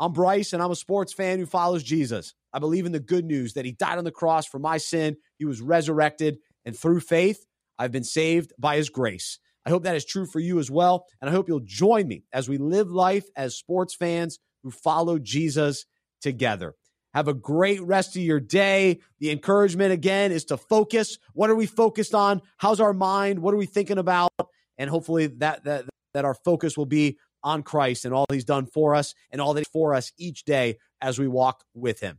I'm 0.00 0.14
Bryce 0.14 0.54
and 0.54 0.62
I'm 0.62 0.70
a 0.70 0.76
sports 0.76 1.12
fan 1.12 1.38
who 1.38 1.44
follows 1.44 1.82
Jesus. 1.82 2.32
I 2.54 2.58
believe 2.58 2.86
in 2.86 2.92
the 2.92 3.00
good 3.00 3.26
news 3.26 3.52
that 3.52 3.66
he 3.66 3.72
died 3.72 3.98
on 3.98 4.04
the 4.04 4.10
cross 4.10 4.46
for 4.46 4.58
my 4.58 4.78
sin, 4.78 5.18
he 5.38 5.44
was 5.44 5.60
resurrected, 5.60 6.38
and 6.64 6.76
through 6.76 7.00
faith, 7.00 7.44
I've 7.78 7.92
been 7.92 8.02
saved 8.02 8.54
by 8.58 8.76
his 8.76 8.88
grace. 8.88 9.38
I 9.66 9.70
hope 9.70 9.82
that 9.82 9.94
is 9.94 10.06
true 10.06 10.26
for 10.26 10.40
you 10.40 10.58
as 10.58 10.70
well. 10.70 11.06
And 11.20 11.28
I 11.28 11.32
hope 11.32 11.48
you'll 11.48 11.60
join 11.60 12.08
me 12.08 12.24
as 12.32 12.48
we 12.48 12.56
live 12.56 12.90
life 12.90 13.26
as 13.36 13.56
sports 13.56 13.94
fans 13.94 14.38
who 14.62 14.70
follow 14.70 15.18
Jesus 15.18 15.84
together. 16.22 16.74
Have 17.12 17.28
a 17.28 17.34
great 17.34 17.80
rest 17.82 18.16
of 18.16 18.22
your 18.22 18.40
day. 18.40 19.00
The 19.20 19.30
encouragement 19.30 19.92
again 19.92 20.32
is 20.32 20.46
to 20.46 20.56
focus. 20.56 21.18
What 21.34 21.50
are 21.50 21.54
we 21.54 21.66
focused 21.66 22.14
on? 22.14 22.40
How's 22.56 22.80
our 22.80 22.92
mind? 22.92 23.38
What 23.40 23.54
are 23.54 23.58
we 23.58 23.66
thinking 23.66 23.98
about? 23.98 24.32
And 24.78 24.90
hopefully 24.90 25.28
that 25.38 25.64
that 25.64 25.84
that 26.14 26.24
our 26.24 26.34
focus 26.34 26.76
will 26.76 26.86
be 26.86 27.18
on 27.44 27.62
Christ 27.62 28.04
and 28.04 28.12
all 28.12 28.26
he's 28.28 28.44
done 28.44 28.66
for 28.66 28.96
us 28.96 29.14
and 29.30 29.40
all 29.40 29.54
that 29.54 29.60
he's 29.60 29.68
for 29.68 29.94
us 29.94 30.12
each 30.18 30.44
day 30.44 30.78
as 31.00 31.18
we 31.18 31.28
walk 31.28 31.62
with 31.74 32.00
him. 32.00 32.18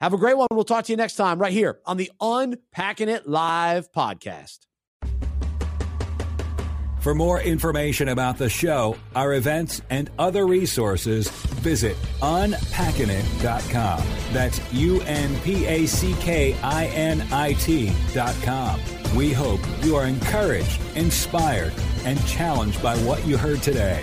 Have 0.00 0.12
a 0.12 0.18
great 0.18 0.36
one. 0.36 0.48
We'll 0.50 0.64
talk 0.64 0.86
to 0.86 0.92
you 0.92 0.96
next 0.96 1.14
time 1.14 1.38
right 1.38 1.52
here 1.52 1.78
on 1.86 1.96
the 1.96 2.10
Unpacking 2.20 3.08
It 3.08 3.28
Live 3.28 3.92
podcast. 3.92 4.66
For 7.04 7.14
more 7.14 7.38
information 7.38 8.08
about 8.08 8.38
the 8.38 8.48
show, 8.48 8.96
our 9.14 9.34
events, 9.34 9.82
and 9.90 10.10
other 10.18 10.46
resources, 10.46 11.28
visit 11.28 11.98
unpackinit.com. 12.22 14.02
That's 14.32 14.72
U 14.72 15.02
N 15.02 15.38
P 15.40 15.66
A 15.66 15.84
C 15.84 16.14
K 16.20 16.56
I 16.62 16.86
N 16.86 17.20
I 17.30 17.52
T.com. 17.52 18.80
We 19.14 19.34
hope 19.34 19.60
you 19.82 19.96
are 19.96 20.06
encouraged, 20.06 20.80
inspired, 20.96 21.74
and 22.06 22.18
challenged 22.26 22.82
by 22.82 22.96
what 22.98 23.26
you 23.26 23.36
heard 23.36 23.62
today. 23.62 24.02